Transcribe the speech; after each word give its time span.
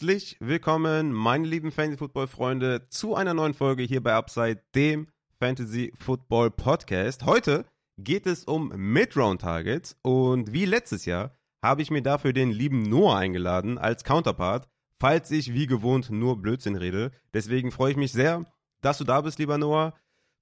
Herzlich 0.00 0.38
willkommen, 0.40 1.12
meine 1.12 1.46
lieben 1.46 1.70
Fantasy-Football-Freunde, 1.70 2.88
zu 2.88 3.16
einer 3.16 3.34
neuen 3.34 3.52
Folge 3.52 3.82
hier 3.82 4.02
bei 4.02 4.14
Upside, 4.14 4.62
dem 4.74 5.08
Fantasy-Football-Podcast. 5.38 7.26
Heute 7.26 7.66
geht 7.98 8.26
es 8.26 8.44
um 8.44 8.72
Mid-Round-Targets 8.74 9.98
und 10.00 10.54
wie 10.54 10.64
letztes 10.64 11.04
Jahr 11.04 11.36
habe 11.62 11.82
ich 11.82 11.90
mir 11.90 12.00
dafür 12.00 12.32
den 12.32 12.50
lieben 12.50 12.80
Noah 12.80 13.18
eingeladen 13.18 13.76
als 13.76 14.02
Counterpart, 14.02 14.66
falls 14.98 15.30
ich 15.30 15.52
wie 15.52 15.66
gewohnt 15.66 16.08
nur 16.08 16.40
Blödsinn 16.40 16.76
rede. 16.76 17.10
Deswegen 17.34 17.70
freue 17.70 17.90
ich 17.90 17.98
mich 17.98 18.12
sehr, 18.12 18.46
dass 18.80 18.96
du 18.96 19.04
da 19.04 19.20
bist, 19.20 19.38
lieber 19.38 19.58
Noah. 19.58 19.92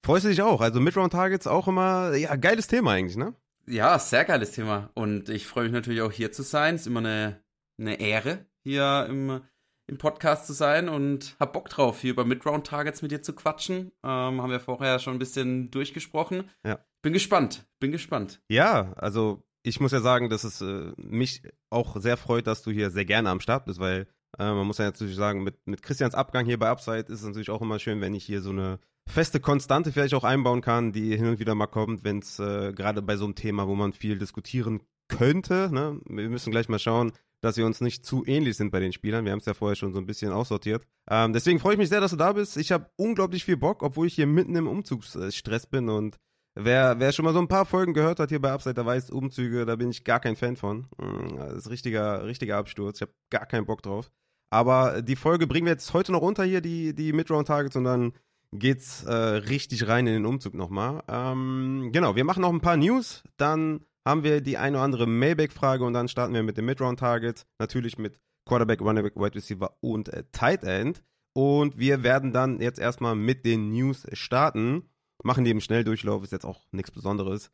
Freust 0.05 0.23
du 0.23 0.29
dich 0.29 0.41
auch? 0.41 0.61
Also 0.61 0.79
Mid-Round-Targets 0.79 1.47
auch 1.47 1.67
immer, 1.67 2.15
ja, 2.15 2.37
geiles 2.37 2.67
Thema 2.67 2.91
eigentlich, 2.93 3.17
ne? 3.17 3.35
Ja, 3.67 3.99
sehr 3.99 4.23
geiles 4.23 4.53
Thema. 4.53 4.89
Und 4.93 5.27
ich 5.27 5.47
freue 5.47 5.65
mich 5.65 5.73
natürlich 5.73 6.01
auch 6.01 6.13
hier 6.13 6.31
zu 6.31 6.43
sein. 6.43 6.75
Ist 6.75 6.87
immer 6.87 7.01
eine, 7.01 7.43
eine 7.77 7.99
Ehre, 7.99 8.45
hier 8.63 9.05
im, 9.09 9.41
im 9.89 9.97
Podcast 9.97 10.45
zu 10.45 10.53
sein 10.53 10.87
und 10.87 11.35
hab 11.39 11.53
Bock 11.53 11.69
drauf, 11.69 11.99
hier 12.01 12.11
über 12.11 12.23
Mid-Round-Targets 12.23 13.01
mit 13.01 13.11
dir 13.11 13.21
zu 13.21 13.33
quatschen. 13.33 13.91
Ähm, 14.03 14.41
haben 14.41 14.51
wir 14.51 14.59
vorher 14.59 14.99
schon 14.99 15.13
ein 15.13 15.19
bisschen 15.19 15.71
durchgesprochen. 15.71 16.49
Ja. 16.65 16.79
Bin 17.01 17.13
gespannt, 17.13 17.65
bin 17.79 17.91
gespannt. 17.91 18.41
Ja, 18.49 18.93
also 18.93 19.43
ich 19.63 19.79
muss 19.79 19.91
ja 19.91 19.99
sagen, 19.99 20.29
dass 20.29 20.43
es 20.43 20.61
äh, 20.61 20.91
mich 20.97 21.41
auch 21.69 21.99
sehr 21.99 22.17
freut, 22.17 22.47
dass 22.47 22.61
du 22.61 22.71
hier 22.71 22.91
sehr 22.91 23.05
gerne 23.05 23.29
am 23.29 23.39
Start 23.39 23.65
bist, 23.65 23.79
weil 23.79 24.07
äh, 24.37 24.53
man 24.53 24.67
muss 24.67 24.77
ja 24.77 24.85
natürlich 24.85 25.15
sagen, 25.15 25.43
mit, 25.43 25.55
mit 25.65 25.81
Christians 25.81 26.13
Abgang 26.13 26.45
hier 26.45 26.59
bei 26.59 26.69
Upside 26.69 27.11
ist 27.11 27.21
es 27.21 27.25
natürlich 27.25 27.49
auch 27.49 27.61
immer 27.61 27.79
schön, 27.79 27.99
wenn 27.99 28.13
ich 28.13 28.23
hier 28.23 28.41
so 28.41 28.51
eine 28.51 28.79
feste 29.09 29.39
Konstante 29.39 29.91
vielleicht 29.91 30.13
auch 30.13 30.23
einbauen 30.23 30.61
kann, 30.61 30.91
die 30.91 31.17
hin 31.17 31.27
und 31.27 31.39
wieder 31.39 31.55
mal 31.55 31.67
kommt, 31.67 32.03
wenn 32.03 32.19
es 32.19 32.39
äh, 32.39 32.73
gerade 32.73 33.01
bei 33.01 33.17
so 33.17 33.25
einem 33.25 33.35
Thema, 33.35 33.67
wo 33.67 33.75
man 33.75 33.91
viel 33.93 34.19
diskutieren 34.19 34.81
könnte, 35.07 35.69
ne? 35.73 35.99
wir 36.05 36.29
müssen 36.29 36.51
gleich 36.51 36.69
mal 36.69 36.79
schauen, 36.79 37.11
dass 37.41 37.57
wir 37.57 37.65
uns 37.65 37.81
nicht 37.81 38.05
zu 38.05 38.25
ähnlich 38.25 38.57
sind 38.57 38.71
bei 38.71 38.79
den 38.79 38.93
Spielern. 38.93 39.25
Wir 39.25 39.31
haben 39.31 39.39
es 39.39 39.45
ja 39.45 39.53
vorher 39.53 39.75
schon 39.75 39.93
so 39.93 39.99
ein 39.99 40.05
bisschen 40.05 40.31
aussortiert. 40.31 40.85
Ähm, 41.09 41.33
deswegen 41.33 41.59
freue 41.59 41.73
ich 41.73 41.79
mich 41.79 41.89
sehr, 41.89 42.01
dass 42.01 42.11
du 42.11 42.17
da 42.17 42.33
bist. 42.33 42.57
Ich 42.57 42.71
habe 42.71 42.89
unglaublich 42.97 43.45
viel 43.45 43.57
Bock, 43.57 43.83
obwohl 43.83 44.07
ich 44.07 44.15
hier 44.15 44.27
mitten 44.27 44.55
im 44.55 44.67
Umzugsstress 44.67 45.67
bin 45.67 45.89
und 45.89 46.17
Wer, 46.55 46.99
wer 46.99 47.11
schon 47.13 47.23
mal 47.25 47.33
so 47.33 47.39
ein 47.39 47.47
paar 47.47 47.65
Folgen 47.65 47.93
gehört 47.93 48.19
hat 48.19 48.29
hier 48.29 48.41
bei 48.41 48.51
Upside, 48.51 48.73
der 48.73 48.85
weiß, 48.85 49.11
Umzüge, 49.11 49.65
da 49.65 49.75
bin 49.75 49.91
ich 49.91 50.03
gar 50.03 50.19
kein 50.19 50.35
Fan 50.35 50.57
von. 50.57 50.87
Mm, 50.97 51.37
Das 51.37 51.53
ist 51.53 51.69
richtiger, 51.69 52.25
richtiger 52.25 52.57
Absturz. 52.57 52.97
Ich 52.97 53.01
habe 53.03 53.13
gar 53.29 53.45
keinen 53.45 53.65
Bock 53.65 53.81
drauf. 53.81 54.09
Aber 54.49 55.01
die 55.01 55.15
Folge 55.15 55.47
bringen 55.47 55.67
wir 55.67 55.73
jetzt 55.73 55.93
heute 55.93 56.11
noch 56.11 56.21
unter 56.21 56.43
hier, 56.43 56.59
die, 56.59 56.93
die 56.93 57.13
Mid-Round-Targets, 57.13 57.75
und 57.75 57.83
dann 57.83 58.13
geht's 58.51 59.03
äh, 59.03 59.13
richtig 59.13 59.87
rein 59.87 60.07
in 60.07 60.13
den 60.13 60.25
Umzug 60.25 60.55
nochmal. 60.55 61.03
Ähm, 61.07 61.91
genau, 61.93 62.15
wir 62.15 62.25
machen 62.25 62.41
noch 62.41 62.51
ein 62.51 62.61
paar 62.61 62.77
News, 62.77 63.23
dann 63.37 63.85
haben 64.05 64.23
wir 64.23 64.41
die 64.41 64.57
eine 64.57 64.77
oder 64.77 64.83
andere 64.83 65.07
Mailback-Frage 65.07 65.83
und 65.83 65.93
dann 65.93 66.07
starten 66.07 66.33
wir 66.33 66.43
mit 66.43 66.57
dem 66.57 66.65
Mid-Round-Target. 66.65 67.45
Natürlich 67.59 67.97
mit 67.97 68.19
Quarterback, 68.45 68.81
Running 68.81 69.03
Back, 69.03 69.15
Wide 69.15 69.35
Receiver 69.35 69.77
und 69.81 70.09
äh, 70.09 70.23
Tight 70.31 70.63
End. 70.63 71.03
Und 71.33 71.77
wir 71.77 72.03
werden 72.03 72.33
dann 72.33 72.59
jetzt 72.59 72.79
erstmal 72.79 73.15
mit 73.15 73.45
den 73.45 73.71
News 73.71 74.07
starten. 74.13 74.89
Machen 75.23 75.45
die 75.45 75.51
im 75.51 75.61
Schnelldurchlauf, 75.61 76.23
ist 76.23 76.31
jetzt 76.31 76.45
auch 76.45 76.65
nichts 76.71 76.91
Besonderes. 76.91 77.51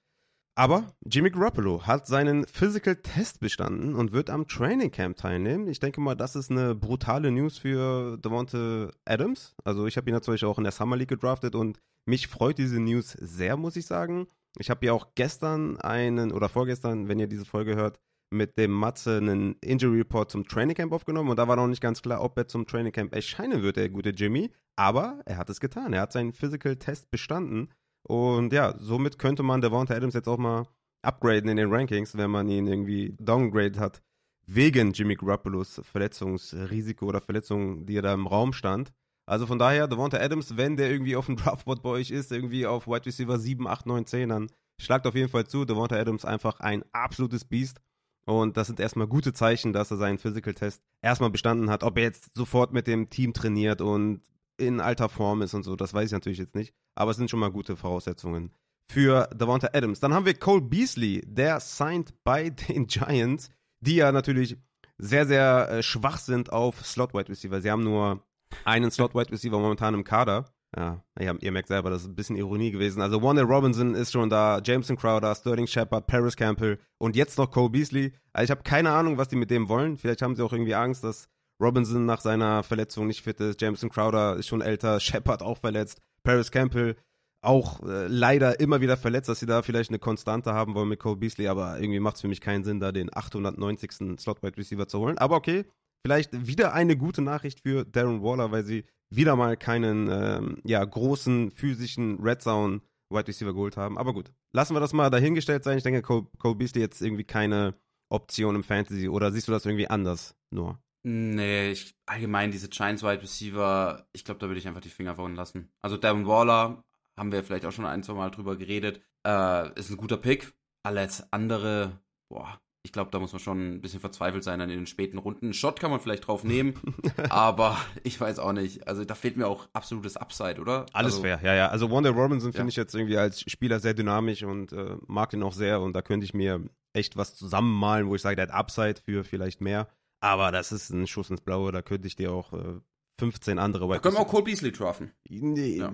Aber 0.58 0.96
Jimmy 1.06 1.32
Garoppolo 1.32 1.86
hat 1.86 2.08
seinen 2.08 2.48
Physical 2.48 2.96
Test 2.96 3.42
bestanden 3.42 3.94
und 3.94 4.14
wird 4.14 4.30
am 4.30 4.48
Training 4.48 4.90
Camp 4.90 5.18
teilnehmen. 5.18 5.68
Ich 5.68 5.82
denke 5.82 6.00
mal, 6.00 6.16
das 6.16 6.38
ist 6.38 6.50
eine 6.50 6.73
brutale 6.73 7.30
News 7.30 7.58
für 7.58 8.18
Devonte 8.18 8.94
Adams. 9.04 9.54
Also 9.66 9.86
ich 9.86 9.98
habe 9.98 10.10
ihn 10.10 10.14
natürlich 10.14 10.46
auch 10.46 10.58
in 10.58 10.64
der 10.64 10.72
Summer 10.72 10.96
League 10.96 11.10
gedraftet 11.10 11.56
und 11.56 11.82
mich 12.06 12.30
freut 12.30 12.58
diese 12.58 12.80
News 12.80 13.11
sehr, 13.11 13.58
muss 13.58 13.76
ich 13.76 13.86
sagen. 13.86 14.28
Ich 14.58 14.70
habe 14.70 14.86
ja 14.86 14.93
auch 14.93 15.10
gestern 15.16 15.77
einen 15.77 16.32
oder 16.32 16.49
vorgestern, 16.49 17.08
wenn 17.08 17.20
ihr 17.20 17.27
diese 17.27 17.45
Folge 17.45 17.76
hört, 17.76 17.99
mit 18.32 18.58
dem 18.58 18.71
Matze 18.71 19.17
einen 19.17 19.55
Injury 19.61 19.99
Report 19.99 20.32
zum 20.32 20.48
Training 20.48 20.76
Camp 20.76 20.92
aufgenommen 20.92 21.30
und 21.30 21.38
da 21.38 21.48
war 21.48 21.55
noch 21.55 21.67
nicht 21.67 21.82
ganz 21.82 22.02
klar, 22.02 22.21
ob 22.21 22.38
er 22.38 22.48
zum 22.48 22.66
Training 22.66 22.92
Camp 22.92 23.14
erscheinen 23.14 23.61
wird, 23.61 23.77
der 23.77 23.89
gute 23.89 24.10
Jimmy. 24.10 24.52
Aber 24.76 25.21
er 25.26 25.38
hat 25.38 25.49
es 25.49 25.60
getan. 25.60 25.93
Er 25.93 26.02
hat 26.02 26.11
seinen 26.11 26.33
Physical 26.33 26.76
Test 26.76 27.11
bestanden 27.11 27.70
und 28.08 28.54
ja, 28.54 28.76
somit 28.77 29.17
könnte 29.17 29.42
man 29.42 29.61
Devonta 29.61 29.95
Adams 29.95 30.14
jetzt 30.14 30.27
auch 30.27 30.38
mal 30.38 30.67
upgraden 31.02 31.49
in 31.49 31.58
den 31.58 31.73
Rankings, 31.73 32.17
wenn 32.17 32.32
man 32.32 32.48
ihn 32.49 32.67
irgendwie 32.67 33.16
downgrade 33.20 33.80
hat, 33.80 34.02
wegen 34.45 34.92
Jimmy 34.92 35.16
Garoppolos 35.16 35.82
Verletzungsrisiko 35.83 37.05
oder 37.05 37.22
Verletzung, 37.22 37.86
die 37.86 37.98
er 37.98 38.02
da 38.04 38.14
im 38.14 38.27
Raum 38.27 38.54
stand. 38.54 38.92
Also 39.25 39.47
von 39.47 39.58
daher, 39.58 39.87
Devonta 39.87 40.17
Adams, 40.17 40.58
wenn 40.58 40.77
der 40.77 40.91
irgendwie 40.91 41.15
auf 41.15 41.25
dem 41.25 41.36
Draftboard 41.37 41.81
bei 41.81 41.89
euch 41.89 42.11
ist, 42.11 42.31
irgendwie 42.31 42.65
auf 42.65 42.87
Wide 42.87 43.05
Receiver 43.05 43.39
7, 43.39 43.67
8, 43.67 43.86
9, 43.86 44.05
10, 44.05 44.30
dann 44.30 44.47
schlagt 44.80 45.08
auf 45.08 45.15
jeden 45.15 45.30
Fall 45.30 45.47
zu. 45.47 45.65
Devonta 45.65 45.95
Adams 45.95 46.25
einfach 46.25 46.59
ein 46.59 46.83
absolutes 46.91 47.45
Biest. 47.45 47.80
Und 48.25 48.58
das 48.58 48.67
sind 48.67 48.80
erstmal 48.80 49.08
gute 49.08 49.33
Zeichen, 49.33 49.71
dass 49.71 49.91
er 49.91 49.97
seinen 49.97 50.17
Physical 50.17 50.53
Test 50.53 50.81
erstmal 51.02 51.30
bestanden 51.30 51.69
hat. 51.69 51.83
Ob 51.83 51.97
er 51.97 52.03
jetzt 52.03 52.31
sofort 52.36 52.73
mit 52.73 52.87
dem 52.87 53.09
Team 53.09 53.33
trainiert 53.33 53.81
und 53.81 54.21
in 54.58 54.80
alter 54.80 55.09
Form 55.09 55.42
ist 55.42 55.53
und 55.53 55.63
so, 55.63 55.75
das 55.75 55.93
weiß 55.93 56.07
ich 56.07 56.11
natürlich 56.11 56.39
jetzt 56.39 56.55
nicht. 56.55 56.73
Aber 56.95 57.11
es 57.11 57.17
sind 57.17 57.30
schon 57.30 57.39
mal 57.39 57.52
gute 57.52 57.75
Voraussetzungen 57.75 58.52
für 58.92 59.27
Devonta 59.33 59.69
Adams. 59.73 59.99
Dann 59.99 60.13
haben 60.13 60.25
wir 60.25 60.33
Cole 60.33 60.61
Beasley, 60.61 61.21
der 61.25 61.59
signed 61.59 62.13
bei 62.23 62.49
den 62.69 62.87
Giants, 62.87 63.49
die 63.80 63.95
ja 63.95 64.11
natürlich 64.11 64.57
sehr, 64.97 65.25
sehr 65.25 65.69
äh, 65.69 65.83
schwach 65.83 66.17
sind 66.17 66.52
auf 66.52 66.86
Slot 66.86 67.13
Wide 67.13 67.30
Receiver. 67.30 67.61
Sie 67.61 67.69
haben 67.69 67.83
nur 67.83 68.23
einen 68.64 68.92
Slot 68.92 69.14
Wide 69.14 69.32
Receiver 69.32 69.60
momentan 69.60 69.93
im 69.93 70.04
Kader. 70.04 70.45
Ja, 70.77 71.02
ihr, 71.20 71.38
ihr 71.39 71.52
merkt 71.52 71.70
selber, 71.70 71.89
das 71.89 72.02
ist 72.02 72.10
ein 72.10 72.16
bisschen 72.16 72.36
Ironie 72.36 72.71
gewesen. 72.71 73.02
Also 73.02 73.21
Warner 73.21 73.43
Robinson 73.43 73.95
ist 73.95 74.11
schon 74.11 74.30
da, 74.30 74.60
Jameson 74.64 74.98
Crowder, 74.98 75.33
Sterling 75.33 75.67
Shepard, 75.67 76.05
Paris 76.05 76.36
Campbell 76.36 76.80
und 76.98 77.16
jetzt 77.16 77.38
noch 77.38 77.49
Cole 77.49 77.70
Beasley. 77.70 78.14
Also 78.33 78.45
ich 78.45 78.52
habe 78.52 78.64
keine 78.64 78.92
Ahnung, 78.92 79.17
was 79.17 79.30
die 79.30 79.38
mit 79.38 79.49
dem 79.52 79.70
wollen. 79.70 79.98
Vielleicht 79.98 80.21
haben 80.21 80.36
sie 80.36 80.43
auch 80.43 80.52
irgendwie 80.52 80.76
Angst, 80.76 81.04
dass 81.04 81.30
Robinson 81.61 82.05
nach 82.05 82.20
seiner 82.20 82.64
Verletzung 82.64 83.08
nicht 83.08 83.21
fit 83.21 83.39
ist. 83.39 83.61
Jameson 83.61 83.89
Crowder 83.89 84.36
ist 84.36 84.48
schon 84.48 84.61
älter, 84.61 84.99
Shepard 84.99 85.42
auch 85.42 85.58
verletzt, 85.58 86.02
Paris 86.23 86.52
Campbell 86.52 86.98
auch 87.42 87.82
äh, 87.83 88.08
leider 88.08 88.60
immer 88.60 88.82
wieder 88.82 88.98
verletzt, 88.98 89.30
dass 89.30 89.39
sie 89.39 89.45
da 89.45 89.61
vielleicht 89.61 89.92
eine 89.92 89.99
Konstante 89.99 90.54
haben 90.54 90.73
wollen 90.73 90.89
mit 90.89 90.99
Cole 90.99 91.16
Beasley, 91.16 91.48
aber 91.48 91.80
irgendwie 91.80 91.99
macht 91.99 92.16
es 92.16 92.22
für 92.22 92.27
mich 92.27 92.42
keinen 92.42 92.64
Sinn, 92.64 92.80
da 92.80 92.92
den 92.92 93.16
890. 93.16 94.20
Slot 94.20 94.43
Wide 94.43 94.58
Receiver 94.58 94.87
zu 94.87 94.99
holen. 94.99 95.17
Aber 95.20 95.36
okay, 95.36 95.66
vielleicht 96.05 96.45
wieder 96.45 96.71
eine 96.76 96.95
gute 96.95 97.23
Nachricht 97.23 97.61
für 97.61 97.83
Darren 97.83 98.21
Waller, 98.21 98.52
weil 98.52 98.64
sie 98.64 98.86
wieder 99.10 99.36
mal 99.36 99.58
keinen 99.58 100.08
ähm, 100.11 100.61
ja, 100.64 100.86
großen 100.86 101.49
physischen 101.49 102.20
Red 102.21 102.43
Zone 102.43 102.82
Wide 103.10 103.27
Receiver 103.27 103.54
geholt 103.54 103.76
haben. 103.76 103.98
Aber 103.98 104.14
gut, 104.14 104.32
lassen 104.54 104.76
wir 104.76 104.80
das 104.80 104.93
mal 104.93 105.10
dahingestellt 105.10 105.64
sein. 105.64 105.80
Ich 105.80 105.83
denke, 105.83 106.04
Cole, 106.04 106.27
Cole 106.38 106.54
Beasley 106.54 106.82
jetzt 106.82 107.02
irgendwie 107.02 107.23
keine 107.23 107.73
Option 108.10 108.54
im 108.54 108.64
Fantasy 108.64 109.10
oder 109.10 109.32
siehst 109.32 109.48
du 109.48 109.52
das 109.52 109.66
irgendwie 109.66 109.88
anders 109.88 110.36
nur? 110.52 110.77
Nee, 111.02 111.71
ich, 111.71 111.95
allgemein 112.05 112.52
diese 112.52 112.70
Giants 112.70 113.02
Wide 113.02 113.23
Receiver, 113.23 114.08
ich 114.14 114.26
glaube, 114.26 114.39
da 114.39 114.45
würde 114.45 114.60
ich 114.60 114.67
einfach 114.67 114.82
die 114.82 114.89
Finger 114.89 115.16
von 115.16 115.33
lassen. 115.33 115.72
Also 115.82 115.98
Darren 115.98 116.27
Waller, 116.27 116.83
haben 117.17 117.32
wir 117.32 117.43
vielleicht 117.43 117.66
auch 117.66 117.72
schon 117.72 117.86
ein, 117.87 118.04
zwei 118.04 118.14
Mal 118.14 118.30
drüber 118.30 118.58
geredet, 118.58 119.02
äh, 119.26 119.73
ist 119.80 119.89
ein 119.89 119.98
guter 119.98 120.17
Pick. 120.17 120.54
Alles 120.83 121.32
andere, 121.33 121.99
boah, 122.30 122.61
ich 122.86 122.92
glaube, 122.92 123.10
da 123.10 123.18
muss 123.20 123.34
man 123.34 123.40
schon 123.40 123.76
ein 123.76 123.82
bisschen 123.82 124.00
verzweifelt 124.00 124.44
sein 124.44 124.60
dann 124.60 124.70
in 124.70 124.78
den 124.78 124.86
späten 124.86 125.18
Runden. 125.18 125.48
Einen 125.48 125.54
Shot 125.54 125.80
kann 125.80 125.90
man 125.90 126.00
vielleicht 126.00 126.28
drauf 126.28 126.44
nehmen, 126.44 126.76
aber 127.30 127.78
ich 128.04 128.22
weiß 128.22 128.38
auch 128.38 128.54
nicht. 128.54 128.88
Also 128.88 129.04
da 129.06 129.16
fehlt 129.16 129.38
mir 129.38 129.48
auch 129.48 129.68
absolutes 129.74 130.18
Upside, 130.18 130.62
oder? 130.62 130.86
Alles 130.94 131.13
also, 131.13 131.24
fair, 131.24 131.40
ja, 131.44 131.56
ja. 131.56 131.68
Also 131.69 131.90
Wanda 131.90 132.12
Robinson 132.12 132.51
finde 132.54 132.68
Ja. 132.68 132.69
ich 132.69 132.75
jetzt 132.75 132.94
irgendwie 132.94 133.18
als 133.18 133.42
Spieler 133.42 133.80
sehr 133.80 133.96
dynamisch 133.96 134.44
und 134.44 134.72
äh, 134.72 134.98
mag 135.07 135.31
den 135.31 135.42
auch 135.42 135.54
sehr 135.54 135.81
und 135.81 135.94
da 135.94 136.04
könnte 136.04 136.25
ich 136.25 136.36
mir 136.36 136.62
echt 136.94 137.18
was 137.18 137.36
zusammenmalen, 137.36 138.07
wo 138.07 138.13
ich 138.13 138.22
sage, 138.22 138.36
der 138.36 138.48
hat 138.48 138.54
Upside 138.54 139.02
für 139.04 139.24
vielleicht 139.24 139.62
mehr. 139.62 139.88
Aber 140.19 140.52
das 140.52 140.72
ist 140.72 140.92
ein 140.92 141.08
Schuss 141.08 141.31
ins 141.31 141.42
Blaue, 141.42 141.72
da 141.72 141.81
könnte 141.81 142.08
ich 142.08 142.16
dir 142.16 142.31
auch 142.31 142.54
äh, 142.54 142.80
15 143.20 143.58
andere 143.58 143.88
Da 143.88 143.98
können 144.00 144.16
wir 144.16 144.20
auch 144.22 144.28
Cole 144.28 144.44
Beasley 144.44 144.72
draften. 144.72 145.12
Nee, 145.28 145.78
Ja. 145.78 145.92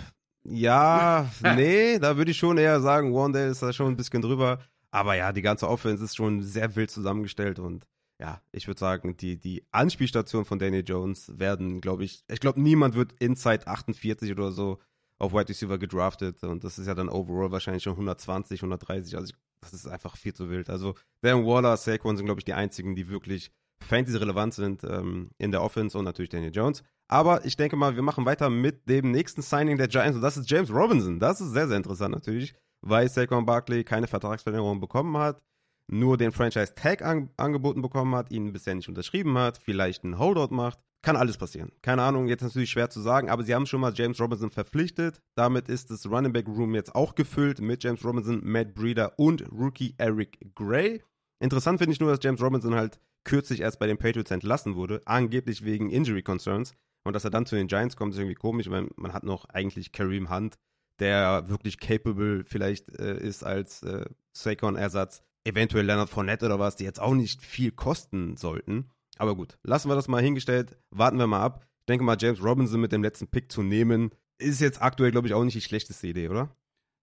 ja, 0.44 1.30
nee, 1.56 1.98
da 1.98 2.16
würde 2.16 2.30
ich 2.30 2.38
schon 2.38 2.58
eher 2.58 2.80
sagen, 2.80 3.12
Wandale 3.12 3.48
ist 3.48 3.60
da 3.62 3.72
schon 3.72 3.88
ein 3.88 3.96
bisschen 3.96 4.22
drüber. 4.22 4.60
Aber 4.90 5.14
ja, 5.14 5.32
die 5.32 5.42
ganze 5.42 5.68
Offense 5.68 6.04
ist 6.04 6.16
schon 6.16 6.42
sehr 6.42 6.76
wild 6.76 6.90
zusammengestellt 6.90 7.58
und 7.58 7.86
ja, 8.20 8.42
ich 8.50 8.66
würde 8.66 8.80
sagen, 8.80 9.16
die, 9.16 9.38
die 9.38 9.64
Anspielstationen 9.70 10.44
von 10.44 10.58
Daniel 10.58 10.82
Jones 10.84 11.38
werden, 11.38 11.80
glaube 11.80 12.04
ich, 12.04 12.24
ich 12.28 12.40
glaube, 12.40 12.60
niemand 12.60 12.94
wird 12.94 13.12
Inside 13.20 13.66
48 13.66 14.32
oder 14.32 14.50
so 14.50 14.78
auf 15.18 15.32
Wide 15.32 15.48
Receiver 15.48 15.78
gedraftet 15.78 16.42
und 16.42 16.64
das 16.64 16.78
ist 16.78 16.86
ja 16.86 16.94
dann 16.94 17.08
overall 17.08 17.52
wahrscheinlich 17.52 17.82
schon 17.82 17.92
120, 17.92 18.60
130, 18.60 19.16
also 19.16 19.32
ich, 19.32 19.36
das 19.60 19.72
ist 19.72 19.86
einfach 19.86 20.16
viel 20.16 20.34
zu 20.34 20.48
wild. 20.50 20.70
Also 20.70 20.94
Darren 21.22 21.44
Waller, 21.44 21.76
Saquon 21.76 22.16
sind, 22.16 22.26
glaube 22.26 22.40
ich, 22.40 22.44
die 22.44 22.54
einzigen, 22.54 22.94
die 22.94 23.08
wirklich 23.08 23.50
Fantasy-relevant 23.80 24.54
sind 24.54 24.84
ähm, 24.84 25.30
in 25.38 25.50
der 25.50 25.62
Offense 25.62 25.96
und 25.98 26.04
natürlich 26.04 26.30
Daniel 26.30 26.54
Jones. 26.54 26.82
Aber 27.08 27.44
ich 27.44 27.56
denke 27.56 27.76
mal, 27.76 27.96
wir 27.96 28.02
machen 28.02 28.26
weiter 28.26 28.50
mit 28.50 28.88
dem 28.88 29.10
nächsten 29.10 29.42
Signing 29.42 29.78
der 29.78 29.88
Giants 29.88 30.16
und 30.16 30.22
das 30.22 30.36
ist 30.36 30.50
James 30.50 30.70
Robinson. 30.70 31.18
Das 31.18 31.40
ist 31.40 31.52
sehr, 31.52 31.68
sehr 31.68 31.76
interessant 31.76 32.14
natürlich, 32.14 32.54
weil 32.82 33.08
Saquon 33.08 33.46
Barkley 33.46 33.84
keine 33.84 34.06
Vertragsverlängerung 34.06 34.80
bekommen 34.80 35.16
hat, 35.16 35.42
nur 35.90 36.16
den 36.16 36.32
Franchise-Tag 36.32 37.02
an, 37.02 37.30
angeboten 37.36 37.82
bekommen 37.82 38.14
hat, 38.14 38.30
ihn 38.30 38.52
bisher 38.52 38.74
nicht 38.74 38.88
unterschrieben 38.88 39.36
hat, 39.38 39.58
vielleicht 39.58 40.04
einen 40.04 40.18
Holdout 40.18 40.54
macht. 40.54 40.78
Kann 41.00 41.16
alles 41.16 41.38
passieren. 41.38 41.70
Keine 41.80 42.02
Ahnung, 42.02 42.26
jetzt 42.26 42.42
natürlich 42.42 42.70
schwer 42.70 42.90
zu 42.90 43.00
sagen, 43.00 43.30
aber 43.30 43.44
sie 43.44 43.54
haben 43.54 43.66
schon 43.66 43.80
mal 43.80 43.92
James 43.94 44.20
Robinson 44.20 44.50
verpflichtet. 44.50 45.22
Damit 45.36 45.68
ist 45.68 45.90
das 45.90 46.10
Running 46.10 46.32
Back 46.32 46.48
Room 46.48 46.74
jetzt 46.74 46.94
auch 46.94 47.14
gefüllt 47.14 47.60
mit 47.60 47.84
James 47.84 48.04
Robinson, 48.04 48.40
Matt 48.42 48.74
Breeder 48.74 49.16
und 49.16 49.44
Rookie 49.52 49.94
Eric 49.96 50.38
Gray. 50.56 51.02
Interessant 51.40 51.78
finde 51.78 51.92
ich 51.92 52.00
nur, 52.00 52.10
dass 52.10 52.18
James 52.22 52.42
Robinson 52.42 52.74
halt 52.74 52.98
kürzlich 53.24 53.60
erst 53.60 53.78
bei 53.78 53.86
den 53.86 53.96
Patriots 53.96 54.32
entlassen 54.32 54.74
wurde, 54.74 55.00
angeblich 55.04 55.64
wegen 55.64 55.90
Injury 55.90 56.22
Concerns. 56.22 56.72
Und 57.04 57.12
dass 57.12 57.24
er 57.24 57.30
dann 57.30 57.46
zu 57.46 57.54
den 57.54 57.68
Giants 57.68 57.96
kommt, 57.96 58.12
ist 58.12 58.18
irgendwie 58.18 58.34
komisch, 58.34 58.68
weil 58.68 58.88
man 58.96 59.12
hat 59.12 59.22
noch 59.22 59.44
eigentlich 59.46 59.92
Kareem 59.92 60.30
Hunt, 60.30 60.56
der 61.00 61.48
wirklich 61.48 61.78
capable 61.78 62.44
vielleicht 62.44 62.88
äh, 62.98 63.18
ist 63.18 63.44
als 63.44 63.82
äh, 63.82 64.04
Saquon-Ersatz. 64.32 65.22
Eventuell 65.44 65.86
Leonard 65.86 66.10
Fournette 66.10 66.46
oder 66.46 66.58
was, 66.58 66.76
die 66.76 66.84
jetzt 66.84 67.00
auch 67.00 67.14
nicht 67.14 67.42
viel 67.42 67.70
kosten 67.70 68.36
sollten. 68.36 68.90
Aber 69.16 69.34
gut, 69.34 69.58
lassen 69.62 69.88
wir 69.88 69.94
das 69.94 70.08
mal 70.08 70.22
hingestellt, 70.22 70.76
warten 70.90 71.18
wir 71.18 71.26
mal 71.26 71.42
ab. 71.42 71.66
Ich 71.80 71.86
denke 71.86 72.04
mal, 72.04 72.16
James 72.20 72.42
Robinson 72.42 72.80
mit 72.80 72.92
dem 72.92 73.02
letzten 73.02 73.28
Pick 73.28 73.50
zu 73.50 73.62
nehmen, 73.62 74.10
ist 74.38 74.60
jetzt 74.60 74.82
aktuell, 74.82 75.10
glaube 75.10 75.26
ich, 75.26 75.34
auch 75.34 75.44
nicht 75.44 75.56
die 75.56 75.60
schlechteste 75.60 76.06
Idee, 76.06 76.28
oder? 76.28 76.54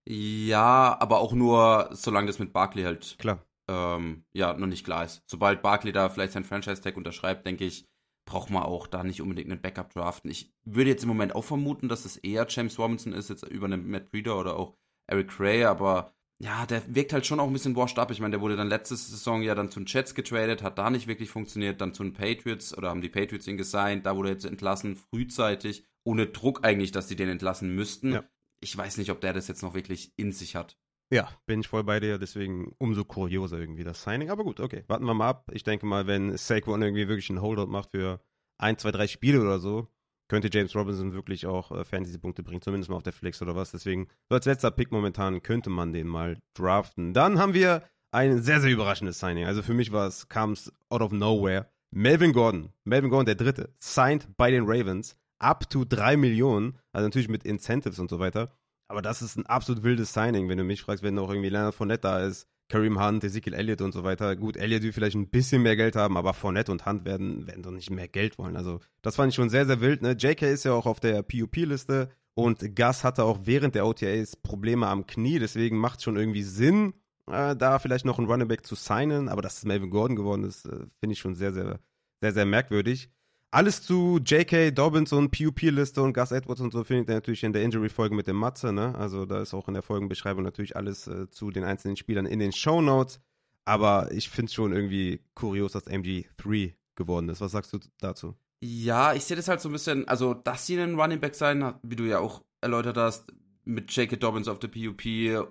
Ja, 0.08 0.96
aber 1.00 1.18
auch 1.18 1.32
nur, 1.32 1.90
solange 1.92 2.28
das 2.28 2.38
mit 2.38 2.52
Barkley 2.52 2.84
halt 2.84 3.16
Klar. 3.18 3.44
Ähm, 3.68 4.24
ja, 4.32 4.54
noch 4.54 4.68
nicht 4.68 4.84
klar 4.84 5.04
ist. 5.04 5.22
Sobald 5.26 5.60
Barkley 5.60 5.92
da 5.92 6.08
vielleicht 6.08 6.32
sein 6.32 6.44
Franchise-Tag 6.44 6.96
unterschreibt, 6.96 7.46
denke 7.46 7.64
ich, 7.64 7.84
braucht 8.26 8.50
man 8.50 8.64
auch 8.64 8.86
da 8.86 9.04
nicht 9.04 9.22
unbedingt 9.22 9.50
einen 9.50 9.62
Backup 9.62 9.92
draften. 9.94 10.30
Ich 10.30 10.52
würde 10.64 10.90
jetzt 10.90 11.04
im 11.04 11.08
Moment 11.08 11.34
auch 11.34 11.44
vermuten, 11.44 11.88
dass 11.88 12.04
es 12.04 12.16
eher 12.18 12.46
James 12.48 12.78
Robinson 12.78 13.12
ist, 13.12 13.30
jetzt 13.30 13.46
über 13.46 13.66
einen 13.66 13.88
Matt 13.88 14.10
Breeder 14.10 14.38
oder 14.38 14.56
auch 14.56 14.76
Eric 15.06 15.40
Ray, 15.40 15.64
aber 15.64 16.12
ja, 16.38 16.66
der 16.66 16.82
wirkt 16.94 17.14
halt 17.14 17.24
schon 17.24 17.40
auch 17.40 17.46
ein 17.46 17.52
bisschen 17.52 17.76
washed 17.76 17.98
up. 17.98 18.10
Ich 18.10 18.20
meine, 18.20 18.32
der 18.32 18.40
wurde 18.42 18.56
dann 18.56 18.68
letzte 18.68 18.96
Saison 18.96 19.40
ja 19.40 19.54
dann 19.54 19.70
zu 19.70 19.80
den 19.80 19.86
Jets 19.86 20.14
getradet, 20.14 20.62
hat 20.62 20.76
da 20.76 20.90
nicht 20.90 21.06
wirklich 21.06 21.30
funktioniert, 21.30 21.80
dann 21.80 21.94
zu 21.94 22.02
den 22.02 22.12
Patriots 22.12 22.76
oder 22.76 22.90
haben 22.90 23.00
die 23.00 23.08
Patriots 23.08 23.46
ihn 23.46 23.56
gesigned, 23.56 24.04
da 24.04 24.16
wurde 24.16 24.28
er 24.28 24.34
jetzt 24.34 24.44
entlassen, 24.44 24.96
frühzeitig, 24.96 25.86
ohne 26.04 26.26
Druck 26.26 26.64
eigentlich, 26.64 26.92
dass 26.92 27.06
die 27.06 27.16
den 27.16 27.28
entlassen 27.28 27.74
müssten. 27.74 28.12
Ja. 28.12 28.24
Ich 28.60 28.76
weiß 28.76 28.98
nicht, 28.98 29.10
ob 29.10 29.20
der 29.20 29.32
das 29.32 29.48
jetzt 29.48 29.62
noch 29.62 29.74
wirklich 29.74 30.12
in 30.16 30.32
sich 30.32 30.56
hat. 30.56 30.76
Ja, 31.10 31.30
bin 31.46 31.60
ich 31.60 31.68
voll 31.68 31.84
bei 31.84 32.00
dir, 32.00 32.18
deswegen 32.18 32.74
umso 32.78 33.04
kurioser 33.04 33.58
irgendwie 33.58 33.84
das 33.84 34.02
Signing. 34.02 34.30
Aber 34.30 34.42
gut, 34.42 34.58
okay, 34.58 34.84
warten 34.88 35.04
wir 35.04 35.14
mal 35.14 35.28
ab. 35.28 35.50
Ich 35.52 35.62
denke 35.62 35.86
mal, 35.86 36.06
wenn 36.06 36.36
Saquon 36.36 36.82
irgendwie 36.82 37.08
wirklich 37.08 37.30
einen 37.30 37.42
Holdout 37.42 37.66
macht 37.66 37.90
für 37.90 38.20
ein, 38.58 38.76
zwei, 38.78 38.90
drei 38.90 39.06
Spiele 39.06 39.40
oder 39.40 39.60
so, 39.60 39.88
könnte 40.28 40.50
James 40.52 40.74
Robinson 40.74 41.12
wirklich 41.12 41.46
auch 41.46 41.70
äh, 41.70 41.84
Fantasy-Punkte 41.84 42.42
bringen, 42.42 42.62
zumindest 42.62 42.90
mal 42.90 42.96
auf 42.96 43.02
der 43.04 43.12
Flex 43.12 43.40
oder 43.40 43.54
was. 43.54 43.70
Deswegen, 43.70 44.08
so 44.28 44.34
als 44.34 44.46
letzter 44.46 44.72
Pick 44.72 44.90
momentan 44.90 45.42
könnte 45.42 45.70
man 45.70 45.92
den 45.92 46.08
mal 46.08 46.38
draften. 46.54 47.14
Dann 47.14 47.38
haben 47.38 47.54
wir 47.54 47.84
ein 48.12 48.42
sehr, 48.42 48.60
sehr 48.60 48.72
überraschendes 48.72 49.20
Signing. 49.20 49.44
Also 49.44 49.62
für 49.62 49.74
mich 49.74 49.92
war 49.92 50.08
es, 50.08 50.28
kam 50.28 50.52
es 50.52 50.72
out 50.88 51.02
of 51.02 51.12
nowhere. 51.12 51.70
Melvin 51.92 52.32
Gordon, 52.32 52.72
Melvin 52.84 53.10
Gordon, 53.10 53.26
der 53.26 53.36
Dritte, 53.36 53.72
signed 53.78 54.28
bei 54.36 54.50
den 54.50 54.64
Ravens, 54.66 55.16
up 55.38 55.70
to 55.70 55.84
3 55.84 56.16
Millionen, 56.16 56.78
also 56.92 57.06
natürlich 57.06 57.28
mit 57.28 57.44
Incentives 57.44 57.98
und 57.98 58.10
so 58.10 58.18
weiter. 58.18 58.52
Aber 58.88 59.02
das 59.02 59.22
ist 59.22 59.36
ein 59.36 59.46
absolut 59.46 59.82
wildes 59.82 60.12
Signing, 60.12 60.48
wenn 60.48 60.58
du 60.58 60.64
mich 60.64 60.82
fragst, 60.82 61.02
wenn 61.02 61.14
noch 61.14 61.28
irgendwie 61.28 61.48
Leonard 61.48 61.74
Fournette 61.74 62.02
da 62.02 62.20
ist, 62.20 62.46
Kareem 62.68 63.00
Hunt, 63.00 63.22
Ezekiel 63.22 63.54
Elliott 63.54 63.80
und 63.80 63.92
so 63.92 64.02
weiter. 64.02 64.34
Gut, 64.34 64.56
Elliott 64.56 64.82
will 64.82 64.92
vielleicht 64.92 65.16
ein 65.16 65.28
bisschen 65.28 65.62
mehr 65.62 65.76
Geld 65.76 65.94
haben, 65.94 66.16
aber 66.16 66.34
Fournette 66.34 66.72
und 66.72 66.84
Hunt 66.84 67.04
werden, 67.04 67.46
werden 67.46 67.62
doch 67.62 67.70
nicht 67.70 67.90
mehr 67.90 68.08
Geld 68.08 68.38
wollen. 68.38 68.56
Also, 68.56 68.80
das 69.02 69.16
fand 69.16 69.30
ich 69.30 69.36
schon 69.36 69.50
sehr, 69.50 69.66
sehr 69.66 69.80
wild. 69.80 70.02
Ne? 70.02 70.12
JK 70.12 70.42
ist 70.42 70.64
ja 70.64 70.72
auch 70.72 70.86
auf 70.86 70.98
der 70.98 71.22
PUP-Liste 71.22 72.10
und 72.34 72.76
Gus 72.76 73.04
hatte 73.04 73.24
auch 73.24 73.40
während 73.44 73.74
der 73.74 73.86
OTAs 73.86 74.36
Probleme 74.36 74.88
am 74.88 75.06
Knie, 75.06 75.38
deswegen 75.38 75.78
macht 75.78 75.98
es 75.98 76.04
schon 76.04 76.16
irgendwie 76.16 76.42
Sinn, 76.42 76.94
äh, 77.30 77.54
da 77.56 77.78
vielleicht 77.78 78.04
noch 78.04 78.18
einen 78.18 78.28
Running 78.28 78.48
Back 78.48 78.66
zu 78.66 78.74
signen. 78.74 79.28
Aber 79.28 79.42
dass 79.42 79.58
es 79.58 79.64
Melvin 79.64 79.90
Gordon 79.90 80.16
geworden 80.16 80.44
ist, 80.44 80.66
äh, 80.66 80.86
finde 81.00 81.12
ich 81.12 81.18
schon 81.18 81.34
sehr, 81.34 81.52
sehr, 81.52 81.78
sehr, 82.20 82.32
sehr 82.32 82.46
merkwürdig. 82.46 83.10
Alles 83.56 83.80
zu 83.80 84.18
J.K. 84.18 84.70
Dobbins 84.70 85.14
und 85.14 85.30
PUP-Liste 85.30 86.02
und 86.02 86.12
Gus 86.12 86.30
Edwards 86.30 86.60
und 86.60 86.74
so 86.74 86.84
findet 86.84 87.08
ihr 87.08 87.14
natürlich 87.14 87.42
in 87.42 87.54
der 87.54 87.62
Injury-Folge 87.62 88.14
mit 88.14 88.26
dem 88.26 88.36
Matze, 88.36 88.70
ne? 88.70 88.94
Also 88.94 89.24
da 89.24 89.40
ist 89.40 89.54
auch 89.54 89.66
in 89.66 89.72
der 89.72 89.82
Folgenbeschreibung 89.82 90.44
natürlich 90.44 90.76
alles 90.76 91.06
äh, 91.06 91.30
zu 91.30 91.50
den 91.50 91.64
einzelnen 91.64 91.96
Spielern 91.96 92.26
in 92.26 92.38
den 92.38 92.52
Show 92.52 92.82
Notes. 92.82 93.18
Aber 93.64 94.12
ich 94.12 94.28
finde 94.28 94.50
es 94.50 94.52
schon 94.52 94.74
irgendwie 94.74 95.22
kurios, 95.34 95.72
dass 95.72 95.86
MG3 95.86 96.74
geworden 96.96 97.30
ist. 97.30 97.40
Was 97.40 97.52
sagst 97.52 97.72
du 97.72 97.78
dazu? 97.98 98.34
Ja, 98.62 99.14
ich 99.14 99.24
sehe 99.24 99.38
das 99.38 99.48
halt 99.48 99.62
so 99.62 99.70
ein 99.70 99.72
bisschen, 99.72 100.06
also 100.06 100.34
dass 100.34 100.66
sie 100.66 100.78
ein 100.78 101.00
Running 101.00 101.20
Back 101.20 101.34
sein, 101.34 101.76
wie 101.82 101.96
du 101.96 102.04
ja 102.04 102.18
auch 102.18 102.44
erläutert 102.60 102.98
hast, 102.98 103.32
mit 103.64 103.90
J.K. 103.90 104.16
Dobbins 104.16 104.48
auf 104.48 104.58
der 104.58 104.68
PUP 104.68 105.02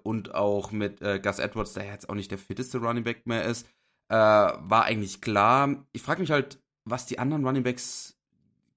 und 0.03 0.35
auch 0.35 0.71
mit 0.71 1.01
äh, 1.01 1.19
Gus 1.19 1.39
Edwards, 1.39 1.73
der 1.73 1.87
jetzt 1.87 2.07
auch 2.07 2.13
nicht 2.13 2.29
der 2.29 2.37
fitteste 2.37 2.77
Running 2.77 3.03
Back 3.03 3.25
mehr 3.25 3.45
ist, 3.45 3.65
äh, 4.09 4.15
war 4.15 4.83
eigentlich 4.83 5.21
klar. 5.21 5.87
Ich 5.91 6.03
frage 6.03 6.21
mich 6.21 6.29
halt, 6.29 6.59
was 6.85 7.05
die 7.05 7.19
anderen 7.19 7.45
Runningbacks 7.45 8.17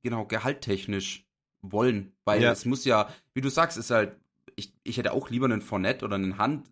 genau 0.03 0.25
gehalttechnisch 0.25 1.27
wollen. 1.63 2.13
Weil 2.25 2.43
ja. 2.43 2.53
es 2.53 2.65
muss 2.65 2.85
ja, 2.85 3.09
wie 3.35 3.41
du 3.41 3.51
sagst, 3.51 3.79
ist 3.79 3.91
halt, 3.91 4.17
ich, 4.57 4.73
ich 4.83 4.97
hätte 4.97 5.13
auch 5.13 5.31
lieber 5.31 5.47
einen 5.47 5.63
Fournette 5.63 6.05
oder 6.05 6.17
einen 6.17 6.39
Hand, 6.39 6.69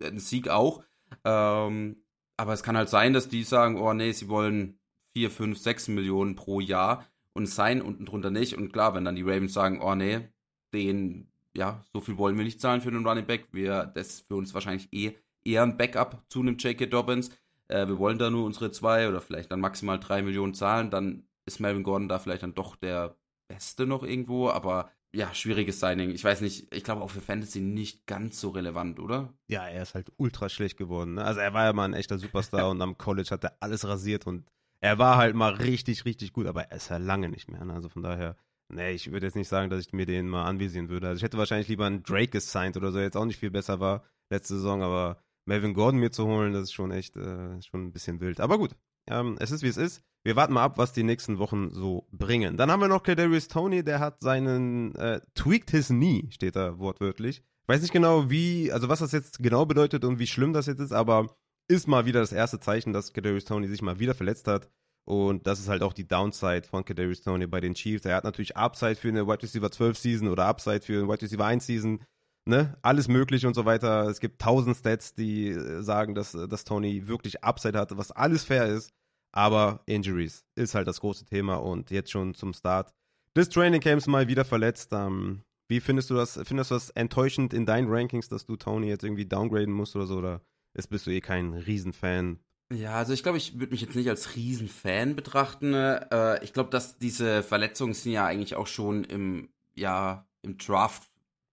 einen 0.00 0.18
Sieg 0.18 0.48
auch. 0.48 0.82
Ähm, 1.24 2.02
aber 2.36 2.52
es 2.52 2.62
kann 2.62 2.76
halt 2.76 2.88
sein, 2.88 3.12
dass 3.12 3.28
die 3.28 3.42
sagen, 3.44 3.80
oh 3.80 3.92
nee, 3.94 4.12
sie 4.12 4.28
wollen 4.28 4.78
4, 5.14 5.30
5, 5.30 5.58
6 5.58 5.88
Millionen 5.88 6.34
pro 6.34 6.60
Jahr 6.60 7.06
und 7.32 7.46
sein 7.46 7.80
unten 7.80 8.04
drunter 8.04 8.30
nicht. 8.30 8.56
Und 8.56 8.72
klar, 8.72 8.94
wenn 8.94 9.04
dann 9.04 9.16
die 9.16 9.22
Ravens 9.22 9.52
sagen, 9.52 9.80
oh 9.80 9.94
nee, 9.94 10.28
den, 10.72 11.28
ja, 11.54 11.84
so 11.92 12.00
viel 12.00 12.18
wollen 12.18 12.36
wir 12.36 12.44
nicht 12.44 12.60
zahlen 12.60 12.80
für 12.80 12.88
einen 12.88 13.06
Running 13.06 13.26
Back, 13.26 13.48
wir, 13.52 13.86
das 13.94 14.08
ist 14.08 14.28
für 14.28 14.36
uns 14.36 14.54
wahrscheinlich 14.54 14.88
eh 14.92 15.16
eher 15.44 15.62
ein 15.62 15.76
Backup 15.76 16.22
zu 16.28 16.40
einem 16.40 16.56
J.K. 16.56 16.86
Dobbins 16.86 17.30
äh, 17.72 17.88
wir 17.88 17.98
wollen 17.98 18.18
da 18.18 18.30
nur 18.30 18.44
unsere 18.44 18.70
zwei 18.70 19.08
oder 19.08 19.20
vielleicht 19.20 19.50
dann 19.50 19.60
maximal 19.60 19.98
drei 19.98 20.22
Millionen 20.22 20.54
zahlen, 20.54 20.90
dann 20.90 21.26
ist 21.46 21.58
Melvin 21.58 21.82
Gordon 21.82 22.08
da 22.08 22.18
vielleicht 22.18 22.42
dann 22.42 22.54
doch 22.54 22.76
der 22.76 23.16
Beste 23.48 23.86
noch 23.86 24.02
irgendwo, 24.02 24.50
aber 24.50 24.90
ja, 25.14 25.34
schwieriges 25.34 25.80
Signing. 25.80 26.10
Ich 26.10 26.24
weiß 26.24 26.40
nicht, 26.40 26.72
ich 26.72 26.84
glaube 26.84 27.02
auch 27.02 27.10
für 27.10 27.20
Fantasy 27.20 27.60
nicht 27.60 28.06
ganz 28.06 28.40
so 28.40 28.50
relevant, 28.50 28.98
oder? 28.98 29.34
Ja, 29.48 29.66
er 29.66 29.82
ist 29.82 29.94
halt 29.94 30.10
ultra 30.16 30.48
schlecht 30.48 30.78
geworden. 30.78 31.14
Ne? 31.14 31.24
Also 31.24 31.40
er 31.40 31.52
war 31.52 31.64
ja 31.64 31.72
mal 31.72 31.84
ein 31.84 31.94
echter 31.94 32.18
Superstar 32.18 32.70
und 32.70 32.80
am 32.80 32.96
College 32.96 33.28
hat 33.30 33.44
er 33.44 33.56
alles 33.60 33.86
rasiert 33.86 34.26
und 34.26 34.46
er 34.80 34.98
war 34.98 35.16
halt 35.16 35.34
mal 35.34 35.54
richtig, 35.54 36.04
richtig 36.04 36.32
gut, 36.32 36.46
aber 36.46 36.64
er 36.64 36.76
ist 36.76 36.88
ja 36.88 36.96
lange 36.96 37.28
nicht 37.28 37.50
mehr. 37.50 37.64
Ne? 37.64 37.74
Also 37.74 37.88
von 37.88 38.02
daher, 38.02 38.36
nee, 38.68 38.92
ich 38.92 39.12
würde 39.12 39.26
jetzt 39.26 39.36
nicht 39.36 39.48
sagen, 39.48 39.70
dass 39.70 39.80
ich 39.80 39.92
mir 39.92 40.06
den 40.06 40.28
mal 40.28 40.44
anvisieren 40.44 40.88
würde. 40.88 41.08
Also 41.08 41.18
ich 41.18 41.22
hätte 41.22 41.38
wahrscheinlich 41.38 41.68
lieber 41.68 41.86
einen 41.86 42.02
Drake 42.02 42.28
gesigned 42.28 42.76
oder 42.76 42.90
so, 42.90 42.96
der 42.96 43.04
jetzt 43.04 43.16
auch 43.16 43.26
nicht 43.26 43.38
viel 43.38 43.50
besser 43.50 43.80
war 43.80 44.04
letzte 44.30 44.54
Saison, 44.54 44.82
aber 44.82 45.18
Melvin 45.44 45.74
Gordon 45.74 46.00
mir 46.00 46.10
zu 46.10 46.26
holen, 46.26 46.52
das 46.52 46.64
ist 46.64 46.72
schon 46.72 46.90
echt 46.90 47.16
äh, 47.16 47.60
schon 47.62 47.86
ein 47.86 47.92
bisschen 47.92 48.20
wild. 48.20 48.40
Aber 48.40 48.58
gut, 48.58 48.76
ähm, 49.08 49.36
es 49.40 49.50
ist 49.50 49.62
wie 49.62 49.68
es 49.68 49.76
ist. 49.76 50.02
Wir 50.24 50.36
warten 50.36 50.52
mal 50.52 50.62
ab, 50.62 50.78
was 50.78 50.92
die 50.92 51.02
nächsten 51.02 51.38
Wochen 51.38 51.70
so 51.70 52.06
bringen. 52.12 52.56
Dann 52.56 52.70
haben 52.70 52.80
wir 52.80 52.88
noch 52.88 53.02
Kadarius 53.02 53.48
Tony, 53.48 53.82
der 53.82 53.98
hat 53.98 54.20
seinen 54.20 54.94
äh, 54.94 55.20
tweaked 55.34 55.70
his 55.70 55.88
knee, 55.88 56.28
steht 56.30 56.54
da 56.54 56.78
wortwörtlich. 56.78 57.38
Ich 57.38 57.68
weiß 57.68 57.82
nicht 57.82 57.92
genau, 57.92 58.30
wie, 58.30 58.70
also 58.70 58.88
was 58.88 59.00
das 59.00 59.12
jetzt 59.12 59.40
genau 59.40 59.66
bedeutet 59.66 60.04
und 60.04 60.18
wie 60.20 60.26
schlimm 60.26 60.52
das 60.52 60.66
jetzt 60.66 60.80
ist, 60.80 60.92
aber 60.92 61.36
ist 61.68 61.88
mal 61.88 62.06
wieder 62.06 62.20
das 62.20 62.32
erste 62.32 62.60
Zeichen, 62.60 62.92
dass 62.92 63.12
Kadarius 63.12 63.44
Tony 63.44 63.66
sich 63.66 63.82
mal 63.82 63.98
wieder 63.98 64.14
verletzt 64.14 64.46
hat. 64.46 64.68
Und 65.04 65.46
das 65.48 65.58
ist 65.58 65.68
halt 65.68 65.82
auch 65.82 65.92
die 65.92 66.06
Downside 66.06 66.62
von 66.62 66.84
Kadarius 66.84 67.22
Tony 67.22 67.46
bei 67.46 67.60
den 67.60 67.74
Chiefs. 67.74 68.04
Er 68.04 68.14
hat 68.14 68.24
natürlich 68.24 68.56
Upside 68.56 68.94
für 68.94 69.08
eine 69.08 69.26
Wide 69.26 69.42
Receiver 69.42 69.70
12 69.70 69.98
Season 69.98 70.28
oder 70.28 70.46
Upside 70.46 70.82
für 70.82 70.98
eine 70.98 71.08
Wide 71.08 71.22
Receiver 71.22 71.44
1 71.44 71.66
Season 71.66 72.04
ne, 72.44 72.76
alles 72.82 73.08
möglich 73.08 73.46
und 73.46 73.54
so 73.54 73.64
weiter. 73.64 74.08
Es 74.08 74.20
gibt 74.20 74.40
tausend 74.40 74.76
Stats, 74.76 75.14
die 75.14 75.48
äh, 75.48 75.82
sagen, 75.82 76.14
dass, 76.14 76.34
äh, 76.34 76.48
dass 76.48 76.64
Tony 76.64 77.06
wirklich 77.06 77.44
Upside 77.44 77.78
hatte, 77.78 77.98
was 77.98 78.10
alles 78.10 78.44
fair 78.44 78.66
ist. 78.66 78.92
Aber 79.32 79.80
Injuries 79.86 80.44
ist 80.56 80.74
halt 80.74 80.86
das 80.86 81.00
große 81.00 81.24
Thema 81.24 81.56
und 81.56 81.90
jetzt 81.90 82.10
schon 82.10 82.34
zum 82.34 82.52
Start 82.52 82.92
des 83.34 83.48
Training 83.48 83.80
Camps 83.80 84.06
mal 84.06 84.28
wieder 84.28 84.44
verletzt. 84.44 84.90
Ähm, 84.92 85.42
wie 85.68 85.80
findest 85.80 86.10
du 86.10 86.14
das? 86.14 86.38
Findest 86.44 86.70
du 86.70 86.74
das 86.74 86.90
enttäuschend 86.90 87.54
in 87.54 87.64
deinen 87.64 87.88
Rankings, 87.88 88.28
dass 88.28 88.44
du 88.44 88.56
Tony 88.56 88.88
jetzt 88.88 89.04
irgendwie 89.04 89.24
downgraden 89.24 89.72
musst 89.72 89.96
oder 89.96 90.06
so? 90.06 90.18
Oder 90.18 90.42
ist, 90.74 90.88
bist 90.88 91.06
du 91.06 91.10
eh 91.10 91.22
kein 91.22 91.54
Riesenfan? 91.54 92.40
Ja, 92.72 92.94
also 92.94 93.12
ich 93.12 93.22
glaube, 93.22 93.38
ich 93.38 93.58
würde 93.58 93.72
mich 93.72 93.80
jetzt 93.80 93.96
nicht 93.96 94.08
als 94.08 94.34
Riesenfan 94.34 95.16
betrachten. 95.16 95.72
Äh, 95.74 96.42
ich 96.44 96.52
glaube, 96.52 96.70
dass 96.70 96.98
diese 96.98 97.42
Verletzungen 97.42 97.94
sind 97.94 98.12
ja 98.12 98.26
eigentlich 98.26 98.54
auch 98.54 98.66
schon 98.66 99.04
im, 99.04 99.48
ja, 99.74 100.26
im 100.42 100.58
Draft 100.58 101.11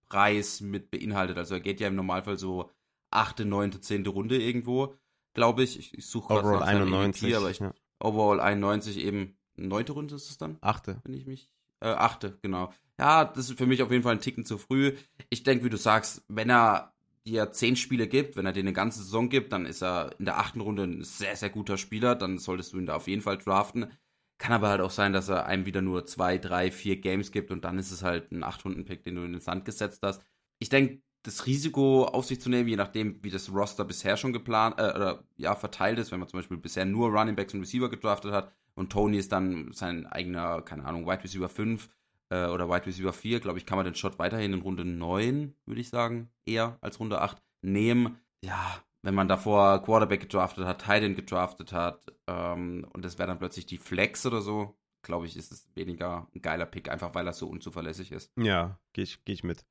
Preis 0.10 0.62
mit 0.62 0.92
beinhaltet. 0.92 1.38
Also 1.38 1.56
er 1.56 1.62
geht 1.62 1.80
ja 1.80 1.88
im 1.88 1.96
Normalfall 1.96 2.38
so 2.38 2.70
achte, 3.12 3.46
neunte, 3.46 3.80
zehnte 3.80 4.10
Runde 4.10 4.42
irgendwo, 4.42 4.96
glaube 5.34 5.64
ich. 5.64 5.80
Ich, 5.80 5.98
ich 5.98 6.06
suche 6.08 6.34
gerade 6.34 6.52
nach 6.52 6.62
91, 6.62 7.22
MVP, 7.22 7.36
aber 7.36 7.50
ich, 7.50 7.60
ja. 7.60 7.74
Overall 8.00 8.40
91 8.40 8.98
eben 8.98 9.38
neunte 9.56 9.94
Runde 9.94 10.16
ist 10.16 10.30
es 10.30 10.38
dann? 10.38 10.58
Achte. 10.62 11.02
Wenn 11.04 11.14
ich 11.14 11.26
mich 11.26 11.50
äh, 11.82 11.88
achte, 11.88 12.38
genau. 12.42 12.74
Ja, 12.98 13.26
das 13.26 13.50
ist 13.50 13.58
für 13.58 13.66
mich 13.66 13.82
auf 13.82 13.92
jeden 13.92 14.04
Fall 14.04 14.16
ein 14.16 14.22
Ticken 14.22 14.46
zu 14.46 14.58
früh. 14.58 14.96
Ich 15.30 15.44
denke, 15.44 15.64
wie 15.64 15.70
du 15.70 15.78
sagst, 15.78 16.24
wenn 16.28 16.50
er 16.50 16.94
dir 17.26 17.52
zehn 17.52 17.76
Spiele 17.76 18.08
gibt, 18.08 18.36
wenn 18.36 18.46
er 18.46 18.52
dir 18.52 18.62
eine 18.62 18.74
ganze 18.74 19.00
Saison 19.00 19.30
gibt, 19.30 19.54
dann 19.54 19.66
ist 19.66 19.82
er 19.82 20.16
in 20.20 20.26
der 20.26 20.40
achten 20.40 20.62
Runde 20.62 20.84
ein 20.84 21.04
sehr, 21.04 21.36
sehr 21.36 21.50
guter 21.50 21.78
Spieler. 21.78 22.16
Dann 22.16 22.40
solltest 22.40 22.74
du 22.74 22.78
ihn 22.78 22.86
da 22.86 22.96
auf 22.96 23.08
jeden 23.08 23.22
Fall 23.22 23.38
draften. 23.38 23.92
Kann 24.40 24.54
aber 24.54 24.70
halt 24.70 24.82
auch 24.82 24.90
sein, 24.90 25.14
dass 25.14 25.30
er 25.30 25.46
einem 25.46 25.66
wieder 25.66 25.82
nur 25.82 26.06
zwei, 26.06 26.38
drei, 26.38 26.72
vier 26.72 26.96
Games 26.96 27.32
gibt 27.32 27.52
und 27.52 27.66
dann 27.66 27.78
ist 27.78 27.92
es 27.92 28.04
halt 28.04 28.32
ein 28.32 28.44
8-Runden-Pick, 28.44 29.04
den 29.04 29.16
du 29.16 29.24
in 29.24 29.34
den 29.34 29.42
Sand 29.42 29.66
gesetzt 29.66 30.00
hast. 30.02 30.24
Ich 30.60 30.70
denke, 30.70 31.02
das 31.24 31.46
Risiko 31.46 32.06
auf 32.06 32.26
sich 32.26 32.40
zu 32.40 32.50
nehmen, 32.50 32.70
je 32.70 32.78
nachdem, 32.78 33.22
wie 33.22 33.30
das 33.30 33.52
Roster 33.52 33.84
bisher 33.84 34.16
schon 34.16 34.32
geplant 34.32 34.80
äh, 34.80 34.94
oder 34.96 35.24
ja 35.36 35.56
verteilt 35.56 36.00
ist, 36.00 36.12
wenn 36.12 36.20
man 36.20 36.30
zum 36.30 36.40
Beispiel 36.40 36.58
bisher 36.58 36.86
nur 36.86 37.10
Running 37.10 37.36
Backs 37.36 37.54
und 37.54 37.60
Receiver 37.60 37.90
gedraftet 37.90 38.32
hat 38.32 38.54
und 38.76 38.92
Tony 38.92 39.18
ist 39.18 39.34
dann 39.34 39.74
sein 39.74 40.08
eigener, 40.08 40.62
keine 40.62 40.86
Ahnung, 40.86 41.06
Wide 41.06 41.24
Receiver 41.24 41.50
5 41.50 41.90
äh, 42.30 42.46
oder 42.46 42.70
Wide 42.70 42.86
Receiver 42.86 43.12
4, 43.12 43.42
glaube 43.42 43.60
ich, 43.60 43.66
kann 43.66 43.78
man 43.78 43.86
den 43.86 43.96
Shot 43.96 44.20
weiterhin 44.20 44.54
in 44.54 44.62
Runde 44.62 44.86
9, 44.86 45.54
würde 45.66 45.82
ich 45.82 45.90
sagen, 45.90 46.30
eher 46.46 46.78
als 46.80 47.00
Runde 47.02 47.20
8 47.20 47.42
nehmen. 47.62 48.18
Ja, 48.42 48.82
wenn 49.02 49.16
man 49.16 49.28
davor 49.28 49.84
Quarterback 49.84 50.22
gedraftet 50.22 50.66
hat, 50.66 50.80
Titan 50.80 51.16
gedraftet 51.16 51.72
hat 51.72 52.06
ähm, 52.28 52.86
und 52.94 53.06
das 53.06 53.18
wäre 53.18 53.28
dann 53.28 53.40
plötzlich 53.40 53.66
die 53.66 53.78
Flex 53.78 54.26
oder 54.26 54.42
so, 54.42 54.78
glaube 55.04 55.26
ich, 55.26 55.38
ist 55.38 55.52
es 55.52 55.68
weniger 55.76 56.28
ein 56.36 56.42
geiler 56.42 56.66
Pick, 56.66 56.90
einfach 56.90 57.16
weil 57.16 57.28
er 57.28 57.34
so 57.34 57.48
unzuverlässig 57.48 58.12
ist. 58.12 58.32
Ja, 58.38 58.80
gehe 58.94 59.04
ich, 59.04 59.24
geh 59.26 59.34
ich 59.34 59.44
mit. 59.44 59.66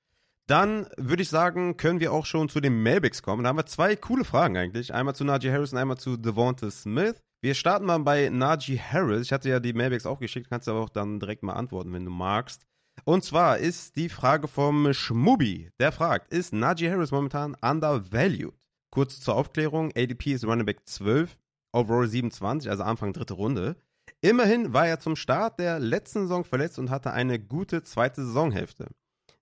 Dann 0.46 0.88
würde 0.96 1.22
ich 1.22 1.28
sagen, 1.28 1.76
können 1.76 2.00
wir 2.00 2.12
auch 2.12 2.24
schon 2.24 2.48
zu 2.48 2.60
den 2.60 2.82
Mailbacks 2.82 3.22
kommen. 3.22 3.42
Da 3.42 3.50
haben 3.50 3.58
wir 3.58 3.66
zwei 3.66 3.96
coole 3.96 4.24
Fragen 4.24 4.56
eigentlich. 4.56 4.94
Einmal 4.94 5.14
zu 5.14 5.24
Najee 5.24 5.52
Harris 5.52 5.72
und 5.72 5.78
einmal 5.78 5.98
zu 5.98 6.16
Devonta 6.16 6.70
Smith. 6.70 7.22
Wir 7.42 7.54
starten 7.54 7.84
mal 7.84 7.98
bei 7.98 8.30
Najee 8.30 8.78
Harris. 8.78 9.26
Ich 9.26 9.32
hatte 9.32 9.50
ja 9.50 9.60
die 9.60 9.74
Mailbacks 9.74 10.06
auch 10.06 10.18
geschickt, 10.18 10.48
kannst 10.48 10.66
du 10.66 10.70
aber 10.70 10.80
auch 10.80 10.88
dann 10.88 11.20
direkt 11.20 11.42
mal 11.42 11.52
antworten, 11.52 11.92
wenn 11.92 12.06
du 12.06 12.10
magst. 12.10 12.64
Und 13.04 13.24
zwar 13.24 13.58
ist 13.58 13.96
die 13.96 14.08
Frage 14.08 14.48
vom 14.48 14.92
Schmubi. 14.92 15.70
Der 15.78 15.92
fragt, 15.92 16.32
ist 16.32 16.54
Najee 16.54 16.90
Harris 16.90 17.10
momentan 17.10 17.54
undervalued? 17.60 18.57
Kurz 18.90 19.20
zur 19.20 19.34
Aufklärung, 19.34 19.92
ADP 19.94 20.32
ist 20.32 20.44
Running 20.44 20.66
Back 20.66 20.86
12, 20.86 21.36
Overall 21.72 22.08
27, 22.08 22.70
also 22.70 22.82
Anfang 22.82 23.12
dritte 23.12 23.34
Runde. 23.34 23.76
Immerhin 24.20 24.72
war 24.72 24.88
er 24.88 25.00
zum 25.00 25.16
Start 25.16 25.60
der 25.60 25.78
letzten 25.78 26.22
Saison 26.22 26.44
verletzt 26.44 26.78
und 26.78 26.90
hatte 26.90 27.12
eine 27.12 27.38
gute 27.38 27.82
zweite 27.82 28.24
Saisonhälfte. 28.24 28.88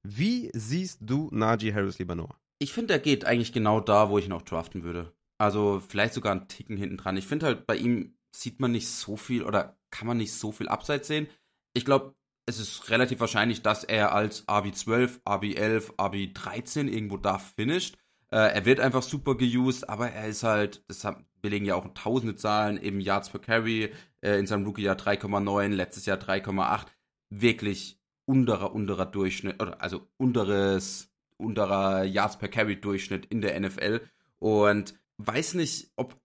Wie 0.03 0.51
siehst 0.55 0.99
du 1.03 1.29
Najee 1.33 1.73
Harris, 1.73 1.99
lieber 1.99 2.15
Noah? 2.15 2.39
Ich 2.59 2.73
finde, 2.73 2.95
er 2.95 3.01
geht 3.01 3.25
eigentlich 3.25 3.53
genau 3.53 3.81
da, 3.81 4.11
wo 4.11 4.19
ich 4.19 4.27
ihn 4.27 4.33
auch 4.33 4.43
draften 4.43 4.83
würde. 4.83 5.13
Also 5.39 5.83
vielleicht 5.87 6.15
sogar 6.15 6.33
einen 6.33 6.49
Ticken 6.49 6.77
hinten 6.77 6.97
dran. 6.97 7.17
Ich 7.17 7.27
finde 7.27 7.47
halt, 7.47 7.67
bei 7.67 7.77
ihm 7.77 8.17
sieht 8.35 8.61
man 8.61 8.73
nicht 8.73 8.89
so 8.89 9.17
viel 9.17 9.43
oder 9.43 9.79
kann 9.91 10.07
man 10.07 10.17
nicht 10.17 10.33
so 10.33 10.53
viel 10.53 10.69
Abseits 10.69 11.09
sehen. 11.09 11.29
Ich 11.75 11.85
glaube, 11.85 12.15
es 12.47 12.59
ist 12.59 12.91
relativ 12.91 13.21
wahrscheinlich, 13.21 13.63
dass 13.63 13.85
er 13.85 14.13
als 14.13 14.47
RB12, 14.47 15.23
RB11, 15.25 15.97
RB13 15.97 16.89
irgendwo 16.89 17.17
da 17.17 17.39
finisht. 17.39 17.99
Äh, 18.31 18.55
er 18.55 18.65
wird 18.65 18.81
einfach 18.81 19.03
super 19.03 19.37
geused, 19.37 19.89
aber 19.89 20.11
er 20.11 20.27
ist 20.27 20.43
halt, 20.43 20.85
das 20.89 21.07
belegen 21.41 21.65
ja 21.65 21.77
auch 21.77 21.87
tausende 21.95 22.35
Zahlen, 22.35 22.81
eben 22.83 23.01
Yards 23.01 23.31
per 23.31 23.41
Carry, 23.41 23.93
äh, 24.21 24.39
in 24.39 24.47
seinem 24.47 24.67
Rookie-Jahr 24.67 24.97
3,9, 24.97 25.69
letztes 25.69 26.07
Jahr 26.07 26.19
3,8. 26.19 26.87
Wirklich 27.31 28.01
unterer, 28.25 28.75
unterer 28.75 29.07
Durchschnitt, 29.07 29.63
oder 29.63 29.81
also 29.81 30.09
unteres, 30.17 31.13
unterer 31.37 32.05
Yards 32.05 32.39
per 32.39 32.49
Carry 32.49 32.81
Durchschnitt 32.81 33.27
in 33.27 33.41
der 33.41 33.59
NFL. 33.59 34.01
Und 34.39 34.95
weiß 35.19 35.55
nicht, 35.55 35.93
ob 35.97 36.17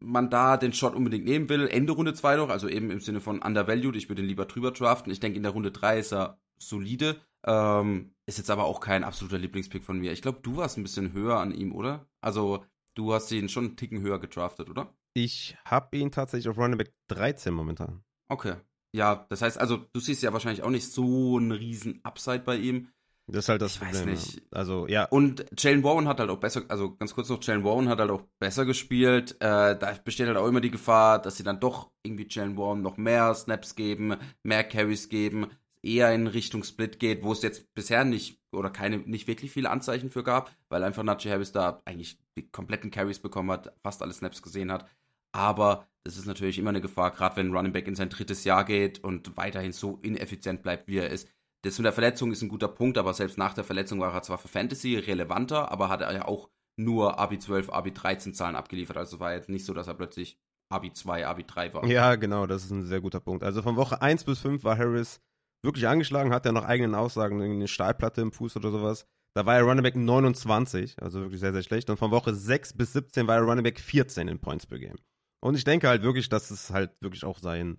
man 0.00 0.30
da 0.30 0.56
den 0.56 0.72
Shot 0.72 0.94
unbedingt 0.94 1.24
nehmen 1.24 1.48
will. 1.48 1.66
Ende 1.66 1.92
Runde 1.92 2.14
2 2.14 2.36
doch, 2.36 2.50
also 2.50 2.68
eben 2.68 2.90
im 2.90 3.00
Sinne 3.00 3.20
von 3.20 3.42
undervalued. 3.42 3.96
Ich 3.96 4.08
würde 4.08 4.22
ihn 4.22 4.28
lieber 4.28 4.44
drüber 4.44 4.70
draften. 4.70 5.12
Ich 5.12 5.20
denke, 5.20 5.36
in 5.36 5.42
der 5.42 5.52
Runde 5.52 5.72
3 5.72 5.98
ist 5.98 6.12
er 6.12 6.38
solide. 6.58 7.20
Ähm, 7.44 8.14
ist 8.28 8.36
jetzt 8.36 8.50
aber 8.50 8.64
auch 8.64 8.80
kein 8.80 9.04
absoluter 9.04 9.38
Lieblingspick 9.38 9.82
von 9.82 9.98
mir. 9.98 10.12
Ich 10.12 10.20
glaube, 10.20 10.40
du 10.42 10.58
warst 10.58 10.76
ein 10.76 10.82
bisschen 10.82 11.14
höher 11.14 11.38
an 11.38 11.50
ihm, 11.50 11.74
oder? 11.74 12.06
Also, 12.20 12.62
du 12.94 13.14
hast 13.14 13.32
ihn 13.32 13.48
schon 13.48 13.64
einen 13.64 13.76
Ticken 13.76 14.02
höher 14.02 14.20
gedraftet, 14.20 14.68
oder? 14.68 14.94
Ich 15.14 15.56
habe 15.64 15.96
ihn 15.96 16.10
tatsächlich 16.12 16.48
auf 16.50 16.58
Running 16.58 16.76
Back 16.76 16.92
13 17.08 17.54
momentan. 17.54 18.04
Okay. 18.28 18.56
Ja, 18.92 19.26
das 19.30 19.40
heißt 19.40 19.58
also, 19.58 19.78
du 19.78 20.00
siehst 20.00 20.22
ja 20.22 20.32
wahrscheinlich 20.34 20.62
auch 20.62 20.70
nicht 20.70 20.92
so 20.92 21.38
einen 21.38 21.52
riesen 21.52 22.00
Upside 22.04 22.40
bei 22.40 22.56
ihm. 22.56 22.88
Das 23.26 23.44
ist 23.44 23.48
halt 23.48 23.62
das 23.62 23.74
ich 23.74 23.80
Problem. 23.80 24.08
weiß 24.08 24.34
nicht. 24.34 24.42
Also, 24.50 24.86
ja. 24.86 25.04
Und 25.04 25.46
Jalen 25.56 25.82
Warren 25.82 26.06
hat 26.06 26.20
halt 26.20 26.30
auch 26.30 26.38
besser, 26.38 26.62
also 26.68 26.96
ganz 26.96 27.14
kurz 27.14 27.28
noch, 27.30 27.42
Jalen 27.42 27.64
Warren 27.64 27.88
hat 27.88 27.98
halt 27.98 28.10
auch 28.10 28.22
besser 28.38 28.66
gespielt. 28.66 29.36
Äh, 29.40 29.78
da 29.78 29.94
besteht 30.04 30.26
halt 30.26 30.36
auch 30.36 30.46
immer 30.46 30.60
die 30.60 30.70
Gefahr, 30.70 31.20
dass 31.20 31.36
sie 31.36 31.44
dann 31.44 31.60
doch 31.60 31.90
irgendwie 32.02 32.26
Jalen 32.28 32.56
Warren 32.58 32.82
noch 32.82 32.96
mehr 32.98 33.34
Snaps 33.34 33.74
geben, 33.74 34.16
mehr 34.42 34.64
Carries 34.64 35.08
geben, 35.10 35.48
eher 35.82 36.12
in 36.12 36.26
Richtung 36.26 36.64
Split 36.64 36.98
geht, 36.98 37.22
wo 37.22 37.32
es 37.32 37.42
jetzt 37.42 37.72
bisher 37.74 38.04
nicht 38.04 38.40
oder 38.52 38.70
keine, 38.70 38.98
nicht 38.98 39.28
wirklich 39.28 39.50
viele 39.50 39.70
Anzeichen 39.70 40.10
für 40.10 40.22
gab, 40.22 40.54
weil 40.68 40.82
einfach 40.82 41.02
Najee 41.02 41.30
Harris 41.30 41.52
da 41.52 41.82
eigentlich 41.84 42.18
die 42.36 42.48
kompletten 42.48 42.90
Carries 42.90 43.20
bekommen 43.20 43.50
hat, 43.50 43.72
fast 43.82 44.02
alle 44.02 44.12
Snaps 44.12 44.42
gesehen 44.42 44.72
hat. 44.72 44.88
Aber 45.32 45.86
das 46.04 46.16
ist 46.16 46.26
natürlich 46.26 46.58
immer 46.58 46.70
eine 46.70 46.80
Gefahr, 46.80 47.10
gerade 47.10 47.36
wenn 47.36 47.54
Running 47.54 47.72
Back 47.72 47.86
in 47.86 47.94
sein 47.94 48.08
drittes 48.08 48.44
Jahr 48.44 48.64
geht 48.64 49.04
und 49.04 49.36
weiterhin 49.36 49.72
so 49.72 49.98
ineffizient 50.02 50.62
bleibt, 50.62 50.88
wie 50.88 50.98
er 50.98 51.10
ist. 51.10 51.28
Das 51.62 51.78
mit 51.78 51.84
der 51.84 51.92
Verletzung 51.92 52.32
ist 52.32 52.42
ein 52.42 52.48
guter 52.48 52.68
Punkt, 52.68 52.98
aber 52.98 53.12
selbst 53.14 53.36
nach 53.36 53.52
der 53.52 53.64
Verletzung 53.64 54.00
war 54.00 54.14
er 54.14 54.22
zwar 54.22 54.38
für 54.38 54.48
Fantasy 54.48 54.96
relevanter, 54.96 55.70
aber 55.70 55.88
hat 55.88 56.00
er 56.00 56.12
ja 56.12 56.24
auch 56.24 56.48
nur 56.76 57.18
AB 57.18 57.40
12, 57.40 57.70
AB 57.70 57.92
13 57.92 58.32
Zahlen 58.32 58.56
abgeliefert. 58.56 58.96
Also 58.96 59.20
war 59.20 59.32
jetzt 59.32 59.48
nicht 59.48 59.64
so, 59.64 59.74
dass 59.74 59.88
er 59.88 59.94
plötzlich 59.94 60.38
AB 60.70 60.94
2, 60.94 61.26
AB 61.26 61.46
3 61.46 61.74
war. 61.74 61.84
Ja, 61.86 62.14
genau, 62.14 62.46
das 62.46 62.64
ist 62.64 62.70
ein 62.70 62.86
sehr 62.86 63.00
guter 63.00 63.20
Punkt. 63.20 63.42
Also 63.42 63.62
von 63.62 63.76
Woche 63.76 64.00
1 64.00 64.24
bis 64.24 64.38
5 64.38 64.62
war 64.64 64.78
Harris 64.78 65.20
wirklich 65.62 65.88
angeschlagen, 65.88 66.32
hat 66.32 66.46
er 66.46 66.52
noch 66.52 66.64
eigenen 66.64 66.94
Aussagen, 66.94 67.42
eine 67.42 67.68
Stahlplatte 67.68 68.20
im 68.20 68.32
Fuß 68.32 68.56
oder 68.56 68.70
sowas. 68.70 69.06
Da 69.34 69.46
war 69.46 69.56
er 69.56 69.62
Running 69.62 69.82
Back 69.82 69.96
29, 69.96 70.96
also 71.00 71.20
wirklich 71.20 71.40
sehr, 71.40 71.52
sehr 71.52 71.62
schlecht. 71.62 71.90
Und 71.90 71.96
von 71.96 72.10
Woche 72.10 72.34
6 72.34 72.72
bis 72.74 72.92
17 72.92 73.26
war 73.26 73.36
er 73.36 73.42
Running 73.42 73.62
Back 73.62 73.78
14 73.78 74.28
in 74.28 74.38
Points 74.38 74.66
per 74.66 74.78
Game. 74.78 74.96
Und 75.40 75.54
ich 75.54 75.64
denke 75.64 75.88
halt 75.88 76.02
wirklich, 76.02 76.28
dass 76.28 76.50
es 76.50 76.70
halt 76.70 76.90
wirklich 77.00 77.24
auch 77.24 77.38
sein, 77.38 77.78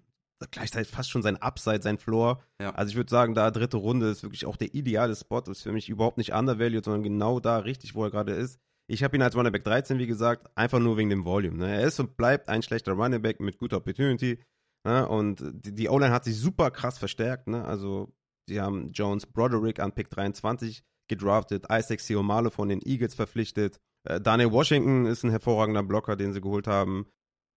gleichzeitig 0.52 0.90
fast 0.90 1.10
schon 1.10 1.22
sein 1.22 1.38
Upside, 1.42 1.82
sein 1.82 1.98
Floor. 1.98 2.42
Ja. 2.62 2.72
Also 2.76 2.92
ich 2.92 2.96
würde 2.96 3.10
sagen, 3.10 3.34
da 3.34 3.52
dritte 3.52 3.78
Runde 3.78 4.10
ist 4.10 4.24
wirklich 4.24 4.46
auch 4.46 4.56
der 4.56 4.74
ideale 4.74 5.16
Spot. 5.16 5.42
Ist 5.42 5.64
für 5.64 5.74
mich 5.74 5.90
überhaupt 5.90 6.18
nicht 6.18 6.32
undervalued, 6.32 6.86
sondern 6.86 7.04
genau 7.04 7.40
da 7.40 7.58
richtig, 7.58 7.96
wo 7.96 8.04
er 8.04 8.12
gerade 8.12 8.34
ist. 8.34 8.60
Ich 8.88 9.04
habe 9.04 9.16
ihn 9.16 9.22
als 9.22 9.36
Running 9.36 9.52
Back 9.52 9.66
13, 9.66 10.00
wie 10.00 10.08
gesagt, 10.08 10.50
einfach 10.56 10.80
nur 10.80 10.98
wegen 10.98 11.10
dem 11.10 11.26
Volume. 11.26 11.58
Ne? 11.58 11.76
Er 11.76 11.88
ist 11.88 12.00
und 12.00 12.18
bleibt 12.18 12.50
ein 12.50 12.64
schlechter 12.64 12.94
Running 12.94 13.22
Back 13.22 13.40
mit 13.40 13.58
guter 13.58 13.78
Opportunity. 13.78 14.40
Ne? 14.86 15.08
Und 15.08 15.44
die, 15.52 15.74
die 15.74 15.90
O-Line 15.90 16.14
hat 16.14 16.24
sich 16.24 16.38
super 16.38 16.72
krass 16.72 16.98
verstärkt. 16.98 17.48
Ne? 17.48 17.66
Also, 17.66 18.14
sie 18.48 18.62
haben 18.62 18.92
Jones 18.92 19.26
Broderick 19.26 19.80
an 19.80 19.94
Pick 19.94 20.10
23 20.10 20.84
gedraftet, 21.08 21.66
Isaac 21.72 22.00
Siomale 22.00 22.52
von 22.52 22.70
den 22.70 22.82
Eagles 22.84 23.16
verpflichtet. 23.16 23.80
Äh, 24.04 24.22
Daniel 24.22 24.52
Washington 24.52 25.06
ist 25.06 25.24
ein 25.24 25.32
hervorragender 25.32 25.84
Blocker, 25.84 26.16
den 26.16 26.34
sie 26.34 26.42
geholt 26.42 26.68
haben. 26.68 27.08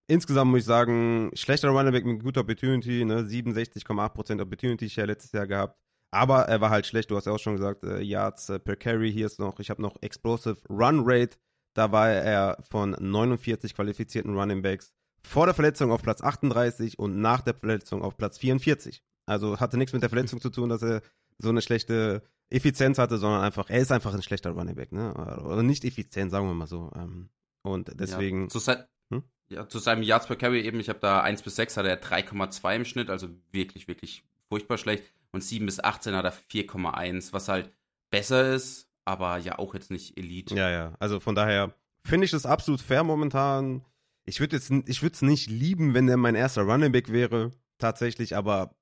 Insgesamt 0.08 0.50
muss 0.50 0.60
ich 0.60 0.66
sagen, 0.66 1.30
schlechter 1.34 1.68
Running 1.68 1.92
Back 1.92 2.04
mit 2.04 2.22
guter 2.22 2.40
Opportunity, 2.40 3.04
ne? 3.04 3.22
67,8% 3.22 4.42
Opportunity 4.42 4.90
Share 4.90 5.06
letztes 5.06 5.32
Jahr 5.32 5.46
gehabt. 5.46 5.78
Aber 6.10 6.42
er 6.42 6.60
war 6.60 6.70
halt 6.70 6.86
schlecht, 6.86 7.10
du 7.10 7.16
hast 7.16 7.26
ja 7.26 7.32
auch 7.32 7.38
schon 7.38 7.56
gesagt, 7.56 7.84
äh, 7.84 8.00
Yards 8.00 8.50
äh, 8.50 8.58
per 8.58 8.76
Carry, 8.76 9.12
hier 9.12 9.26
ist 9.26 9.38
noch, 9.38 9.60
ich 9.60 9.70
habe 9.70 9.80
noch 9.80 9.96
Explosive 10.02 10.58
Run 10.68 11.02
Rate, 11.04 11.38
da 11.74 11.92
war 11.92 12.10
er 12.10 12.58
von 12.68 12.90
49 12.98 13.74
qualifizierten 13.74 14.36
Running 14.36 14.60
Backs 14.60 14.92
vor 15.24 15.46
der 15.46 15.54
Verletzung 15.54 15.92
auf 15.92 16.02
Platz 16.02 16.22
38 16.22 16.98
und 16.98 17.20
nach 17.20 17.40
der 17.42 17.54
Verletzung 17.54 18.02
auf 18.02 18.16
Platz 18.16 18.38
44. 18.38 19.02
Also 19.26 19.60
hatte 19.60 19.78
nichts 19.78 19.92
mit 19.92 20.02
der 20.02 20.10
Verletzung 20.10 20.40
zu 20.40 20.50
tun, 20.50 20.68
dass 20.68 20.82
er 20.82 21.02
so 21.38 21.48
eine 21.48 21.62
schlechte 21.62 22.22
Effizienz 22.50 22.98
hatte, 22.98 23.18
sondern 23.18 23.42
einfach, 23.42 23.70
er 23.70 23.80
ist 23.80 23.92
einfach 23.92 24.12
ein 24.14 24.22
schlechter 24.22 24.50
Running 24.50 24.74
Back, 24.74 24.92
ne? 24.92 25.14
Oder 25.44 25.62
nicht 25.62 25.84
effizient, 25.84 26.30
sagen 26.30 26.46
wir 26.46 26.54
mal 26.54 26.66
so. 26.66 26.90
Ähm, 26.94 27.30
Und 27.62 27.92
deswegen. 27.98 28.42
Ja, 28.42 28.48
zu, 28.48 28.58
se 28.58 28.88
Hm? 29.12 29.22
ja, 29.48 29.68
zu 29.68 29.78
seinem 29.78 30.02
Yards 30.02 30.26
per 30.26 30.36
Carry 30.36 30.62
eben, 30.62 30.80
ich 30.80 30.88
habe 30.88 30.98
da 31.00 31.20
1 31.20 31.42
bis 31.42 31.56
6 31.56 31.76
hat 31.76 31.86
er 31.86 32.00
3,2 32.02 32.76
im 32.76 32.84
Schnitt, 32.84 33.10
also 33.10 33.28
wirklich, 33.52 33.88
wirklich 33.88 34.24
furchtbar 34.48 34.78
schlecht. 34.78 35.04
Und 35.32 35.42
7 35.42 35.64
bis 35.64 35.80
18 35.80 36.14
hat 36.14 36.24
er 36.24 36.32
4,1, 36.32 37.32
was 37.32 37.48
halt 37.48 37.72
besser 38.10 38.52
ist, 38.52 38.90
aber 39.04 39.38
ja 39.38 39.58
auch 39.58 39.74
jetzt 39.74 39.90
nicht 39.90 40.18
Elite. 40.18 40.54
Ja, 40.54 40.70
ja. 40.70 40.94
Also 40.98 41.20
von 41.20 41.34
daher 41.34 41.74
finde 42.04 42.26
ich 42.26 42.30
das 42.30 42.44
absolut 42.46 42.80
fair 42.80 43.04
momentan. 43.04 43.84
Ich 44.24 44.40
würde 44.40 44.56
jetzt, 44.56 44.70
ich 44.70 45.02
würde 45.02 45.14
es 45.14 45.22
nicht 45.22 45.50
lieben, 45.50 45.94
wenn 45.94 46.06
der 46.06 46.16
mein 46.16 46.34
erster 46.34 46.62
Running 46.62 46.92
Back 46.92 47.10
wäre, 47.12 47.50
tatsächlich, 47.78 48.36
aber 48.36 48.76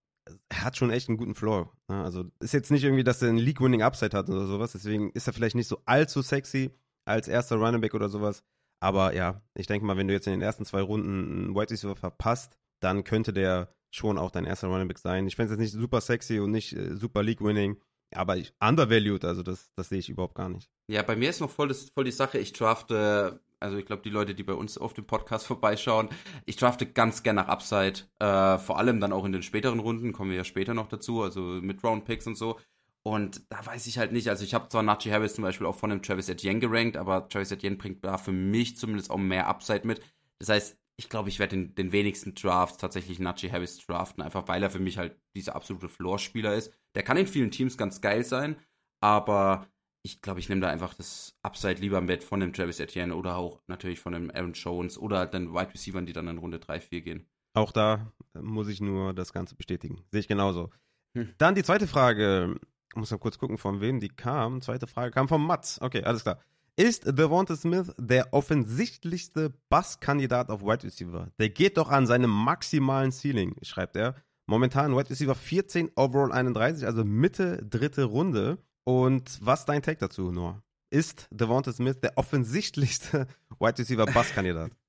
er 0.48 0.64
hat 0.64 0.76
schon 0.76 0.90
echt 0.90 1.08
einen 1.08 1.18
guten 1.18 1.34
Floor. 1.34 1.72
ne? 1.88 2.02
Also 2.02 2.24
ist 2.40 2.52
jetzt 2.52 2.70
nicht 2.70 2.84
irgendwie, 2.84 3.04
dass 3.04 3.22
er 3.22 3.30
einen 3.30 3.38
League-Winning 3.38 3.82
Upside 3.82 4.16
hat 4.16 4.28
oder 4.28 4.46
sowas, 4.46 4.72
deswegen 4.72 5.10
ist 5.12 5.26
er 5.26 5.32
vielleicht 5.32 5.56
nicht 5.56 5.68
so 5.68 5.80
allzu 5.86 6.22
sexy 6.22 6.70
als 7.06 7.28
erster 7.28 7.56
Running 7.56 7.80
Back 7.80 7.94
oder 7.94 8.08
sowas. 8.08 8.44
Aber 8.82 9.14
ja, 9.14 9.42
ich 9.54 9.66
denke 9.66 9.86
mal, 9.86 9.96
wenn 9.96 10.08
du 10.08 10.14
jetzt 10.14 10.26
in 10.26 10.32
den 10.32 10.42
ersten 10.42 10.64
zwei 10.64 10.80
Runden 10.80 11.44
einen 11.44 11.54
Wide 11.54 11.70
Receiver 11.70 11.96
verpasst, 11.96 12.56
dann 12.80 13.04
könnte 13.04 13.32
der 13.32 13.74
schon 13.90 14.18
auch 14.18 14.30
dein 14.30 14.44
erster 14.44 14.68
Running 14.68 14.88
Back 14.88 14.98
sein. 14.98 15.26
Ich 15.26 15.36
fände 15.36 15.52
es 15.52 15.58
jetzt 15.58 15.74
nicht 15.74 15.80
super 15.80 16.00
sexy 16.00 16.38
und 16.38 16.50
nicht 16.50 16.72
äh, 16.74 16.96
super 16.96 17.22
League-Winning, 17.22 17.76
aber 18.14 18.36
ich, 18.36 18.54
undervalued, 18.60 19.24
also 19.24 19.42
das, 19.42 19.70
das 19.74 19.88
sehe 19.88 19.98
ich 19.98 20.08
überhaupt 20.08 20.34
gar 20.34 20.48
nicht. 20.48 20.70
Ja, 20.88 21.02
bei 21.02 21.16
mir 21.16 21.30
ist 21.30 21.40
noch 21.40 21.50
voll, 21.50 21.68
das, 21.68 21.90
voll 21.90 22.04
die 22.04 22.10
Sache, 22.10 22.38
ich 22.38 22.52
drafte, 22.52 23.40
also 23.60 23.76
ich 23.76 23.86
glaube, 23.86 24.02
die 24.02 24.10
Leute, 24.10 24.34
die 24.34 24.42
bei 24.42 24.54
uns 24.54 24.78
auf 24.78 24.94
dem 24.94 25.06
Podcast 25.06 25.46
vorbeischauen, 25.46 26.08
ich 26.46 26.56
drafte 26.56 26.86
ganz 26.86 27.22
gern 27.22 27.36
nach 27.36 27.48
Upside, 27.48 28.00
äh, 28.18 28.58
vor 28.58 28.78
allem 28.78 29.00
dann 29.00 29.12
auch 29.12 29.24
in 29.24 29.32
den 29.32 29.42
späteren 29.42 29.78
Runden, 29.78 30.12
kommen 30.12 30.30
wir 30.30 30.38
ja 30.38 30.44
später 30.44 30.74
noch 30.74 30.88
dazu, 30.88 31.22
also 31.22 31.40
mit 31.40 31.84
Round-Picks 31.84 32.26
und 32.26 32.36
so. 32.36 32.58
Und 33.02 33.42
da 33.50 33.64
weiß 33.64 33.86
ich 33.86 33.96
halt 33.98 34.12
nicht, 34.12 34.28
also 34.28 34.44
ich 34.44 34.52
habe 34.52 34.68
zwar 34.68 34.82
Najee 34.82 35.10
Harris 35.10 35.34
zum 35.34 35.42
Beispiel 35.42 35.66
auch 35.66 35.76
von 35.76 35.88
dem 35.90 36.02
Travis 36.02 36.28
Etienne 36.28 36.60
gerankt, 36.60 36.98
aber 36.98 37.28
Travis 37.28 37.50
Etienne 37.50 37.76
bringt 37.76 38.04
da 38.04 38.18
für 38.18 38.32
mich 38.32 38.76
zumindest 38.76 39.10
auch 39.10 39.16
mehr 39.16 39.46
Upside 39.46 39.86
mit. 39.86 40.02
Das 40.38 40.50
heißt, 40.50 40.76
ich 40.98 41.08
glaube, 41.08 41.30
ich 41.30 41.38
werde 41.38 41.56
den, 41.56 41.74
den 41.74 41.92
wenigsten 41.92 42.34
Drafts 42.34 42.76
tatsächlich 42.76 43.18
Najee 43.18 43.50
Harris 43.50 43.78
draften, 43.78 44.22
einfach 44.22 44.48
weil 44.48 44.62
er 44.62 44.70
für 44.70 44.80
mich 44.80 44.98
halt 44.98 45.18
dieser 45.34 45.56
absolute 45.56 45.88
Floor-Spieler 45.88 46.54
ist. 46.54 46.74
Der 46.94 47.02
kann 47.02 47.16
in 47.16 47.26
vielen 47.26 47.50
Teams 47.50 47.78
ganz 47.78 48.02
geil 48.02 48.22
sein, 48.22 48.56
aber 49.00 49.66
ich 50.02 50.22
glaube, 50.22 50.40
ich 50.40 50.48
nehme 50.48 50.60
da 50.60 50.68
einfach 50.68 50.94
das 50.94 51.34
Upside 51.42 51.80
lieber 51.80 52.00
mit 52.00 52.24
von 52.24 52.40
dem 52.40 52.52
Travis 52.52 52.80
Etienne 52.80 53.14
oder 53.14 53.36
auch 53.36 53.60
natürlich 53.66 54.00
von 54.00 54.12
dem 54.12 54.30
Aaron 54.30 54.54
Jones 54.54 54.98
oder 54.98 55.26
den 55.26 55.52
Wide 55.52 55.74
Receivers, 55.74 56.04
die 56.06 56.12
dann 56.12 56.28
in 56.28 56.38
Runde 56.38 56.58
3, 56.58 56.80
4 56.80 57.00
gehen. 57.02 57.26
Auch 57.52 57.72
da 57.72 58.12
muss 58.34 58.68
ich 58.68 58.80
nur 58.80 59.12
das 59.12 59.32
Ganze 59.32 59.56
bestätigen. 59.56 60.02
Sehe 60.10 60.20
ich 60.20 60.28
genauso. 60.28 60.70
Hm. 61.14 61.34
Dann 61.38 61.54
die 61.54 61.64
zweite 61.64 61.86
Frage. 61.86 62.56
Ich 62.90 62.96
muss 62.96 63.10
mal 63.10 63.18
kurz 63.18 63.38
gucken, 63.38 63.58
von 63.58 63.80
wem 63.80 64.00
die 64.00 64.08
kam. 64.08 64.62
Zweite 64.62 64.86
Frage 64.86 65.12
kam 65.12 65.28
von 65.28 65.44
Mats. 65.44 65.80
Okay, 65.80 66.02
alles 66.02 66.22
klar. 66.22 66.40
Ist 66.76 67.04
Devonta 67.06 67.56
Smith 67.56 67.92
der 67.98 68.32
offensichtlichste 68.32 69.52
Basskandidat 69.68 70.48
auf 70.48 70.62
Wide 70.62 70.84
Receiver? 70.84 71.30
Der 71.38 71.50
geht 71.50 71.76
doch 71.76 71.90
an 71.90 72.06
seinem 72.06 72.30
maximalen 72.30 73.12
Ceiling, 73.12 73.54
schreibt 73.62 73.96
er. 73.96 74.14
Momentan 74.46 74.96
Wide 74.96 75.10
Receiver 75.10 75.34
14, 75.34 75.90
Overall 75.96 76.32
31, 76.32 76.86
also 76.86 77.04
Mitte 77.04 77.58
dritte 77.68 78.04
Runde. 78.04 78.58
Und 78.90 79.38
was 79.40 79.66
dein 79.66 79.82
Take 79.82 80.00
dazu, 80.00 80.32
Noah? 80.32 80.64
Ist 80.90 81.28
Devonta 81.30 81.72
Smith 81.72 82.00
der 82.00 82.18
offensichtlichste 82.18 83.28
Wide 83.60 83.78
Receiver 83.78 84.06
Basskandidat? 84.06 84.72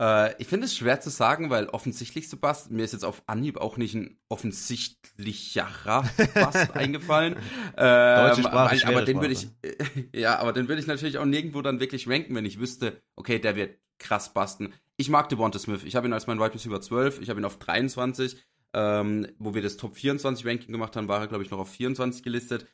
Äh, 0.00 0.40
ich 0.40 0.46
finde 0.46 0.66
es 0.66 0.76
schwer 0.76 1.00
zu 1.00 1.10
sagen, 1.10 1.50
weil 1.50 1.66
offensichtlich 1.70 2.30
Bass, 2.40 2.70
mir 2.70 2.84
ist 2.84 2.92
jetzt 2.92 3.04
auf 3.04 3.20
Anhieb 3.26 3.56
auch 3.56 3.76
nicht 3.76 3.96
ein 3.96 4.16
offensichtlicherer 4.28 6.08
Bass 6.34 6.70
eingefallen. 6.70 7.34
Ähm, 7.76 8.28
Deutsche 8.28 8.42
Sprache, 8.42 8.80
aber, 8.84 8.96
aber 8.96 9.04
den 9.04 9.20
würde 9.20 9.32
ich, 9.32 9.48
ja, 10.14 10.38
aber 10.38 10.52
den 10.52 10.68
würde 10.68 10.80
ich 10.80 10.86
natürlich 10.86 11.18
auch 11.18 11.24
nirgendwo 11.24 11.62
dann 11.62 11.80
wirklich 11.80 12.06
ranken, 12.06 12.36
wenn 12.36 12.44
ich 12.44 12.60
wüsste, 12.60 13.02
okay, 13.16 13.40
der 13.40 13.56
wird 13.56 13.76
krass 13.98 14.32
basten. 14.32 14.72
Ich 14.96 15.10
mag 15.10 15.28
Devonta 15.30 15.58
Smith. 15.58 15.82
Ich 15.82 15.96
habe 15.96 16.06
ihn 16.06 16.12
als 16.12 16.28
mein 16.28 16.38
Wide 16.38 16.54
Receiver 16.54 16.80
12, 16.80 17.20
ich 17.20 17.28
habe 17.28 17.40
ihn 17.40 17.44
auf 17.44 17.58
23 17.58 18.40
ähm, 18.74 19.26
wo 19.38 19.54
wir 19.54 19.62
das 19.62 19.76
Top 19.76 19.96
24 19.96 20.46
Ranking 20.46 20.72
gemacht 20.72 20.94
haben, 20.96 21.08
war 21.08 21.20
er, 21.20 21.26
glaube 21.26 21.42
ich, 21.42 21.50
noch 21.50 21.58
auf 21.58 21.70
24 21.70 22.22
gelistet. 22.22 22.66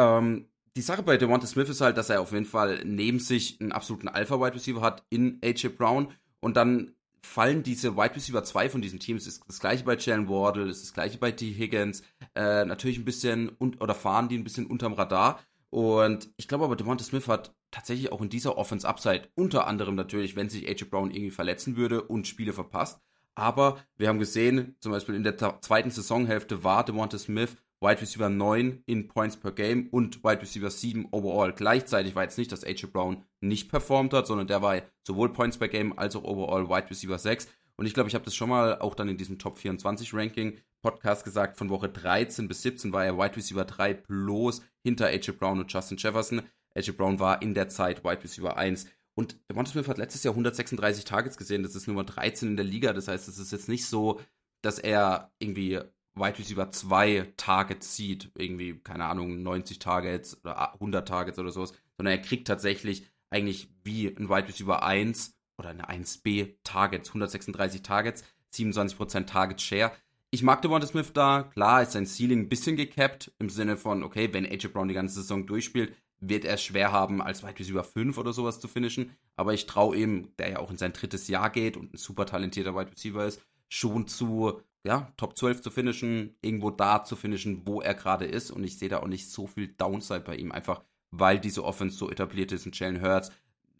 Ähm, 0.00 0.46
die 0.76 0.82
Sache 0.82 1.02
bei 1.02 1.18
Devonta 1.18 1.46
Smith 1.46 1.68
ist 1.68 1.82
halt, 1.82 1.96
dass 1.96 2.08
er 2.08 2.22
auf 2.22 2.32
jeden 2.32 2.46
Fall 2.46 2.82
neben 2.84 3.18
sich 3.18 3.60
einen 3.60 3.72
absoluten 3.72 4.08
Alpha-Wide 4.08 4.54
Receiver 4.54 4.80
hat 4.80 5.04
in 5.10 5.38
AJ 5.44 5.68
Brown 5.70 6.12
und 6.40 6.56
dann 6.56 6.94
fallen 7.22 7.62
diese 7.62 7.96
Wide 7.96 8.16
Receiver 8.16 8.42
2 8.42 8.70
von 8.70 8.80
diesem 8.80 8.98
Team. 8.98 9.18
Es 9.18 9.26
ist 9.26 9.42
das 9.46 9.60
gleiche 9.60 9.84
bei 9.84 9.96
Jalen 9.96 10.28
Wardle, 10.28 10.68
es 10.68 10.78
ist 10.78 10.86
das 10.86 10.94
gleiche 10.94 11.18
bei 11.18 11.32
T. 11.32 11.52
Higgins, 11.52 12.02
äh, 12.34 12.64
natürlich 12.64 12.98
ein 12.98 13.04
bisschen, 13.04 13.50
oder 13.58 13.94
fahren 13.94 14.30
die 14.30 14.38
ein 14.38 14.44
bisschen 14.44 14.66
unterm 14.66 14.94
Radar. 14.94 15.40
Und 15.68 16.30
ich 16.38 16.48
glaube 16.48 16.64
aber, 16.64 16.76
Devonta 16.76 17.04
Smith 17.04 17.28
hat 17.28 17.54
tatsächlich 17.70 18.10
auch 18.10 18.22
in 18.22 18.30
dieser 18.30 18.56
Offense 18.56 18.88
Upside, 18.88 19.28
unter 19.34 19.66
anderem 19.66 19.96
natürlich, 19.96 20.34
wenn 20.34 20.48
sich 20.48 20.66
AJ 20.66 20.84
Brown 20.84 21.10
irgendwie 21.10 21.30
verletzen 21.30 21.76
würde 21.76 22.02
und 22.02 22.26
Spiele 22.26 22.54
verpasst, 22.54 23.00
aber 23.34 23.78
wir 23.96 24.08
haben 24.08 24.18
gesehen, 24.18 24.76
zum 24.80 24.92
Beispiel 24.92 25.14
in 25.14 25.22
der 25.22 25.36
zweiten 25.60 25.90
Saisonhälfte 25.90 26.64
war 26.64 26.84
DeMonte 26.84 27.18
Smith 27.18 27.56
Wide 27.80 28.00
Receiver 28.00 28.28
9 28.28 28.82
in 28.86 29.08
Points 29.08 29.38
per 29.38 29.52
Game 29.52 29.88
und 29.88 30.22
Wide 30.22 30.42
Receiver 30.42 30.70
7 30.70 31.08
overall. 31.12 31.52
Gleichzeitig 31.52 32.14
war 32.14 32.24
jetzt 32.24 32.36
nicht, 32.36 32.52
dass 32.52 32.64
AJ 32.64 32.86
Brown 32.92 33.24
nicht 33.40 33.70
performt 33.70 34.12
hat, 34.12 34.26
sondern 34.26 34.46
der 34.46 34.60
war 34.60 34.82
sowohl 35.06 35.32
Points 35.32 35.56
per 35.56 35.68
Game 35.68 35.98
als 35.98 36.14
auch 36.14 36.24
overall 36.24 36.68
Wide 36.68 36.90
Receiver 36.90 37.18
6. 37.18 37.48
Und 37.76 37.86
ich 37.86 37.94
glaube, 37.94 38.08
ich 38.08 38.14
habe 38.14 38.24
das 38.26 38.34
schon 38.34 38.50
mal 38.50 38.78
auch 38.80 38.94
dann 38.94 39.08
in 39.08 39.16
diesem 39.16 39.38
Top 39.38 39.56
24 39.56 40.12
Ranking 40.12 40.58
Podcast 40.82 41.24
gesagt, 41.24 41.56
von 41.56 41.70
Woche 41.70 41.88
13 41.88 42.48
bis 42.48 42.62
17 42.62 42.92
war 42.92 43.04
er 43.04 43.16
Wide 43.16 43.36
Receiver 43.36 43.64
3 43.64 43.94
bloß 43.94 44.62
hinter 44.82 45.06
AJ 45.06 45.32
Brown 45.32 45.60
und 45.60 45.72
Justin 45.72 45.96
Jefferson. 45.96 46.42
AJ 46.74 46.92
Brown 46.92 47.18
war 47.18 47.40
in 47.40 47.54
der 47.54 47.68
Zeit 47.68 48.04
Wide 48.04 48.22
Receiver 48.22 48.56
1. 48.56 48.86
Und 49.14 49.36
Devonta 49.48 49.72
Smith 49.72 49.88
hat 49.88 49.98
letztes 49.98 50.22
Jahr 50.22 50.32
136 50.32 51.04
Targets 51.04 51.36
gesehen. 51.36 51.62
Das 51.62 51.74
ist 51.74 51.88
Nummer 51.88 52.04
13 52.04 52.50
in 52.50 52.56
der 52.56 52.64
Liga. 52.64 52.92
Das 52.92 53.08
heißt, 53.08 53.28
es 53.28 53.38
ist 53.38 53.52
jetzt 53.52 53.68
nicht 53.68 53.86
so, 53.86 54.20
dass 54.62 54.78
er 54.78 55.32
irgendwie 55.38 55.80
Wide 56.20 56.38
Receiver 56.38 56.70
2 56.70 57.32
Targets 57.36 57.96
sieht. 57.96 58.30
Irgendwie, 58.36 58.78
keine 58.78 59.06
Ahnung, 59.06 59.42
90 59.42 59.78
Targets 59.78 60.38
oder 60.44 60.74
100 60.74 61.08
Targets 61.08 61.38
oder 61.38 61.50
sowas. 61.50 61.72
Sondern 61.96 62.16
er 62.16 62.22
kriegt 62.22 62.46
tatsächlich 62.46 63.06
eigentlich 63.30 63.72
wie 63.82 64.08
ein 64.08 64.28
Wide 64.28 64.48
Receiver 64.48 64.82
1 64.82 65.34
oder 65.58 65.70
eine 65.70 65.88
1B 65.88 66.54
Targets. 66.64 67.08
136 67.08 67.82
Targets, 67.82 68.24
27% 68.52 69.26
Target 69.26 69.60
Share. 69.60 69.92
Ich 70.30 70.42
mag 70.42 70.62
Devonta 70.62 70.86
Smith 70.86 71.12
da. 71.12 71.42
Klar 71.42 71.82
ist 71.82 71.92
sein 71.92 72.06
Ceiling 72.06 72.40
ein 72.40 72.48
bisschen 72.48 72.76
gecapped. 72.76 73.32
Im 73.38 73.50
Sinne 73.50 73.76
von, 73.76 74.04
okay, 74.04 74.32
wenn 74.32 74.46
AJ 74.46 74.68
Brown 74.68 74.88
die 74.88 74.94
ganze 74.94 75.16
Saison 75.16 75.46
durchspielt, 75.46 75.96
wird 76.20 76.44
er 76.44 76.56
schwer 76.56 76.92
haben, 76.92 77.20
als 77.20 77.42
Wide 77.42 77.58
Receiver 77.58 77.82
5 77.82 78.16
oder 78.18 78.32
sowas 78.32 78.60
zu 78.60 78.68
finishen. 78.68 79.16
Aber 79.36 79.54
ich 79.54 79.66
traue 79.66 79.96
ihm, 79.96 80.28
der 80.38 80.50
ja 80.50 80.58
auch 80.58 80.70
in 80.70 80.76
sein 80.76 80.92
drittes 80.92 81.28
Jahr 81.28 81.50
geht 81.50 81.76
und 81.76 81.94
ein 81.94 81.96
super 81.96 82.26
talentierter 82.26 82.76
Wide 82.76 82.92
Receiver 82.92 83.26
ist, 83.26 83.40
schon 83.68 84.06
zu, 84.06 84.60
ja, 84.84 85.12
Top 85.16 85.36
12 85.36 85.60
zu 85.60 85.70
finishen, 85.70 86.36
irgendwo 86.42 86.70
da 86.70 87.04
zu 87.04 87.16
finishen, 87.16 87.66
wo 87.66 87.80
er 87.80 87.94
gerade 87.94 88.24
ist. 88.24 88.50
Und 88.50 88.64
ich 88.64 88.78
sehe 88.78 88.88
da 88.88 89.00
auch 89.00 89.08
nicht 89.08 89.30
so 89.30 89.46
viel 89.46 89.68
Downside 89.68 90.20
bei 90.20 90.36
ihm, 90.36 90.52
einfach 90.52 90.82
weil 91.10 91.38
diese 91.38 91.64
Offense 91.64 91.96
so 91.96 92.10
etabliert 92.10 92.52
ist 92.52 92.66
und 92.66 92.78
Jalen 92.78 93.02
Hurts 93.02 93.30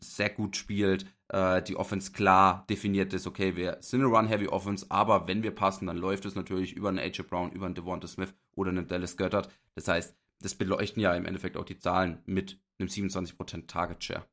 sehr 0.00 0.30
gut 0.30 0.56
spielt, 0.56 1.06
äh, 1.28 1.62
die 1.62 1.76
Offense 1.76 2.12
klar 2.12 2.64
definiert 2.68 3.12
ist, 3.12 3.26
okay, 3.26 3.54
wir 3.56 3.78
sind 3.80 4.00
eine 4.00 4.10
Run-Heavy 4.10 4.48
Offense, 4.48 4.86
aber 4.88 5.28
wenn 5.28 5.42
wir 5.42 5.54
passen, 5.54 5.86
dann 5.86 5.98
läuft 5.98 6.24
es 6.24 6.34
natürlich 6.34 6.72
über 6.72 6.88
einen 6.88 6.98
AJ 6.98 7.22
Brown, 7.22 7.52
über 7.52 7.66
einen 7.66 7.74
Devonta 7.74 8.08
Smith 8.08 8.34
oder 8.56 8.70
einen 8.70 8.86
Dallas 8.86 9.16
Goddard. 9.16 9.50
Das 9.74 9.88
heißt, 9.88 10.16
das 10.40 10.54
beleuchten 10.54 11.02
ja 11.02 11.14
im 11.14 11.26
Endeffekt 11.26 11.56
auch 11.56 11.64
die 11.64 11.78
Zahlen 11.78 12.22
mit 12.24 12.58
einem 12.78 12.88
27% 12.88 13.66
Target 13.66 14.02
Share. 14.02 14.24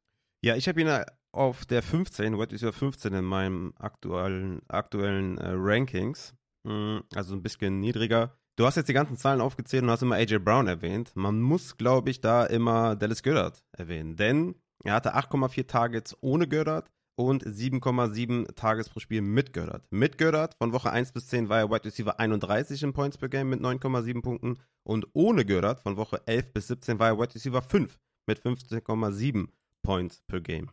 Ja, 0.41 0.55
ich 0.55 0.67
habe 0.67 0.81
ihn 0.81 1.03
auf 1.33 1.65
der 1.65 1.83
15, 1.83 2.37
Wide 2.37 2.51
Receiver 2.51 2.73
15 2.73 3.13
in 3.13 3.25
meinem 3.25 3.73
aktuellen, 3.77 4.61
aktuellen 4.69 5.37
äh, 5.37 5.49
Rankings, 5.53 6.33
also 6.63 7.33
ein 7.33 7.43
bisschen 7.43 7.79
niedriger. 7.79 8.37
Du 8.55 8.65
hast 8.65 8.75
jetzt 8.75 8.89
die 8.89 8.93
ganzen 8.93 9.17
Zahlen 9.17 9.41
aufgezählt 9.41 9.83
und 9.83 9.91
hast 9.91 10.01
immer 10.01 10.15
AJ 10.15 10.39
Brown 10.39 10.67
erwähnt. 10.67 11.11
Man 11.15 11.41
muss, 11.41 11.77
glaube 11.77 12.09
ich, 12.09 12.21
da 12.21 12.45
immer 12.45 12.95
Dallas 12.95 13.21
Goddard 13.21 13.63
erwähnen, 13.71 14.15
denn 14.15 14.55
er 14.83 14.93
hatte 14.93 15.15
8,4 15.15 15.67
Targets 15.67 16.17
ohne 16.21 16.47
Goddard 16.47 16.89
und 17.17 17.43
7,7 17.43 18.55
Tages 18.55 18.89
pro 18.89 18.99
Spiel 18.99 19.21
mit 19.21 19.53
Gördert. 19.53 19.85
Mit 19.89 20.17
Gördert 20.17 20.55
von 20.55 20.71
Woche 20.71 20.91
1 20.91 21.11
bis 21.11 21.27
10 21.27 21.49
war 21.49 21.59
er 21.59 21.69
Wide 21.69 21.85
Receiver 21.85 22.19
31 22.19 22.83
in 22.83 22.93
Points 22.93 23.17
per 23.17 23.29
Game 23.29 23.49
mit 23.49 23.59
9,7 23.59 24.21
Punkten 24.21 24.59
und 24.83 25.07
ohne 25.13 25.43
Gördert 25.43 25.79
von 25.79 25.97
Woche 25.97 26.21
11 26.25 26.53
bis 26.53 26.67
17 26.67 26.99
war 26.99 27.09
er 27.09 27.19
Wide 27.19 27.35
Receiver 27.35 27.61
5 27.61 27.99
mit 28.27 28.39
15,7 28.39 29.47
Points 29.83 30.21
per 30.27 30.41
Game. 30.41 30.69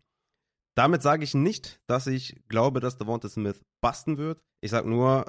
Damit 0.77 1.03
sage 1.03 1.25
ich 1.25 1.35
nicht, 1.35 1.81
dass 1.87 2.07
ich 2.07 2.43
glaube, 2.49 2.81
dass 2.81 2.99
Devonta 2.99 3.29
Smith 3.29 3.65
basten 3.81 4.19
wird. 4.19 4.43
Ich 4.61 4.71
sage 4.71 4.89
nur, 4.89 5.25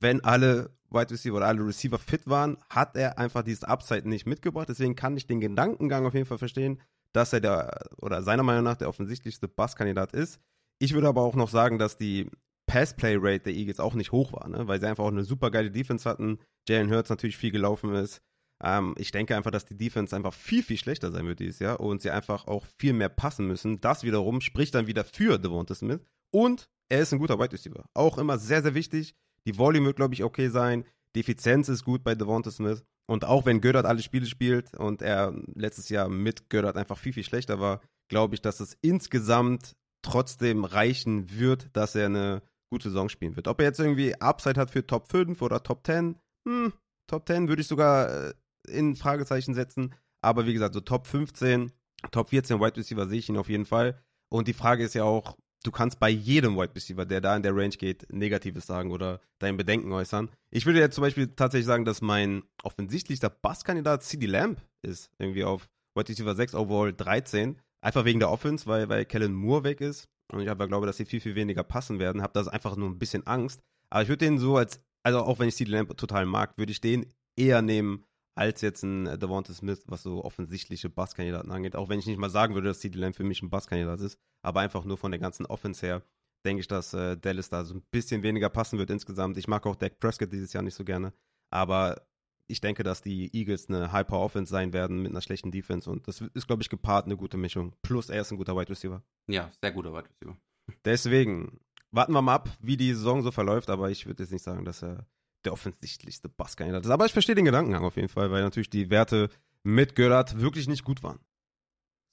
wenn 0.00 0.22
alle 0.24 0.70
Wide 0.90 1.10
Receiver 1.10 1.36
oder 1.36 1.46
alle 1.46 1.66
Receiver 1.66 1.98
fit 1.98 2.26
waren, 2.26 2.56
hat 2.70 2.96
er 2.96 3.18
einfach 3.18 3.42
dieses 3.42 3.64
Upside 3.64 4.08
nicht 4.08 4.26
mitgebracht. 4.26 4.68
Deswegen 4.68 4.96
kann 4.96 5.16
ich 5.16 5.26
den 5.26 5.40
Gedankengang 5.40 6.06
auf 6.06 6.14
jeden 6.14 6.26
Fall 6.26 6.38
verstehen, 6.38 6.80
dass 7.12 7.32
er 7.32 7.40
der, 7.40 7.88
oder 8.00 8.22
seiner 8.22 8.42
Meinung 8.42 8.64
nach 8.64 8.76
der 8.76 8.88
offensichtlichste 8.88 9.48
Basskandidat 9.48 10.12
ist. 10.12 10.40
Ich 10.78 10.94
würde 10.94 11.08
aber 11.08 11.22
auch 11.22 11.34
noch 11.34 11.48
sagen, 11.48 11.78
dass 11.78 11.96
die 11.96 12.30
Pass-Play-Rate 12.66 13.44
der 13.44 13.54
Eagles 13.54 13.80
auch 13.80 13.94
nicht 13.94 14.12
hoch 14.12 14.32
war, 14.32 14.48
ne? 14.48 14.68
weil 14.68 14.80
sie 14.80 14.86
einfach 14.86 15.04
auch 15.04 15.10
eine 15.10 15.24
super 15.24 15.50
geile 15.50 15.70
Defense 15.70 16.08
hatten. 16.08 16.38
Jalen 16.68 16.90
Hurts 16.90 17.10
natürlich 17.10 17.36
viel 17.36 17.50
gelaufen 17.50 17.94
ist. 17.94 18.20
Ähm, 18.62 18.94
ich 18.98 19.10
denke 19.10 19.36
einfach, 19.36 19.50
dass 19.50 19.64
die 19.64 19.76
Defense 19.76 20.14
einfach 20.14 20.34
viel, 20.34 20.62
viel 20.62 20.76
schlechter 20.76 21.10
sein 21.10 21.26
wird 21.26 21.40
dieses 21.40 21.58
Jahr 21.60 21.80
und 21.80 22.02
sie 22.02 22.10
einfach 22.10 22.46
auch 22.46 22.66
viel 22.78 22.92
mehr 22.92 23.08
passen 23.08 23.46
müssen. 23.46 23.80
Das 23.80 24.04
wiederum 24.04 24.40
spricht 24.40 24.74
dann 24.74 24.86
wieder 24.86 25.04
für 25.04 25.38
Devonta 25.38 25.74
Smith. 25.74 26.00
Und 26.30 26.68
er 26.88 27.00
ist 27.00 27.12
ein 27.12 27.18
guter 27.18 27.38
Wide 27.38 27.52
Receiver. 27.52 27.88
Auch 27.94 28.18
immer 28.18 28.38
sehr, 28.38 28.62
sehr 28.62 28.74
wichtig. 28.74 29.14
Die 29.46 29.58
Volume 29.58 29.86
wird, 29.86 29.96
glaube 29.96 30.14
ich, 30.14 30.24
okay 30.24 30.48
sein. 30.48 30.84
Die 31.14 31.20
Effizienz 31.20 31.68
ist 31.68 31.84
gut 31.84 32.04
bei 32.04 32.14
Devonta 32.14 32.50
Smith. 32.50 32.84
Und 33.06 33.24
auch 33.24 33.46
wenn 33.46 33.60
Göttert 33.60 33.86
alle 33.86 34.02
Spiele 34.02 34.26
spielt 34.26 34.76
und 34.76 35.00
er 35.00 35.34
letztes 35.54 35.88
Jahr 35.88 36.08
mit 36.08 36.50
Göttert 36.50 36.76
einfach 36.76 36.98
viel, 36.98 37.14
viel 37.14 37.24
schlechter 37.24 37.58
war, 37.58 37.80
glaube 38.08 38.34
ich, 38.34 38.42
dass 38.42 38.60
es 38.60 38.76
insgesamt 38.82 39.76
trotzdem 40.02 40.64
reichen 40.64 41.30
wird, 41.38 41.74
dass 41.74 41.94
er 41.94 42.06
eine 42.06 42.42
gute 42.70 42.90
Saison 42.90 43.08
spielen 43.08 43.36
wird. 43.36 43.48
Ob 43.48 43.60
er 43.60 43.66
jetzt 43.66 43.80
irgendwie 43.80 44.14
Upside 44.20 44.60
hat 44.60 44.70
für 44.70 44.86
Top 44.86 45.10
5 45.10 45.40
oder 45.40 45.62
Top 45.62 45.86
10, 45.86 46.16
hm, 46.46 46.72
Top 47.06 47.26
10 47.26 47.48
würde 47.48 47.62
ich 47.62 47.68
sogar 47.68 48.28
äh, 48.28 48.34
in 48.68 48.94
Fragezeichen 48.94 49.54
setzen. 49.54 49.94
Aber 50.20 50.46
wie 50.46 50.52
gesagt, 50.52 50.74
so 50.74 50.80
Top 50.80 51.06
15, 51.06 51.72
Top 52.10 52.28
14 52.28 52.60
Wide 52.60 52.76
Receiver 52.76 53.08
sehe 53.08 53.18
ich 53.18 53.28
ihn 53.28 53.38
auf 53.38 53.48
jeden 53.48 53.64
Fall. 53.64 53.98
Und 54.30 54.48
die 54.48 54.52
Frage 54.52 54.84
ist 54.84 54.94
ja 54.94 55.04
auch, 55.04 55.36
du 55.64 55.70
kannst 55.70 55.98
bei 55.98 56.08
jedem 56.08 56.56
Wide 56.56 56.74
Receiver, 56.74 57.04
der 57.04 57.20
da 57.20 57.36
in 57.36 57.42
der 57.42 57.54
Range 57.54 57.76
geht, 57.76 58.06
Negatives 58.12 58.66
sagen 58.66 58.90
oder 58.90 59.20
dein 59.38 59.56
Bedenken 59.56 59.92
äußern. 59.92 60.30
Ich 60.50 60.66
würde 60.66 60.80
jetzt 60.80 60.94
zum 60.94 61.02
Beispiel 61.02 61.28
tatsächlich 61.28 61.66
sagen, 61.66 61.84
dass 61.84 62.00
mein 62.00 62.42
offensichtlichster 62.62 63.30
Basskandidat 63.30 64.02
CD 64.02 64.26
Lamb 64.26 64.62
ist. 64.82 65.10
Irgendwie 65.18 65.44
auf 65.44 65.68
Wide 65.94 66.08
Receiver 66.08 66.34
6, 66.34 66.54
Overall 66.54 66.92
13. 66.92 67.60
Einfach 67.80 68.04
wegen 68.04 68.20
der 68.20 68.30
Offense, 68.30 68.66
weil, 68.66 68.88
weil 68.88 69.04
Kellen 69.04 69.34
Moore 69.34 69.64
weg 69.64 69.80
ist. 69.80 70.08
Und 70.32 70.40
ich 70.40 70.50
aber 70.50 70.68
glaube, 70.68 70.86
dass 70.86 70.96
sie 70.96 71.04
viel, 71.04 71.20
viel 71.20 71.34
weniger 71.34 71.64
passen 71.64 71.98
werden. 71.98 72.22
Habe 72.22 72.32
das 72.34 72.48
einfach 72.48 72.76
nur 72.76 72.88
ein 72.88 72.98
bisschen 72.98 73.26
Angst. 73.26 73.60
Aber 73.90 74.02
ich 74.02 74.08
würde 74.08 74.24
den 74.24 74.38
so 74.38 74.56
als, 74.56 74.80
also 75.02 75.20
auch 75.20 75.38
wenn 75.38 75.48
ich 75.48 75.56
CD 75.56 75.70
Lamb 75.70 75.96
total 75.96 76.26
mag, 76.26 76.56
würde 76.56 76.72
ich 76.72 76.80
den 76.80 77.06
eher 77.36 77.62
nehmen 77.62 78.04
als 78.38 78.60
jetzt 78.60 78.84
ein 78.84 79.18
Devonta 79.18 79.52
Smith, 79.52 79.82
was 79.86 80.04
so 80.04 80.24
offensichtliche 80.24 80.88
Basskandidaten 80.88 81.50
angeht. 81.50 81.74
Auch 81.74 81.88
wenn 81.88 81.98
ich 81.98 82.06
nicht 82.06 82.18
mal 82.18 82.30
sagen 82.30 82.54
würde, 82.54 82.68
dass 82.68 82.78
CD 82.78 82.96
Lamb 82.96 83.16
für 83.16 83.24
mich 83.24 83.42
ein 83.42 83.50
Basskandidat 83.50 84.00
ist. 84.00 84.16
Aber 84.42 84.60
einfach 84.60 84.84
nur 84.84 84.96
von 84.96 85.10
der 85.10 85.18
ganzen 85.18 85.44
Offense 85.44 85.84
her 85.84 86.02
denke 86.44 86.60
ich, 86.60 86.68
dass 86.68 86.94
äh, 86.94 87.16
Dallas 87.16 87.48
da 87.48 87.64
so 87.64 87.74
ein 87.74 87.82
bisschen 87.90 88.22
weniger 88.22 88.48
passen 88.48 88.78
wird 88.78 88.90
insgesamt. 88.90 89.36
Ich 89.38 89.48
mag 89.48 89.66
auch 89.66 89.74
Dak 89.74 89.98
Prescott 89.98 90.32
dieses 90.32 90.52
Jahr 90.52 90.62
nicht 90.62 90.76
so 90.76 90.84
gerne. 90.84 91.12
Aber 91.50 92.06
ich 92.46 92.60
denke, 92.60 92.84
dass 92.84 93.02
die 93.02 93.28
Eagles 93.36 93.68
eine 93.68 93.90
High-Power-Offense 93.90 94.52
sein 94.52 94.72
werden 94.72 95.02
mit 95.02 95.10
einer 95.10 95.20
schlechten 95.20 95.50
Defense 95.50 95.90
und 95.90 96.06
das 96.06 96.20
ist, 96.20 96.46
glaube 96.46 96.62
ich, 96.62 96.68
gepaart 96.68 97.06
eine 97.06 97.16
gute 97.16 97.36
Mischung. 97.36 97.74
Plus 97.82 98.08
er 98.08 98.20
ist 98.20 98.30
ein 98.30 98.38
guter 98.38 98.56
Wide 98.56 98.70
Receiver. 98.70 99.02
Ja, 99.26 99.50
sehr 99.60 99.72
guter 99.72 99.92
Wide 99.92 100.08
Receiver. 100.08 100.38
Deswegen 100.84 101.58
warten 101.90 102.12
wir 102.12 102.22
mal 102.22 102.36
ab, 102.36 102.50
wie 102.60 102.76
die 102.76 102.94
Saison 102.94 103.22
so 103.22 103.32
verläuft, 103.32 103.68
aber 103.68 103.90
ich 103.90 104.06
würde 104.06 104.22
jetzt 104.22 104.32
nicht 104.32 104.44
sagen, 104.44 104.64
dass 104.64 104.82
er 104.84 105.06
der 105.44 105.52
offensichtlichste 105.52 106.28
Basskandidat 106.28 106.84
ist. 106.84 106.90
Aber 106.90 107.06
ich 107.06 107.12
verstehe 107.12 107.34
den 107.34 107.44
Gedankengang 107.44 107.84
auf 107.84 107.96
jeden 107.96 108.08
Fall, 108.08 108.30
weil 108.30 108.42
natürlich 108.42 108.70
die 108.70 108.90
Werte 108.90 109.30
mit 109.62 109.94
Görat 109.94 110.40
wirklich 110.40 110.68
nicht 110.68 110.84
gut 110.84 111.02
waren. 111.02 111.20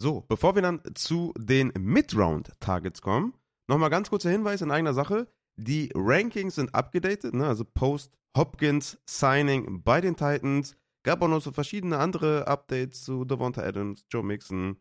So, 0.01 0.21
bevor 0.21 0.55
wir 0.55 0.61
dann 0.61 0.81
zu 0.93 1.33
den 1.37 1.71
Mid-Round-Targets 1.77 3.01
kommen, 3.01 3.33
nochmal 3.67 3.89
ganz 3.89 4.09
kurzer 4.09 4.29
Hinweis 4.29 4.61
in 4.61 4.71
eigener 4.71 4.93
Sache. 4.93 5.27
Die 5.57 5.89
Rankings 5.95 6.55
sind 6.55 6.75
abgedatet, 6.75 7.33
ne? 7.33 7.47
also 7.47 7.63
Post 7.63 8.17
Hopkins 8.35 8.97
Signing 9.09 9.83
bei 9.83 10.01
den 10.01 10.17
Titans. 10.17 10.75
Gab 11.03 11.21
auch 11.21 11.29
noch 11.29 11.41
so 11.41 11.51
verschiedene 11.51 11.97
andere 11.97 12.47
Updates 12.47 13.03
zu 13.03 13.23
Devonta 13.23 13.61
Adams, 13.61 14.05
Joe 14.11 14.23
Mixon 14.23 14.77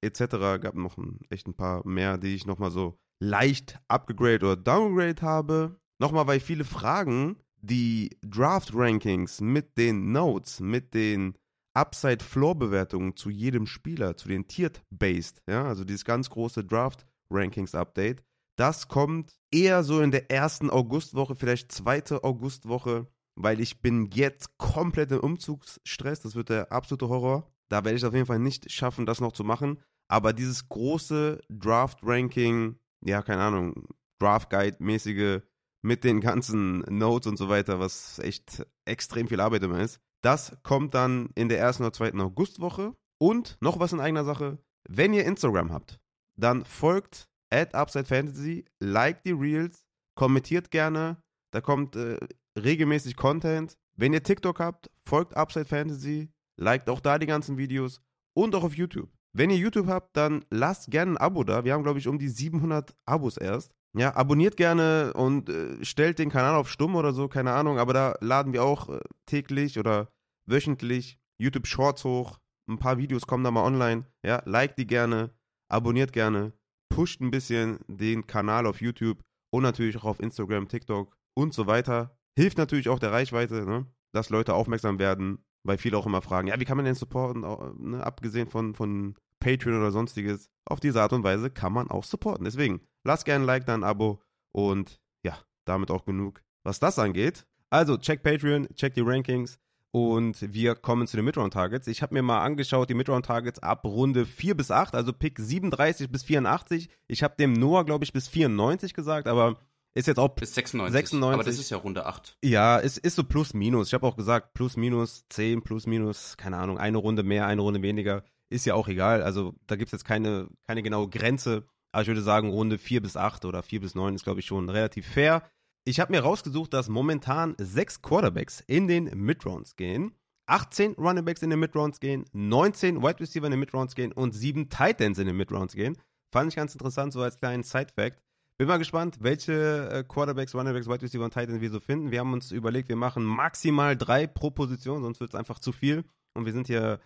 etc. 0.00 0.60
Gab 0.60 0.74
noch 0.74 0.98
ein, 0.98 1.20
echt 1.30 1.46
ein 1.46 1.54
paar 1.54 1.86
mehr, 1.86 2.18
die 2.18 2.34
ich 2.34 2.46
nochmal 2.46 2.72
so 2.72 2.98
leicht 3.20 3.78
upgrade 3.86 4.44
oder 4.44 4.56
downgrade 4.56 5.22
habe. 5.22 5.80
Nochmal, 6.00 6.26
weil 6.26 6.40
viele 6.40 6.64
fragen, 6.64 7.36
die 7.60 8.16
Draft-Rankings 8.22 9.40
mit 9.40 9.76
den 9.78 10.12
Notes, 10.12 10.60
mit 10.60 10.94
den 10.94 11.34
Upside-Floor-Bewertungen 11.74 13.16
zu 13.16 13.30
jedem 13.30 13.66
Spieler, 13.66 14.16
zu 14.16 14.28
den 14.28 14.46
Tiered-Based, 14.46 15.42
ja, 15.48 15.64
also 15.64 15.84
dieses 15.84 16.04
ganz 16.04 16.30
große 16.30 16.64
Draft-Rankings-Update, 16.64 18.22
das 18.56 18.88
kommt 18.88 19.38
eher 19.50 19.84
so 19.84 20.00
in 20.00 20.10
der 20.10 20.30
ersten 20.30 20.70
Augustwoche, 20.70 21.36
vielleicht 21.36 21.72
zweite 21.72 22.24
Augustwoche, 22.24 23.06
weil 23.36 23.60
ich 23.60 23.82
bin 23.82 24.10
jetzt 24.12 24.56
komplett 24.56 25.12
im 25.12 25.20
Umzugsstress. 25.20 26.20
Das 26.20 26.34
wird 26.34 26.48
der 26.48 26.72
absolute 26.72 27.08
Horror. 27.08 27.52
Da 27.68 27.84
werde 27.84 27.98
ich 27.98 28.04
auf 28.04 28.14
jeden 28.14 28.26
Fall 28.26 28.38
nicht 28.38 28.72
schaffen, 28.72 29.06
das 29.06 29.20
noch 29.20 29.32
zu 29.32 29.44
machen. 29.44 29.78
Aber 30.08 30.32
dieses 30.32 30.68
große 30.68 31.40
Draft-Ranking, 31.50 32.78
ja, 33.04 33.22
keine 33.22 33.42
Ahnung, 33.42 33.88
Draft-Guide-mäßige 34.20 35.42
mit 35.86 36.04
den 36.04 36.20
ganzen 36.20 36.80
Notes 36.80 37.28
und 37.28 37.36
so 37.36 37.48
weiter, 37.48 37.78
was 37.78 38.18
echt 38.18 38.66
extrem 38.84 39.28
viel 39.28 39.40
Arbeit 39.40 39.62
immer 39.62 39.80
ist. 39.80 40.00
Das 40.22 40.56
kommt 40.62 40.94
dann 40.94 41.30
in 41.36 41.48
der 41.48 41.60
ersten 41.60 41.84
oder 41.84 41.92
zweiten 41.92 42.20
Augustwoche. 42.20 42.94
Und 43.18 43.56
noch 43.60 43.78
was 43.78 43.92
in 43.92 44.00
eigener 44.00 44.24
Sache, 44.24 44.58
wenn 44.88 45.14
ihr 45.14 45.24
Instagram 45.24 45.72
habt, 45.72 45.98
dann 46.36 46.64
folgt 46.64 47.28
at 47.50 47.74
Upside 47.74 48.04
Fantasy, 48.04 48.66
like 48.80 49.22
die 49.22 49.32
Reels, 49.32 49.86
kommentiert 50.16 50.70
gerne, 50.70 51.22
da 51.52 51.60
kommt 51.60 51.96
äh, 51.96 52.18
regelmäßig 52.58 53.16
Content. 53.16 53.78
Wenn 53.96 54.12
ihr 54.12 54.22
TikTok 54.22 54.60
habt, 54.60 54.90
folgt 55.06 55.36
Upside 55.36 55.64
Fantasy, 55.64 56.28
liked 56.60 56.90
auch 56.90 57.00
da 57.00 57.18
die 57.18 57.26
ganzen 57.26 57.56
Videos 57.56 58.02
und 58.34 58.54
auch 58.54 58.64
auf 58.64 58.76
YouTube. 58.76 59.08
Wenn 59.32 59.50
ihr 59.50 59.56
YouTube 59.56 59.86
habt, 59.86 60.16
dann 60.16 60.44
lasst 60.50 60.90
gerne 60.90 61.12
ein 61.12 61.16
Abo 61.18 61.44
da. 61.44 61.64
Wir 61.64 61.74
haben, 61.74 61.82
glaube 61.82 61.98
ich, 61.98 62.08
um 62.08 62.18
die 62.18 62.28
700 62.28 62.94
Abos 63.06 63.36
erst. 63.36 63.75
Ja, 63.96 64.14
abonniert 64.14 64.58
gerne 64.58 65.14
und 65.14 65.48
äh, 65.48 65.82
stellt 65.82 66.18
den 66.18 66.28
Kanal 66.28 66.54
auf 66.54 66.68
stumm 66.68 66.96
oder 66.96 67.14
so, 67.14 67.28
keine 67.28 67.52
Ahnung. 67.52 67.78
Aber 67.78 67.94
da 67.94 68.14
laden 68.20 68.52
wir 68.52 68.62
auch 68.62 68.90
äh, 68.90 69.00
täglich 69.24 69.78
oder 69.78 70.08
wöchentlich 70.46 71.18
YouTube 71.38 71.66
Shorts 71.66 72.04
hoch. 72.04 72.38
Ein 72.68 72.78
paar 72.78 72.98
Videos 72.98 73.26
kommen 73.26 73.42
da 73.42 73.50
mal 73.50 73.64
online. 73.64 74.04
Ja, 74.22 74.42
liked 74.44 74.78
die 74.78 74.86
gerne, 74.86 75.30
abonniert 75.70 76.12
gerne, 76.12 76.52
pusht 76.90 77.22
ein 77.22 77.30
bisschen 77.30 77.78
den 77.88 78.26
Kanal 78.26 78.66
auf 78.66 78.82
YouTube 78.82 79.22
und 79.50 79.62
natürlich 79.62 79.96
auch 79.96 80.04
auf 80.04 80.20
Instagram, 80.20 80.68
TikTok 80.68 81.16
und 81.34 81.54
so 81.54 81.66
weiter. 81.66 82.18
Hilft 82.38 82.58
natürlich 82.58 82.90
auch 82.90 82.98
der 82.98 83.12
Reichweite, 83.12 83.64
ne? 83.64 83.86
dass 84.12 84.28
Leute 84.28 84.52
aufmerksam 84.52 84.98
werden, 84.98 85.38
weil 85.62 85.78
viele 85.78 85.96
auch 85.96 86.06
immer 86.06 86.20
fragen, 86.20 86.48
ja, 86.48 86.60
wie 86.60 86.64
kann 86.66 86.76
man 86.76 86.84
denn 86.84 86.94
supporten, 86.94 87.40
ne? 87.78 88.04
abgesehen 88.04 88.48
von, 88.48 88.74
von 88.74 89.14
Patreon 89.40 89.78
oder 89.78 89.92
sonstiges. 89.92 90.50
Auf 90.64 90.80
diese 90.80 91.00
Art 91.00 91.12
und 91.12 91.24
Weise 91.24 91.50
kann 91.50 91.72
man 91.72 91.90
auch 91.90 92.04
supporten. 92.04 92.44
Deswegen, 92.44 92.80
lasst 93.04 93.24
gerne 93.24 93.44
ein 93.44 93.46
Like, 93.46 93.66
dann 93.66 93.82
ein 93.82 93.88
Abo 93.88 94.20
und 94.52 95.00
ja, 95.24 95.38
damit 95.64 95.90
auch 95.90 96.04
genug, 96.04 96.42
was 96.64 96.80
das 96.80 96.98
angeht. 96.98 97.46
Also, 97.70 97.96
check 97.96 98.22
Patreon, 98.22 98.68
check 98.74 98.94
die 98.94 99.02
Rankings 99.02 99.58
und 99.92 100.52
wir 100.52 100.74
kommen 100.74 101.06
zu 101.06 101.16
den 101.16 101.24
Midround-Targets. 101.24 101.86
Ich 101.86 102.02
habe 102.02 102.14
mir 102.14 102.22
mal 102.22 102.42
angeschaut, 102.42 102.90
die 102.90 102.94
Midround-Targets 102.94 103.60
ab 103.60 103.84
Runde 103.84 104.26
4 104.26 104.56
bis 104.56 104.70
8, 104.70 104.94
also 104.94 105.12
Pick 105.12 105.38
37 105.38 106.10
bis 106.10 106.24
84. 106.24 106.90
Ich 107.08 107.22
habe 107.22 107.34
dem 107.38 107.54
Noah, 107.54 107.84
glaube 107.84 108.04
ich, 108.04 108.12
bis 108.12 108.28
94 108.28 108.92
gesagt, 108.92 109.26
aber 109.26 109.56
ist 109.94 110.06
jetzt 110.06 110.18
auch 110.18 110.28
bis 110.28 110.54
96. 110.54 110.92
96. 110.92 111.34
Aber 111.34 111.42
das 111.42 111.58
ist 111.58 111.70
ja 111.70 111.78
Runde 111.78 112.04
8. 112.04 112.36
Ja, 112.44 112.78
es 112.78 112.98
ist 112.98 113.16
so 113.16 113.24
plus 113.24 113.54
minus. 113.54 113.88
Ich 113.88 113.94
habe 113.94 114.06
auch 114.06 114.16
gesagt, 114.16 114.52
plus 114.52 114.76
minus 114.76 115.24
10, 115.30 115.62
plus 115.62 115.86
minus, 115.86 116.36
keine 116.36 116.58
Ahnung, 116.58 116.76
eine 116.76 116.98
Runde 116.98 117.22
mehr, 117.22 117.46
eine 117.46 117.62
Runde 117.62 117.80
weniger. 117.80 118.22
Ist 118.48 118.66
ja 118.66 118.74
auch 118.74 118.88
egal. 118.88 119.22
Also 119.22 119.54
da 119.66 119.76
gibt 119.76 119.88
es 119.88 119.92
jetzt 119.92 120.04
keine, 120.04 120.48
keine 120.66 120.82
genaue 120.82 121.08
Grenze. 121.08 121.66
Aber 121.92 122.02
ich 122.02 122.08
würde 122.08 122.22
sagen, 122.22 122.50
Runde 122.50 122.78
4 122.78 123.02
bis 123.02 123.16
8 123.16 123.44
oder 123.44 123.62
4 123.62 123.80
bis 123.80 123.94
9 123.94 124.14
ist, 124.14 124.24
glaube 124.24 124.40
ich, 124.40 124.46
schon 124.46 124.68
relativ 124.68 125.06
fair. 125.06 125.42
Ich 125.84 126.00
habe 126.00 126.12
mir 126.12 126.20
rausgesucht, 126.20 126.72
dass 126.72 126.88
momentan 126.88 127.54
sechs 127.58 128.02
Quarterbacks 128.02 128.60
in 128.66 128.88
den 128.88 129.04
Midrounds 129.04 129.76
gehen. 129.76 130.12
18 130.46 130.92
Runningbacks 130.92 131.42
in 131.42 131.50
den 131.50 131.58
Midrounds 131.58 132.00
gehen, 132.00 132.24
19 132.32 133.02
Wide 133.02 133.20
Receiver 133.20 133.46
in 133.46 133.50
den 133.50 133.60
Midrounds 133.60 133.94
gehen 133.94 134.12
und 134.12 134.32
7 134.32 134.68
Titans 134.68 135.18
in 135.18 135.26
den 135.26 135.36
Midrounds 135.36 135.74
gehen. 135.74 135.96
Fand 136.32 136.48
ich 136.48 136.56
ganz 136.56 136.72
interessant, 136.72 137.12
so 137.12 137.20
als 137.22 137.36
kleinen 137.36 137.62
Side-Fact. 137.62 138.22
Bin 138.58 138.68
mal 138.68 138.78
gespannt, 138.78 139.18
welche 139.20 139.88
äh, 139.90 140.04
Quarterbacks, 140.04 140.54
Runningbacks, 140.54 140.88
Wide 140.88 141.02
Receiver 141.02 141.24
und 141.24 141.34
Titans 141.34 141.60
wir 141.60 141.70
so 141.70 141.80
finden. 141.80 142.10
Wir 142.10 142.20
haben 142.20 142.32
uns 142.32 142.52
überlegt, 142.52 142.88
wir 142.88 142.96
machen 142.96 143.24
maximal 143.24 143.96
drei 143.96 144.26
pro 144.26 144.50
Position, 144.50 145.02
sonst 145.02 145.20
wird 145.20 145.30
es 145.30 145.34
einfach 145.34 145.58
zu 145.58 145.72
viel. 145.72 146.04
Und 146.34 146.46
wir 146.46 146.52
sind 146.52 146.66
hier 146.66 147.00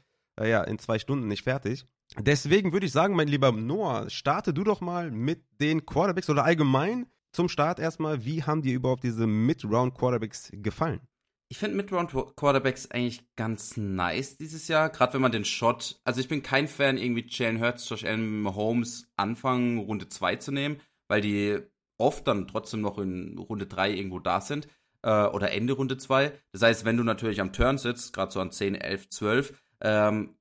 ja, 0.46 0.62
in 0.62 0.78
zwei 0.78 0.98
Stunden 0.98 1.28
nicht 1.28 1.42
fertig. 1.42 1.86
Deswegen 2.18 2.72
würde 2.72 2.86
ich 2.86 2.92
sagen, 2.92 3.14
mein 3.14 3.28
lieber 3.28 3.52
Noah, 3.52 4.10
starte 4.10 4.52
du 4.52 4.64
doch 4.64 4.80
mal 4.80 5.10
mit 5.10 5.44
den 5.60 5.86
Quarterbacks 5.86 6.30
oder 6.30 6.44
allgemein 6.44 7.06
zum 7.32 7.48
Start 7.48 7.78
erstmal, 7.78 8.24
wie 8.24 8.42
haben 8.42 8.62
dir 8.62 8.74
überhaupt 8.74 9.04
diese 9.04 9.26
Mid-Round-Quarterbacks 9.26 10.50
gefallen? 10.52 11.00
Ich 11.48 11.58
finde 11.58 11.76
Mid-Round-Quarterbacks 11.76 12.90
eigentlich 12.90 13.24
ganz 13.36 13.76
nice 13.76 14.36
dieses 14.36 14.68
Jahr, 14.68 14.88
gerade 14.88 15.14
wenn 15.14 15.20
man 15.20 15.32
den 15.32 15.44
Shot, 15.44 16.00
also 16.04 16.20
ich 16.20 16.28
bin 16.28 16.42
kein 16.42 16.68
Fan, 16.68 16.96
irgendwie 16.96 17.26
Jalen 17.28 17.60
Hurts, 17.60 17.88
Josh 17.88 18.04
Allen, 18.04 18.46
Holmes 18.54 19.08
Anfang 19.16 19.78
Runde 19.78 20.08
2 20.08 20.36
zu 20.36 20.52
nehmen, 20.52 20.80
weil 21.08 21.20
die 21.20 21.58
oft 21.98 22.26
dann 22.26 22.46
trotzdem 22.46 22.80
noch 22.80 22.98
in 22.98 23.36
Runde 23.38 23.66
3 23.66 23.92
irgendwo 23.92 24.20
da 24.20 24.40
sind 24.40 24.68
äh, 25.02 25.26
oder 25.26 25.52
Ende 25.52 25.72
Runde 25.72 25.98
2. 25.98 26.32
Das 26.52 26.62
heißt, 26.62 26.84
wenn 26.84 26.96
du 26.96 27.04
natürlich 27.04 27.40
am 27.40 27.52
Turn 27.52 27.78
sitzt, 27.78 28.12
gerade 28.12 28.32
so 28.32 28.40
an 28.40 28.52
10, 28.52 28.76
11, 28.76 29.10
12, 29.10 29.52
ähm, 29.80 30.34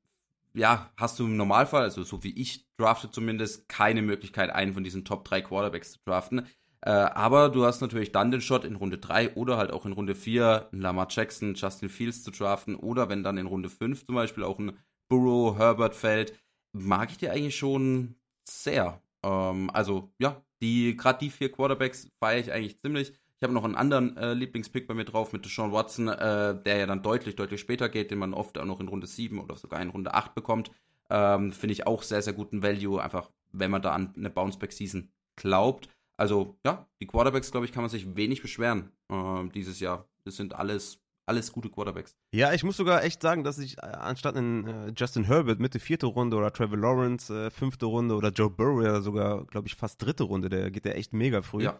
ja, 0.54 0.91
hast 0.97 1.19
du 1.19 1.25
im 1.25 1.38
Normalfall, 1.38 1.84
also 1.84 2.04
so 2.04 2.23
wie 2.23 2.34
ich 2.39 2.65
drafte 2.78 3.12
zumindest, 3.12 3.69
keine 3.69 4.02
Möglichkeit, 4.02 4.49
einen 4.49 4.73
von 4.73 4.84
diesen 4.84 5.06
Top 5.06 5.25
3 5.25 5.41
Quarterbacks 5.41 5.93
zu 5.93 5.99
draften. 6.06 6.47
Äh, 6.82 6.91
aber 6.91 7.49
du 7.49 7.65
hast 7.65 7.82
natürlich 7.82 8.12
dann 8.12 8.32
den 8.32 8.41
Shot 8.41 8.63
in 8.63 8.75
Runde 8.75 8.97
3 8.97 9.36
oder 9.36 9.58
halt 9.58 9.71
auch 9.71 9.86
in 9.86 9.91
Runde 9.91 10.15
4 10.15 10.69
einen 10.71 10.82
Lamar 10.82 11.08
Jackson, 11.10 11.56
Justin 11.56 11.89
Fields 11.89 12.23
zu 12.23 12.32
draften 12.32 12.75
oder 12.75 13.10
wenn 13.10 13.23
dann 13.23 13.38
in 13.38 13.47
Runde 13.47 13.69
5 13.69 14.06
zum 14.06 14.15
Beispiel 14.15 14.43
auch 14.43 14.60
ein 14.60 14.78
Burrow, 15.10 15.58
Herbert 15.58 15.95
fällt, 15.95 16.34
mag 16.71 17.12
ich 17.12 17.17
dir 17.17 17.32
eigentlich 17.32 17.58
schon 17.58 18.15
sehr. 18.47 19.02
Ähm, 19.23 19.69
also 19.73 20.13
ja, 20.19 20.41
die 20.62 20.95
gerade 20.95 21.19
die 21.19 21.30
vier 21.30 21.52
Quarterbacks 21.52 22.10
feiere 22.19 22.39
ich 22.39 22.52
eigentlich 22.52 22.80
ziemlich. 22.80 23.13
Ich 23.39 23.43
habe 23.43 23.54
noch 23.54 23.63
einen 23.63 23.75
anderen 23.75 24.17
äh, 24.17 24.34
Lieblingspick 24.34 24.86
bei 24.86 24.93
mir 24.93 25.06
drauf 25.06 25.32
mit 25.32 25.45
Deshaun 25.45 25.71
Watson, 25.71 26.10
äh, 26.10 26.62
der 26.62 26.78
ja 26.78 26.86
dann 26.86 27.02
deutlich, 27.02 27.38
deutlich 27.38 27.62
später 27.62 27.88
geht, 27.88 28.12
den 28.12 28.19
man 28.19 28.34
oft 28.34 28.58
auch 28.58 28.65
noch 28.65 28.82
in 28.82 28.89
Runde 28.89 29.08
7 29.08 29.39
oder 29.39 29.56
sogar 29.56 29.82
in 29.82 29.89
Runde 29.89 30.13
8 30.13 30.36
bekommt. 30.36 30.71
Ähm, 31.10 31.54
Finde 31.54 31.71
ich 31.71 31.88
auch 31.88 32.04
sehr, 32.04 32.21
sehr 32.21 32.34
guten 32.34 32.63
Value, 32.63 33.02
einfach 33.02 33.32
wenn 33.54 33.71
man 33.71 33.82
da 33.82 33.93
an 33.93 34.13
eine 34.17 34.30
Bounceback-Season 34.30 35.10
glaubt. 35.38 35.88
Also 36.17 36.58
ja, 36.65 36.86
die 36.99 37.08
Quarterbacks, 37.08 37.49
glaube 37.49 37.65
ich, 37.65 37.71
kann 37.71 37.82
man 37.82 37.89
sich 37.89 38.17
wenig 38.17 38.41
beschweren 38.41 38.91
äh, 39.10 39.47
dieses 39.54 39.80
Jahr. 39.80 40.10
Das 40.25 40.36
sind 40.36 40.54
alles 40.54 40.99
alles 41.25 41.52
gute 41.52 41.69
Quarterbacks. 41.69 42.17
Ja, 42.34 42.54
ich 42.54 42.63
muss 42.63 42.75
sogar 42.75 43.04
echt 43.04 43.21
sagen, 43.21 43.43
dass 43.43 43.60
ich 43.60 43.78
äh, 43.78 43.86
anstatt 43.86 44.36
in 44.36 44.67
äh, 44.67 44.93
Justin 44.97 45.23
Herbert 45.23 45.60
Mitte 45.60 45.80
vierte 45.80 46.08
Runde 46.08 46.36
oder 46.36 46.52
Trevor 46.52 46.78
Lawrence 46.78 47.32
äh, 47.34 47.52
fünfte 47.52 47.86
Runde 47.86 48.15
oder 48.15 48.32
Joe 48.32 48.49
Burrow 48.49 49.02
sogar, 49.02 49.45
glaube 49.45 49.67
ich, 49.67 49.75
fast 49.75 50.02
dritte 50.02 50.23
Runde, 50.23 50.49
der 50.49 50.71
geht 50.71 50.86
ja 50.86 50.91
echt 50.91 51.13
mega 51.13 51.41
früh. 51.41 51.63
Ja 51.63 51.80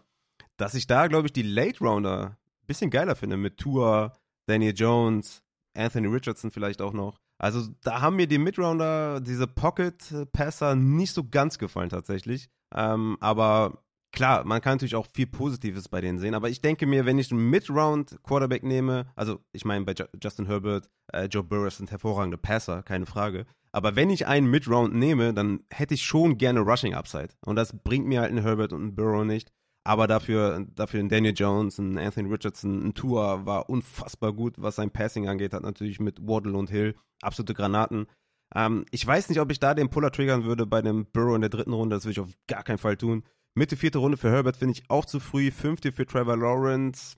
dass 0.60 0.74
ich 0.74 0.86
da, 0.86 1.06
glaube 1.06 1.26
ich, 1.26 1.32
die 1.32 1.42
Late 1.42 1.78
Rounder 1.80 2.36
ein 2.36 2.66
bisschen 2.66 2.90
geiler 2.90 3.16
finde 3.16 3.36
mit 3.36 3.56
Tua, 3.56 4.12
Daniel 4.46 4.74
Jones, 4.76 5.42
Anthony 5.74 6.08
Richardson 6.08 6.50
vielleicht 6.50 6.82
auch 6.82 6.92
noch. 6.92 7.18
Also 7.38 7.68
da 7.82 8.02
haben 8.02 8.16
mir 8.16 8.26
die 8.26 8.38
Midrounder, 8.38 9.20
diese 9.20 9.46
Pocket-Passer 9.46 10.76
nicht 10.76 11.12
so 11.14 11.24
ganz 11.24 11.56
gefallen 11.56 11.88
tatsächlich. 11.88 12.50
Ähm, 12.74 13.16
aber 13.20 13.82
klar, 14.12 14.44
man 14.44 14.60
kann 14.60 14.74
natürlich 14.74 14.94
auch 14.94 15.06
viel 15.06 15.26
Positives 15.26 15.88
bei 15.88 16.02
denen 16.02 16.18
sehen. 16.18 16.34
Aber 16.34 16.50
ich 16.50 16.60
denke 16.60 16.86
mir, 16.86 17.06
wenn 17.06 17.18
ich 17.18 17.32
einen 17.32 17.48
Mid-Round-Quarterback 17.48 18.62
nehme, 18.62 19.06
also 19.16 19.40
ich 19.52 19.64
meine 19.64 19.86
bei 19.86 19.94
Justin 20.22 20.46
Herbert, 20.46 20.90
äh, 21.14 21.24
Joe 21.24 21.42
Burrow 21.42 21.72
sind 21.72 21.90
hervorragende 21.90 22.36
Passer, 22.36 22.82
keine 22.82 23.06
Frage. 23.06 23.46
Aber 23.72 23.96
wenn 23.96 24.10
ich 24.10 24.26
einen 24.26 24.50
Mid-Round 24.50 24.94
nehme, 24.94 25.32
dann 25.32 25.60
hätte 25.70 25.94
ich 25.94 26.02
schon 26.02 26.36
gerne 26.36 26.60
Rushing-Upside. 26.60 27.30
Und 27.46 27.56
das 27.56 27.72
bringt 27.82 28.06
mir 28.06 28.20
halt 28.20 28.30
einen 28.30 28.44
Herbert 28.44 28.74
und 28.74 28.82
einen 28.82 28.94
Burrow 28.94 29.24
nicht. 29.24 29.50
Aber 29.82 30.06
dafür, 30.06 30.66
dafür 30.74 31.00
ein 31.00 31.08
Daniel 31.08 31.34
Jones, 31.34 31.78
ein 31.78 31.98
Anthony 31.98 32.30
Richardson, 32.30 32.86
ein 32.86 32.94
Tua 32.94 33.46
war 33.46 33.70
unfassbar 33.70 34.32
gut, 34.32 34.54
was 34.58 34.76
sein 34.76 34.90
Passing 34.90 35.28
angeht. 35.28 35.54
Hat 35.54 35.62
natürlich 35.62 36.00
mit 36.00 36.20
Waddle 36.20 36.56
und 36.56 36.70
Hill 36.70 36.94
absolute 37.22 37.54
Granaten. 37.54 38.06
Ähm, 38.54 38.84
ich 38.90 39.06
weiß 39.06 39.28
nicht, 39.28 39.40
ob 39.40 39.50
ich 39.50 39.60
da 39.60 39.74
den 39.74 39.88
Puller 39.88 40.10
triggern 40.10 40.44
würde 40.44 40.66
bei 40.66 40.82
dem 40.82 41.06
Burrow 41.06 41.34
in 41.34 41.40
der 41.40 41.50
dritten 41.50 41.72
Runde. 41.72 41.96
Das 41.96 42.04
würde 42.04 42.12
ich 42.12 42.20
auf 42.20 42.34
gar 42.46 42.62
keinen 42.62 42.78
Fall 42.78 42.96
tun. 42.96 43.24
Mitte 43.54 43.76
vierte 43.76 43.98
Runde 43.98 44.16
für 44.16 44.30
Herbert 44.30 44.56
finde 44.56 44.72
ich 44.72 44.90
auch 44.90 45.04
zu 45.04 45.18
früh. 45.18 45.50
Fünfte 45.50 45.92
für 45.92 46.06
Trevor 46.06 46.36
Lawrence. 46.36 47.16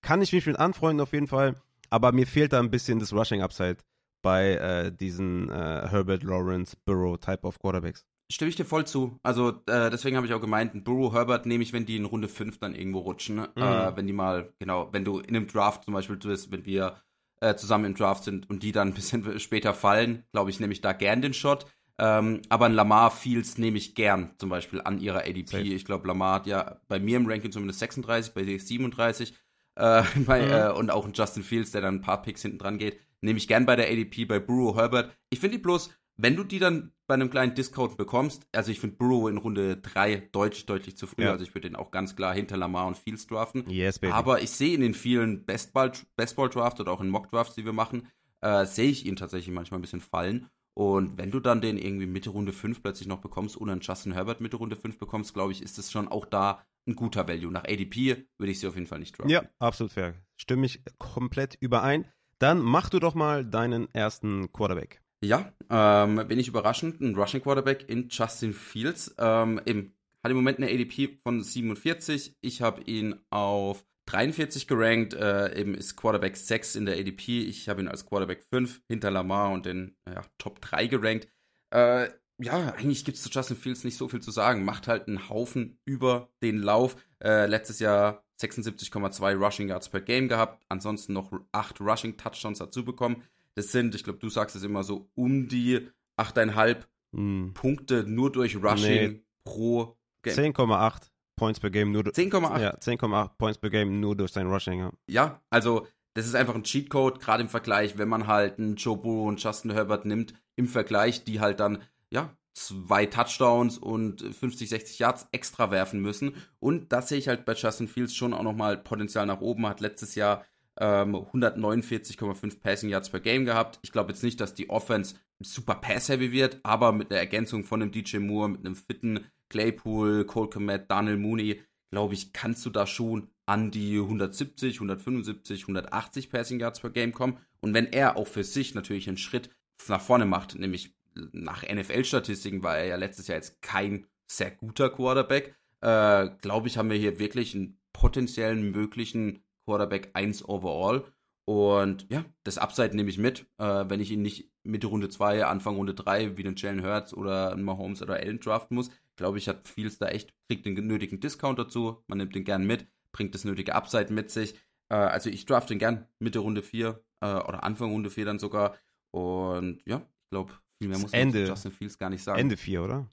Kann 0.00 0.22
ich 0.22 0.32
mich 0.32 0.46
mit 0.46 0.58
anfreunden 0.58 1.00
auf 1.00 1.12
jeden 1.12 1.26
Fall. 1.26 1.56
Aber 1.90 2.12
mir 2.12 2.26
fehlt 2.26 2.52
da 2.52 2.60
ein 2.60 2.70
bisschen 2.70 2.98
das 2.98 3.12
Rushing 3.12 3.42
Upside 3.42 3.78
bei 4.22 4.54
äh, 4.54 4.92
diesen 4.92 5.50
äh, 5.50 5.88
Herbert 5.88 6.22
Lawrence 6.22 6.76
Burrow 6.84 7.18
Type 7.18 7.46
of 7.46 7.58
Quarterbacks. 7.58 8.04
Stimme 8.30 8.50
ich 8.50 8.56
dir 8.56 8.66
voll 8.66 8.86
zu. 8.86 9.18
Also 9.22 9.50
äh, 9.66 9.90
deswegen 9.90 10.16
habe 10.16 10.26
ich 10.26 10.34
auch 10.34 10.40
gemeint, 10.40 10.74
ein 10.74 10.84
Burrow 10.84 11.14
Herbert 11.14 11.46
nehme 11.46 11.62
ich, 11.62 11.72
wenn 11.72 11.86
die 11.86 11.96
in 11.96 12.04
Runde 12.04 12.28
5 12.28 12.58
dann 12.58 12.74
irgendwo 12.74 12.98
rutschen. 12.98 13.36
Mhm. 13.36 13.62
Äh, 13.62 13.96
wenn 13.96 14.06
die 14.06 14.12
mal, 14.12 14.52
genau, 14.58 14.88
wenn 14.92 15.04
du 15.04 15.18
in 15.18 15.34
einem 15.34 15.46
Draft 15.46 15.84
zum 15.84 15.94
Beispiel 15.94 16.16
bist, 16.16 16.52
wenn 16.52 16.66
wir 16.66 17.00
äh, 17.40 17.54
zusammen 17.54 17.86
im 17.86 17.94
Draft 17.94 18.24
sind 18.24 18.50
und 18.50 18.62
die 18.62 18.72
dann 18.72 18.88
ein 18.88 18.94
bisschen 18.94 19.38
später 19.40 19.72
fallen, 19.72 20.24
glaube 20.32 20.50
ich, 20.50 20.60
nehme 20.60 20.72
ich 20.72 20.82
da 20.82 20.92
gern 20.92 21.22
den 21.22 21.32
Shot. 21.32 21.66
Ähm, 22.00 22.42
aber 22.48 22.66
ein 22.66 22.74
Lamar 22.74 23.10
Fields 23.10 23.58
nehme 23.58 23.78
ich 23.78 23.94
gern 23.94 24.30
zum 24.38 24.50
Beispiel 24.50 24.80
an 24.82 25.00
ihrer 25.00 25.20
ADP. 25.20 25.50
Safe. 25.50 25.62
Ich 25.62 25.84
glaube, 25.84 26.06
Lamar 26.06 26.34
hat 26.34 26.46
ja 26.46 26.80
bei 26.86 27.00
mir 27.00 27.16
im 27.16 27.26
Ranking 27.26 27.50
zumindest 27.50 27.80
36, 27.80 28.34
bei 28.34 28.42
dir 28.42 28.60
37. 28.60 29.34
Äh, 29.74 30.02
bei, 30.26 30.42
mhm. 30.42 30.52
äh, 30.52 30.72
und 30.72 30.90
auch 30.90 31.06
ein 31.06 31.12
Justin 31.14 31.42
Fields, 31.42 31.72
der 31.72 31.80
dann 31.80 31.96
ein 31.96 32.00
paar 32.02 32.22
Picks 32.22 32.42
hinten 32.42 32.58
dran 32.58 32.78
geht, 32.78 33.00
nehme 33.20 33.38
ich 33.38 33.48
gern 33.48 33.66
bei 33.66 33.74
der 33.74 33.88
ADP, 33.88 34.26
bei 34.26 34.38
Burrow 34.38 34.76
Herbert. 34.76 35.16
Ich 35.30 35.40
finde 35.40 35.56
die 35.56 35.62
bloß, 35.62 35.90
wenn 36.20 36.36
du 36.36 36.44
die 36.44 36.58
dann 36.58 36.92
bei 37.06 37.14
einem 37.14 37.30
kleinen 37.30 37.54
Discount 37.54 37.96
bekommst, 37.96 38.46
also 38.52 38.70
ich 38.70 38.80
finde 38.80 38.96
Burrow 38.96 39.30
in 39.30 39.38
Runde 39.38 39.76
3 39.78 40.28
deutlich, 40.32 40.66
deutlich 40.66 40.96
zu 40.96 41.06
früh, 41.06 41.22
ja. 41.22 41.30
also 41.30 41.44
ich 41.44 41.54
würde 41.54 41.68
den 41.68 41.76
auch 41.76 41.90
ganz 41.90 42.16
klar 42.16 42.34
hinter 42.34 42.56
Lamar 42.56 42.86
und 42.86 42.98
Fields 42.98 43.26
draften. 43.26 43.68
Yes, 43.70 43.98
baby. 43.98 44.12
Aber 44.12 44.42
ich 44.42 44.50
sehe 44.50 44.74
in 44.74 44.82
den 44.82 44.94
vielen 44.94 45.46
Bestball-Draft 45.46 46.80
oder 46.80 46.92
auch 46.92 47.00
in 47.00 47.08
Mock-Drafts, 47.08 47.54
die 47.54 47.64
wir 47.64 47.72
machen, 47.72 48.08
äh, 48.40 48.66
sehe 48.66 48.90
ich 48.90 49.06
ihn 49.06 49.16
tatsächlich 49.16 49.54
manchmal 49.54 49.78
ein 49.78 49.82
bisschen 49.82 50.00
fallen. 50.00 50.48
Und 50.74 51.18
wenn 51.18 51.30
du 51.30 51.40
dann 51.40 51.60
den 51.60 51.78
irgendwie 51.78 52.06
Mitte 52.06 52.30
Runde 52.30 52.52
5 52.52 52.82
plötzlich 52.82 53.08
noch 53.08 53.20
bekommst 53.20 53.56
und 53.56 53.70
einen 53.70 53.80
Justin 53.80 54.12
Herbert 54.12 54.40
Mitte 54.40 54.56
Runde 54.56 54.76
5 54.76 54.98
bekommst, 54.98 55.34
glaube 55.34 55.52
ich, 55.52 55.62
ist 55.62 55.78
es 55.78 55.90
schon 55.90 56.08
auch 56.08 56.24
da 56.24 56.64
ein 56.86 56.94
guter 56.94 57.26
Value. 57.26 57.50
Nach 57.50 57.64
ADP 57.64 58.26
würde 58.38 58.50
ich 58.50 58.60
sie 58.60 58.66
auf 58.66 58.74
jeden 58.74 58.86
Fall 58.86 58.98
nicht 58.98 59.18
droppen. 59.18 59.30
Ja, 59.30 59.42
absolut 59.58 59.92
fair. 59.92 60.14
Stimme 60.36 60.66
ich 60.66 60.82
komplett 60.98 61.56
überein. 61.60 62.06
Dann 62.38 62.60
mach 62.60 62.90
du 62.90 63.00
doch 63.00 63.14
mal 63.14 63.44
deinen 63.44 63.92
ersten 63.92 64.52
Quarterback. 64.52 65.02
Ja, 65.20 65.52
ähm, 65.70 66.24
ich 66.30 66.48
überraschend. 66.48 67.00
Ein 67.00 67.14
Rushing 67.14 67.42
Quarterback 67.42 67.88
in 67.88 68.08
Justin 68.08 68.52
Fields. 68.52 69.14
Ähm, 69.18 69.60
eben, 69.66 69.94
hat 70.22 70.30
im 70.30 70.36
Moment 70.36 70.58
eine 70.58 70.70
ADP 70.70 71.18
von 71.22 71.42
47. 71.42 72.36
Ich 72.40 72.62
habe 72.62 72.82
ihn 72.82 73.16
auf 73.30 73.84
43 74.06 74.66
gerankt, 74.66 75.14
äh, 75.14 75.54
eben 75.58 75.74
ist 75.74 75.96
Quarterback 75.96 76.36
6 76.36 76.76
in 76.76 76.86
der 76.86 76.96
ADP. 76.96 77.42
Ich 77.42 77.68
habe 77.68 77.82
ihn 77.82 77.88
als 77.88 78.06
Quarterback 78.06 78.42
5 78.50 78.80
hinter 78.88 79.10
Lamar 79.10 79.50
und 79.50 79.66
den 79.66 79.96
ja, 80.08 80.22
Top 80.38 80.60
3 80.60 80.86
gerankt. 80.86 81.28
Äh, 81.74 82.08
ja, 82.40 82.72
eigentlich 82.74 83.04
gibt 83.04 83.18
es 83.18 83.24
zu 83.24 83.28
Justin 83.28 83.56
Fields 83.56 83.84
nicht 83.84 83.96
so 83.96 84.08
viel 84.08 84.20
zu 84.20 84.30
sagen. 84.30 84.64
Macht 84.64 84.88
halt 84.88 85.08
einen 85.08 85.28
Haufen 85.28 85.78
über 85.84 86.30
den 86.42 86.58
Lauf. 86.58 86.96
Äh, 87.22 87.46
letztes 87.46 87.80
Jahr 87.80 88.24
76,2 88.40 89.34
Rushing 89.34 89.68
Yards 89.68 89.88
per 89.88 90.00
Game 90.00 90.28
gehabt. 90.28 90.64
Ansonsten 90.68 91.12
noch 91.12 91.32
8 91.52 91.80
Rushing 91.80 92.16
Touchdowns 92.16 92.60
dazu 92.60 92.84
bekommen. 92.84 93.24
Das 93.58 93.72
sind, 93.72 93.96
ich 93.96 94.04
glaube, 94.04 94.20
du 94.20 94.28
sagst 94.28 94.54
es 94.54 94.62
immer 94.62 94.84
so, 94.84 95.10
um 95.16 95.48
die 95.48 95.88
8,5 96.16 96.76
hm. 97.12 97.54
Punkte 97.54 98.04
nur 98.04 98.30
durch 98.30 98.54
Rushing 98.54 99.12
nee. 99.12 99.24
pro 99.42 99.98
Game. 100.22 100.54
10,8. 100.54 101.08
Points 101.34 101.58
per 101.58 101.70
Game 101.70 101.90
nur 101.90 102.04
10,8 102.04 102.60
ja, 102.60 102.76
10,8 102.76 103.30
Points 103.36 103.58
per 103.58 103.70
Game 103.70 103.98
nur 103.98 104.14
durch 104.14 104.30
sein 104.30 104.46
Rushing, 104.46 104.78
ja. 104.78 104.92
Ja, 105.08 105.42
also 105.50 105.88
das 106.14 106.26
ist 106.26 106.36
einfach 106.36 106.54
ein 106.54 106.62
Cheatcode, 106.62 107.18
gerade 107.18 107.42
im 107.42 107.48
Vergleich, 107.48 107.98
wenn 107.98 108.08
man 108.08 108.28
halt 108.28 108.60
einen 108.60 108.76
Joe 108.76 108.96
Burrow 108.96 109.26
und 109.26 109.42
Justin 109.42 109.72
Herbert 109.72 110.04
nimmt, 110.04 110.34
im 110.54 110.68
Vergleich, 110.68 111.24
die 111.24 111.40
halt 111.40 111.58
dann, 111.58 111.82
ja, 112.10 112.36
zwei 112.54 113.06
Touchdowns 113.06 113.76
und 113.76 114.22
50, 114.22 114.68
60 114.68 115.00
Yards 115.00 115.26
extra 115.32 115.72
werfen 115.72 116.00
müssen. 116.00 116.34
Und 116.60 116.92
das 116.92 117.08
sehe 117.08 117.18
ich 117.18 117.26
halt 117.26 117.44
bei 117.44 117.54
Justin 117.54 117.88
Fields 117.88 118.14
schon 118.14 118.34
auch 118.34 118.44
nochmal 118.44 118.78
Potenzial 118.78 119.26
nach 119.26 119.40
oben. 119.40 119.66
Hat 119.66 119.80
letztes 119.80 120.14
Jahr 120.14 120.44
ähm, 120.80 121.14
149,5 121.14 122.60
Passing 122.60 122.90
Yards 122.90 123.10
per 123.10 123.20
Game 123.20 123.44
gehabt. 123.44 123.78
Ich 123.82 123.92
glaube 123.92 124.12
jetzt 124.12 124.22
nicht, 124.22 124.40
dass 124.40 124.54
die 124.54 124.70
Offense 124.70 125.16
super 125.40 125.76
pass-heavy 125.76 126.32
wird, 126.32 126.60
aber 126.62 126.92
mit 126.92 127.10
der 127.10 127.18
Ergänzung 127.18 127.64
von 127.64 127.82
einem 127.82 127.92
DJ 127.92 128.18
Moore, 128.18 128.50
mit 128.50 128.64
einem 128.64 128.76
fitten 128.76 129.26
Claypool, 129.48 130.24
Cole 130.24 130.50
Komet, 130.50 130.90
Daniel 130.90 131.16
Mooney, 131.16 131.62
glaube 131.90 132.14
ich, 132.14 132.32
kannst 132.32 132.64
du 132.66 132.70
da 132.70 132.86
schon 132.86 133.28
an 133.46 133.70
die 133.70 133.96
170, 133.98 134.76
175, 134.76 135.62
180 135.62 136.30
Passing 136.30 136.60
Yards 136.60 136.80
per 136.80 136.90
Game 136.90 137.12
kommen. 137.12 137.38
Und 137.60 137.74
wenn 137.74 137.86
er 137.86 138.16
auch 138.16 138.26
für 138.26 138.44
sich 138.44 138.74
natürlich 138.74 139.08
einen 139.08 139.16
Schritt 139.16 139.50
nach 139.88 140.00
vorne 140.00 140.26
macht, 140.26 140.58
nämlich 140.58 140.94
nach 141.32 141.62
NFL-Statistiken 141.62 142.62
war 142.62 142.78
er 142.78 142.86
ja 142.86 142.96
letztes 142.96 143.26
Jahr 143.26 143.36
jetzt 143.36 143.62
kein 143.62 144.06
sehr 144.26 144.50
guter 144.50 144.90
Quarterback, 144.90 145.54
äh, 145.80 146.28
glaube 146.42 146.68
ich, 146.68 146.76
haben 146.76 146.90
wir 146.90 146.98
hier 146.98 147.18
wirklich 147.18 147.54
einen 147.54 147.80
potenziellen 147.92 148.70
möglichen 148.70 149.42
Quarterback 149.68 150.10
1 150.14 150.48
overall. 150.48 151.04
Und 151.46 152.06
ja, 152.10 152.24
das 152.44 152.56
Upside 152.56 152.96
nehme 152.96 153.10
ich 153.10 153.18
mit, 153.18 153.46
äh, 153.58 153.84
wenn 153.88 154.00
ich 154.00 154.10
ihn 154.10 154.22
nicht 154.22 154.50
Mitte 154.64 154.86
Runde 154.86 155.10
2, 155.10 155.44
Anfang 155.44 155.76
Runde 155.76 155.94
3 155.94 156.38
wie 156.38 156.42
den 156.42 156.56
Jalen 156.56 156.82
Hurts 156.82 157.12
oder 157.12 157.54
Mahomes 157.56 158.02
oder 158.02 158.14
Allen 158.14 158.40
draften 158.40 158.74
muss, 158.74 158.90
glaube 159.16 159.36
ich, 159.36 159.48
hat 159.48 159.68
Fields 159.68 159.98
da 159.98 160.08
echt, 160.08 160.34
kriegt 160.48 160.64
den 160.64 160.74
nötigen 160.86 161.20
Discount 161.20 161.58
dazu. 161.58 162.02
Man 162.06 162.18
nimmt 162.18 162.34
den 162.34 162.44
gern 162.44 162.66
mit, 162.66 162.86
bringt 163.12 163.34
das 163.34 163.44
nötige 163.44 163.74
Upside 163.74 164.12
mit 164.12 164.30
sich. 164.30 164.54
Äh, 164.90 164.96
also 164.96 165.28
ich 165.28 165.44
draft 165.44 165.68
den 165.68 165.78
gern 165.78 166.06
Mitte 166.18 166.38
Runde 166.38 166.62
4 166.62 167.02
äh, 167.20 167.26
oder 167.26 167.62
Anfang 167.62 167.90
Runde 167.92 168.10
4 168.10 168.24
dann 168.24 168.38
sogar. 168.38 168.76
Und 169.10 169.82
ja, 169.86 169.98
ich 169.98 170.30
glaube, 170.30 170.52
viel 170.80 170.88
mehr 170.88 170.98
muss 170.98 171.12
Ende, 171.12 171.46
Justin 171.46 171.72
Fields 171.72 171.98
gar 171.98 172.10
nicht 172.10 172.22
sagen. 172.22 172.38
Ende 172.38 172.56
4, 172.56 172.82
oder? 172.82 173.06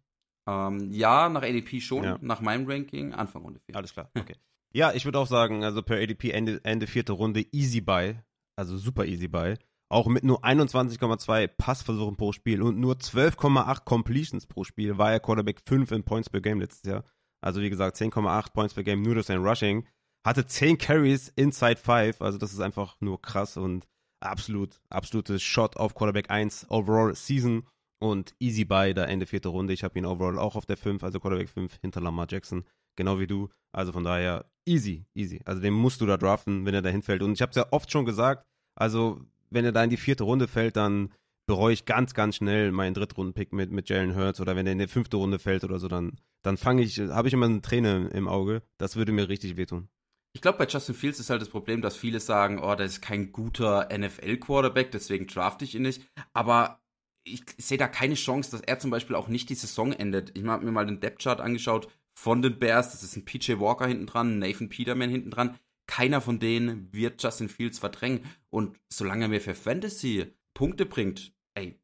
Ähm, 0.48 0.92
ja, 0.92 1.28
nach 1.28 1.42
ADP 1.42 1.82
schon, 1.82 2.04
ja. 2.04 2.18
nach 2.22 2.40
meinem 2.40 2.70
Ranking 2.70 3.14
Anfang 3.14 3.44
Runde 3.44 3.60
4. 3.60 3.76
Alles 3.76 3.94
klar, 3.94 4.10
okay. 4.18 4.36
ja, 4.76 4.92
ich 4.92 5.06
würde 5.06 5.20
auch 5.20 5.28
sagen, 5.28 5.64
also 5.64 5.82
per 5.82 5.98
ADP 5.98 6.32
Ende, 6.32 6.60
Ende 6.66 6.86
vierte 6.86 7.14
Runde 7.14 7.46
easy 7.54 7.80
buy, 7.80 8.20
also 8.58 8.78
super 8.78 9.06
easy 9.06 9.30
buy. 9.30 9.56
Auch 9.90 10.08
mit 10.08 10.26
nur 10.26 10.44
21,2 10.44 11.48
Passversuchen 11.48 12.18
pro 12.18 12.34
Spiel 12.34 12.62
und 12.62 12.78
nur 12.78 12.96
12,8 12.96 13.86
Completions 13.86 14.46
pro 14.48 14.66
Spiel 14.66 14.98
war 14.98 15.14
er 15.14 15.22
Quarterback 15.22 15.62
5 15.66 15.92
in 15.92 16.04
Points 16.04 16.30
per 16.30 16.42
Game 16.42 16.60
letztes 16.60 16.92
Jahr. 16.92 17.06
Also 17.42 17.62
wie 17.62 17.70
gesagt, 17.70 17.96
10,8 17.96 18.52
Points 18.52 18.74
per 18.74 18.84
Game 18.84 19.02
nur 19.02 19.14
durch 19.14 19.28
sein 19.28 19.46
Rushing. 19.46 19.88
Hatte 20.26 20.46
10 20.46 20.78
Carries 20.78 21.30
inside 21.38 21.78
5, 21.78 22.22
also 22.22 22.38
das 22.38 22.52
ist 22.52 22.60
einfach 22.60 22.98
nur 23.00 23.22
krass 23.22 23.56
und 23.56 23.88
absolut, 24.20 24.82
absolutes 24.90 25.42
Shot 25.42 25.78
auf 25.78 25.96
Quarterback 25.96 26.30
1 26.30 26.70
overall 26.70 27.16
Season 27.16 27.66
und 28.02 28.36
easy 28.40 28.66
buy 28.66 28.94
da 28.94 29.06
Ende 29.06 29.26
vierte 29.26 29.50
Runde. 29.50 29.72
Ich 29.72 29.86
habe 29.86 29.98
ihn 29.98 30.06
overall 30.06 30.38
auch 30.38 30.58
auf 30.58 30.66
der 30.66 30.76
5, 30.76 31.02
also 31.02 31.22
Quarterback 31.22 31.48
5 31.48 31.80
hinter 31.80 32.02
Lamar 32.02 32.28
Jackson, 32.30 32.66
genau 32.98 33.20
wie 33.20 33.28
du. 33.28 33.50
Also 33.72 33.94
von 33.94 34.04
daher 34.04 34.46
easy, 34.66 35.06
easy. 35.14 35.42
Also 35.46 35.62
den 35.62 35.74
musst 35.74 36.02
du 36.02 36.06
da 36.06 36.18
draften, 36.18 36.66
wenn 36.66 36.74
er 36.74 36.82
da 36.82 36.90
hinfällt. 36.90 37.22
Und 37.22 37.34
ich 37.34 37.42
habe 37.42 37.52
es 37.52 37.56
ja 37.56 37.68
oft 37.72 37.92
schon 37.92 38.06
gesagt, 38.06 38.46
also 38.76 39.22
wenn 39.50 39.66
er 39.66 39.72
da 39.72 39.84
in 39.84 39.90
die 39.90 39.98
vierte 39.98 40.24
Runde 40.24 40.48
fällt, 40.48 40.76
dann 40.76 41.14
bereue 41.48 41.74
ich 41.74 41.86
ganz, 41.86 42.14
ganz 42.14 42.38
schnell 42.38 42.72
meinen 42.72 42.96
Drittrunden-Pick 42.96 43.54
mit, 43.54 43.72
mit 43.72 43.90
Jalen 43.90 44.16
Hurts 44.16 44.42
oder 44.42 44.56
wenn 44.56 44.66
er 44.66 44.74
in 44.74 44.80
die 44.80 44.88
fünfte 44.88 45.18
Runde 45.18 45.40
fällt 45.40 45.64
oder 45.64 45.78
so, 45.78 45.88
dann, 45.88 46.18
dann 46.44 46.58
fange 46.58 46.82
ich, 46.82 47.00
habe 47.00 47.28
ich 47.28 47.34
immer 47.34 47.46
eine 47.46 47.62
Träne 47.62 48.10
im 48.14 48.28
Auge. 48.28 48.64
Das 48.80 48.96
würde 48.96 49.12
mir 49.12 49.30
richtig 49.30 49.56
wehtun. 49.56 49.88
Ich 50.34 50.42
glaube, 50.42 50.58
bei 50.58 50.68
Justin 50.68 50.96
Fields 50.96 51.20
ist 51.20 51.30
halt 51.30 51.42
das 51.42 51.50
Problem, 51.50 51.82
dass 51.82 51.96
viele 51.96 52.20
sagen, 52.20 52.60
oh, 52.62 52.76
das 52.76 52.94
ist 52.94 53.02
kein 53.02 53.32
guter 53.32 53.88
NFL-Quarterback, 53.96 54.92
deswegen 54.92 55.28
draft 55.28 55.62
ich 55.62 55.76
ihn 55.76 55.84
nicht. 55.84 56.02
Aber 56.34 56.80
ich 57.24 57.44
sehe 57.58 57.78
da 57.78 57.88
keine 57.88 58.16
Chance, 58.16 58.52
dass 58.52 58.62
er 58.62 58.80
zum 58.80 58.92
Beispiel 58.92 59.16
auch 59.16 59.28
nicht 59.28 59.50
die 59.50 59.56
Saison 59.56 59.94
endet. 59.94 60.38
Ich 60.38 60.44
habe 60.44 60.66
mir 60.66 60.72
mal 60.72 60.86
den 60.86 61.00
Depth-Chart 61.00 61.40
angeschaut 61.40 61.88
von 62.18 62.42
den 62.42 62.58
Bears. 62.58 62.92
Das 62.92 63.04
ist 63.04 63.16
ein 63.16 63.26
PJ 63.26 63.60
Walker 63.60 63.88
hinten 63.88 64.08
dran, 64.08 64.40
Nathan 64.40 64.70
Peterman 64.70 65.10
hinten 65.10 65.32
dran 65.32 65.60
keiner 65.88 66.22
von 66.22 66.40
denen 66.40 66.92
wird 66.94 67.22
Justin 67.22 67.50
Fields 67.50 67.80
verdrängen. 67.80 68.26
Und 68.50 68.78
solange 68.90 69.26
er 69.26 69.30
mir 69.30 69.42
für 69.42 69.56
Fantasy 69.56 70.34
Punkte 70.54 70.86
bringt, 70.86 71.34
ey, 71.54 71.80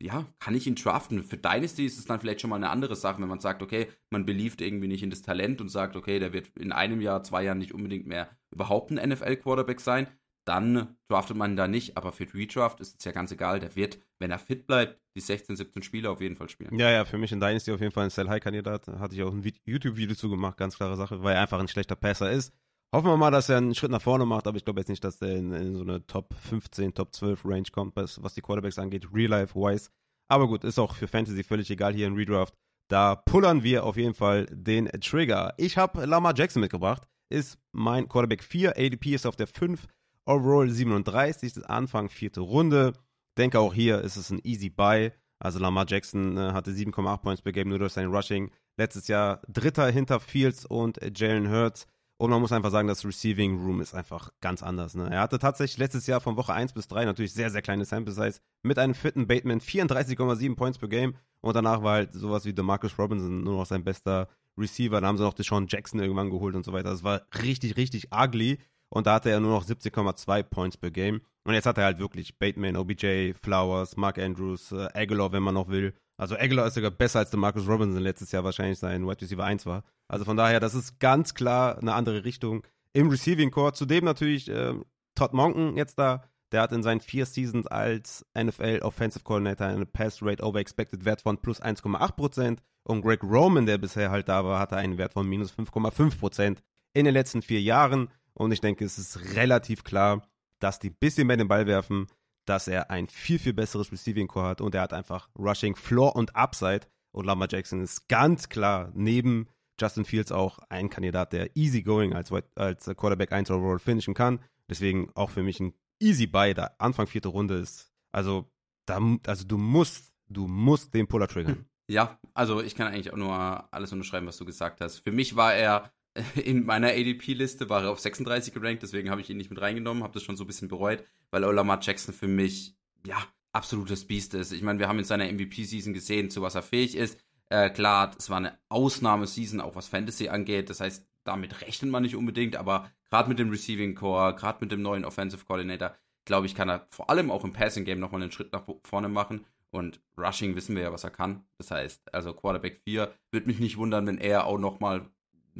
ja, 0.00 0.26
kann 0.38 0.54
ich 0.54 0.66
ihn 0.66 0.74
draften. 0.74 1.22
Für 1.22 1.36
Dynasty 1.36 1.84
ist 1.84 1.98
es 1.98 2.06
dann 2.06 2.20
vielleicht 2.20 2.40
schon 2.40 2.50
mal 2.50 2.56
eine 2.56 2.70
andere 2.70 2.96
Sache, 2.96 3.20
wenn 3.20 3.28
man 3.28 3.40
sagt, 3.40 3.62
okay, 3.62 3.88
man 4.10 4.24
beliebt 4.24 4.60
irgendwie 4.60 4.88
nicht 4.88 5.02
in 5.02 5.10
das 5.10 5.22
Talent 5.22 5.60
und 5.60 5.68
sagt, 5.68 5.96
okay, 5.96 6.18
der 6.18 6.32
wird 6.32 6.48
in 6.56 6.72
einem 6.72 7.00
Jahr, 7.00 7.22
zwei 7.22 7.44
Jahren 7.44 7.58
nicht 7.58 7.74
unbedingt 7.74 8.06
mehr 8.06 8.30
überhaupt 8.50 8.90
ein 8.90 9.08
NFL-Quarterback 9.08 9.80
sein. 9.80 10.08
Dann 10.46 10.96
draftet 11.08 11.36
man 11.36 11.56
da 11.56 11.68
nicht, 11.68 11.96
aber 11.98 12.12
für 12.12 12.32
Redraft 12.32 12.80
ist 12.80 12.98
es 12.98 13.04
ja 13.04 13.12
ganz 13.12 13.30
egal. 13.30 13.60
Der 13.60 13.76
wird, 13.76 14.00
wenn 14.18 14.30
er 14.30 14.38
fit 14.38 14.66
bleibt, 14.66 14.99
die 15.20 15.26
16, 15.26 15.56
17 15.56 15.82
Spiele 15.82 16.10
auf 16.10 16.20
jeden 16.20 16.36
Fall 16.36 16.48
spielen. 16.48 16.78
Ja, 16.78 16.90
ja, 16.90 17.04
für 17.04 17.18
mich 17.18 17.32
in 17.32 17.40
Dynasty 17.40 17.72
auf 17.72 17.80
jeden 17.80 17.92
Fall 17.92 18.04
ein 18.04 18.10
Sell-High-Kandidat. 18.10 18.88
Hatte 18.88 19.14
ich 19.14 19.22
auch 19.22 19.32
ein 19.32 19.44
YouTube-Video 19.64 20.14
zu 20.14 20.30
gemacht, 20.30 20.56
ganz 20.56 20.76
klare 20.76 20.96
Sache, 20.96 21.22
weil 21.22 21.34
er 21.34 21.42
einfach 21.42 21.60
ein 21.60 21.68
schlechter 21.68 21.96
Passer 21.96 22.30
ist. 22.30 22.52
Hoffen 22.92 23.06
wir 23.06 23.16
mal, 23.16 23.30
dass 23.30 23.48
er 23.48 23.58
einen 23.58 23.74
Schritt 23.74 23.92
nach 23.92 24.02
vorne 24.02 24.26
macht, 24.26 24.48
aber 24.48 24.56
ich 24.56 24.64
glaube 24.64 24.80
jetzt 24.80 24.88
nicht, 24.88 25.04
dass 25.04 25.22
er 25.22 25.36
in, 25.36 25.52
in, 25.52 25.76
so 25.76 25.82
eine 25.82 26.04
Top 26.06 26.34
15, 26.34 26.92
Top 26.94 27.14
12 27.14 27.44
Range 27.44 27.68
kommt, 27.70 27.94
was, 27.94 28.20
was 28.20 28.34
die 28.34 28.40
Quarterbacks 28.40 28.78
angeht, 28.78 29.06
real-life-wise. 29.14 29.90
Aber 30.28 30.48
gut, 30.48 30.64
ist 30.64 30.78
auch 30.78 30.96
für 30.96 31.06
Fantasy 31.06 31.44
völlig 31.44 31.70
egal 31.70 31.94
hier 31.94 32.08
in 32.08 32.14
Redraft. 32.14 32.54
Da 32.88 33.14
pullern 33.14 33.62
wir 33.62 33.84
auf 33.84 33.96
jeden 33.96 34.14
Fall 34.14 34.46
den 34.46 34.88
Trigger. 35.00 35.54
Ich 35.56 35.76
habe 35.76 36.04
Lamar 36.04 36.34
Jackson 36.36 36.60
mitgebracht, 36.60 37.06
ist 37.28 37.58
mein 37.70 38.08
Quarterback 38.08 38.42
4, 38.42 38.76
ADP 38.76 39.14
ist 39.14 39.26
auf 39.26 39.36
der 39.36 39.46
5, 39.46 39.86
Overall 40.26 40.68
37, 40.68 41.56
ist 41.56 41.70
Anfang 41.70 42.08
vierte 42.08 42.40
Runde. 42.40 42.92
Denke 43.38 43.58
auch 43.58 43.74
hier 43.74 44.00
ist 44.00 44.16
es 44.16 44.30
ein 44.30 44.40
easy 44.44 44.70
Buy. 44.70 45.12
Also 45.38 45.58
Lamar 45.58 45.86
Jackson 45.88 46.36
äh, 46.36 46.52
hatte 46.52 46.70
7,8 46.70 47.18
Points 47.18 47.42
per 47.42 47.52
Game 47.52 47.68
nur 47.68 47.78
durch 47.78 47.94
sein 47.94 48.08
Rushing. 48.08 48.50
Letztes 48.76 49.08
Jahr 49.08 49.40
Dritter 49.48 49.90
hinter 49.90 50.20
Fields 50.20 50.66
und 50.66 50.98
Jalen 51.16 51.50
Hurts. 51.50 51.86
Und 52.18 52.28
man 52.28 52.42
muss 52.42 52.52
einfach 52.52 52.70
sagen, 52.70 52.86
das 52.86 53.06
Receiving 53.06 53.64
Room 53.64 53.80
ist 53.80 53.94
einfach 53.94 54.28
ganz 54.42 54.62
anders. 54.62 54.94
Ne? 54.94 55.08
Er 55.10 55.20
hatte 55.20 55.38
tatsächlich 55.38 55.78
letztes 55.78 56.06
Jahr 56.06 56.20
von 56.20 56.36
Woche 56.36 56.52
1 56.52 56.74
bis 56.74 56.86
3 56.86 57.06
natürlich 57.06 57.32
sehr, 57.32 57.48
sehr 57.48 57.62
kleine 57.62 57.86
Sample 57.86 58.12
Size 58.12 58.40
mit 58.62 58.78
einem 58.78 58.92
fitten 58.92 59.26
Bateman 59.26 59.60
34,7 59.60 60.54
Points 60.54 60.78
per 60.78 60.90
Game. 60.90 61.14
Und 61.40 61.56
danach 61.56 61.82
war 61.82 61.94
halt 61.94 62.12
sowas 62.12 62.44
wie 62.44 62.52
DeMarcus 62.52 62.98
Robinson 62.98 63.42
nur 63.42 63.56
noch 63.56 63.64
sein 63.64 63.84
bester 63.84 64.28
Receiver. 64.58 65.00
Da 65.00 65.06
haben 65.06 65.16
sie 65.16 65.24
noch 65.24 65.32
Deshaun 65.32 65.66
Jackson 65.66 65.98
irgendwann 65.98 66.28
geholt 66.28 66.54
und 66.54 66.64
so 66.66 66.74
weiter. 66.74 66.90
Das 66.90 67.02
war 67.02 67.22
richtig, 67.42 67.78
richtig 67.78 68.08
ugly. 68.14 68.58
Und 68.92 69.06
da 69.06 69.14
hatte 69.14 69.30
er 69.30 69.40
nur 69.40 69.52
noch 69.52 69.64
17,2 69.64 70.42
Points 70.42 70.76
per 70.76 70.90
Game. 70.90 71.20
Und 71.44 71.54
jetzt 71.54 71.66
hat 71.66 71.78
er 71.78 71.84
halt 71.84 71.98
wirklich 71.98 72.38
Bateman, 72.38 72.76
OBJ, 72.76 73.32
Flowers, 73.40 73.96
Mark 73.96 74.18
Andrews, 74.18 74.72
äh, 74.72 74.88
Aguilar, 74.94 75.32
wenn 75.32 75.42
man 75.42 75.54
noch 75.54 75.68
will. 75.68 75.94
Also 76.16 76.36
Aguilar 76.36 76.66
ist 76.66 76.74
sogar 76.74 76.90
besser 76.90 77.20
als 77.20 77.30
der 77.30 77.38
Marcus 77.38 77.66
Robinson 77.66 78.02
letztes 78.02 78.30
Jahr 78.32 78.44
wahrscheinlich 78.44 78.78
sein 78.78 79.06
Wide 79.06 79.22
Receiver 79.22 79.44
1 79.44 79.64
war. 79.64 79.84
Also 80.06 80.24
von 80.24 80.36
daher, 80.36 80.60
das 80.60 80.74
ist 80.74 80.98
ganz 80.98 81.34
klar 81.34 81.78
eine 81.78 81.94
andere 81.94 82.24
Richtung 82.24 82.66
im 82.92 83.08
Receiving 83.08 83.50
Core. 83.50 83.72
Zudem 83.72 84.04
natürlich 84.04 84.50
äh, 84.50 84.74
Todd 85.14 85.32
Monken 85.32 85.76
jetzt 85.76 85.98
da. 85.98 86.24
Der 86.52 86.62
hat 86.62 86.72
in 86.72 86.82
seinen 86.82 87.00
vier 87.00 87.26
Seasons 87.26 87.68
als 87.68 88.26
NFL 88.36 88.80
Offensive 88.82 89.22
Coordinator 89.22 89.68
eine 89.68 89.86
Pass 89.86 90.20
Rate 90.20 90.42
Over 90.42 90.58
Expected 90.58 91.04
Wert 91.04 91.22
von 91.22 91.38
plus 91.38 91.62
1,8%. 91.62 92.58
Und 92.82 93.02
Greg 93.02 93.22
Roman, 93.22 93.66
der 93.66 93.78
bisher 93.78 94.10
halt 94.10 94.28
da 94.28 94.44
war, 94.44 94.58
hatte 94.58 94.76
einen 94.76 94.98
Wert 94.98 95.12
von 95.12 95.28
minus 95.28 95.52
5,5% 95.52 96.58
in 96.92 97.04
den 97.04 97.14
letzten 97.14 97.40
vier 97.40 97.60
Jahren. 97.60 98.08
Und 98.40 98.52
ich 98.52 98.62
denke, 98.62 98.86
es 98.86 98.96
ist 98.96 99.34
relativ 99.34 99.84
klar, 99.84 100.26
dass 100.60 100.78
die 100.78 100.88
ein 100.88 100.96
bisschen 100.98 101.26
mehr 101.26 101.36
den 101.36 101.46
Ball 101.46 101.66
werfen, 101.66 102.06
dass 102.46 102.68
er 102.68 102.90
ein 102.90 103.06
viel, 103.06 103.38
viel 103.38 103.52
besseres 103.52 103.92
Receiving 103.92 104.28
Core 104.28 104.46
hat 104.46 104.60
und 104.62 104.74
er 104.74 104.80
hat 104.80 104.94
einfach 104.94 105.28
Rushing 105.38 105.76
Floor 105.76 106.16
und 106.16 106.34
Upside. 106.34 106.86
Und 107.12 107.26
Lamar 107.26 107.48
Jackson 107.50 107.82
ist 107.82 108.08
ganz 108.08 108.48
klar 108.48 108.92
neben 108.94 109.46
Justin 109.78 110.06
Fields 110.06 110.32
auch 110.32 110.58
ein 110.70 110.88
Kandidat, 110.88 111.34
der 111.34 111.54
easy 111.54 111.82
going 111.82 112.14
als, 112.14 112.32
als 112.54 112.86
Quarterback 112.96 113.30
1 113.30 113.50
overall 113.50 113.78
finishen 113.78 114.14
kann. 114.14 114.40
Deswegen 114.70 115.10
auch 115.14 115.28
für 115.28 115.42
mich 115.42 115.60
ein 115.60 115.74
easy 116.00 116.26
Buy, 116.26 116.54
da 116.54 116.70
Anfang 116.78 117.08
vierte 117.08 117.28
Runde 117.28 117.56
ist. 117.56 117.92
Also, 118.10 118.50
da, 118.86 119.00
also 119.26 119.44
du 119.44 119.58
musst, 119.58 120.14
du 120.28 120.46
musst 120.46 120.94
den 120.94 121.06
Puller 121.06 121.28
triggern. 121.28 121.66
Ja, 121.88 122.18
also 122.32 122.62
ich 122.62 122.74
kann 122.74 122.86
eigentlich 122.86 123.12
auch 123.12 123.18
nur 123.18 123.34
alles 123.74 123.92
unterschreiben, 123.92 124.26
was 124.26 124.38
du 124.38 124.46
gesagt 124.46 124.80
hast. 124.80 125.00
Für 125.00 125.12
mich 125.12 125.36
war 125.36 125.52
er 125.52 125.92
in 126.34 126.64
meiner 126.64 126.88
ADP-Liste 126.88 127.68
war 127.68 127.84
er 127.84 127.90
auf 127.90 128.00
36 128.00 128.52
gerankt, 128.52 128.82
deswegen 128.82 129.10
habe 129.10 129.20
ich 129.20 129.30
ihn 129.30 129.36
nicht 129.36 129.50
mit 129.50 129.60
reingenommen, 129.60 130.02
habe 130.02 130.14
das 130.14 130.22
schon 130.22 130.36
so 130.36 130.44
ein 130.44 130.46
bisschen 130.46 130.68
bereut, 130.68 131.04
weil 131.30 131.44
Olamar 131.44 131.80
Jackson 131.80 132.14
für 132.14 132.28
mich, 132.28 132.74
ja, 133.06 133.16
absolutes 133.52 134.06
Biest 134.06 134.34
ist. 134.34 134.52
Ich 134.52 134.62
meine, 134.62 134.78
wir 134.78 134.88
haben 134.88 134.98
in 134.98 135.04
seiner 135.04 135.30
MVP-Season 135.30 135.92
gesehen, 135.92 136.30
zu 136.30 136.42
was 136.42 136.54
er 136.54 136.62
fähig 136.62 136.96
ist. 136.96 137.18
Äh, 137.48 137.70
klar, 137.70 138.14
es 138.16 138.30
war 138.30 138.36
eine 138.36 138.58
Ausnahmeseason, 138.68 139.60
auch 139.60 139.74
was 139.74 139.88
Fantasy 139.88 140.28
angeht. 140.28 140.70
Das 140.70 140.80
heißt, 140.80 141.04
damit 141.24 141.60
rechnet 141.60 141.90
man 141.90 142.02
nicht 142.02 142.16
unbedingt, 142.16 142.56
aber 142.56 142.90
gerade 143.10 143.28
mit 143.28 143.38
dem 143.38 143.50
Receiving 143.50 143.94
Core, 143.94 144.34
gerade 144.34 144.58
mit 144.60 144.72
dem 144.72 144.82
neuen 144.82 145.04
Offensive 145.04 145.44
Coordinator, 145.44 145.96
glaube 146.24 146.46
ich, 146.46 146.54
kann 146.54 146.68
er 146.68 146.86
vor 146.90 147.10
allem 147.10 147.30
auch 147.30 147.44
im 147.44 147.52
Passing 147.52 147.84
Game 147.84 147.98
nochmal 147.98 148.22
einen 148.22 148.32
Schritt 148.32 148.52
nach 148.52 148.64
vorne 148.84 149.08
machen. 149.08 149.44
Und 149.70 150.00
Rushing 150.16 150.56
wissen 150.56 150.74
wir 150.74 150.82
ja, 150.82 150.92
was 150.92 151.04
er 151.04 151.10
kann. 151.10 151.44
Das 151.58 151.70
heißt, 151.70 152.12
also 152.12 152.32
Quarterback 152.34 152.80
4 152.84 153.12
würde 153.30 153.46
mich 153.46 153.60
nicht 153.60 153.76
wundern, 153.76 154.06
wenn 154.06 154.18
er 154.18 154.46
auch 154.46 154.58
nochmal 154.58 155.08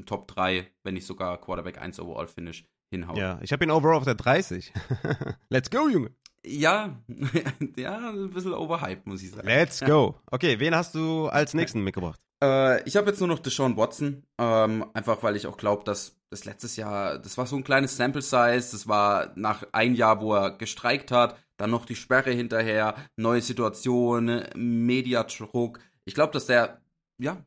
Top 0.07 0.29
3, 0.29 0.71
wenn 0.83 0.95
nicht 0.95 1.07
sogar 1.07 1.41
Quarterback 1.41 1.79
1 1.79 2.01
Overall 2.01 2.27
Finish 2.27 2.65
hinhaut. 2.91 3.19
Ja, 3.19 3.39
ich 3.43 3.53
habe 3.53 3.65
ihn 3.65 3.71
overall 3.71 3.97
auf 3.97 4.05
der 4.05 4.15
30. 4.15 4.73
Let's 5.49 5.71
go, 5.71 5.89
Junge. 5.89 6.11
Ja, 6.45 6.99
ja, 7.77 8.11
ein 8.11 8.31
bisschen 8.31 8.55
overhyped, 8.55 9.07
muss 9.07 9.23
ich 9.23 9.31
sagen. 9.31 9.47
Let's 9.47 9.81
go. 9.81 10.17
Okay, 10.31 10.59
wen 10.59 10.75
hast 10.75 10.95
du 10.95 11.27
als 11.27 11.55
nächsten 11.55 11.83
mitgebracht? 11.83 12.21
Äh, 12.43 12.83
ich 12.85 12.97
habe 12.97 13.11
jetzt 13.11 13.21
nur 13.21 13.29
noch 13.29 13.39
Deshaun 13.39 13.77
Watson, 13.77 14.25
ähm, 14.39 14.87
einfach 14.95 15.23
weil 15.23 15.37
ich 15.37 15.47
auch 15.47 15.59
glaube, 15.59 15.85
dass 15.85 16.17
das 16.31 16.45
letztes 16.45 16.77
Jahr, 16.77 17.19
das 17.19 17.37
war 17.37 17.47
so 17.47 17.57
ein 17.57 17.65
kleines 17.65 17.97
Sample 17.97 18.23
Size, 18.23 18.69
das 18.73 18.89
war 18.89 19.33
nach 19.35 19.65
ein 19.73 19.95
Jahr, 19.95 20.21
wo 20.21 20.35
er 20.35 20.53
gestreikt 20.53 21.11
hat, 21.11 21.37
dann 21.57 21.71
noch 21.71 21.85
die 21.85 21.97
Sperre 21.97 22.31
hinterher, 22.31 22.95
neue 23.17 23.43
Situation, 23.43 24.45
Mediadruck. 24.55 25.81
Ich 26.05 26.15
glaube, 26.15 26.33
dass 26.33 26.47
der, 26.47 26.81
ja, 27.19 27.45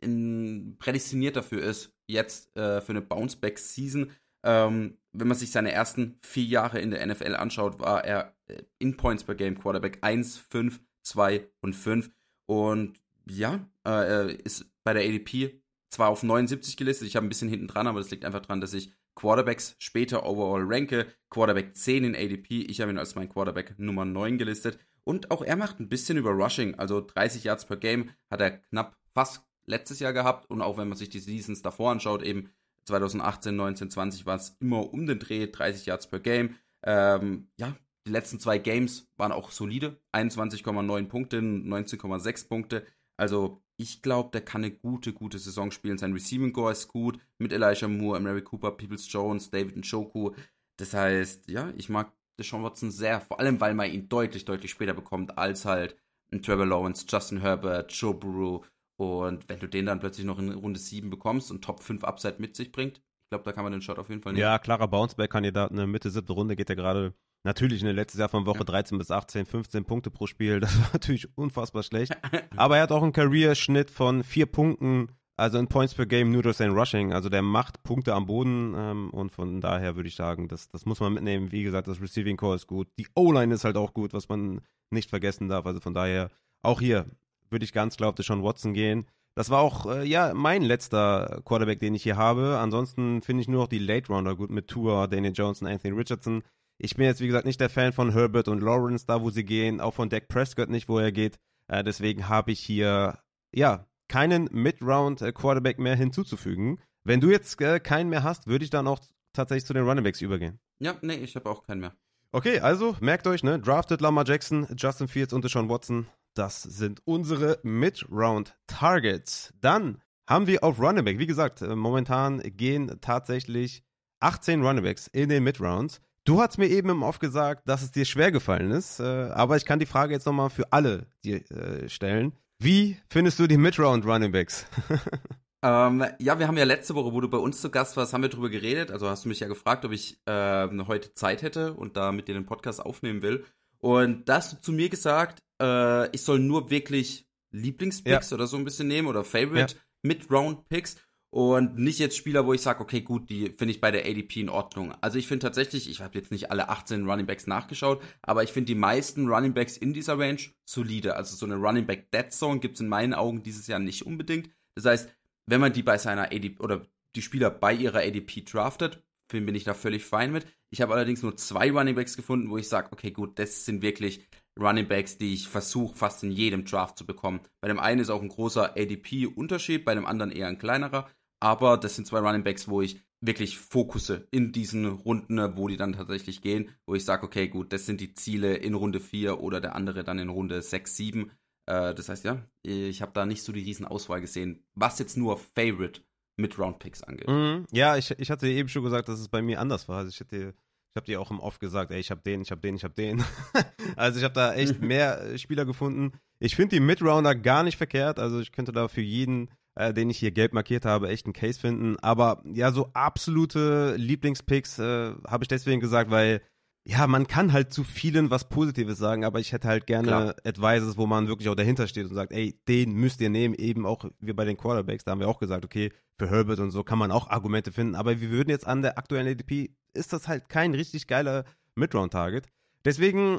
in, 0.00 0.76
prädestiniert 0.78 1.36
dafür 1.36 1.62
ist, 1.62 1.92
jetzt 2.06 2.54
äh, 2.56 2.80
für 2.80 2.90
eine 2.90 3.02
Bounceback-Season. 3.02 4.10
Ähm, 4.42 4.98
wenn 5.12 5.28
man 5.28 5.36
sich 5.36 5.50
seine 5.50 5.72
ersten 5.72 6.18
vier 6.22 6.44
Jahre 6.44 6.80
in 6.80 6.90
der 6.90 7.06
NFL 7.06 7.34
anschaut, 7.34 7.78
war 7.78 8.04
er 8.04 8.34
äh, 8.46 8.62
in 8.78 8.96
Points 8.96 9.24
per 9.24 9.34
Game 9.34 9.58
Quarterback 9.58 9.98
1, 10.00 10.38
5, 10.38 10.80
2 11.02 11.46
und 11.60 11.74
5. 11.74 12.10
Und 12.46 13.00
ja, 13.28 13.68
äh, 13.86 14.34
ist 14.34 14.66
bei 14.82 14.94
der 14.94 15.04
ADP 15.04 15.60
zwar 15.90 16.08
auf 16.08 16.22
79 16.22 16.76
gelistet, 16.76 17.08
ich 17.08 17.16
habe 17.16 17.26
ein 17.26 17.28
bisschen 17.28 17.48
hinten 17.48 17.66
dran, 17.66 17.86
aber 17.86 17.98
das 17.98 18.10
liegt 18.10 18.24
einfach 18.24 18.40
daran, 18.40 18.60
dass 18.60 18.72
ich 18.72 18.92
Quarterbacks 19.16 19.76
später 19.78 20.24
overall 20.24 20.64
ranke. 20.64 21.06
Quarterback 21.30 21.76
10 21.76 22.04
in 22.04 22.16
ADP, 22.16 22.62
ich 22.62 22.80
habe 22.80 22.90
ihn 22.90 22.98
als 22.98 23.14
mein 23.14 23.28
Quarterback 23.28 23.78
Nummer 23.78 24.04
9 24.04 24.38
gelistet. 24.38 24.78
Und 25.04 25.30
auch 25.30 25.42
er 25.42 25.56
macht 25.56 25.80
ein 25.80 25.88
bisschen 25.88 26.16
über 26.16 26.30
Rushing, 26.30 26.76
also 26.76 27.00
30 27.00 27.44
Yards 27.44 27.66
per 27.66 27.76
Game 27.76 28.10
hat 28.30 28.40
er 28.40 28.50
knapp 28.50 28.96
fast 29.14 29.42
letztes 29.70 30.00
Jahr 30.00 30.12
gehabt 30.12 30.50
und 30.50 30.60
auch 30.60 30.76
wenn 30.76 30.88
man 30.88 30.98
sich 30.98 31.08
die 31.08 31.20
Seasons 31.20 31.62
davor 31.62 31.92
anschaut, 31.92 32.22
eben 32.22 32.50
2018, 32.84 33.54
19, 33.56 33.90
20 33.90 34.26
war 34.26 34.36
es 34.36 34.56
immer 34.60 34.92
um 34.92 35.06
den 35.06 35.18
Dreh, 35.18 35.46
30 35.46 35.86
Yards 35.86 36.08
per 36.08 36.20
Game. 36.20 36.56
Ähm, 36.82 37.48
ja, 37.56 37.76
die 38.06 38.10
letzten 38.10 38.40
zwei 38.40 38.58
Games 38.58 39.08
waren 39.16 39.32
auch 39.32 39.50
solide, 39.50 40.00
21,9 40.12 41.06
Punkte, 41.08 41.38
19,6 41.38 42.48
Punkte. 42.48 42.86
Also 43.16 43.62
ich 43.76 44.02
glaube, 44.02 44.30
der 44.32 44.42
kann 44.42 44.64
eine 44.64 44.72
gute, 44.72 45.12
gute 45.12 45.38
Saison 45.38 45.70
spielen. 45.70 45.98
Sein 45.98 46.12
Receiving 46.12 46.52
Core 46.52 46.72
ist 46.72 46.88
gut 46.88 47.18
mit 47.38 47.52
Elijah 47.52 47.88
Moore, 47.88 48.20
Mary 48.20 48.42
Cooper, 48.42 48.72
Peoples 48.72 49.10
Jones, 49.10 49.50
David 49.50 49.76
Njoku. 49.76 50.32
Das 50.76 50.94
heißt, 50.94 51.48
ja, 51.48 51.72
ich 51.76 51.88
mag 51.88 52.12
Deshaun 52.38 52.62
Watson 52.62 52.90
sehr, 52.90 53.20
vor 53.20 53.38
allem 53.38 53.60
weil 53.60 53.74
man 53.74 53.90
ihn 53.90 54.08
deutlich, 54.08 54.46
deutlich 54.46 54.70
später 54.70 54.94
bekommt 54.94 55.36
als 55.36 55.66
halt 55.66 55.96
Trevor 56.42 56.66
Lawrence, 56.66 57.04
Justin 57.08 57.40
Herbert, 57.40 57.92
Joe 57.92 58.14
Burrow 58.14 58.66
und 59.00 59.48
wenn 59.48 59.58
du 59.58 59.66
den 59.66 59.86
dann 59.86 59.98
plötzlich 59.98 60.26
noch 60.26 60.38
in 60.38 60.52
Runde 60.52 60.78
7 60.78 61.08
bekommst 61.08 61.50
und 61.50 61.64
Top 61.64 61.82
5 61.82 62.04
Upside 62.04 62.36
mit 62.36 62.54
sich 62.54 62.70
bringt, 62.70 62.98
ich 62.98 63.30
glaube, 63.30 63.44
da 63.44 63.52
kann 63.52 63.64
man 63.64 63.72
den 63.72 63.80
Shot 63.80 63.98
auf 63.98 64.10
jeden 64.10 64.20
Fall 64.20 64.34
nehmen. 64.34 64.42
Ja, 64.42 64.58
klarer 64.58 64.88
Bounceback-Kandidat. 64.88 65.70
Eine 65.70 65.86
Mitte 65.86 66.10
siebte 66.10 66.34
Runde 66.34 66.54
geht 66.54 66.68
er 66.68 66.76
gerade. 66.76 67.14
Natürlich, 67.42 67.80
in 67.80 67.86
ne, 67.86 67.92
letztes 67.92 68.20
Jahr 68.20 68.28
von 68.28 68.44
Woche 68.44 68.58
ja. 68.58 68.64
13 68.64 68.98
bis 68.98 69.10
18, 69.10 69.46
15 69.46 69.86
Punkte 69.86 70.10
pro 70.10 70.26
Spiel. 70.26 70.60
Das 70.60 70.78
war 70.78 70.90
natürlich 70.92 71.34
unfassbar 71.38 71.82
schlecht. 71.82 72.12
Aber 72.56 72.76
er 72.76 72.82
hat 72.82 72.92
auch 72.92 73.02
einen 73.02 73.14
Career-Schnitt 73.14 73.90
von 73.90 74.22
vier 74.22 74.44
Punkten, 74.44 75.08
also 75.38 75.56
in 75.56 75.68
Points 75.68 75.94
per 75.94 76.04
Game 76.04 76.30
nur 76.30 76.42
durch 76.42 76.58
sein 76.58 76.72
Rushing. 76.72 77.14
Also 77.14 77.30
der 77.30 77.40
macht 77.40 77.82
Punkte 77.82 78.12
am 78.12 78.26
Boden 78.26 78.74
ähm, 78.76 79.08
und 79.12 79.32
von 79.32 79.62
daher 79.62 79.96
würde 79.96 80.10
ich 80.10 80.16
sagen, 80.16 80.46
das, 80.48 80.68
das 80.68 80.84
muss 80.84 81.00
man 81.00 81.14
mitnehmen. 81.14 81.52
Wie 81.52 81.62
gesagt, 81.62 81.88
das 81.88 82.02
Receiving 82.02 82.36
Core 82.36 82.56
ist 82.56 82.66
gut. 82.66 82.88
Die 82.98 83.06
O-Line 83.14 83.54
ist 83.54 83.64
halt 83.64 83.78
auch 83.78 83.94
gut, 83.94 84.12
was 84.12 84.28
man 84.28 84.60
nicht 84.90 85.08
vergessen 85.08 85.48
darf. 85.48 85.64
Also 85.64 85.80
von 85.80 85.94
daher, 85.94 86.28
auch 86.62 86.80
hier 86.80 87.06
würde 87.50 87.64
ich 87.64 87.72
ganz 87.72 87.96
klar 87.96 88.10
auf 88.10 88.14
Deshaun 88.14 88.42
Watson 88.42 88.74
gehen. 88.74 89.06
Das 89.34 89.50
war 89.50 89.60
auch, 89.60 89.86
äh, 89.86 90.04
ja, 90.04 90.34
mein 90.34 90.62
letzter 90.62 91.40
Quarterback, 91.44 91.78
den 91.78 91.94
ich 91.94 92.02
hier 92.02 92.16
habe. 92.16 92.58
Ansonsten 92.58 93.22
finde 93.22 93.42
ich 93.42 93.48
nur 93.48 93.62
noch 93.62 93.68
die 93.68 93.78
Late 93.78 94.08
Rounder 94.12 94.36
gut 94.36 94.50
mit 94.50 94.68
Tua, 94.68 95.06
Daniel 95.06 95.32
Jones 95.34 95.62
und 95.62 95.68
Anthony 95.68 95.94
Richardson. 95.94 96.42
Ich 96.78 96.96
bin 96.96 97.06
jetzt, 97.06 97.20
wie 97.20 97.26
gesagt, 97.26 97.46
nicht 97.46 97.60
der 97.60 97.70
Fan 97.70 97.92
von 97.92 98.12
Herbert 98.12 98.48
und 98.48 98.60
Lawrence, 98.60 99.04
da 99.06 99.22
wo 99.22 99.30
sie 99.30 99.44
gehen, 99.44 99.80
auch 99.80 99.94
von 99.94 100.08
Dak 100.08 100.28
Prescott 100.28 100.70
nicht, 100.70 100.88
wo 100.88 100.98
er 100.98 101.12
geht. 101.12 101.38
Äh, 101.68 101.84
deswegen 101.84 102.28
habe 102.28 102.52
ich 102.52 102.60
hier, 102.60 103.18
ja, 103.52 103.86
keinen 104.08 104.48
Mid-Round-Quarterback 104.50 105.78
mehr 105.78 105.94
hinzuzufügen. 105.94 106.80
Wenn 107.04 107.20
du 107.20 107.30
jetzt 107.30 107.60
äh, 107.60 107.78
keinen 107.78 108.10
mehr 108.10 108.24
hast, 108.24 108.46
würde 108.46 108.64
ich 108.64 108.70
dann 108.70 108.88
auch 108.88 108.98
tatsächlich 109.32 109.66
zu 109.66 109.72
den 109.72 109.84
Runningbacks 109.84 110.20
übergehen. 110.20 110.58
Ja, 110.80 110.96
nee, 111.02 111.14
ich 111.14 111.36
habe 111.36 111.48
auch 111.48 111.62
keinen 111.62 111.80
mehr. 111.80 111.94
Okay, 112.32 112.60
also 112.60 112.96
merkt 113.00 113.26
euch, 113.26 113.42
ne, 113.42 113.58
drafted 113.58 114.00
Lamar 114.00 114.24
Jackson, 114.26 114.66
Justin 114.76 115.08
Fields 115.08 115.32
und 115.32 115.44
Deshaun 115.44 115.68
Watson. 115.68 116.06
Das 116.34 116.62
sind 116.62 117.00
unsere 117.04 117.58
Mid-Round-Targets. 117.62 119.52
Dann 119.60 120.00
haben 120.28 120.46
wir 120.46 120.62
auf 120.62 120.78
Running 120.78 121.04
Back, 121.04 121.18
wie 121.18 121.26
gesagt, 121.26 121.62
äh, 121.62 121.74
momentan 121.74 122.40
gehen 122.40 122.98
tatsächlich 123.00 123.82
18 124.20 124.62
Runningbacks 124.62 125.08
in 125.08 125.28
den 125.28 125.42
Mid-Rounds. 125.42 126.00
Du 126.24 126.40
hast 126.40 126.58
mir 126.58 126.68
eben 126.68 126.90
im 126.90 127.02
Off 127.02 127.18
gesagt, 127.18 127.68
dass 127.68 127.82
es 127.82 127.90
dir 127.90 128.04
schwer 128.04 128.30
gefallen 128.30 128.70
ist, 128.70 129.00
äh, 129.00 129.04
aber 129.04 129.56
ich 129.56 129.64
kann 129.64 129.78
die 129.78 129.86
Frage 129.86 130.12
jetzt 130.12 130.26
nochmal 130.26 130.50
für 130.50 130.72
alle 130.72 131.06
dir 131.24 131.50
äh, 131.50 131.88
stellen. 131.88 132.32
Wie 132.58 132.98
findest 133.08 133.38
du 133.38 133.46
die 133.46 133.56
Mid-Round 133.56 134.04
Runningbacks? 134.04 134.66
Ähm, 135.62 136.06
ja, 136.18 136.38
wir 136.38 136.48
haben 136.48 136.56
ja 136.56 136.64
letzte 136.64 136.94
Woche, 136.94 137.12
wo 137.12 137.20
du 137.20 137.28
bei 137.28 137.36
uns 137.36 137.60
zu 137.60 137.70
Gast 137.70 137.96
warst, 137.96 138.14
haben 138.14 138.22
wir 138.22 138.30
darüber 138.30 138.48
geredet. 138.48 138.90
Also 138.90 139.08
hast 139.08 139.24
du 139.24 139.28
mich 139.28 139.40
ja 139.40 139.46
gefragt, 139.46 139.84
ob 139.84 139.92
ich 139.92 140.18
äh, 140.26 140.68
heute 140.86 141.12
Zeit 141.14 141.42
hätte 141.42 141.74
und 141.74 141.98
da 141.98 142.12
mit 142.12 142.28
dir 142.28 142.34
den 142.34 142.46
Podcast 142.46 142.80
aufnehmen 142.80 143.20
will. 143.20 143.44
Und 143.78 144.28
da 144.28 144.36
hast 144.36 144.52
du 144.52 144.60
zu 144.60 144.72
mir 144.72 144.88
gesagt, 144.88 145.42
äh, 145.60 146.10
ich 146.14 146.22
soll 146.22 146.38
nur 146.38 146.70
wirklich 146.70 147.28
Lieblingspicks 147.52 148.30
ja. 148.30 148.34
oder 148.34 148.46
so 148.46 148.56
ein 148.56 148.64
bisschen 148.64 148.88
nehmen 148.88 149.08
oder 149.08 149.24
Favorite 149.24 149.74
ja. 149.74 149.80
Mid-Round-Picks 150.02 150.96
und 151.32 151.78
nicht 151.78 151.98
jetzt 151.98 152.16
Spieler, 152.16 152.46
wo 152.46 152.54
ich 152.54 152.60
sage, 152.60 152.80
okay, 152.80 153.02
gut, 153.02 153.30
die 153.30 153.50
finde 153.50 153.72
ich 153.72 153.80
bei 153.80 153.90
der 153.90 154.04
ADP 154.04 154.40
in 154.40 154.48
Ordnung. 154.48 154.92
Also 155.00 155.18
ich 155.18 155.28
finde 155.28 155.44
tatsächlich, 155.44 155.88
ich 155.88 156.00
habe 156.00 156.18
jetzt 156.18 156.32
nicht 156.32 156.50
alle 156.50 156.68
18 156.68 157.08
Running 157.08 157.26
Backs 157.26 157.46
nachgeschaut, 157.46 158.02
aber 158.22 158.42
ich 158.42 158.52
finde 158.52 158.66
die 158.66 158.78
meisten 158.78 159.28
Running 159.28 159.54
Backs 159.54 159.76
in 159.76 159.92
dieser 159.92 160.18
Range 160.18 160.40
solide. 160.64 161.16
Also 161.16 161.36
so 161.36 161.46
eine 161.46 161.56
Running 161.56 161.86
Back 161.86 162.10
Dead 162.10 162.32
Zone 162.32 162.58
gibt 162.58 162.76
es 162.76 162.80
in 162.80 162.88
meinen 162.88 163.14
Augen 163.14 163.42
dieses 163.42 163.66
Jahr 163.66 163.78
nicht 163.78 164.06
unbedingt. 164.06 164.50
Das 164.74 164.86
heißt, 164.86 165.10
wenn 165.46 165.60
man 165.60 165.72
die 165.72 165.82
bei 165.82 165.98
seiner 165.98 166.32
ADP 166.32 166.58
oder 166.60 166.86
die 167.16 167.22
Spieler 167.22 167.50
bei 167.50 167.74
ihrer 167.74 168.00
ADP 168.00 168.44
draftet. 168.44 169.02
Bin 169.28 169.54
ich 169.54 169.64
da 169.64 169.74
völlig 169.74 170.04
fein 170.04 170.32
mit. 170.32 170.46
Ich 170.70 170.80
habe 170.80 170.92
allerdings 170.92 171.22
nur 171.22 171.36
zwei 171.36 171.70
Running 171.70 171.94
Backs 171.94 172.16
gefunden, 172.16 172.50
wo 172.50 172.58
ich 172.58 172.68
sage, 172.68 172.88
okay, 172.90 173.12
gut, 173.12 173.38
das 173.38 173.64
sind 173.64 173.80
wirklich 173.80 174.26
Running 174.60 174.88
Backs, 174.88 175.18
die 175.18 175.34
ich 175.34 175.48
versuche 175.48 175.96
fast 175.96 176.22
in 176.22 176.30
jedem 176.30 176.64
Draft 176.64 176.98
zu 176.98 177.06
bekommen. 177.06 177.40
Bei 177.60 177.68
dem 177.68 177.78
einen 177.78 178.00
ist 178.00 178.10
auch 178.10 178.22
ein 178.22 178.28
großer 178.28 178.76
ADP-Unterschied, 178.76 179.84
bei 179.84 179.94
dem 179.94 180.06
anderen 180.06 180.30
eher 180.30 180.48
ein 180.48 180.58
kleinerer. 180.58 181.08
Aber 181.40 181.78
das 181.78 181.96
sind 181.96 182.06
zwei 182.06 182.18
Running 182.18 182.44
Backs, 182.44 182.68
wo 182.68 182.82
ich 182.82 183.00
wirklich 183.22 183.58
fokusse 183.58 184.26
in 184.30 184.52
diesen 184.52 184.86
Runden, 184.86 185.56
wo 185.56 185.68
die 185.68 185.76
dann 185.76 185.92
tatsächlich 185.92 186.40
gehen, 186.40 186.70
wo 186.86 186.94
ich 186.94 187.04
sage, 187.04 187.24
okay, 187.24 187.48
gut, 187.48 187.72
das 187.72 187.86
sind 187.86 188.00
die 188.00 188.14
Ziele 188.14 188.56
in 188.56 188.74
Runde 188.74 189.00
4 189.00 189.40
oder 189.40 189.60
der 189.60 189.74
andere 189.74 190.04
dann 190.04 190.18
in 190.18 190.30
Runde 190.30 190.62
6, 190.62 190.96
7. 190.96 191.30
Äh, 191.66 191.94
das 191.94 192.08
heißt, 192.08 192.24
ja, 192.24 192.44
ich 192.62 193.02
habe 193.02 193.12
da 193.12 193.26
nicht 193.26 193.42
so 193.42 193.52
die 193.52 193.62
riesen 193.62 193.86
Auswahl 193.86 194.20
gesehen, 194.20 194.64
was 194.74 194.98
jetzt 194.98 195.16
nur 195.16 195.38
Favorite 195.38 196.02
mit 196.36 196.58
Roundpicks 196.58 197.02
angeht. 197.02 197.28
Mhm. 197.28 197.66
Ja, 197.70 197.96
ich, 197.96 198.10
ich 198.12 198.30
hatte 198.30 198.48
eben 198.48 198.68
schon 198.68 198.84
gesagt, 198.84 199.08
dass 199.08 199.20
es 199.20 199.28
bei 199.28 199.42
mir 199.42 199.60
anders 199.60 199.88
war. 199.88 199.98
Also 199.98 200.08
ich 200.08 200.20
hätte 200.20 200.54
ich 200.90 200.96
habe 200.96 201.06
dir 201.06 201.20
auch 201.20 201.30
im 201.30 201.38
Off 201.38 201.60
gesagt, 201.60 201.92
ey, 201.92 202.00
ich 202.00 202.10
habe 202.10 202.20
den, 202.20 202.42
ich 202.42 202.50
habe 202.50 202.60
den, 202.60 202.74
ich 202.74 202.82
habe 202.82 202.94
den. 202.94 203.22
also 203.96 204.18
ich 204.18 204.24
habe 204.24 204.34
da 204.34 204.54
echt 204.54 204.80
mehr 204.80 205.20
äh, 205.20 205.38
Spieler 205.38 205.64
gefunden. 205.64 206.12
Ich 206.40 206.56
finde 206.56 206.76
die 206.76 206.80
Midrounder 206.80 207.36
gar 207.36 207.62
nicht 207.62 207.76
verkehrt. 207.76 208.18
Also 208.18 208.40
ich 208.40 208.50
könnte 208.50 208.72
da 208.72 208.88
für 208.88 209.00
jeden, 209.00 209.50
äh, 209.76 209.94
den 209.94 210.10
ich 210.10 210.18
hier 210.18 210.32
gelb 210.32 210.52
markiert 210.52 210.84
habe, 210.84 211.08
echt 211.08 211.26
einen 211.26 211.32
Case 211.32 211.60
finden. 211.60 211.96
Aber 212.00 212.42
ja, 212.44 212.72
so 212.72 212.90
absolute 212.92 213.94
Lieblingspicks 213.96 214.80
äh, 214.80 215.14
habe 215.28 215.44
ich 215.44 215.48
deswegen 215.48 215.80
gesagt, 215.80 216.10
weil 216.10 216.42
ja, 216.90 217.06
man 217.06 217.28
kann 217.28 217.52
halt 217.52 217.72
zu 217.72 217.84
vielen 217.84 218.30
was 218.30 218.48
Positives 218.48 218.98
sagen, 218.98 219.24
aber 219.24 219.38
ich 219.38 219.52
hätte 219.52 219.68
halt 219.68 219.86
gerne 219.86 220.08
Klar. 220.08 220.34
Advices, 220.44 220.96
wo 220.96 221.06
man 221.06 221.28
wirklich 221.28 221.48
auch 221.48 221.54
dahinter 221.54 221.86
steht 221.86 222.08
und 222.08 222.14
sagt, 222.14 222.32
ey, 222.32 222.58
den 222.66 222.94
müsst 222.94 223.20
ihr 223.20 223.30
nehmen, 223.30 223.54
eben 223.54 223.86
auch 223.86 224.06
wie 224.18 224.32
bei 224.32 224.44
den 224.44 224.56
Quarterbacks, 224.56 225.04
da 225.04 225.12
haben 225.12 225.20
wir 225.20 225.28
auch 225.28 225.38
gesagt, 225.38 225.64
okay, 225.64 225.92
für 226.18 226.28
Herbert 226.28 226.58
und 226.58 226.72
so 226.72 226.82
kann 226.82 226.98
man 226.98 227.12
auch 227.12 227.30
Argumente 227.30 227.70
finden, 227.70 227.94
aber 227.94 228.20
wir 228.20 228.30
würden 228.30 228.50
jetzt 228.50 228.66
an 228.66 228.82
der 228.82 228.98
aktuellen 228.98 229.28
ADP, 229.28 229.70
ist 229.94 230.12
das 230.12 230.26
halt 230.26 230.48
kein 230.48 230.74
richtig 230.74 231.06
geiler 231.06 231.44
Midround-Target. 231.76 232.48
Deswegen, 232.84 233.38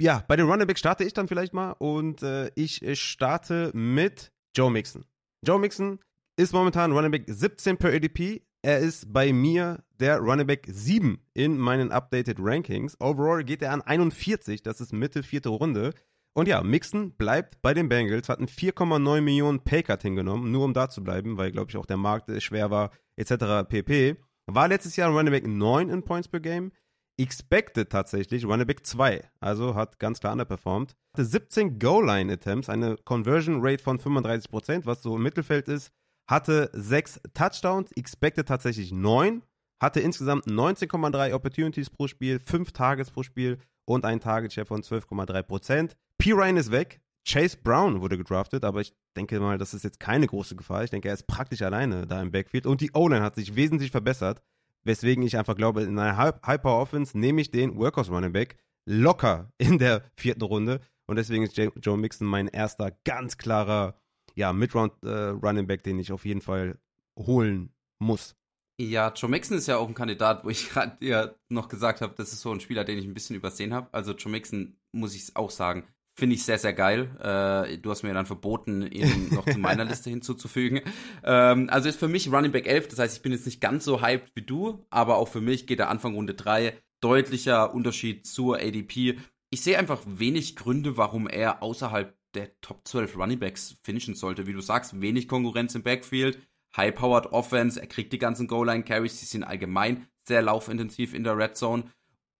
ja, 0.00 0.24
bei 0.26 0.36
den 0.36 0.46
Running 0.46 0.66
Backs 0.66 0.80
starte 0.80 1.04
ich 1.04 1.12
dann 1.12 1.28
vielleicht 1.28 1.52
mal 1.52 1.72
und 1.72 2.22
äh, 2.22 2.50
ich 2.54 2.82
starte 2.98 3.70
mit 3.74 4.32
Joe 4.56 4.70
Mixon. 4.70 5.04
Joe 5.46 5.58
Mixon 5.58 5.98
ist 6.36 6.54
momentan 6.54 6.92
Running 6.92 7.10
Back 7.10 7.24
17 7.26 7.76
per 7.76 7.92
ADP, 7.92 8.42
er 8.68 8.80
ist 8.80 9.14
bei 9.14 9.32
mir 9.32 9.82
der 9.98 10.18
Running 10.18 10.46
Back 10.46 10.66
7 10.70 11.18
in 11.32 11.56
meinen 11.56 11.90
Updated 11.90 12.36
Rankings. 12.38 13.00
Overall 13.00 13.42
geht 13.42 13.62
er 13.62 13.72
an 13.72 13.80
41, 13.80 14.62
das 14.62 14.82
ist 14.82 14.92
Mitte 14.92 15.22
vierte 15.22 15.48
Runde. 15.48 15.94
Und 16.34 16.48
ja, 16.48 16.62
Mixon 16.62 17.12
bleibt 17.12 17.62
bei 17.62 17.72
den 17.72 17.88
Bengals, 17.88 18.28
hat 18.28 18.40
einen 18.40 18.48
4,9 18.48 19.22
Millionen 19.22 19.60
Paycut 19.60 20.02
hingenommen, 20.02 20.52
nur 20.52 20.66
um 20.66 20.74
da 20.74 20.90
zu 20.90 21.02
bleiben, 21.02 21.38
weil, 21.38 21.50
glaube 21.50 21.70
ich, 21.70 21.78
auch 21.78 21.86
der 21.86 21.96
Markt 21.96 22.30
schwer 22.42 22.70
war, 22.70 22.90
etc. 23.16 23.66
pp. 23.66 24.16
War 24.44 24.68
letztes 24.68 24.96
Jahr 24.96 25.12
Running 25.12 25.32
Back 25.32 25.46
9 25.46 25.88
in 25.88 26.02
Points 26.02 26.28
per 26.28 26.40
Game. 26.40 26.72
Expected 27.16 27.88
tatsächlich 27.88 28.44
Running 28.44 28.66
Back 28.66 28.84
2, 28.84 29.30
also 29.40 29.76
hat 29.76 29.98
ganz 29.98 30.20
klar 30.20 30.32
underperformed. 30.32 30.94
Hatte 31.14 31.24
17 31.24 31.78
Goal-Line-Attempts, 31.78 32.68
eine 32.68 32.98
Conversion 32.98 33.60
Rate 33.62 33.82
von 33.82 33.98
35%, 33.98 34.84
was 34.84 35.02
so 35.02 35.16
im 35.16 35.22
Mittelfeld 35.22 35.68
ist 35.68 35.90
hatte 36.28 36.70
sechs 36.74 37.20
Touchdowns, 37.34 37.90
expected 37.92 38.46
tatsächlich 38.46 38.92
neun, 38.92 39.42
hatte 39.80 40.00
insgesamt 40.00 40.46
19,3 40.46 41.34
Opportunities 41.34 41.90
pro 41.90 42.06
Spiel, 42.06 42.38
fünf 42.38 42.72
Targets 42.72 43.10
pro 43.10 43.22
Spiel 43.22 43.58
und 43.84 44.04
ein 44.04 44.20
Target 44.20 44.52
Share 44.52 44.66
von 44.66 44.82
12,3% 44.82 45.92
P. 46.18 46.32
Ryan 46.32 46.56
ist 46.56 46.70
weg. 46.70 47.00
Chase 47.26 47.58
Brown 47.62 48.00
wurde 48.00 48.16
gedraftet, 48.16 48.64
aber 48.64 48.80
ich 48.80 48.94
denke 49.16 49.38
mal, 49.40 49.58
das 49.58 49.74
ist 49.74 49.84
jetzt 49.84 50.00
keine 50.00 50.26
große 50.26 50.56
Gefahr. 50.56 50.84
Ich 50.84 50.90
denke, 50.90 51.08
er 51.08 51.14
ist 51.14 51.26
praktisch 51.26 51.62
alleine 51.62 52.06
da 52.06 52.22
im 52.22 52.30
Backfield 52.30 52.66
und 52.66 52.80
die 52.80 52.90
O-Line 52.94 53.22
hat 53.22 53.34
sich 53.34 53.54
wesentlich 53.54 53.90
verbessert, 53.90 54.42
weswegen 54.84 55.24
ich 55.24 55.36
einfach 55.36 55.54
glaube, 55.54 55.82
in 55.82 55.98
einer 55.98 56.16
High-Power-Offense 56.16 57.18
nehme 57.18 57.40
ich 57.40 57.50
den 57.50 57.76
Workhorse 57.76 58.10
Running 58.10 58.32
Back 58.32 58.56
locker 58.86 59.52
in 59.58 59.78
der 59.78 60.04
vierten 60.16 60.42
Runde 60.42 60.80
und 61.06 61.16
deswegen 61.16 61.44
ist 61.44 61.56
Joe 61.56 61.98
Mixon 61.98 62.26
mein 62.26 62.48
erster 62.48 62.92
ganz 63.04 63.36
klarer 63.36 63.94
ja, 64.38 64.52
Midround 64.52 64.92
äh, 65.02 65.08
Running 65.08 65.66
Back, 65.66 65.82
den 65.82 65.98
ich 65.98 66.12
auf 66.12 66.24
jeden 66.24 66.40
Fall 66.40 66.78
holen 67.18 67.70
muss. 67.98 68.36
Ja, 68.80 69.12
Joe 69.12 69.28
Mixon 69.28 69.58
ist 69.58 69.66
ja 69.66 69.76
auch 69.76 69.88
ein 69.88 69.94
Kandidat, 69.94 70.44
wo 70.44 70.48
ich 70.48 70.70
gerade 70.70 71.04
ja 71.04 71.34
noch 71.48 71.68
gesagt 71.68 72.00
habe, 72.00 72.14
das 72.16 72.32
ist 72.32 72.42
so 72.42 72.52
ein 72.52 72.60
Spieler, 72.60 72.84
den 72.84 72.98
ich 72.98 73.04
ein 73.04 73.14
bisschen 73.14 73.34
übersehen 73.34 73.74
habe. 73.74 73.88
Also 73.92 74.12
Joe 74.12 74.30
Mixon, 74.30 74.76
muss 74.92 75.16
ich 75.16 75.34
auch 75.34 75.50
sagen, 75.50 75.84
finde 76.16 76.36
ich 76.36 76.44
sehr, 76.44 76.58
sehr 76.58 76.72
geil. 76.72 77.10
Äh, 77.20 77.78
du 77.78 77.90
hast 77.90 78.04
mir 78.04 78.14
dann 78.14 78.26
verboten, 78.26 78.82
ihn 78.82 79.28
noch 79.34 79.44
zu 79.44 79.58
meiner 79.58 79.84
Liste 79.84 80.08
hinzuzufügen. 80.08 80.82
Ähm, 81.24 81.68
also 81.68 81.88
ist 81.88 81.98
für 81.98 82.06
mich 82.06 82.30
Running 82.30 82.52
Back 82.52 82.68
11, 82.68 82.88
das 82.88 83.00
heißt, 83.00 83.16
ich 83.16 83.22
bin 83.22 83.32
jetzt 83.32 83.46
nicht 83.46 83.60
ganz 83.60 83.84
so 83.84 84.00
hyped 84.00 84.30
wie 84.36 84.42
du, 84.42 84.86
aber 84.88 85.16
auch 85.16 85.28
für 85.28 85.40
mich 85.40 85.66
geht 85.66 85.80
der 85.80 85.90
Anfang 85.90 86.14
Runde 86.14 86.34
3 86.34 86.80
deutlicher 87.00 87.74
Unterschied 87.74 88.24
zur 88.24 88.58
ADP. 88.58 89.18
Ich 89.50 89.62
sehe 89.62 89.78
einfach 89.78 90.02
wenig 90.06 90.54
Gründe, 90.54 90.96
warum 90.96 91.26
er 91.26 91.62
außerhalb 91.62 92.17
der 92.34 92.58
Top 92.60 92.86
12 92.86 93.16
Runningbacks 93.16 93.78
finishen 93.82 94.14
sollte. 94.14 94.46
Wie 94.46 94.52
du 94.52 94.60
sagst, 94.60 95.00
wenig 95.00 95.28
Konkurrenz 95.28 95.74
im 95.74 95.82
Backfield, 95.82 96.38
high-powered 96.76 97.26
Offense, 97.32 97.80
er 97.80 97.86
kriegt 97.86 98.12
die 98.12 98.18
ganzen 98.18 98.46
Goal-Line-Carries, 98.46 99.20
die 99.20 99.26
sind 99.26 99.44
allgemein 99.44 100.06
sehr 100.26 100.42
laufintensiv 100.42 101.14
in 101.14 101.24
der 101.24 101.36
Red 101.36 101.56
Zone. 101.56 101.90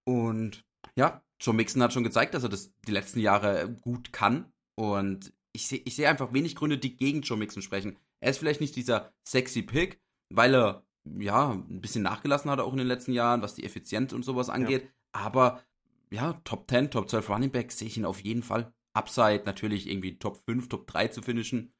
Und 0.05 0.64
ja, 0.95 1.22
Joe 1.41 1.55
Mixon 1.55 1.82
hat 1.82 1.93
schon 1.93 2.05
gezeigt, 2.05 2.34
dass 2.34 2.43
er 2.43 2.49
das 2.49 2.72
die 2.86 2.93
letzten 2.93 3.20
Jahre 3.20 3.74
gut 3.80 4.12
kann. 4.12 4.53
Und 4.74 5.32
ich 5.53 5.66
sehe 5.66 5.80
ich 5.84 5.97
seh 5.97 6.07
einfach 6.07 6.32
wenig 6.32 6.55
Gründe, 6.55 6.78
die 6.78 6.97
gegen 6.97 7.22
Joe 7.22 7.39
Mixon 7.39 7.62
sprechen. 7.62 7.99
Er 8.20 8.30
ist 8.30 8.39
vielleicht 8.39 8.61
nicht 8.61 8.76
dieser 8.76 9.12
sexy 9.26 9.62
Pick, 9.62 10.01
weil 10.30 10.55
er 10.55 10.86
ja 11.18 11.53
ein 11.53 11.80
bisschen 11.80 12.03
nachgelassen 12.03 12.51
hat 12.51 12.61
auch 12.61 12.72
in 12.72 12.78
den 12.78 12.86
letzten 12.86 13.12
Jahren, 13.12 13.43
was 13.43 13.55
die 13.55 13.64
Effizienz 13.64 14.12
und 14.12 14.24
sowas 14.24 14.51
angeht. 14.51 14.84
Ja. 14.84 14.91
Aber 15.12 15.62
ja, 16.11 16.34
Top 16.45 16.68
10, 16.68 16.91
Top 16.91 17.09
12 17.09 17.30
Running 17.30 17.51
Back 17.51 17.72
sehe 17.72 17.89
ich 17.89 17.97
ihn 17.97 18.05
auf 18.05 18.20
jeden 18.20 18.43
Fall. 18.43 18.72
Upside 18.99 19.42
natürlich 19.46 19.88
irgendwie 19.88 20.18
Top 20.18 20.36
5, 20.44 20.68
Top 20.68 20.86
3 20.86 21.09
zu 21.09 21.22
finishen. 21.22 21.72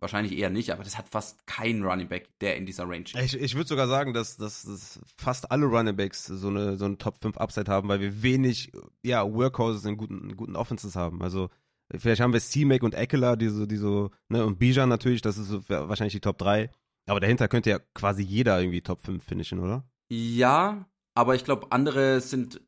Wahrscheinlich 0.00 0.36
eher 0.36 0.50
nicht, 0.50 0.72
aber 0.72 0.82
das 0.82 0.98
hat 0.98 1.08
fast 1.08 1.46
kein 1.46 1.84
Running 1.84 2.08
Back, 2.08 2.28
der 2.40 2.56
in 2.56 2.66
dieser 2.66 2.88
Range 2.88 3.04
ist. 3.04 3.34
Ich, 3.34 3.40
ich 3.40 3.54
würde 3.54 3.68
sogar 3.68 3.86
sagen, 3.86 4.12
dass, 4.12 4.36
dass, 4.36 4.62
dass, 4.62 5.00
fast 5.16 5.52
alle 5.52 5.66
Running 5.66 5.94
Backs 5.94 6.24
so 6.24 6.48
eine, 6.48 6.76
so 6.76 6.86
eine 6.86 6.98
Top 6.98 7.22
5 7.22 7.36
Upside 7.36 7.70
haben, 7.70 7.88
weil 7.88 8.00
wir 8.00 8.20
wenig 8.20 8.72
ja, 9.04 9.24
Workhorses 9.24 9.84
in 9.84 9.96
guten, 9.96 10.30
in 10.30 10.36
guten 10.36 10.56
Offenses 10.56 10.96
haben. 10.96 11.22
Also 11.22 11.50
vielleicht 11.94 12.20
haben 12.20 12.32
wir 12.32 12.40
C-Mac 12.40 12.82
und 12.82 12.94
Eckler, 12.94 13.36
die 13.36 13.48
so, 13.48 13.64
die 13.64 13.76
so, 13.76 14.10
ne, 14.28 14.44
und 14.44 14.58
Bijan 14.58 14.88
natürlich, 14.88 15.22
das 15.22 15.38
ist 15.38 15.48
so 15.48 15.62
wahrscheinlich 15.68 16.14
die 16.14 16.20
Top 16.20 16.38
3. 16.38 16.70
Aber 17.06 17.20
dahinter 17.20 17.46
könnte 17.46 17.70
ja 17.70 17.78
quasi 17.94 18.22
jeder 18.22 18.60
irgendwie 18.60 18.80
Top 18.80 19.04
5 19.04 19.22
finishen, 19.22 19.60
oder? 19.60 19.84
Ja, 20.10 20.88
aber 21.14 21.34
ich 21.34 21.44
glaube, 21.44 21.68
andere 21.70 22.20
sind 22.20 22.60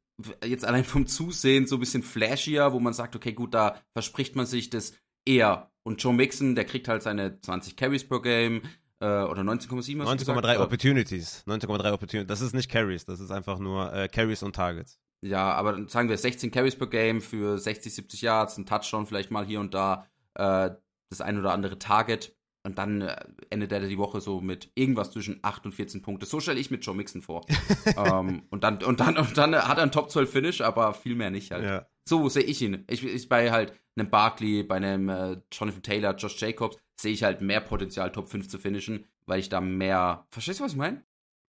jetzt 0.45 0.65
allein 0.65 0.85
vom 0.85 1.07
Zusehen 1.07 1.67
so 1.67 1.77
ein 1.77 1.81
bisschen 1.81 2.03
flashier, 2.03 2.73
wo 2.73 2.81
man 2.81 2.93
sagt, 2.93 3.17
okay, 3.17 3.33
gut, 3.33 3.55
da 3.55 3.81
verspricht 3.93 4.37
man 4.37 4.47
sich 4.47 4.71
das 4.71 4.95
eher. 5.25 5.71
Und 5.83 6.03
Joe 6.03 6.15
Mixon, 6.15 6.55
der 6.55 6.65
kriegt 6.65 6.89
halt 6.89 7.03
seine 7.03 7.41
20 7.41 7.77
Carries 7.77 8.09
per 8.09 8.23
Game 8.23 8.63
äh, 9.01 9.07
oder 9.07 9.43
19,7. 9.43 10.03
19,3 10.03 10.59
Opportunities. 10.59 11.45
19,3 11.47 11.93
Opportunities. 11.93 12.29
Das 12.29 12.41
ist 12.41 12.55
nicht 12.55 12.71
Carries, 12.71 13.05
das 13.05 13.21
ist 13.21 13.31
einfach 13.31 13.59
nur 13.59 13.93
äh, 13.93 14.09
Carries 14.09 14.43
und 14.43 14.55
Targets. 14.57 14.99
Ja, 15.23 15.53
aber 15.53 15.89
sagen 15.89 16.09
wir 16.09 16.19
16 16.19 16.51
Carries 16.51 16.77
per 16.77 16.87
Game 16.87 17.21
für 17.21 17.59
60, 17.59 17.95
70 17.95 18.23
Yards, 18.23 18.59
ein 18.59 18.67
Touchdown 18.67 19.07
vielleicht 19.07 19.31
mal 19.31 19.45
hier 19.45 19.61
und 19.61 19.75
da, 19.75 20.07
äh, 20.35 20.71
das 21.11 21.21
ein 21.21 21.39
oder 21.39 21.53
andere 21.53 21.79
Target. 21.79 22.37
Und 22.67 22.79
dann 22.79 23.03
äh, 23.03 23.17
endet 23.51 23.73
er 23.73 23.81
die 23.81 23.99
Woche 23.99 24.23
so 24.23 24.41
mit 24.41 24.71
irgendwas 24.75 25.11
zwischen 25.11 25.39
8 25.43 25.67
und 25.67 25.73
14 25.73 26.01
Punkte. 26.01 26.25
So 26.25 26.41
stelle 26.41 26.59
ich 26.59 26.71
mit 26.71 26.85
Joe 26.85 26.97
Mixon 26.97 27.21
vor. 27.21 27.45
ähm, 27.97 28.45
und, 28.51 28.65
dann, 28.65 28.83
und, 28.83 29.01
dann, 29.01 29.19
und 29.19 29.37
dann 29.37 29.55
hat 29.55 29.77
er 29.77 29.83
einen 29.83 29.93
Top 29.93 30.11
12 30.11 30.31
Finish, 30.31 30.61
aber 30.63 30.95
viel 30.95 31.15
mehr 31.15 31.31
nicht 31.31 31.51
halt. 31.51 31.65
Ja. 31.65 31.87
So 32.09 32.29
sehe 32.31 32.43
ich 32.43 32.63
ihn. 32.63 32.85
Ich, 32.89 33.05
ich 33.05 33.29
bei 33.29 33.51
halt 33.51 33.75
einem 33.97 34.09
Barkley, 34.09 34.63
bei 34.63 34.77
einem 34.77 35.11
äh, 35.11 35.37
Jonathan 35.53 35.83
Taylor, 35.83 36.17
Josh 36.17 36.41
Jacobs, 36.41 36.79
sehe 36.99 37.13
ich 37.13 37.23
halt 37.23 37.43
mehr 37.43 37.61
Potenzial, 37.61 38.11
Top 38.13 38.31
5 38.31 38.49
zu 38.49 38.59
finishen, 38.59 39.05
weil 39.27 39.41
ich 39.41 39.51
da 39.51 39.61
mehr. 39.61 40.27
Verstehst 40.31 40.61
du, 40.61 40.65
was 40.65 40.73
ich 40.73 40.79
meine? 40.79 41.05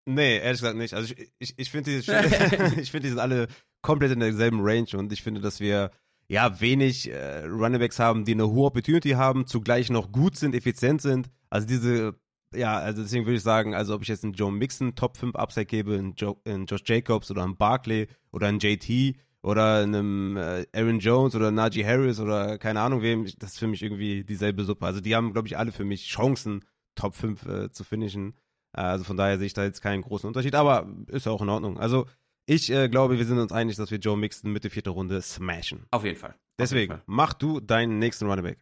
Nee, 0.07 0.37
ehrlich 0.37 0.59
gesagt 0.59 0.77
nicht. 0.77 0.93
Also 0.93 1.13
ich, 1.17 1.31
ich, 1.39 1.53
ich 1.57 1.71
finde, 1.71 1.91
die, 1.91 1.97
ich 2.81 2.91
find, 2.91 3.05
die 3.05 3.09
sind 3.09 3.19
alle 3.19 3.47
komplett 3.81 4.11
in 4.11 4.19
derselben 4.19 4.59
Range 4.61 4.89
und 4.97 5.11
ich 5.13 5.23
finde, 5.23 5.41
dass 5.41 5.59
wir 5.59 5.91
ja, 6.27 6.59
wenig 6.59 7.11
äh, 7.11 7.45
Runningbacks 7.45 7.99
haben, 7.99 8.25
die 8.25 8.33
eine 8.33 8.49
hohe 8.49 8.67
Opportunity 8.67 9.11
haben, 9.11 9.47
zugleich 9.47 9.89
noch 9.89 10.11
gut 10.11 10.35
sind, 10.37 10.55
effizient 10.55 11.01
sind. 11.01 11.29
Also 11.49 11.67
diese, 11.67 12.15
ja, 12.53 12.77
also 12.77 13.03
deswegen 13.03 13.25
würde 13.25 13.37
ich 13.37 13.43
sagen, 13.43 13.75
also 13.75 13.93
ob 13.95 14.01
ich 14.01 14.07
jetzt 14.07 14.23
einen 14.23 14.33
Joe 14.33 14.51
Mixon 14.51 14.95
Top 14.95 15.17
5 15.17 15.35
Upside 15.35 15.67
gebe, 15.67 15.95
einen, 15.95 16.15
Joe, 16.15 16.37
einen 16.45 16.65
Josh 16.65 16.83
Jacobs 16.85 17.29
oder 17.29 17.43
einen 17.43 17.57
Barkley 17.57 18.07
oder 18.31 18.47
einen 18.47 18.59
JT 18.59 19.17
oder 19.43 19.83
einem 19.83 20.37
äh, 20.37 20.65
Aaron 20.73 20.99
Jones 20.99 21.35
oder 21.35 21.51
Najee 21.51 21.85
Harris 21.85 22.19
oder 22.19 22.57
keine 22.57 22.81
Ahnung 22.81 23.03
wem, 23.03 23.25
das 23.37 23.51
ist 23.51 23.59
für 23.59 23.67
mich 23.67 23.83
irgendwie 23.83 24.23
dieselbe 24.23 24.63
Suppe. 24.63 24.85
Also 24.85 25.01
die 25.01 25.15
haben, 25.15 25.33
glaube 25.33 25.47
ich, 25.47 25.57
alle 25.57 25.71
für 25.71 25.85
mich 25.85 26.07
Chancen, 26.07 26.65
Top 26.95 27.13
5 27.13 27.45
äh, 27.45 27.71
zu 27.71 27.83
finishen. 27.83 28.33
Äh, 28.73 28.81
also 28.81 29.03
von 29.03 29.17
daher 29.17 29.37
sehe 29.37 29.47
ich 29.47 29.53
da 29.53 29.63
jetzt 29.63 29.81
keinen 29.81 30.01
großen 30.01 30.27
Unterschied, 30.27 30.55
aber 30.55 30.87
ist 31.07 31.27
ja 31.27 31.31
auch 31.31 31.41
in 31.41 31.49
Ordnung. 31.49 31.77
Also 31.77 32.07
ich 32.45 32.69
äh, 32.71 32.89
glaube, 32.89 33.17
wir 33.17 33.25
sind 33.25 33.39
uns 33.39 33.51
einig, 33.51 33.75
dass 33.75 33.91
wir 33.91 33.97
Joe 33.97 34.17
Mixon 34.17 34.51
Mitte 34.51 34.69
vierte 34.69 34.91
Runde 34.91 35.21
smashen. 35.21 35.85
Auf 35.91 36.03
jeden 36.03 36.17
Fall. 36.17 36.35
Deswegen, 36.59 36.79
jeden 36.79 37.01
Fall. 37.01 37.03
mach 37.07 37.33
du 37.33 37.59
deinen 37.59 37.99
nächsten 37.99 38.27
Running 38.27 38.43
Back. 38.45 38.59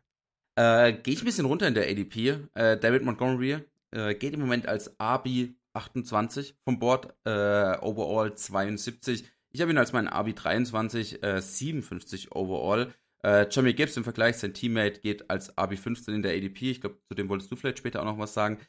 Äh, 0.55 0.93
Gehe 0.93 1.13
ich 1.13 1.21
ein 1.21 1.25
bisschen 1.25 1.45
runter 1.45 1.67
in 1.67 1.73
der 1.73 1.89
ADP. 1.89 2.37
Äh, 2.53 2.77
David 2.77 3.03
Montgomery 3.03 3.59
äh, 3.91 4.15
geht 4.15 4.33
im 4.33 4.41
Moment 4.41 4.67
als 4.67 4.99
Abi 4.99 5.55
28 5.73 6.55
vom 6.63 6.79
Board, 6.79 7.13
äh, 7.25 7.77
overall 7.79 8.35
72. 8.35 9.25
Ich 9.51 9.61
habe 9.61 9.71
ihn 9.71 9.77
als 9.77 9.93
meinen 9.93 10.07
Abi 10.07 10.33
23, 10.33 11.23
äh, 11.23 11.41
57 11.41 12.31
overall. 12.35 12.93
Äh, 13.23 13.47
Jamie 13.49 13.73
Gibbs 13.73 13.97
im 13.97 14.03
Vergleich, 14.03 14.37
sein 14.37 14.53
Teammate 14.53 14.99
geht 14.99 15.29
als 15.29 15.57
Abi 15.57 15.77
15 15.77 16.15
in 16.15 16.21
der 16.21 16.33
ADP. 16.35 16.71
Ich 16.71 16.81
glaube, 16.81 16.97
zu 17.07 17.15
dem 17.15 17.29
wolltest 17.29 17.51
du 17.51 17.55
vielleicht 17.55 17.77
später 17.77 18.01
auch 18.01 18.05
noch 18.05 18.17
was 18.17 18.33
sagen. 18.33 18.59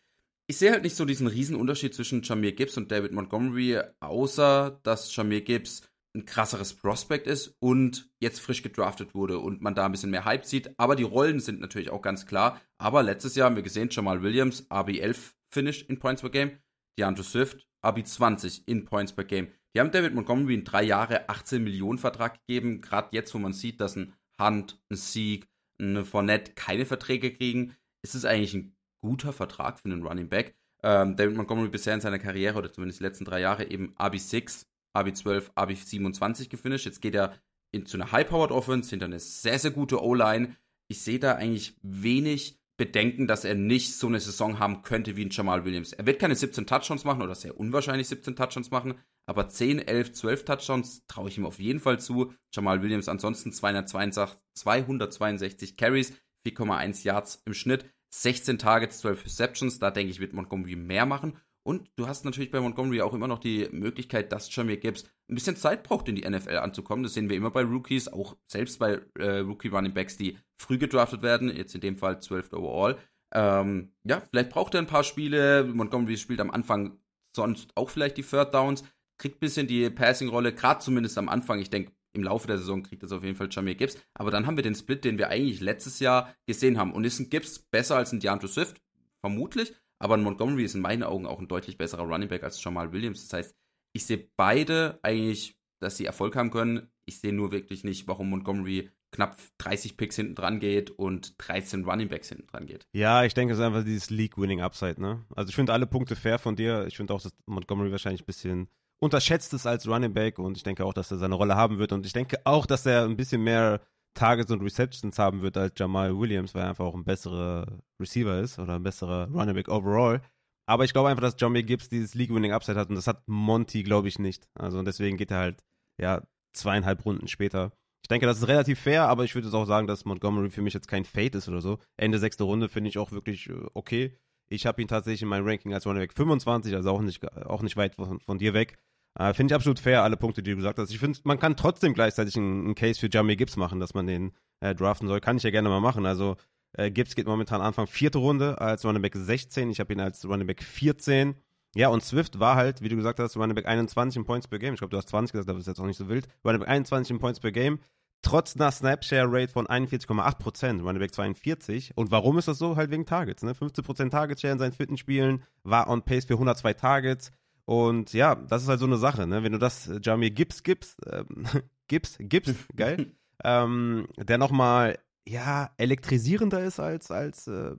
Ich 0.47 0.59
sehe 0.59 0.73
halt 0.73 0.83
nicht 0.83 0.97
so 0.97 1.07
diesen 1.07 1.27
riesen 1.27 1.57
Unterschied 1.57 1.95
zwischen 1.95 2.23
Jamir 2.23 2.53
Gibbs 2.53 2.77
und 2.77 2.93
David 2.93 3.13
Montgomery, 3.13 3.81
außer 4.01 4.79
dass 4.83 5.15
Jamir 5.17 5.41
Gibbs 5.41 5.89
ein 6.15 6.27
krasseres 6.27 6.75
Prospect 6.75 7.27
ist 7.27 7.57
und 7.61 8.11
jetzt 8.21 8.41
frisch 8.41 8.63
gedraftet 8.63 9.15
wurde 9.15 9.39
und 9.39 9.63
man 9.63 9.75
da 9.75 9.87
ein 9.87 9.93
bisschen 9.93 10.11
mehr 10.11 10.27
Hype 10.27 10.45
sieht. 10.45 10.79
Aber 10.79 10.97
die 10.97 11.03
Rollen 11.03 11.41
sind 11.41 11.61
natürlich 11.61 11.91
auch 11.91 12.03
ganz 12.03 12.27
klar. 12.27 12.61
Aber 12.79 13.03
letztes 13.03 13.35
Jahr 13.35 13.47
haben 13.47 13.57
wir 13.57 13.63
gesehen, 13.63 13.89
Jamal 13.91 14.23
Williams, 14.23 14.71
AB 14.71 14.91
11 15.01 15.35
Finish 15.51 15.83
in 15.89 15.99
Points 15.99 16.21
per 16.21 16.31
Game, 16.31 16.59
DeAndre 16.99 17.25
Swift, 17.25 17.67
AB 17.83 18.05
20 18.05 18.69
in 18.69 18.85
Points 18.85 19.15
per 19.15 19.25
Game. 19.25 19.49
Die 19.75 19.81
haben 19.81 19.91
David 19.91 20.15
Montgomery 20.15 20.55
einen 20.55 20.65
drei 20.65 20.85
Jahre 20.85 21.29
18 21.29 21.65
Millionen 21.65 21.99
Vertrag 21.99 22.39
gegeben. 22.47 22.81
Gerade 22.81 23.09
jetzt, 23.13 23.35
wo 23.35 23.39
man 23.39 23.55
sieht, 23.55 23.81
dass 23.81 23.97
ein 23.97 24.15
Hunt, 24.39 24.79
ein 24.91 24.97
Sieg, 24.97 25.49
ein 25.81 26.05
Fournette 26.05 26.53
keine 26.53 26.87
Verträge 26.87 27.33
kriegen, 27.33 27.75
ist 28.05 28.15
es 28.15 28.25
eigentlich 28.25 28.55
ein 28.55 28.74
guter 29.05 29.35
Vertrag 29.35 29.79
für 29.79 29.85
einen 29.85 30.03
Running 30.03 30.31
Back. 30.31 30.57
Ähm, 30.83 31.15
David 31.17 31.37
Montgomery 31.37 31.69
bisher 31.69 31.95
in 31.95 32.01
seiner 32.01 32.19
Karriere 32.19 32.59
oder 32.59 32.73
zumindest 32.73 33.01
die 33.01 33.05
letzten 33.05 33.27
drei 33.27 33.41
Jahre 33.41 33.71
eben 33.71 33.93
AB 33.97 34.19
6 34.19 34.67
AB12, 34.97 35.53
AB27 35.55 36.49
gefinisht. 36.49 36.87
Jetzt 36.87 37.03
geht 37.03 37.15
er 37.15 37.35
in, 37.73 37.85
zu 37.85 37.99
einer 37.99 38.13
High-Powered 38.13 38.51
Offense, 38.51 38.91
hinter 38.91 39.07
eine 39.07 39.21
sehr, 39.21 39.59
sehr 39.59 39.73
gute 39.73 40.03
O-Line. 40.03 40.57
Ich 40.89 41.03
sehe 41.03 41.19
da 41.19 41.35
eigentlich 41.35 41.77
wenig 41.83 42.59
Bedenken, 42.77 43.27
dass 43.27 43.45
er 43.45 43.55
nicht 43.55 43.95
so 43.95 44.07
eine 44.07 44.21
Saison 44.21 44.59
haben 44.59 44.83
könnte 44.83 45.17
wie 45.17 45.25
ein 45.25 45.31
Jamal 45.31 45.65
Williams. 45.65 45.93
Er 45.93 46.07
wird 46.07 46.19
keine 46.19 46.35
17 46.35 46.67
Touchdowns 46.67 47.05
machen 47.05 47.23
oder 47.23 47.35
sehr 47.35 47.59
unwahrscheinlich 47.59 48.09
17 48.09 48.37
Touchdowns 48.37 48.71
machen, 48.71 48.95
aber 49.27 49.49
10, 49.49 49.81
11, 49.81 50.13
12 50.13 50.45
Touchdowns 50.45 51.07
traue 51.07 51.29
ich 51.29 51.39
ihm 51.39 51.47
auf 51.47 51.61
jeden 51.61 51.81
Fall 51.81 52.01
zu. 52.01 52.33
Jamal 52.53 52.83
Williams 52.83 53.09
ansonsten 53.09 53.53
262, 53.53 54.39
262 54.55 55.77
Carries, 55.77 56.15
4,1 56.47 57.05
Yards 57.05 57.43
im 57.45 57.55
Schnitt, 57.55 57.85
16 58.23 58.59
Targets, 58.59 58.99
12 59.01 59.25
Receptions. 59.25 59.79
Da 59.79 59.91
denke 59.91 60.11
ich, 60.11 60.21
wird 60.21 60.33
Montgomery 60.33 60.77
mehr 60.77 61.07
machen. 61.07 61.39
Und 61.67 61.91
du 61.97 62.07
hast 62.07 62.27
natürlich 62.27 62.51
bei 62.51 62.61
Montgomery 62.61 63.01
auch 63.01 63.15
immer 63.15 63.27
noch 63.27 63.39
die 63.39 63.69
Möglichkeit, 63.73 64.33
dass 64.33 64.55
Jamir 64.55 64.77
Gibbs 64.77 65.05
ein 65.31 65.35
bisschen 65.35 65.57
Zeit 65.57 65.83
braucht, 65.83 66.09
in 66.09 66.15
die 66.15 66.29
NFL 66.29 66.59
anzukommen. 66.59 67.03
Das 67.03 67.15
sehen 67.15 67.31
wir 67.31 67.37
immer 67.37 67.51
bei 67.51 67.63
Rookies, 67.63 68.09
auch 68.09 68.37
selbst 68.47 68.79
bei 68.79 69.01
äh, 69.19 69.39
Rookie 69.39 69.69
Running 69.69 69.95
Backs, 69.95 70.19
die 70.19 70.37
früh 70.57 70.77
gedraftet 70.77 71.23
werden, 71.23 71.55
jetzt 71.55 71.75
in 71.75 71.81
dem 71.81 71.97
Fall 71.97 72.21
12 72.21 72.53
overall. 72.53 72.99
Ähm, 73.33 73.95
ja, 74.05 74.21
vielleicht 74.21 74.51
braucht 74.51 74.75
er 74.75 74.81
ein 74.81 74.87
paar 74.87 75.05
Spiele. 75.05 75.65
Montgomery 75.65 76.19
spielt 76.19 76.41
am 76.41 76.51
Anfang 76.51 76.99
sonst 77.35 77.71
auch 77.77 77.89
vielleicht 77.89 78.19
die 78.19 78.23
Third 78.23 78.55
Downs, 78.55 78.85
kriegt 79.17 79.37
ein 79.37 79.41
bisschen 79.41 79.67
die 79.67 79.89
Passing-Rolle, 79.89 80.53
gerade 80.53 80.81
zumindest 80.81 81.17
am 81.17 81.31
Anfang. 81.31 81.61
Ich 81.61 81.71
denke, 81.71 81.93
im 82.15 82.23
Laufe 82.23 82.47
der 82.47 82.59
Saison 82.59 82.83
kriegt 82.83 83.03
das 83.03 83.13
auf 83.13 83.23
jeden 83.23 83.37
Fall 83.37 83.49
Jamir 83.51 83.75
Gibbs. 83.75 83.99
Aber 84.15 84.31
dann 84.31 84.47
haben 84.47 84.57
wir 84.57 84.63
den 84.63 84.75
Split, 84.75 85.05
den 85.05 85.19
wir 85.19 85.29
eigentlich 85.29 85.61
letztes 85.61 85.99
Jahr 85.99 86.35
gesehen 86.47 86.79
haben. 86.79 86.93
Und 86.93 87.05
ist 87.05 87.19
ein 87.19 87.29
Gibbs 87.29 87.59
besser 87.59 87.97
als 87.97 88.13
ein 88.13 88.21
DeAndre 88.21 88.49
Swift? 88.49 88.81
Vermutlich. 89.21 89.75
Aber 89.99 90.15
ein 90.15 90.23
Montgomery 90.23 90.65
ist 90.65 90.75
in 90.75 90.81
meinen 90.81 91.03
Augen 91.03 91.27
auch 91.27 91.41
ein 91.41 91.49
deutlich 91.49 91.77
besserer 91.77 92.03
Running 92.03 92.29
Back 92.29 92.45
als 92.45 92.63
Jamal 92.63 92.93
Williams. 92.93 93.23
Das 93.23 93.33
heißt, 93.33 93.57
ich 93.93 94.07
sehe 94.07 94.29
beide 94.37 94.99
eigentlich, 95.03 95.57
dass 95.81 95.97
sie 95.97 96.07
Erfolg 96.07 96.37
haben 96.37 96.51
können. 96.51 96.89
Ich 97.05 97.21
sehe 97.21 97.33
nur 97.33 97.53
wirklich 97.53 97.85
nicht, 97.85 98.07
warum 98.07 98.31
Montgomery 98.31 98.91
knapp 99.13 99.39
30 99.59 99.97
Picks 99.97 100.17
hinten 100.17 100.35
dran 100.35 100.59
geht 100.59 100.91
und 100.91 101.35
13 101.39 101.85
Running 101.85 102.09
Backs 102.09 102.29
hinten 102.29 102.47
dran 102.49 102.67
geht. 102.67 102.87
Ja, 102.93 103.25
ich 103.25 103.35
denke, 103.35 103.53
es 103.53 103.61
ist 103.61 103.65
einfach 103.65 103.85
dieses 103.85 104.11
League-Winning-Upside, 104.11 105.01
ne? 105.01 105.25
Also 105.35 105.51
ich 105.51 105.55
finde 105.55 105.73
alle 105.73 105.87
Punkte 105.87 106.17
fair 106.17 106.39
von 106.39 106.57
dir. 106.57 106.87
Ich 106.87 106.97
finde 106.97 107.15
auch, 107.15 107.23
dass 107.23 107.33
Montgomery 107.47 107.93
wahrscheinlich 107.93 108.23
ein 108.23 108.27
bisschen 108.27 108.69
unterschätzt 109.01 109.53
ist 109.55 109.67
als 109.67 109.87
Running 109.87 110.15
Back 110.15 110.39
und 110.39 110.57
ich 110.57 110.63
denke 110.63 110.85
auch, 110.85 110.95
dass 110.95 111.11
er 111.11 111.19
seine 111.19 111.35
Rolle 111.35 111.57
haben 111.57 111.79
wird 111.79 111.93
und 111.93 112.07
ich 112.07 112.13
denke 112.13 112.39
auch, 112.45 112.67
dass 112.67 112.87
er 112.87 113.05
ein 113.05 113.17
bisschen 113.17 113.43
mehr 113.43 113.81
Targets 114.15 114.51
und 114.51 114.63
Receptions 114.63 115.19
haben 115.19 115.43
wird 115.43 115.57
als 115.57 115.75
Jamal 115.77 116.17
Williams, 116.17 116.55
weil 116.55 116.63
er 116.63 116.69
einfach 116.71 116.85
auch 116.85 116.95
ein 116.95 117.05
besserer 117.05 117.81
Receiver 118.01 118.41
ist 118.41 118.59
oder 118.59 118.77
ein 118.77 118.83
besserer 118.83 119.29
Running 119.33 119.55
Back 119.55 119.69
overall. 119.69 120.21
Aber 120.67 120.85
ich 120.85 120.93
glaube 120.93 121.11
einfach, 121.11 121.23
dass 121.23 121.37
Jamie 121.39 121.63
Gibbs 121.63 121.89
dieses 121.89 122.15
League-Winning-Upside 122.15 122.79
hat 122.79 122.89
und 122.89 122.95
das 122.95 123.07
hat 123.07 123.23
Monty, 123.27 123.83
glaube 123.83 124.09
ich, 124.09 124.19
nicht. 124.19 124.49
Also 124.55 124.79
und 124.79 124.87
deswegen 124.87 125.17
geht 125.17 125.31
er 125.31 125.39
halt, 125.39 125.65
ja, 126.01 126.23
zweieinhalb 126.55 127.05
Runden 127.05 127.29
später. 127.29 127.73
Ich 128.03 128.09
denke, 128.09 128.27
das 128.27 128.39
ist 128.39 128.49
relativ 128.49 128.81
fair, 128.81 129.09
aber 129.09 129.25
ich 129.25 129.35
würde 129.35 129.49
jetzt 129.49 129.55
auch 129.55 129.67
sagen, 129.67 129.87
dass 129.87 130.05
Montgomery 130.05 130.51
für 130.51 130.63
mich 130.63 130.75
jetzt 130.75 130.89
kein 130.89 131.05
Fade 131.05 131.39
ist 131.39 131.49
oder 131.49 131.61
so. 131.61 131.79
Ende 131.97 132.19
sechste 132.19 132.45
Runde 132.45 132.69
finde 132.69 132.89
ich 132.89 132.99
auch 132.99 133.13
wirklich 133.13 133.49
äh, 133.49 133.67
okay. 133.75 134.19
Ich 134.55 134.67
habe 134.67 134.81
ihn 134.81 134.89
tatsächlich 134.89 135.23
in 135.23 135.29
meinem 135.29 135.47
Ranking 135.47 135.75
als 135.75 135.87
Running 135.87 136.03
Back 136.03 136.13
25, 136.13 136.75
also 136.75 136.91
auch 136.91 137.01
nicht, 137.01 137.25
auch 137.47 137.63
nicht 137.63 137.77
weit 137.77 137.95
von, 137.95 138.21
von 138.21 138.39
dir 138.39 138.55
weg. 138.55 138.79
Äh, 139.19 139.33
finde 139.35 139.53
ich 139.53 139.55
absolut 139.55 139.79
fair, 139.79 140.03
alle 140.03 140.17
Punkte, 140.17 140.43
die 140.43 140.51
du 140.51 140.57
gesagt 140.57 140.79
hast. 140.79 140.91
Ich 140.91 140.99
finde, 140.99 141.19
man 141.25 141.39
kann 141.39 141.57
trotzdem 141.57 141.95
gleichzeitig 141.95 142.37
einen, 142.37 142.65
einen 142.65 142.75
Case 142.75 142.99
für 142.99 143.09
Jamie 143.11 143.37
Gibbs 143.37 143.57
machen, 143.57 143.79
dass 143.81 143.95
man 143.95 144.07
den 144.07 144.33
äh, 144.61 144.75
draften 144.75 145.07
soll. 145.09 145.21
Kann 145.21 145.37
ich 145.37 145.45
ja 145.45 145.51
gerne 145.51 145.69
mal 145.69 145.81
machen. 145.81 146.05
Also 146.07 146.37
äh, 146.73 146.91
Gibbs 146.91 147.15
geht 147.15 147.27
momentan 147.27 147.61
Anfang 147.61 147.87
vierte 147.87 148.19
Runde 148.19 148.61
als 148.61 148.85
Running 148.85 149.03
Back 149.03 149.15
16. 149.15 149.71
Ich 149.71 149.81
habe 149.81 149.93
ihn 149.93 150.01
als 150.01 150.27
Running 150.27 150.47
Back 150.47 150.63
14. 150.63 151.35
Ja, 151.77 151.89
und 151.89 152.03
Swift 152.03 152.39
war 152.39 152.57
halt, 152.57 152.83
wie 152.83 152.89
du 152.89 152.97
gesagt 152.97 153.19
hast, 153.19 153.37
Running 153.37 153.55
Back 153.55 153.67
21 153.67 154.19
in 154.19 154.25
Points 154.25 154.49
per 154.49 154.59
Game. 154.59 154.75
Ich 154.75 154.81
glaube, 154.81 154.91
du 154.91 154.97
hast 154.97 155.09
20 155.09 155.33
gesagt, 155.33 155.49
das 155.49 155.59
ist 155.59 155.67
jetzt 155.67 155.81
auch 155.81 155.87
nicht 155.87 155.97
so 155.97 156.09
wild. 156.09 156.27
Running 156.45 156.61
Back 156.61 156.69
21 156.69 157.13
in 157.13 157.19
Points 157.21 157.41
per 157.41 157.53
Game. 157.53 157.79
Trotz 158.25 158.57
einer 158.57 158.73
Snapshare-Rate 158.73 159.53
von 159.53 159.67
41,8%, 159.67 160.83
Running 160.83 160.99
Back 160.99 161.15
42. 161.15 161.93
Und 161.95 162.11
warum 162.11 162.39
ist 162.39 162.49
das 162.49 162.57
so? 162.57 162.75
Halt 162.75 162.91
wegen 162.91 163.05
Targets. 163.05 163.43
Ne? 163.43 163.53
15% 163.53 164.11
Target-Share 164.11 164.55
in 164.55 164.59
seinen 164.59 164.73
vierten 164.73 164.97
Spielen, 164.97 165.45
war 165.63 165.89
on 165.89 166.03
pace 166.03 166.25
für 166.25 166.33
102 166.33 166.73
Targets. 166.73 167.33
Und 167.67 168.15
ja, 168.15 168.35
das 168.35 168.63
ist 168.63 168.69
halt 168.69 168.81
so 168.81 168.87
eine 168.87 168.97
Sache, 168.97 169.27
ne? 169.27 169.43
Wenn 169.43 169.53
du 169.53 169.59
das 169.59 169.89
äh, 169.89 170.01
Jamir 170.03 170.31
Gibbs 170.31 170.63
gibst, 170.63 170.97
ähm, 171.07 171.47
Gibbs, 171.89 172.17
Gibbs, 172.19 172.55
geil, 172.77 173.13
ähm, 173.43 174.07
der 174.17 174.39
nochmal, 174.39 174.99
ja, 175.27 175.71
elektrisierender 175.77 176.65
ist 176.65 176.81
als, 176.81 177.11
als 177.11 177.47
äh, 177.47 177.77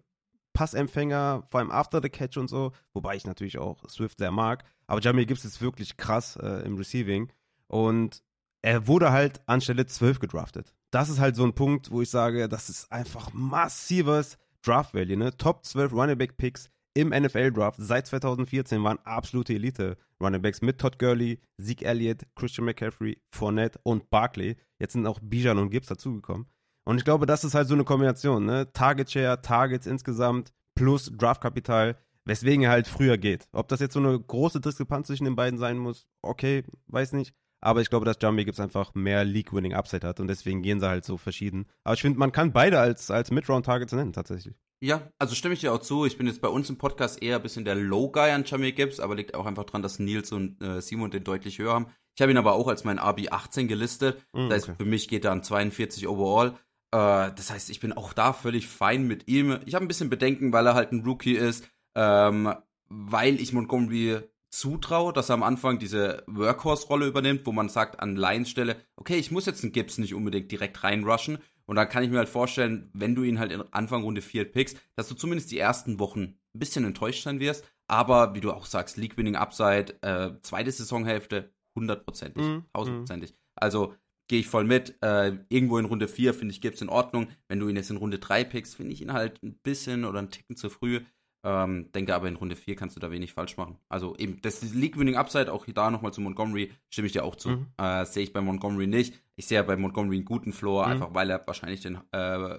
Passempfänger, 0.53 1.47
vor 1.49 1.59
allem 1.59 1.71
after 1.71 2.01
the 2.01 2.09
catch 2.09 2.37
und 2.37 2.49
so, 2.49 2.71
wobei 2.93 3.15
ich 3.15 3.25
natürlich 3.25 3.57
auch 3.57 3.87
Swift 3.89 4.19
sehr 4.19 4.31
mag. 4.31 4.63
Aber 4.85 5.01
Jamir 5.01 5.25
Gibbs 5.25 5.43
ist 5.43 5.61
wirklich 5.61 5.97
krass 5.97 6.37
äh, 6.37 6.65
im 6.65 6.77
Receiving. 6.77 7.31
Und 7.67 8.23
er 8.65 8.87
wurde 8.87 9.11
halt 9.11 9.41
anstelle 9.45 9.85
12 9.85 10.17
gedraftet. 10.17 10.73
Das 10.89 11.09
ist 11.09 11.19
halt 11.19 11.35
so 11.35 11.43
ein 11.43 11.53
Punkt, 11.53 11.91
wo 11.91 12.01
ich 12.01 12.09
sage, 12.09 12.49
das 12.49 12.69
ist 12.69 12.91
einfach 12.91 13.31
massives 13.31 14.39
Draft 14.63 14.95
Value, 14.95 15.17
ne? 15.17 15.37
Top 15.37 15.63
12 15.63 15.93
Running 15.93 16.17
Back 16.17 16.35
Picks 16.35 16.71
im 16.95 17.09
NFL-Draft 17.09 17.79
seit 17.79 18.07
2014 18.07 18.83
waren 18.83 18.97
absolute 19.03 19.53
Elite 19.53 19.97
Running 20.19 20.41
Backs 20.41 20.63
mit 20.63 20.79
Todd 20.79 20.97
Gurley, 20.97 21.39
Zeke 21.61 21.85
Elliott, 21.85 22.23
Christian 22.33 22.65
McCaffrey, 22.65 23.21
Fournette 23.29 23.79
und 23.83 24.09
Barkley. 24.09 24.55
Jetzt 24.79 24.93
sind 24.93 25.05
auch 25.05 25.19
Bijan 25.21 25.59
und 25.59 25.69
Gibbs 25.69 25.87
dazugekommen. 25.87 26.47
Und 26.85 26.97
ich 26.97 27.05
glaube, 27.05 27.27
das 27.27 27.43
ist 27.43 27.53
halt 27.53 27.67
so 27.67 27.75
eine 27.75 27.83
Kombination, 27.83 28.45
ne? 28.45 28.71
Target 28.73 29.11
Share, 29.11 29.41
Targets 29.43 29.85
insgesamt 29.85 30.53
plus 30.73 31.11
Draftkapital, 31.15 31.99
weswegen 32.23 32.63
er 32.63 32.71
halt 32.71 32.87
früher 32.87 33.19
geht. 33.19 33.47
Ob 33.51 33.67
das 33.67 33.79
jetzt 33.79 33.93
so 33.93 33.99
eine 33.99 34.19
große 34.19 34.59
Diskrepanz 34.59 35.05
zwischen 35.05 35.25
den 35.25 35.35
beiden 35.35 35.59
sein 35.59 35.77
muss, 35.77 36.07
okay, 36.23 36.63
weiß 36.87 37.13
nicht. 37.13 37.35
Aber 37.61 37.81
ich 37.81 37.89
glaube, 37.89 38.05
dass 38.05 38.17
Jambi 38.21 38.45
Gibbs 38.45 38.59
einfach 38.59 38.93
mehr 38.93 39.23
League-Winning-Upside 39.23 40.07
hat 40.07 40.19
und 40.19 40.27
deswegen 40.27 40.61
gehen 40.61 40.79
sie 40.79 40.87
halt 40.87 41.05
so 41.05 41.17
verschieden. 41.17 41.65
Aber 41.83 41.95
ich 41.95 42.01
finde, 42.01 42.19
man 42.19 42.31
kann 42.31 42.53
beide 42.53 42.79
als, 42.79 43.09
als 43.09 43.31
Mid-Round-Targets 43.31 43.93
nennen, 43.93 44.13
tatsächlich. 44.13 44.55
Ja, 44.81 45.09
also 45.17 45.35
stimme 45.35 45.53
ich 45.53 45.61
dir 45.61 45.73
auch 45.73 45.79
zu. 45.79 46.05
Ich 46.05 46.17
bin 46.17 46.27
jetzt 46.27 46.41
bei 46.41 46.47
uns 46.47 46.69
im 46.69 46.77
Podcast 46.77 47.21
eher 47.21 47.37
ein 47.37 47.41
bisschen 47.41 47.65
der 47.65 47.75
Low-Guy 47.75 48.31
an 48.31 48.43
Jamie 48.45 48.73
Gibbs, 48.73 48.99
aber 48.99 49.15
liegt 49.15 49.33
auch 49.33 49.45
einfach 49.45 49.63
dran, 49.63 49.81
dass 49.81 49.99
Nils 49.99 50.31
und 50.31 50.61
äh, 50.61 50.81
Simon 50.81 51.11
den 51.11 51.23
deutlich 51.23 51.57
höher 51.59 51.73
haben. 51.73 51.87
Ich 52.15 52.21
habe 52.21 52.31
ihn 52.31 52.37
aber 52.37 52.53
auch 52.53 52.67
als 52.67 52.83
mein 52.83 52.99
AB 52.99 53.31
18 53.31 53.67
gelistet. 53.67 54.25
Mm, 54.33 54.49
das 54.49 54.53
heißt, 54.53 54.69
okay. 54.69 54.77
für 54.77 54.85
mich 54.85 55.07
geht 55.07 55.25
er 55.25 55.31
an 55.31 55.43
42 55.43 56.07
overall. 56.07 56.55
Äh, 56.91 57.31
das 57.35 57.49
heißt, 57.51 57.69
ich 57.69 57.79
bin 57.79 57.93
auch 57.93 58.13
da 58.13 58.33
völlig 58.33 58.67
fein 58.67 59.07
mit 59.07 59.27
ihm. 59.27 59.59
Ich 59.65 59.75
habe 59.75 59.83
ein 59.85 59.87
bisschen 59.87 60.09
Bedenken, 60.09 60.53
weil 60.53 60.67
er 60.67 60.75
halt 60.75 60.91
ein 60.91 61.03
Rookie 61.03 61.35
ist, 61.35 61.67
ähm, 61.95 62.53
weil 62.87 63.41
ich 63.41 63.53
Montgomery 63.53 64.19
zutraue, 64.59 65.13
dass 65.13 65.29
er 65.29 65.35
am 65.35 65.43
Anfang 65.43 65.79
diese 65.79 66.23
Workhorse-Rolle 66.27 67.07
übernimmt, 67.07 67.45
wo 67.45 67.51
man 67.51 67.69
sagt 67.69 67.99
an 67.99 68.15
Lions 68.15 68.49
Stelle, 68.49 68.77
okay, 68.95 69.17
ich 69.17 69.31
muss 69.31 69.45
jetzt 69.45 69.63
einen 69.63 69.73
Gibbs 69.73 69.97
nicht 69.97 70.13
unbedingt 70.13 70.51
direkt 70.51 70.83
reinrushen, 70.83 71.39
und 71.65 71.75
da 71.75 71.85
kann 71.85 72.03
ich 72.03 72.09
mir 72.09 72.19
halt 72.19 72.29
vorstellen, 72.29 72.89
wenn 72.93 73.15
du 73.15 73.23
ihn 73.23 73.39
halt 73.39 73.51
in 73.51 73.61
Anfang 73.73 74.03
Runde 74.03 74.21
4 74.21 74.51
pickst, 74.51 74.77
dass 74.95 75.07
du 75.07 75.15
zumindest 75.15 75.51
die 75.51 75.57
ersten 75.57 75.99
Wochen 75.99 76.37
ein 76.53 76.59
bisschen 76.59 76.85
enttäuscht 76.85 77.23
sein 77.23 77.39
wirst. 77.39 77.65
Aber 77.87 78.35
wie 78.35 78.41
du 78.41 78.51
auch 78.51 78.65
sagst, 78.65 78.97
League 78.97 79.17
Winning 79.17 79.35
Upside, 79.35 79.95
äh, 80.01 80.31
zweite 80.41 80.71
Saisonhälfte, 80.71 81.51
hundertprozentig, 81.75 82.43
mhm. 82.43 82.65
tausendprozentig. 82.73 83.31
Mhm. 83.31 83.37
Also 83.55 83.95
gehe 84.27 84.39
ich 84.39 84.47
voll 84.47 84.63
mit. 84.63 84.95
Äh, 85.03 85.37
irgendwo 85.49 85.77
in 85.77 85.85
Runde 85.85 86.07
4 86.07 86.33
finde 86.33 86.53
ich, 86.53 86.61
gibt's 86.61 86.81
in 86.81 86.89
Ordnung. 86.89 87.27
Wenn 87.47 87.59
du 87.59 87.67
ihn 87.67 87.75
jetzt 87.75 87.91
in 87.91 87.97
Runde 87.97 88.19
3 88.19 88.43
pickst, 88.43 88.75
finde 88.75 88.93
ich 88.93 89.01
ihn 89.01 89.13
halt 89.13 89.41
ein 89.43 89.57
bisschen 89.63 90.05
oder 90.05 90.19
einen 90.19 90.31
Ticken 90.31 90.55
zu 90.55 90.69
früh. 90.69 91.01
Ähm, 91.45 91.91
denke 91.93 92.15
aber 92.15 92.27
in 92.27 92.37
Runde 92.37 92.55
4 92.55 92.75
kannst 92.75 92.95
du 92.95 92.99
da 92.99 93.11
wenig 93.11 93.33
falsch 93.33 93.55
machen. 93.55 93.77
Also 93.87 94.15
eben, 94.17 94.41
das 94.41 94.63
League 94.73 94.97
Winning 94.97 95.15
Upside, 95.15 95.53
auch 95.53 95.67
da 95.67 95.91
nochmal 95.91 96.11
zu 96.11 96.19
Montgomery, 96.19 96.71
stimme 96.89 97.05
ich 97.05 97.13
dir 97.13 97.23
auch 97.23 97.35
zu. 97.35 97.49
Mhm. 97.49 97.67
Äh, 97.77 98.03
Sehe 98.05 98.23
ich 98.23 98.33
bei 98.33 98.41
Montgomery 98.41 98.87
nicht. 98.87 99.13
Ich 99.35 99.45
sehe 99.45 99.57
ja 99.57 99.61
bei 99.61 99.77
Montgomery 99.77 100.15
einen 100.15 100.25
guten 100.25 100.53
Floor, 100.53 100.87
mhm. 100.87 100.91
einfach 100.93 101.13
weil 101.13 101.29
er 101.29 101.45
wahrscheinlich 101.45 101.81
den, 101.81 101.99
äh, 102.11 102.57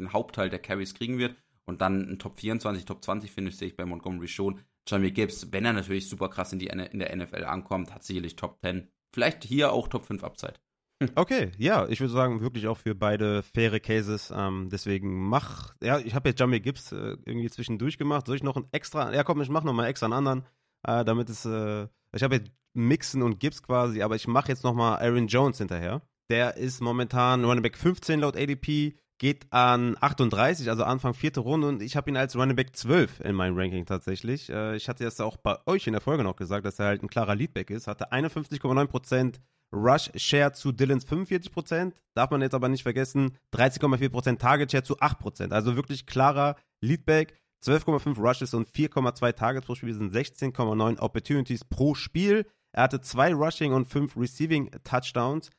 den 0.00 0.12
Hauptteil 0.12 0.50
der 0.50 0.58
Carries 0.58 0.94
kriegen 0.94 1.18
wird. 1.18 1.36
Und 1.64 1.80
dann 1.80 2.10
ein 2.10 2.18
Top 2.18 2.40
24, 2.40 2.84
Top 2.84 3.04
20 3.04 3.30
Finish 3.30 3.54
sehe 3.54 3.68
ich 3.68 3.76
bei 3.76 3.86
Montgomery 3.86 4.26
schon. 4.26 4.60
Jamie 4.88 5.12
Gibbs, 5.12 5.52
wenn 5.52 5.64
er 5.64 5.72
natürlich 5.72 6.08
super 6.08 6.28
krass 6.28 6.52
in, 6.52 6.58
die, 6.58 6.66
in 6.66 6.98
der 6.98 7.16
NFL 7.16 7.44
ankommt, 7.44 7.94
hat 7.94 8.02
sicherlich 8.02 8.34
Top 8.34 8.58
10. 8.62 8.88
Vielleicht 9.12 9.44
hier 9.44 9.72
auch 9.72 9.86
Top 9.86 10.04
5 10.04 10.24
Upside. 10.24 10.54
Okay, 11.16 11.52
ja, 11.58 11.86
ich 11.88 12.00
würde 12.00 12.12
sagen, 12.12 12.40
wirklich 12.40 12.66
auch 12.66 12.78
für 12.78 12.94
beide 12.94 13.42
faire 13.42 13.80
Cases. 13.80 14.32
Ähm, 14.34 14.68
deswegen 14.70 15.28
mach, 15.28 15.74
ja, 15.82 15.98
ich 15.98 16.14
habe 16.14 16.28
jetzt 16.28 16.40
Jamie 16.40 16.60
Gibbs 16.60 16.92
äh, 16.92 17.16
irgendwie 17.24 17.50
zwischendurch 17.50 17.98
gemacht. 17.98 18.26
Soll 18.26 18.36
ich 18.36 18.42
noch 18.42 18.56
ein 18.56 18.66
extra, 18.72 19.12
ja 19.14 19.24
komm, 19.24 19.40
ich 19.40 19.48
mach 19.48 19.64
noch 19.64 19.72
mal 19.72 19.86
extra 19.86 20.06
einen 20.06 20.14
anderen, 20.14 20.44
äh, 20.86 21.04
damit 21.04 21.30
es, 21.30 21.44
äh, 21.44 21.86
ich 22.12 22.22
habe 22.22 22.36
jetzt 22.36 22.50
Mixen 22.74 23.22
und 23.22 23.38
Gibbs 23.40 23.62
quasi, 23.62 24.02
aber 24.02 24.16
ich 24.16 24.26
mache 24.26 24.48
jetzt 24.48 24.64
noch 24.64 24.74
mal 24.74 24.96
Aaron 24.96 25.28
Jones 25.28 25.58
hinterher. 25.58 26.02
Der 26.30 26.56
ist 26.56 26.80
momentan 26.80 27.44
Running 27.44 27.62
Back 27.62 27.76
15 27.76 28.20
laut 28.20 28.36
ADP, 28.36 28.96
geht 29.18 29.52
an 29.52 29.96
38, 30.00 30.68
also 30.68 30.84
Anfang 30.84 31.14
vierte 31.14 31.40
Runde 31.40 31.68
und 31.68 31.82
ich 31.82 31.96
habe 31.96 32.10
ihn 32.10 32.16
als 32.16 32.36
Running 32.36 32.56
Back 32.56 32.74
12 32.74 33.20
in 33.20 33.34
meinem 33.34 33.56
Ranking 33.56 33.86
tatsächlich. 33.86 34.50
Äh, 34.50 34.76
ich 34.76 34.88
hatte 34.88 35.04
das 35.04 35.20
auch 35.20 35.36
bei 35.36 35.56
euch 35.66 35.86
in 35.86 35.92
der 35.92 36.00
Folge 36.00 36.24
noch 36.24 36.36
gesagt, 36.36 36.66
dass 36.66 36.78
er 36.78 36.86
halt 36.86 37.02
ein 37.02 37.08
klarer 37.08 37.34
Leadback 37.34 37.70
ist, 37.70 37.86
hatte 37.86 38.12
51,9% 38.12 39.36
Rush 39.74 40.10
Share 40.16 40.52
zu 40.52 40.72
Dylans 40.72 41.06
45%, 41.06 41.92
darf 42.14 42.30
man 42.30 42.42
jetzt 42.42 42.54
aber 42.54 42.68
nicht 42.68 42.82
vergessen, 42.82 43.36
13,4% 43.52 44.38
Target 44.38 44.72
Share 44.72 44.84
zu 44.84 44.98
8%, 44.98 45.52
also 45.52 45.76
wirklich 45.76 46.06
klarer 46.06 46.56
Leadback. 46.80 47.38
12,5 47.62 48.18
Rushes 48.20 48.52
und 48.52 48.68
4,2 48.68 49.32
Targets 49.32 49.66
pro 49.66 49.74
Spiel 49.74 49.94
sind 49.94 50.14
16,9 50.14 50.98
Opportunities 50.98 51.64
pro 51.64 51.94
Spiel. 51.94 52.46
Er 52.72 52.82
hatte 52.82 53.00
zwei 53.00 53.32
Rushing 53.32 53.72
und 53.72 53.86
fünf 53.86 54.16
Receiving 54.18 54.70
Touchdowns 54.84 55.50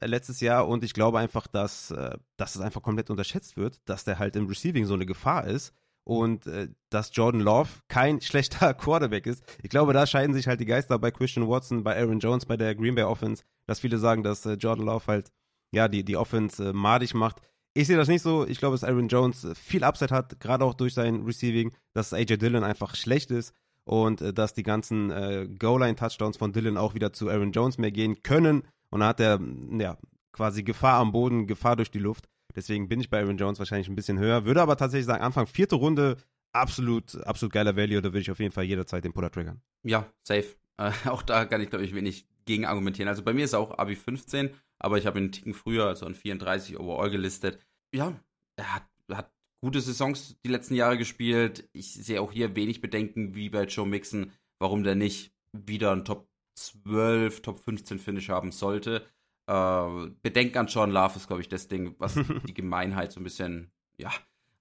äh, 0.00 0.06
letztes 0.06 0.40
Jahr 0.40 0.68
und 0.68 0.84
ich 0.84 0.92
glaube 0.92 1.18
einfach, 1.18 1.46
dass, 1.46 1.90
äh, 1.90 2.18
dass 2.36 2.54
es 2.54 2.60
einfach 2.60 2.82
komplett 2.82 3.08
unterschätzt 3.08 3.56
wird, 3.56 3.80
dass 3.88 4.04
der 4.04 4.18
halt 4.18 4.36
im 4.36 4.46
Receiving 4.46 4.84
so 4.84 4.92
eine 4.92 5.06
Gefahr 5.06 5.46
ist 5.46 5.72
und 6.04 6.46
äh, 6.46 6.68
dass 6.90 7.10
Jordan 7.14 7.40
Love 7.40 7.70
kein 7.88 8.20
schlechter 8.22 8.74
Quarterback 8.74 9.26
ist. 9.26 9.42
Ich 9.62 9.70
glaube, 9.70 9.92
da 9.92 10.06
scheiden 10.06 10.34
sich 10.34 10.46
halt 10.46 10.60
die 10.60 10.66
Geister 10.66 10.98
bei 10.98 11.10
Christian 11.10 11.48
Watson, 11.48 11.82
bei 11.82 11.98
Aaron 11.98 12.20
Jones, 12.20 12.46
bei 12.46 12.56
der 12.56 12.74
Green 12.74 12.94
Bay 12.94 13.04
Offense, 13.04 13.42
dass 13.66 13.80
viele 13.80 13.98
sagen, 13.98 14.22
dass 14.22 14.46
äh, 14.46 14.54
Jordan 14.54 14.86
Love 14.86 15.06
halt 15.06 15.30
ja 15.72 15.88
die, 15.88 16.04
die 16.04 16.16
Offense 16.16 16.70
äh, 16.70 16.72
madig 16.72 17.14
macht. 17.14 17.40
Ich 17.76 17.88
sehe 17.88 17.96
das 17.96 18.08
nicht 18.08 18.22
so. 18.22 18.46
Ich 18.46 18.58
glaube, 18.58 18.74
dass 18.74 18.84
Aaron 18.84 19.08
Jones 19.08 19.44
äh, 19.44 19.54
viel 19.54 19.82
Upside 19.82 20.14
hat, 20.14 20.38
gerade 20.38 20.64
auch 20.64 20.74
durch 20.74 20.94
sein 20.94 21.22
Receiving, 21.24 21.74
dass 21.92 22.12
AJ 22.12 22.36
Dillon 22.36 22.62
einfach 22.62 22.94
schlecht 22.94 23.30
ist 23.30 23.52
und 23.84 24.20
äh, 24.20 24.32
dass 24.32 24.54
die 24.54 24.62
ganzen 24.62 25.10
äh, 25.10 25.48
Goal-Line-Touchdowns 25.58 26.36
von 26.36 26.52
Dillon 26.52 26.76
auch 26.76 26.94
wieder 26.94 27.12
zu 27.12 27.28
Aaron 27.28 27.52
Jones 27.52 27.78
mehr 27.78 27.90
gehen 27.90 28.22
können. 28.22 28.62
Und 28.90 29.00
da 29.00 29.08
hat 29.08 29.20
er 29.20 29.40
ja 29.78 29.98
quasi 30.32 30.62
Gefahr 30.62 31.00
am 31.00 31.12
Boden, 31.12 31.46
Gefahr 31.46 31.76
durch 31.76 31.90
die 31.90 31.98
Luft. 31.98 32.28
Deswegen 32.54 32.88
bin 32.88 33.00
ich 33.00 33.10
bei 33.10 33.20
Aaron 33.20 33.36
Jones 33.36 33.58
wahrscheinlich 33.58 33.88
ein 33.88 33.96
bisschen 33.96 34.18
höher. 34.18 34.44
Würde 34.44 34.62
aber 34.62 34.76
tatsächlich 34.76 35.06
sagen, 35.06 35.22
Anfang 35.22 35.46
vierte 35.46 35.76
Runde, 35.76 36.16
absolut, 36.52 37.16
absolut 37.26 37.52
geiler 37.52 37.76
Value. 37.76 38.00
Da 38.00 38.08
würde 38.08 38.20
ich 38.20 38.30
auf 38.30 38.40
jeden 38.40 38.52
Fall 38.52 38.64
jederzeit 38.64 39.04
den 39.04 39.12
Puller 39.12 39.30
triggern. 39.30 39.60
Ja, 39.82 40.12
safe. 40.22 40.46
Äh, 40.76 40.90
auch 41.04 41.22
da 41.22 41.44
kann 41.44 41.60
ich, 41.60 41.70
glaube 41.70 41.84
ich, 41.84 41.94
wenig 41.94 42.26
gegen 42.46 42.64
argumentieren. 42.64 43.08
Also 43.08 43.22
bei 43.22 43.32
mir 43.32 43.44
ist 43.44 43.54
auch 43.54 43.78
Abi 43.78 43.94
15, 43.94 44.50
aber 44.80 44.98
ich 44.98 45.06
habe 45.06 45.20
ihn 45.20 45.26
einen 45.26 45.32
Ticken 45.32 45.54
früher, 45.54 45.86
also 45.86 46.04
an 46.04 46.16
34 46.16 46.80
overall 46.80 47.10
gelistet. 47.10 47.60
Ja, 47.94 48.12
er 48.56 48.74
hat, 48.74 48.82
hat 49.12 49.30
gute 49.60 49.80
Saisons 49.80 50.36
die 50.44 50.48
letzten 50.48 50.74
Jahre 50.74 50.98
gespielt. 50.98 51.68
Ich 51.72 51.94
sehe 51.94 52.20
auch 52.20 52.32
hier 52.32 52.56
wenig 52.56 52.80
Bedenken, 52.80 53.36
wie 53.36 53.50
bei 53.50 53.66
Joe 53.66 53.86
Mixon, 53.86 54.32
warum 54.58 54.82
der 54.82 54.96
nicht 54.96 55.32
wieder 55.52 55.92
ein 55.92 56.04
Top 56.04 56.28
12, 56.56 57.42
Top 57.42 57.58
15 57.58 57.98
Finish 57.98 58.28
haben 58.28 58.52
sollte. 58.52 59.06
Äh, 59.46 60.10
Bedenken 60.22 60.58
an 60.58 60.66
John 60.66 60.90
Love 60.90 61.16
ist, 61.16 61.26
glaube 61.26 61.42
ich, 61.42 61.48
das 61.48 61.68
Ding, 61.68 61.94
was 61.98 62.14
die 62.48 62.54
Gemeinheit 62.54 63.12
so 63.12 63.20
ein 63.20 63.24
bisschen, 63.24 63.70
ja, 63.96 64.10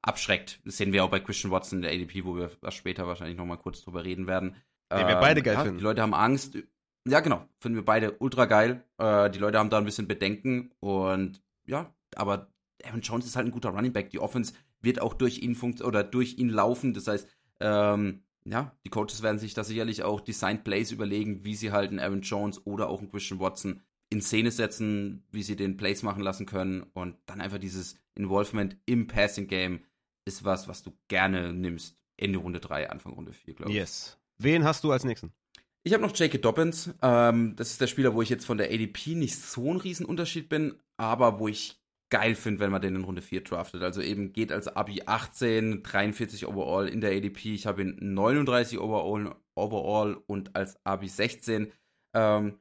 abschreckt. 0.02 0.60
Das 0.66 0.78
sehen 0.78 0.94
wir 0.94 1.04
auch 1.04 1.10
bei 1.10 1.20
Christian 1.20 1.52
Watson 1.52 1.80
in 1.80 1.84
der 1.84 1.92
ADP, 1.92 2.26
wo 2.26 2.36
wir 2.36 2.52
später 2.70 3.08
wahrscheinlich 3.08 3.38
nochmal 3.38 3.58
kurz 3.58 3.82
drüber 3.84 4.04
reden 4.04 4.28
werden. 4.28 4.56
Den 4.92 5.08
wir 5.08 5.16
beide 5.16 5.42
geil 5.42 5.56
ja, 5.56 5.64
finden. 5.64 5.80
Die 5.80 5.84
Leute 5.84 6.04
haben 6.04 6.14
Angst, 6.14 6.56
ja, 7.06 7.20
genau. 7.20 7.48
Finden 7.60 7.78
wir 7.78 7.86
beide 7.86 8.18
ultra 8.20 8.46
geil. 8.46 8.84
Äh, 8.98 9.30
die 9.30 9.40
Leute 9.40 9.60
haben 9.60 9.70
da 9.70 9.78
ein 9.78 9.86
bisschen 9.86 10.08
Bedenken. 10.08 10.72
Und 10.80 11.42
ja, 11.66 11.94
aber 12.16 12.52
Aaron 12.84 13.02
Jones 13.02 13.26
ist 13.26 13.36
halt 13.36 13.48
ein 13.48 13.52
guter 13.52 13.70
Running 13.70 13.94
Back. 13.94 14.10
Die 14.12 14.20
Offense 14.20 14.54
wird 14.82 15.02
auch 15.02 15.14
durch 15.14 15.40
ihn 15.40 15.58
oder 15.84 16.04
durch 16.04 16.38
ihn 16.38 16.50
laufen. 16.50 16.94
Das 16.94 17.08
heißt, 17.08 17.28
ähm, 17.60 18.24
ja, 18.46 18.76
die 18.86 18.90
Coaches 18.90 19.22
werden 19.22 19.40
sich 19.40 19.54
da 19.54 19.64
sicherlich 19.64 20.04
auch 20.04 20.22
Designed 20.22 20.64
Plays 20.64 20.92
überlegen, 20.92 21.44
wie 21.44 21.56
sie 21.56 21.72
halt 21.72 21.90
einen 21.90 22.00
Aaron 22.00 22.22
Jones 22.22 22.66
oder 22.66 22.90
auch 22.90 23.00
einen 23.00 23.10
Christian 23.10 23.40
Watson 23.40 23.82
in 24.14 24.22
Szene 24.22 24.52
setzen, 24.52 25.26
wie 25.32 25.44
sie 25.44 25.56
den 25.56 25.76
Plays 25.76 26.04
machen 26.04 26.24
lassen 26.24 26.46
können. 26.46 26.84
Und 26.94 27.18
dann 27.26 27.42
einfach 27.42 27.58
dieses 27.58 27.98
Involvement 28.16 28.78
im 28.86 29.08
Passing 29.08 29.48
Game 29.48 29.82
ist 30.26 30.46
was, 30.46 30.68
was 30.68 30.84
du 30.84 30.94
gerne 31.10 31.52
nimmst. 31.52 31.98
Ende 32.16 32.40
Runde 32.40 32.60
3, 32.60 32.90
Anfang 32.90 33.14
Runde 33.14 33.34
4, 33.34 33.56
glaube 33.56 33.72
ich. 33.72 33.78
Yes. 33.78 34.18
Wen 34.38 34.64
hast 34.64 34.84
du 34.84 34.92
als 34.92 35.04
nächsten? 35.04 35.34
Ich 35.84 35.94
habe 35.94 36.04
noch 36.04 36.16
J.K. 36.16 36.38
Dobbins. 36.38 36.94
Ähm, 37.02 37.56
das 37.58 37.72
ist 37.72 37.82
der 37.82 37.88
Spieler, 37.88 38.14
wo 38.14 38.22
ich 38.22 38.30
jetzt 38.30 38.46
von 38.46 38.58
der 38.58 38.72
ADP 38.72 39.16
nicht 39.16 39.36
so 39.36 39.74
ein 39.74 39.78
Riesenunterschied 39.78 40.48
bin, 40.48 40.80
aber 40.96 41.40
wo 41.40 41.50
ich 41.50 41.82
geil 42.10 42.36
finde, 42.36 42.60
wenn 42.62 42.72
man 42.72 42.82
den 42.82 42.96
in 42.96 43.04
Runde 43.04 43.24
4 43.24 43.42
draftet. 43.42 43.82
Also 43.82 44.02
eben 44.02 44.32
geht 44.32 44.52
als 44.52 44.68
Abi 44.68 45.02
18, 45.06 45.82
43 45.82 46.46
Overall 46.46 46.88
in 46.88 47.02
der 47.02 47.12
ADP. 47.12 47.56
Ich 47.56 47.66
habe 47.66 47.82
ihn 47.82 47.98
39 48.00 48.80
Overall, 48.80 49.36
Overall 49.56 50.22
und 50.28 50.56
als 50.56 50.80
Abi 50.86 51.10
16. 51.10 51.72
Ähm, 52.14 52.60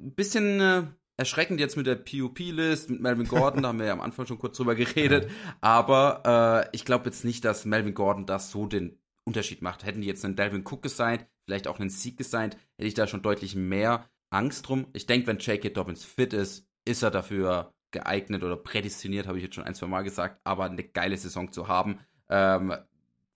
ein 0.00 0.14
bisschen 0.14 0.60
äh, 0.60 0.82
erschreckend 1.16 1.60
jetzt 1.60 1.76
mit 1.76 1.86
der 1.86 1.96
PUP-List, 1.96 2.90
mit 2.90 3.00
Melvin 3.00 3.28
Gordon, 3.28 3.62
da 3.62 3.68
haben 3.68 3.78
wir 3.78 3.86
ja 3.86 3.92
am 3.92 4.00
Anfang 4.00 4.26
schon 4.26 4.38
kurz 4.38 4.56
drüber 4.56 4.74
geredet. 4.74 5.30
Aber 5.60 6.66
äh, 6.66 6.76
ich 6.76 6.84
glaube 6.84 7.06
jetzt 7.06 7.24
nicht, 7.24 7.44
dass 7.44 7.64
Melvin 7.64 7.94
Gordon 7.94 8.26
das 8.26 8.50
so 8.50 8.66
den 8.66 8.98
Unterschied 9.24 9.62
macht. 9.62 9.84
Hätten 9.84 10.00
die 10.00 10.06
jetzt 10.06 10.24
einen 10.24 10.36
Delvin 10.36 10.64
Cook 10.66 10.82
gesigned, 10.82 11.26
vielleicht 11.44 11.66
auch 11.66 11.80
einen 11.80 11.90
Sieg 11.90 12.16
gesigned, 12.16 12.56
hätte 12.76 12.88
ich 12.88 12.94
da 12.94 13.06
schon 13.06 13.22
deutlich 13.22 13.56
mehr 13.56 14.08
Angst 14.30 14.68
drum. 14.68 14.86
Ich 14.92 15.06
denke, 15.06 15.26
wenn 15.26 15.38
J.K. 15.38 15.70
Dobbins 15.70 16.04
fit 16.04 16.32
ist, 16.32 16.66
ist 16.84 17.02
er 17.02 17.10
dafür 17.10 17.72
geeignet 17.90 18.42
oder 18.42 18.56
prädestiniert, 18.56 19.26
habe 19.26 19.38
ich 19.38 19.44
jetzt 19.44 19.54
schon 19.54 19.64
ein, 19.64 19.74
zwei 19.74 19.86
Mal 19.86 20.02
gesagt, 20.02 20.40
aber 20.44 20.64
eine 20.64 20.84
geile 20.84 21.16
Saison 21.16 21.50
zu 21.50 21.68
haben. 21.68 22.00
Ähm, 22.28 22.74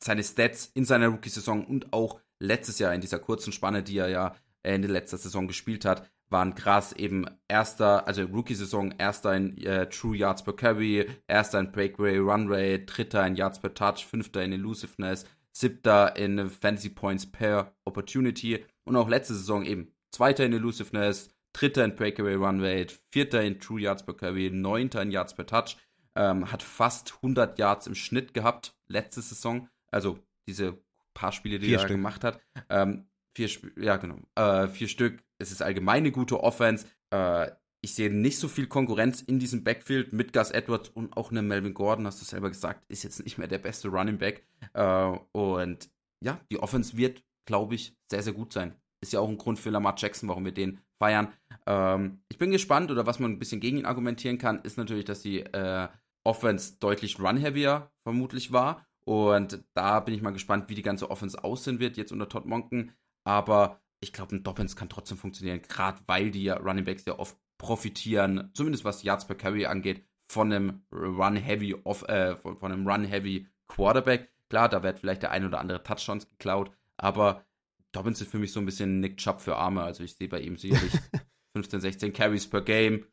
seine 0.03 0.23
Stats 0.23 0.71
in 0.75 0.85
seiner 0.85 1.09
Rookie-Saison 1.09 1.65
und 1.65 1.93
auch 1.93 2.21
letztes 2.39 2.79
Jahr 2.79 2.95
in 2.95 3.01
dieser 3.01 3.19
kurzen 3.19 3.53
Spanne, 3.53 3.83
die 3.83 3.99
er 3.99 4.09
ja 4.09 4.35
Ende 4.63 4.89
letzter 4.89 5.19
Saison 5.19 5.47
gespielt 5.47 5.85
hat, 5.85 6.11
waren 6.31 6.55
krass. 6.55 6.93
Eben 6.93 7.27
erster, 7.49 8.07
also 8.07 8.23
Rookie-Saison, 8.23 8.95
erster 8.99 9.35
in 9.35 9.59
äh, 9.59 9.89
True 9.89 10.17
Yards 10.17 10.43
per 10.43 10.55
Carry, 10.55 11.07
erster 11.29 11.61
in 11.61 11.73
Breakaway 11.73 12.19
Run 12.19 12.47
Rate, 12.49 12.87
dritter 12.87 13.27
in 13.27 13.37
Yards 13.37 13.61
per 13.61 13.75
Touch, 13.75 14.07
fünfter 14.07 14.43
in 14.43 14.53
Elusiveness, 14.53 15.27
siebter 15.53 16.17
in 16.17 16.49
Fantasy 16.49 16.91
Points 16.91 17.31
per 17.31 17.75
Opportunity 17.85 18.65
und 18.85 18.97
auch 18.97 19.09
letzte 19.09 19.35
Saison 19.35 19.65
eben 19.65 19.93
zweiter 20.13 20.45
in 20.45 20.53
Elusiveness, 20.53 21.29
dritter 21.53 21.85
in 21.85 21.95
Breakaway 21.95 22.35
Run 22.35 22.61
Rate, 22.65 22.95
vierter 23.11 23.43
in 23.43 23.61
True 23.61 23.81
Yards 23.81 24.05
per 24.05 24.15
Carry, 24.15 24.51
neunter 24.51 25.03
in 25.03 25.11
Yards 25.11 25.35
per 25.35 25.47
Touch, 25.47 25.77
ähm, 26.15 26.51
hat 26.51 26.63
fast 26.63 27.15
100 27.17 27.59
Yards 27.59 27.87
im 27.87 27.95
Schnitt 27.95 28.35
gehabt 28.35 28.75
letzte 28.89 29.21
Saison, 29.21 29.69
also 29.91 30.19
diese 30.47 30.79
paar 31.15 31.33
Spiele, 31.33 31.59
die 31.59 31.67
vier 31.67 31.77
er 31.79 31.81
Stück. 31.81 31.97
gemacht 31.97 32.25
hat. 32.25 32.41
Ähm, 32.69 33.07
vier, 33.35 33.49
ja 33.77 33.97
genau, 33.97 34.19
äh, 34.37 34.69
vier 34.69 34.89
Stück. 34.89 35.23
Es 35.41 35.51
ist 35.51 35.63
allgemein 35.63 35.99
eine 35.99 36.13
gute 36.13 36.43
Offense. 36.43 36.87
Äh, 37.11 37.51
ich 37.83 37.95
sehe 37.95 38.13
nicht 38.13 38.39
so 38.39 38.47
viel 38.47 38.67
Konkurrenz 38.67 39.23
in 39.23 39.39
diesem 39.39 39.65
Backfield 39.65 40.13
mit 40.13 40.33
Gus 40.33 40.51
Edwards 40.51 40.91
und 40.91 41.17
auch 41.17 41.31
einem 41.31 41.49
Melvin 41.49 41.75
Gordon, 41.75 42.07
hast 42.07 42.21
du 42.21 42.27
selber 42.27 42.51
gesagt, 42.51 42.85
ist 42.89 43.05
jetzt 43.05 43.25
nicht 43.25 43.39
mehr 43.39 43.49
der 43.49 43.59
beste 43.59 43.89
Running 43.89 44.19
Back. 44.19 44.45
Äh, 44.75 45.17
und 45.33 45.91
ja, 46.23 46.39
die 46.51 46.59
Offense 46.59 46.97
wird, 46.97 47.25
glaube 47.47 47.75
ich, 47.75 47.97
sehr, 48.11 48.23
sehr 48.23 48.35
gut 48.35 48.53
sein. 48.53 48.75
Ist 49.01 49.15
ja 49.15 49.21
auch 49.21 49.29
ein 49.29 49.39
Grund 49.39 49.59
für 49.59 49.71
Lamar 49.71 49.95
Jackson, 49.97 50.29
warum 50.29 50.45
wir 50.45 50.53
den 50.53 50.81
feiern. 50.99 51.33
Ähm, 51.67 52.23
ich 52.29 52.37
bin 52.37 52.51
gespannt, 52.51 52.91
oder 52.91 53.07
was 53.07 53.19
man 53.19 53.33
ein 53.33 53.39
bisschen 53.39 53.61
gegen 53.61 53.79
ihn 53.79 53.87
argumentieren 53.87 54.37
kann, 54.37 54.61
ist 54.61 54.77
natürlich, 54.77 55.07
dass 55.07 55.23
die 55.23 55.41
äh, 55.41 55.89
Offense 56.23 56.77
deutlich 56.81 57.19
run-heavier 57.19 57.91
vermutlich 58.03 58.53
war. 58.53 58.87
Und 59.07 59.65
da 59.73 60.01
bin 60.01 60.15
ich 60.15 60.21
mal 60.21 60.33
gespannt, 60.33 60.69
wie 60.69 60.75
die 60.75 60.83
ganze 60.83 61.11
Offense 61.11 61.43
aussehen 61.43 61.81
wird, 61.81 61.97
jetzt 61.97 62.13
unter 62.13 62.29
Todd 62.29 62.45
Monken. 62.45 62.93
Aber 63.25 63.81
ich 64.01 64.13
glaube, 64.13 64.35
ein 64.35 64.43
Dobbins 64.43 64.77
kann 64.77 64.89
trotzdem 64.89 65.19
funktionieren, 65.19 65.63
gerade 65.63 66.01
weil 66.07 66.31
die 66.31 66.49
Running 66.49 66.85
Backs 66.85 67.05
ja 67.05 67.19
oft 67.19 67.37
profitieren, 67.59 68.51
zumindest 68.55 68.85
was 68.85 69.03
Yards 69.03 69.27
per 69.27 69.37
Carry 69.37 69.67
angeht, 69.67 70.05
von 70.29 70.53
einem 70.53 70.83
Run-Heavy 70.93 71.73
äh, 72.07 72.37
von, 72.37 72.57
von 72.57 72.73
einem 72.73 72.89
Run-Heavy 72.89 73.47
Quarterback. 73.69 74.31
Klar, 74.49 74.69
da 74.69 74.83
wird 74.83 75.01
vielleicht 75.01 75.23
der 75.23 75.31
ein 75.31 75.45
oder 75.45 75.61
andere 75.61 75.83
Touchdowns 75.83 76.29
geklaut, 76.29 76.71
aber 76.97 77.45
Dobbins 77.93 78.21
ist 78.21 78.31
für 78.31 78.39
mich 78.39 78.53
so 78.53 78.61
ein 78.61 78.67
bisschen 78.67 79.01
Nick 79.01 79.19
Chubb 79.19 79.41
für 79.41 79.57
Arme. 79.57 79.83
Also 79.83 80.05
ich 80.05 80.17
sehe 80.17 80.29
bei 80.29 80.41
ihm 80.41 80.57
sicherlich 80.57 80.93
15, 81.53 81.81
16 81.81 82.13
Carries 82.13 82.49
per 82.49 82.63
Game, 82.63 83.07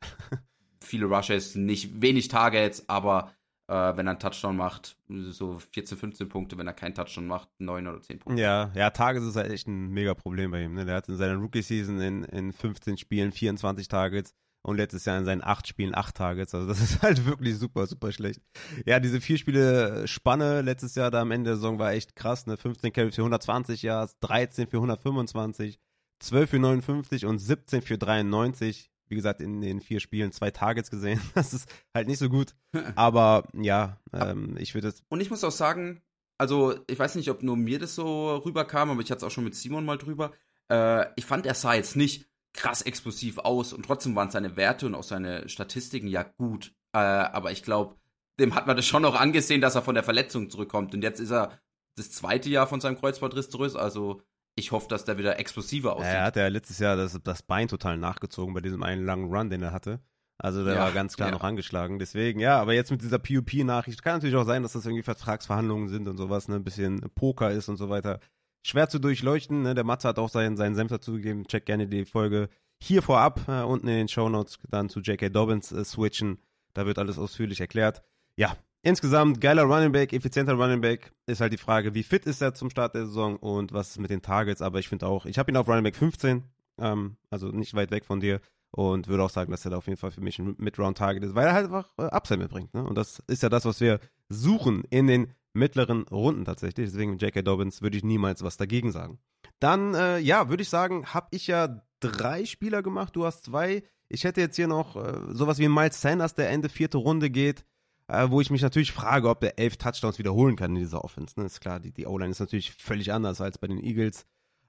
viele 0.82 1.08
Rushes, 1.08 1.56
nicht 1.56 2.02
wenig 2.02 2.28
Targets, 2.28 2.88
aber 2.88 3.34
wenn 3.68 4.08
er 4.08 4.12
einen 4.12 4.20
Touchdown 4.20 4.56
macht, 4.56 4.98
so 5.10 5.60
14, 5.60 5.98
15 5.98 6.30
Punkte, 6.30 6.58
wenn 6.58 6.68
er 6.68 6.74
keinen 6.74 6.96
Touchdown 6.96 7.28
macht, 7.28 7.50
9 7.60 7.88
oder 7.88 8.02
10 8.02 8.20
Punkte. 8.20 8.42
Ja, 8.42 8.72
ja, 8.74 8.90
Targets 8.92 9.26
ist 9.26 9.36
halt 9.36 9.52
echt 9.52 9.68
ein 9.68 9.90
mega 9.90 10.14
Problem 10.14 10.52
bei 10.52 10.64
ihm. 10.64 10.74
Ne? 10.74 10.86
Der 10.86 10.96
hat 10.96 11.10
in 11.10 11.18
seiner 11.18 11.36
Rookie-Season 11.36 12.00
in, 12.00 12.24
in 12.24 12.54
15 12.54 12.98
Spielen 12.98 13.32
24 13.34 13.90
Targets 13.90 14.34
und 14.62 14.78
letztes 14.78 15.06
Jahr 15.06 15.18
in 15.18 15.26
seinen 15.26 15.44
acht 15.44 15.68
Spielen 15.68 15.96
acht 15.96 16.16
Targets. 16.16 16.56
Also 16.56 16.68
das 16.68 16.80
ist 16.82 17.02
halt 17.02 17.26
wirklich 17.26 17.58
super, 17.58 17.88
super 17.88 18.12
schlecht. 18.14 18.42
Ja, 18.86 19.00
diese 19.00 19.20
vier 19.20 19.38
Spiele 19.38 20.08
Spanne 20.08 20.62
letztes 20.62 20.96
Jahr 20.96 21.12
da 21.12 21.22
am 21.22 21.32
Ende 21.32 21.50
der 21.50 21.56
Saison 21.56 21.78
war 21.78 21.92
echt 21.92 22.16
krass. 22.16 22.46
Ne? 22.48 22.56
15 22.56 22.94
Carries 22.94 23.16
für 23.16 23.22
120 23.22 23.82
Yards, 23.82 24.18
13 24.20 24.68
für 24.68 24.78
125, 24.78 25.78
12 26.20 26.50
für 26.50 26.60
59 26.60 27.26
und 27.26 27.40
17 27.40 27.82
für 27.82 27.98
93. 27.98 28.90
Wie 29.10 29.16
gesagt, 29.16 29.42
in 29.42 29.62
den 29.62 29.82
vier 29.82 30.00
Spielen 30.00 30.32
zwei 30.32 30.52
Targets 30.52 30.90
gesehen. 30.92 31.22
Das 31.34 31.54
ist 31.54 31.70
halt 31.94 32.08
nicht 32.08 32.20
so 32.20 32.30
gut. 32.30 32.56
Aber 32.96 33.48
ja, 33.54 34.00
ähm, 34.14 34.56
ich 34.60 34.74
würde 34.74 34.90
es. 34.90 35.04
Und 35.10 35.22
ich 35.22 35.30
muss 35.30 35.44
auch 35.44 35.52
sagen, 35.52 36.02
also 36.38 36.76
ich 36.88 37.00
weiß 37.00 37.16
nicht, 37.16 37.30
ob 37.30 37.44
nur 37.44 37.58
mir 37.58 37.80
das 37.80 37.96
so 37.96 38.36
rüberkam, 38.38 38.92
aber 38.92 39.02
ich 39.02 39.10
hatte 39.10 39.18
es 39.18 39.24
auch 39.24 39.32
schon 39.32 39.44
mit 39.44 39.56
Simon 39.56 39.86
mal 39.86 39.98
drüber. 39.98 40.34
Äh, 40.72 41.08
ich 41.16 41.26
fand, 41.26 41.48
er 41.48 41.56
sah 41.56 41.74
jetzt 41.74 41.96
nicht 41.96 42.28
krass 42.54 42.82
explosiv 42.82 43.40
aus 43.40 43.74
und 43.74 43.86
trotzdem 43.86 44.16
waren 44.16 44.30
seine 44.32 44.56
Werte 44.56 44.86
und 44.86 44.96
auch 44.96 45.04
seine 45.04 45.50
Statistiken 45.50 46.08
ja 46.08 46.24
gut. 46.24 46.76
Äh, 46.94 47.00
aber 47.00 47.52
ich 47.52 47.64
glaube, 47.64 47.96
dem 48.40 48.56
hat 48.56 48.68
man 48.68 48.76
das 48.76 48.86
schon 48.86 49.02
noch 49.02 49.16
angesehen, 49.16 49.62
dass 49.62 49.76
er 49.76 49.82
von 49.82 49.96
der 49.96 50.04
Verletzung 50.04 50.50
zurückkommt. 50.50 50.94
Und 50.94 51.02
jetzt 51.02 51.20
ist 51.20 51.32
er 51.32 51.60
das 51.96 52.12
zweite 52.12 52.50
Jahr 52.50 52.68
von 52.68 52.82
seinem 52.82 52.98
Kreuzbandriss 52.98 53.50
zurück. 53.50 53.76
Also 53.76 54.22
ich 54.58 54.72
hoffe, 54.72 54.88
dass 54.90 55.06
der 55.06 55.18
wieder 55.18 55.40
explosiver 55.40 55.96
aussieht. 55.96 56.14
Er 56.14 56.24
hat 56.24 56.36
ja 56.36 56.48
letztes 56.48 56.80
Jahr 56.80 56.98
das, 56.98 57.18
das 57.24 57.44
Bein 57.44 57.68
total 57.68 57.98
nachgezogen 57.98 58.54
bei 58.54 58.62
diesem 58.62 58.84
einen 58.84 59.06
langen 59.06 59.34
Run, 59.34 59.50
den 59.50 59.62
er 59.62 59.72
hatte. 59.72 60.02
Also 60.40 60.64
der 60.64 60.76
ja, 60.76 60.80
war 60.82 60.92
ganz 60.92 61.16
klar 61.16 61.30
ja. 61.30 61.36
noch 61.36 61.44
angeschlagen. 61.44 62.00
Deswegen, 62.00 62.40
ja, 62.40 62.60
aber 62.60 62.74
jetzt 62.74 62.92
mit 62.92 63.02
dieser 63.02 63.20
PUP-Nachricht 63.20 64.04
kann 64.04 64.16
natürlich 64.16 64.36
auch 64.36 64.46
sein, 64.46 64.64
dass 64.64 64.74
das 64.74 64.86
irgendwie 64.86 65.04
Vertragsverhandlungen 65.04 65.90
sind 65.90 66.08
und 66.08 66.18
sowas, 66.18 66.48
ne? 66.48 66.56
Ein 66.56 66.64
bisschen 66.64 67.02
Poker 67.16 67.52
ist 67.52 67.70
und 67.70 67.78
so 67.78 67.90
weiter 67.90 68.20
schwer 68.68 68.90
zu 68.90 69.00
durchleuchten. 69.00 69.62
Ne? 69.62 69.76
Der 69.76 69.84
Matze 69.84 70.08
hat 70.08 70.20
auch 70.20 70.30
seinen, 70.30 70.58
seinen 70.58 70.76
Senf 70.76 70.92
dazu 70.92 71.14
gegeben. 71.14 71.48
Check 71.48 71.66
gerne 71.66 71.88
die 71.88 72.06
Folge 72.06 72.50
hier 72.80 73.02
vorab, 73.02 73.48
äh, 73.48 73.64
unten 73.64 73.88
in 73.88 73.96
den 73.96 74.08
Show 74.08 74.30
Notes 74.30 74.60
dann 74.70 74.90
zu 74.90 75.00
J.K. 75.00 75.30
Dobbins 75.30 75.72
äh, 75.72 75.84
switchen. 75.84 76.40
Da 76.74 76.86
wird 76.86 77.00
alles 77.00 77.18
ausführlich 77.18 77.60
erklärt. 77.60 78.04
Ja, 78.36 78.56
insgesamt 78.88 79.42
geiler 79.42 79.64
Running 79.64 79.92
Back, 79.92 80.14
effizienter 80.14 80.54
Running 80.54 80.82
Back. 80.82 81.12
Ist 81.26 81.42
halt 81.42 81.52
die 81.52 81.58
Frage, 81.58 81.94
wie 81.94 82.04
fit 82.04 82.26
ist 82.26 82.42
er 82.42 82.54
zum 82.54 82.70
Start 82.70 82.96
der 82.96 83.06
Saison 83.06 83.36
und 83.36 83.74
was 83.74 83.90
ist 83.90 84.00
mit 84.00 84.10
den 84.10 84.22
Targets. 84.22 84.62
Aber 84.62 84.80
ich 84.80 84.88
finde 84.88 85.08
auch, 85.08 85.26
ich 85.26 85.38
habe 85.38 85.52
ihn 85.52 85.58
auf 85.58 85.68
Running 85.68 85.84
Back 85.84 85.98
15, 85.98 86.44
ähm, 86.80 87.18
also 87.30 87.50
nicht 87.50 87.74
weit 87.74 87.92
weg 87.92 88.06
von 88.06 88.20
dir. 88.20 88.40
Und 88.72 89.08
würde 89.08 89.24
auch 89.24 89.30
sagen, 89.30 89.52
dass 89.52 89.66
er 89.66 89.72
da 89.72 89.78
auf 89.78 89.88
jeden 89.88 89.98
Fall 89.98 90.12
für 90.12 90.22
mich 90.22 90.40
ein 90.40 90.56
Mid-Round-Target 90.58 91.24
ist, 91.24 91.36
weil 91.36 91.48
er 91.48 91.54
halt 91.54 91.66
einfach 91.66 91.90
äh, 91.98 92.04
Upside 92.04 92.40
mitbringt. 92.40 92.74
Ne? 92.74 92.84
Und 92.84 92.96
das 92.96 93.24
ist 93.28 93.42
ja 93.42 93.50
das, 93.50 93.66
was 93.66 93.80
wir 93.80 94.00
suchen 94.30 94.84
in 94.90 95.08
den 95.08 95.34
mittleren 95.54 96.04
Runden 96.04 96.46
tatsächlich. 96.46 96.90
Deswegen 96.90 97.18
J.K. 97.18 97.42
Dobbins 97.42 97.82
würde 97.82 97.98
ich 97.98 98.04
niemals 98.04 98.44
was 98.44 98.58
dagegen 98.58 98.92
sagen. 98.92 99.20
Dann, 99.60 99.96
äh, 99.96 100.20
ja, 100.20 100.50
würde 100.50 100.64
ich 100.64 100.70
sagen, 100.70 101.08
habe 101.08 101.28
ich 101.32 101.48
ja 101.48 101.82
drei 102.00 102.46
Spieler 102.46 102.84
gemacht, 102.84 103.16
du 103.16 103.26
hast 103.26 103.46
zwei. 103.46 103.84
Ich 104.10 104.24
hätte 104.24 104.42
jetzt 104.42 104.56
hier 104.56 104.68
noch 104.68 104.96
äh, 104.96 105.34
sowas 105.34 105.60
wie 105.60 105.68
Miles 105.68 106.00
Sanders, 106.02 106.36
der 106.36 106.50
Ende 106.50 106.70
vierte 106.70 106.98
Runde 106.98 107.30
geht, 107.30 107.66
äh, 108.08 108.30
wo 108.30 108.42
ich 108.42 108.50
mich 108.50 108.62
natürlich 108.62 108.92
frage, 108.92 109.30
ob 109.30 109.42
der 109.42 109.60
elf 109.60 109.78
Touchdowns 109.78 110.20
wiederholen 110.20 110.56
kann 110.56 110.76
in 110.76 110.82
dieser 110.82 111.04
Offense. 111.04 111.40
Ne? 111.40 111.46
Ist 111.46 111.62
klar, 111.62 111.80
die, 111.80 111.92
die 111.92 112.06
O-Line 112.06 112.32
ist 112.32 112.40
natürlich 112.40 112.72
völlig 112.74 113.12
anders 113.12 113.42
als 113.42 113.58
bei 113.58 113.68
den 113.68 113.84
Eagles. 113.84 114.26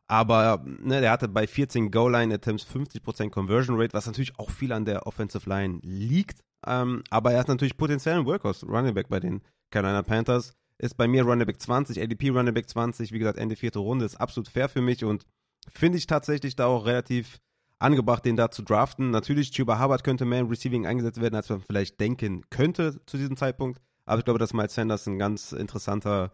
Aber 0.07 0.64
ne, 0.64 1.01
der 1.01 1.11
hatte 1.11 1.28
bei 1.28 1.47
14 1.47 1.91
Goal-Line-Attempts 1.91 2.66
50% 2.66 3.30
Conversion 3.30 3.78
Rate, 3.78 3.93
was 3.93 4.07
natürlich 4.07 4.39
auch 4.39 4.51
viel 4.51 4.72
an 4.72 4.86
der 4.86 5.07
Offensive 5.07 5.49
Line 5.49 5.80
liegt. 5.82 6.41
Ähm, 6.66 7.05
aber 7.11 7.32
er 7.32 7.41
hat 7.41 7.49
natürlich 7.49 7.76
potenziellen 7.76 8.24
Workhorse, 8.24 8.66
Running 8.66 8.95
Back 8.95 9.09
bei 9.09 9.20
den 9.20 9.43
Carolina 9.70 10.03
Panthers 10.03 10.55
ist 10.78 10.97
bei 10.97 11.09
mir 11.09 11.24
Running 11.24 11.47
Back 11.47 11.61
20, 11.61 12.01
ADP 12.01 12.30
Running 12.30 12.55
Back 12.55 12.68
20, 12.68 13.12
wie 13.12 13.18
gesagt, 13.18 13.39
Ende 13.39 13.57
vierte 13.57 13.80
Runde, 13.80 14.05
ist 14.05 14.20
absolut 14.20 14.49
fair 14.49 14.68
für 14.68 14.80
mich 14.80 15.05
und 15.05 15.26
finde 15.74 15.99
ich 15.99 16.07
tatsächlich 16.07 16.57
da 16.57 16.66
auch 16.66 16.86
relativ 16.86 17.41
angebracht, 17.79 18.24
den 18.24 18.37
da 18.37 18.51
zu 18.51 18.62
draften. 18.62 19.11
Natürlich, 19.11 19.51
Chuba 19.51 19.83
Hubbard 19.83 20.05
könnte 20.05 20.24
mehr 20.24 20.41
im 20.41 20.49
Receiving 20.49 20.87
eingesetzt 20.87 21.20
werden, 21.20 21.35
als 21.35 21.49
man 21.49 21.61
vielleicht 21.61 22.01
denken 22.01 22.43
könnte 22.51 23.01
zu 23.07 23.16
diesem 23.16 23.37
Zeitpunkt. 23.37 23.81
Aber 24.05 24.18
ich 24.18 24.24
glaube, 24.24 24.39
dass 24.39 24.55
Miles 24.55 24.74
Sanders 24.74 25.07
ein 25.07 25.18
ganz 25.18 25.53
interessanter 25.53 26.33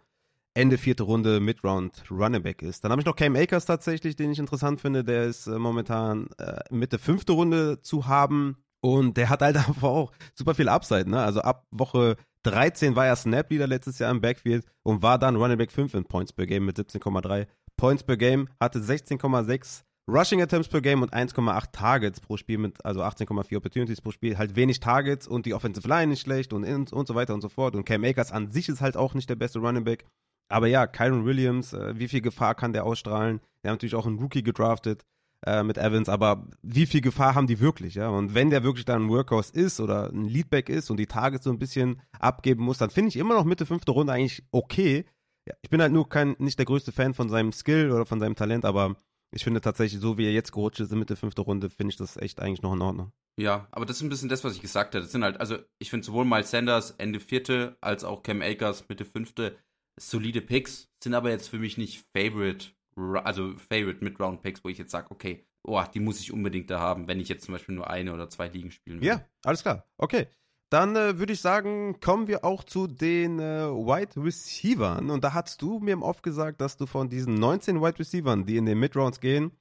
Ende 0.54 0.78
vierte 0.78 1.02
Runde 1.02 1.40
Midround 1.40 2.04
Running 2.10 2.42
Back 2.42 2.62
ist. 2.62 2.84
Dann 2.84 2.92
habe 2.92 3.00
ich 3.00 3.06
noch 3.06 3.16
Cam 3.16 3.34
Akers 3.34 3.66
tatsächlich, 3.66 4.14
den 4.14 4.30
ich 4.30 4.38
interessant 4.38 4.80
finde. 4.80 5.02
Der 5.02 5.24
ist 5.24 5.48
äh, 5.48 5.58
momentan 5.58 6.28
äh, 6.38 6.60
Mitte 6.70 6.98
fünfte 6.98 7.32
Runde 7.32 7.80
zu 7.82 8.06
haben. 8.06 8.58
Und 8.80 9.16
der 9.16 9.30
hat 9.30 9.42
halt 9.42 9.56
einfach 9.68 9.88
auch 9.88 10.12
super 10.34 10.54
viel 10.54 10.68
Upside, 10.68 11.10
ne? 11.10 11.20
Also 11.20 11.40
ab 11.40 11.66
Woche 11.72 12.16
13 12.44 12.94
war 12.94 13.06
er 13.06 13.16
Snap-Leader 13.16 13.66
letztes 13.66 13.98
Jahr 13.98 14.10
im 14.10 14.20
Backfield 14.20 14.64
und 14.82 15.02
war 15.02 15.18
dann 15.18 15.36
Running 15.36 15.58
Back 15.58 15.72
5 15.72 15.94
in 15.94 16.04
Points 16.04 16.32
per 16.32 16.46
Game 16.46 16.66
mit 16.66 16.78
17,3 16.78 17.46
Points 17.76 18.04
per 18.04 18.16
Game, 18.16 18.48
hatte 18.60 18.78
16,6 18.78 19.82
Rushing 20.06 20.42
Attempts 20.42 20.68
per 20.68 20.82
Game 20.82 21.02
und 21.02 21.14
1,8 21.14 21.72
Targets 21.72 22.20
pro 22.20 22.36
Spiel 22.36 22.58
mit, 22.58 22.84
also 22.84 23.02
18,4 23.02 23.56
Opportunities 23.56 24.02
pro 24.02 24.10
Spiel, 24.10 24.36
halt 24.36 24.54
wenig 24.54 24.80
Targets 24.80 25.26
und 25.26 25.46
die 25.46 25.54
Offensive 25.54 25.88
Line 25.88 26.08
nicht 26.08 26.20
schlecht 26.20 26.52
und, 26.52 26.64
und, 26.64 26.92
und 26.92 27.08
so 27.08 27.14
weiter 27.14 27.32
und 27.32 27.40
so 27.40 27.48
fort. 27.48 27.74
Und 27.74 27.84
Cam 27.84 28.04
Akers 28.04 28.30
an 28.30 28.50
sich 28.50 28.68
ist 28.68 28.82
halt 28.82 28.96
auch 28.96 29.14
nicht 29.14 29.30
der 29.30 29.36
beste 29.36 29.60
Running 29.60 29.84
Back. 29.84 30.04
Aber 30.50 30.66
ja, 30.66 30.86
Kyron 30.86 31.24
Williams, 31.24 31.72
äh, 31.72 31.98
wie 31.98 32.08
viel 32.08 32.20
Gefahr 32.20 32.54
kann 32.54 32.74
der 32.74 32.84
ausstrahlen? 32.84 33.40
Der 33.62 33.70
hat 33.70 33.76
natürlich 33.76 33.94
auch 33.94 34.06
einen 34.06 34.18
Rookie 34.18 34.42
gedraftet 34.42 35.04
äh, 35.46 35.62
mit 35.62 35.78
Evans, 35.78 36.10
aber 36.10 36.48
wie 36.62 36.84
viel 36.84 37.00
Gefahr 37.00 37.34
haben 37.34 37.46
die 37.46 37.60
wirklich, 37.60 37.94
ja? 37.94 38.10
Und 38.10 38.34
wenn 38.34 38.50
der 38.50 38.62
wirklich 38.62 38.84
dann 38.84 39.04
ein 39.04 39.08
Workhorse 39.08 39.54
ist 39.54 39.80
oder 39.80 40.10
ein 40.10 40.24
Leadback 40.26 40.68
ist 40.68 40.90
und 40.90 40.98
die 40.98 41.06
Targets 41.06 41.44
so 41.44 41.50
ein 41.50 41.58
bisschen 41.58 42.02
abgeben 42.18 42.62
muss, 42.62 42.76
dann 42.76 42.90
finde 42.90 43.08
ich 43.08 43.16
immer 43.16 43.34
noch 43.34 43.44
Mitte 43.44 43.64
fünfte 43.64 43.92
Runde 43.92 44.12
eigentlich 44.12 44.44
okay. 44.50 45.06
Ja, 45.46 45.54
ich 45.62 45.70
bin 45.70 45.80
halt 45.80 45.92
nur 45.92 46.08
kein, 46.08 46.36
nicht 46.38 46.58
der 46.58 46.66
größte 46.66 46.92
Fan 46.92 47.14
von 47.14 47.30
seinem 47.30 47.52
Skill 47.52 47.90
oder 47.90 48.04
von 48.04 48.20
seinem 48.20 48.36
Talent, 48.36 48.64
aber 48.64 48.96
ich 49.34 49.44
finde 49.44 49.60
tatsächlich, 49.60 50.00
so 50.00 50.18
wie 50.18 50.26
er 50.26 50.32
jetzt 50.32 50.52
gerutscht 50.52 50.80
ist 50.80 50.92
in 50.92 50.98
Mitte 50.98 51.16
fünfte 51.16 51.42
Runde, 51.42 51.70
finde 51.70 51.90
ich 51.90 51.96
das 51.96 52.16
echt 52.16 52.40
eigentlich 52.40 52.62
noch 52.62 52.72
in 52.72 52.82
Ordnung. 52.82 53.12
Ja, 53.36 53.68
aber 53.72 53.84
das 53.84 53.96
ist 53.96 54.02
ein 54.02 54.08
bisschen 54.08 54.28
das, 54.28 54.44
was 54.44 54.54
ich 54.54 54.60
gesagt 54.60 54.94
habe. 54.94 55.02
Das 55.02 55.12
sind 55.12 55.24
halt, 55.24 55.40
also 55.40 55.58
ich 55.78 55.90
finde 55.90 56.06
sowohl 56.06 56.24
Miles 56.24 56.50
Sanders 56.50 56.92
Ende 56.92 57.20
vierte 57.20 57.76
als 57.80 58.04
auch 58.04 58.22
Cam 58.22 58.42
Akers 58.42 58.88
Mitte 58.88 59.04
fünfte 59.04 59.56
solide 59.98 60.40
Picks, 60.40 60.88
sind 61.02 61.14
aber 61.14 61.30
jetzt 61.30 61.48
für 61.48 61.58
mich 61.58 61.76
nicht 61.78 62.04
Favorite 62.16 62.68
also 62.96 63.54
Favorite 63.56 64.02
Mid-Round 64.02 64.42
Picks, 64.42 64.64
wo 64.64 64.68
ich 64.68 64.78
jetzt 64.78 64.92
sage, 64.92 65.10
okay, 65.10 65.46
oh, 65.62 65.82
die 65.92 66.00
muss 66.00 66.20
ich 66.20 66.32
unbedingt 66.32 66.70
da 66.70 66.78
haben, 66.78 67.08
wenn 67.08 67.20
ich 67.20 67.28
jetzt 67.28 67.44
zum 67.44 67.52
Beispiel 67.52 67.74
nur 67.74 67.90
eine 67.90 68.12
oder 68.12 68.28
zwei 68.28 68.48
Ligen 68.48 68.70
spielen 68.70 69.00
will. 69.00 69.08
Ja, 69.08 69.24
alles 69.44 69.62
klar. 69.62 69.86
Okay. 69.98 70.28
Dann 70.74 70.96
äh, 70.96 71.20
würde 71.20 71.32
ich 71.32 71.40
sagen, 71.40 72.00
kommen 72.00 72.26
wir 72.26 72.44
auch 72.44 72.64
zu 72.64 72.88
den 72.88 73.38
äh, 73.38 73.68
Wide 73.68 74.20
Receivern. 74.20 75.08
Und 75.08 75.22
da 75.22 75.32
hast 75.32 75.62
du 75.62 75.78
mir 75.78 75.92
im 75.92 76.02
Off 76.02 76.20
gesagt, 76.20 76.60
dass 76.60 76.76
du 76.76 76.86
von 76.86 77.08
diesen 77.08 77.34
19 77.34 77.80
Wide 77.80 78.00
Receivern, 78.00 78.44
die 78.44 78.56
in 78.56 78.66
den 78.66 78.80
Mid-Rounds 78.80 79.20
gehen, 79.20 79.52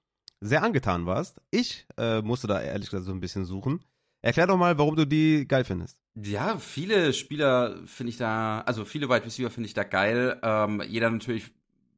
sehr 0.41 0.63
angetan 0.63 1.05
warst. 1.05 1.39
Ich 1.51 1.85
äh, 1.97 2.23
musste 2.23 2.47
da 2.47 2.59
ehrlich 2.59 2.89
gesagt 2.89 3.05
so 3.05 3.11
ein 3.11 3.19
bisschen 3.19 3.45
suchen. 3.45 3.83
Erklär 4.23 4.47
doch 4.47 4.57
mal, 4.57 4.75
warum 4.79 4.95
du 4.95 5.05
die 5.05 5.47
geil 5.47 5.65
findest. 5.65 5.99
Ja, 6.15 6.57
viele 6.57 7.13
Spieler 7.13 7.77
finde 7.85 8.09
ich 8.09 8.17
da, 8.17 8.61
also 8.61 8.83
viele 8.83 9.07
Wide 9.07 9.23
Receiver 9.23 9.51
finde 9.51 9.67
ich 9.67 9.75
da 9.75 9.83
geil. 9.83 10.39
Ähm, 10.41 10.81
jeder 10.87 11.11
natürlich 11.11 11.51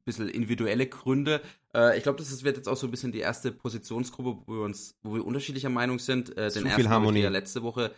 bisschen 0.06 0.28
individuelle 0.28 0.86
Gründe. 0.86 1.42
Äh, 1.74 1.98
ich 1.98 2.04
glaube, 2.04 2.18
das 2.18 2.44
wird 2.44 2.56
jetzt 2.56 2.68
auch 2.68 2.76
so 2.76 2.86
ein 2.86 2.90
bisschen 2.90 3.12
die 3.12 3.18
erste 3.18 3.52
Positionsgruppe, 3.52 4.42
wo 4.46 4.54
wir 4.54 4.62
uns, 4.62 4.94
wo 5.02 5.14
wir 5.14 5.26
unterschiedlicher 5.26 5.68
Meinung 5.68 5.98
sind. 5.98 6.30
Äh, 6.36 6.50
den 6.50 6.62
Zu 6.62 6.68
viel 6.70 6.88
Harmonie. 6.88 7.20
ja 7.20 7.28
letzte 7.28 7.62
Woche 7.62 7.92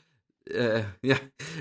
äh, 0.50 0.84
ja, 1.02 1.16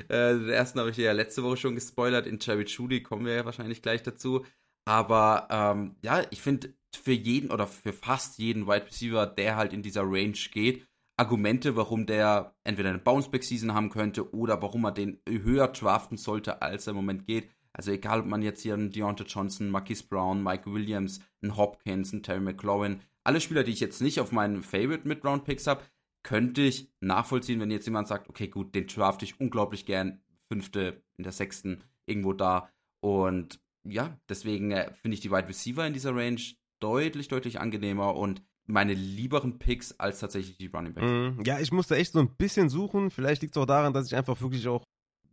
äh, 0.10 0.34
den 0.34 0.50
ersten 0.50 0.80
habe 0.80 0.90
ich 0.90 0.98
ja 0.98 1.12
letzte 1.12 1.44
Woche 1.44 1.58
schon 1.58 1.76
gespoilert. 1.76 2.28
In 2.28 2.40
Cherry 2.40 2.66
Judy 2.66 3.04
kommen 3.04 3.26
wir 3.26 3.34
ja 3.34 3.46
wahrscheinlich 3.46 3.82
gleich 3.82 4.04
dazu. 4.04 4.46
Aber 4.86 5.48
ähm, 5.52 5.96
ja, 6.02 6.24
ich 6.30 6.42
finde 6.42 6.74
für 6.96 7.12
jeden 7.12 7.52
oder 7.52 7.68
für 7.68 7.94
fast 7.94 8.38
jeden 8.38 8.68
Wide 8.68 8.86
Receiver, 8.88 9.26
der 9.26 9.58
halt 9.58 9.74
in 9.74 9.82
dieser 9.82 10.04
Range 10.04 10.38
geht, 10.52 10.88
Argumente, 11.18 11.76
warum 11.76 12.06
der 12.06 12.56
entweder 12.64 12.90
eine 12.90 13.00
Bounceback-Season 13.00 13.74
haben 13.74 13.90
könnte 13.90 14.34
oder 14.34 14.62
warum 14.62 14.86
er 14.86 14.92
den 14.92 15.20
höher 15.28 15.68
draften 15.68 16.18
sollte, 16.18 16.62
als 16.62 16.88
er 16.88 16.92
im 16.92 16.98
Moment 16.98 17.26
geht. 17.26 17.50
Also 17.74 17.92
egal, 17.92 18.22
ob 18.22 18.28
man 18.28 18.42
jetzt 18.42 18.62
hier 18.62 18.76
einen 18.76 18.92
Deontay 18.92 19.26
Johnson, 19.26 19.70
Marquis 19.70 20.04
Brown, 20.04 20.44
Mike 20.44 20.72
Williams, 20.72 21.20
einen 21.42 21.58
Hopkins, 21.58 22.14
einen 22.14 22.24
Terry 22.24 22.40
McLaurin, 22.40 23.02
alle 23.24 23.42
Spieler, 23.42 23.64
die 23.64 23.72
ich 23.72 23.80
jetzt 23.80 24.02
nicht 24.02 24.20
auf 24.20 24.32
meinen 24.32 24.64
Favorite 24.64 25.08
Mid-Round 25.08 25.44
Picks 25.44 25.68
habe, 25.68 25.84
könnte 26.28 26.62
ich 26.62 26.92
nachvollziehen, 27.00 27.62
wenn 27.62 27.72
jetzt 27.72 27.86
jemand 27.86 28.10
sagt, 28.10 28.28
okay, 28.28 28.50
gut, 28.50 28.76
den 28.76 28.86
draft 28.86 29.24
ich 29.24 29.40
unglaublich 29.40 29.86
gern, 29.86 30.20
fünfte, 30.52 31.02
in 31.16 31.24
der 31.24 31.32
sechsten, 31.32 31.86
irgendwo 32.06 32.34
da. 32.34 32.70
Und 33.00 33.62
ja, 33.86 34.20
deswegen 34.28 34.72
äh, 34.72 34.92
finde 35.02 35.16
ich 35.16 35.22
die 35.22 35.32
Wide 35.32 35.48
Receiver 35.48 35.88
in 35.88 35.94
dieser 35.94 36.14
Range 36.14 36.42
deutlich, 36.82 37.30
deutlich 37.30 37.62
angenehmer 37.62 38.14
und 38.14 38.44
meine 38.66 38.94
lieberen 38.94 39.58
Picks 39.58 39.98
als 40.02 40.20
tatsächlich 40.20 40.58
die 40.58 40.68
Running 40.68 40.96
Backs. 40.96 41.08
Mm, 41.08 41.44
ja, 41.46 41.60
ich 41.62 41.72
musste 41.72 41.96
echt 41.96 42.12
so 42.12 42.20
ein 42.20 42.36
bisschen 42.36 42.68
suchen. 42.68 43.10
Vielleicht 43.10 43.42
liegt 43.42 43.56
es 43.56 43.62
auch 43.62 43.66
daran, 43.66 43.94
dass 43.94 44.08
ich 44.08 44.16
einfach 44.18 44.42
wirklich 44.42 44.68
auch 44.68 44.84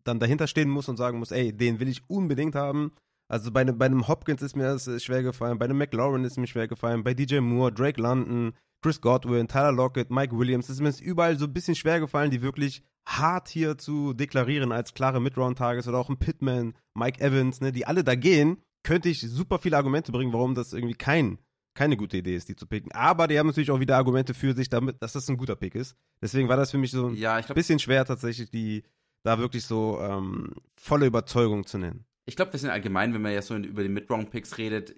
dann 0.05 0.21
dahinter 0.21 0.47
stehen 0.47 0.71
muss 0.71 0.89
und 0.89 0.97
sagen 0.97 1.19
muss, 1.19 1.33
ey, 1.33 1.53
den 1.53 1.81
will 1.81 1.89
ich 1.89 2.09
unbedingt 2.09 2.55
haben. 2.55 2.93
Also 3.35 3.51
bei, 3.51 3.65
bei 3.65 3.87
einem 3.87 4.07
Hopkins 4.07 4.43
ist 4.43 4.55
mir 4.55 4.63
das 4.63 5.03
schwer 5.03 5.25
gefallen, 5.25 5.59
bei 5.59 5.65
einem 5.65 5.79
McLaurin 5.79 6.23
ist 6.23 6.39
mir 6.39 6.47
schwer 6.47 6.69
gefallen, 6.69 7.03
bei 7.03 7.15
DJ 7.15 7.41
Moore, 7.41 7.73
Drake 7.73 8.01
London, 8.01 8.53
Chris 8.81 9.01
Godwin, 9.01 9.49
Tyler 9.49 9.73
Lockett, 9.73 10.09
Mike 10.09 10.39
Williams, 10.39 10.71
ist 10.71 10.81
mir 10.81 10.91
jetzt 10.91 11.01
überall 11.01 11.37
so 11.37 11.47
ein 11.47 11.53
bisschen 11.53 11.75
schwer 11.75 11.99
gefallen, 11.99 12.31
die 12.31 12.43
wirklich 12.43 12.85
hart 13.09 13.49
hier 13.49 13.77
zu 13.77 14.13
deklarieren 14.13 14.71
als 14.71 14.95
klare 14.95 15.21
Midround-Tages 15.21 15.89
oder 15.89 15.99
auch 15.99 16.11
ein 16.11 16.21
Pittman, 16.21 16.75
Mike 16.97 17.21
Evans, 17.21 17.61
ne, 17.61 17.73
die 17.73 17.89
alle 17.89 18.05
da 18.05 18.15
gehen, 18.15 18.63
könnte 18.85 19.09
ich 19.09 19.21
super 19.21 19.59
viele 19.59 19.79
Argumente 19.79 20.13
bringen, 20.13 20.33
warum 20.33 20.55
das 20.55 20.73
irgendwie 20.73 20.95
kein 20.95 21.39
keine 21.77 21.97
gute 21.97 22.19
Idee 22.19 22.37
ist, 22.37 22.49
die 22.49 22.55
zu 22.55 22.69
picken. 22.69 22.93
Aber 22.93 23.27
die 23.27 23.37
haben 23.37 23.49
natürlich 23.49 23.73
auch 23.73 23.81
wieder 23.81 23.97
Argumente 23.97 24.33
für 24.33 24.55
sich, 24.55 24.69
damit, 24.69 25.03
dass 25.03 25.15
das 25.15 25.29
ein 25.29 25.39
guter 25.39 25.57
Pick 25.57 25.75
ist. 25.75 25.97
Deswegen 26.23 26.49
war 26.49 26.57
das 26.57 26.71
für 26.71 26.79
mich 26.79 26.93
so 26.93 27.09
ein 27.09 27.17
Ja, 27.17 27.41
ich 27.41 27.47
glaube, 27.47 27.59
bisschen 27.59 27.81
schwer, 27.81 28.05
tatsächlich, 28.05 28.49
die 28.53 28.85
da 29.25 29.41
wirklich 29.41 29.65
so 29.65 29.99
ähm, 30.01 30.55
volle 30.81 31.07
Überzeugung 31.07 31.67
zu 31.67 31.79
nennen. 31.79 32.07
Ich 32.27 32.37
glaube, 32.37 32.53
wir 32.53 32.61
sind 32.61 32.71
allgemein, 32.71 33.15
wenn 33.15 33.23
man 33.23 33.33
ja 33.33 33.43
so 33.43 33.57
über 33.57 33.83
die 33.83 33.89
Mid-Round-Picks 33.89 34.59
redet, 34.59 34.97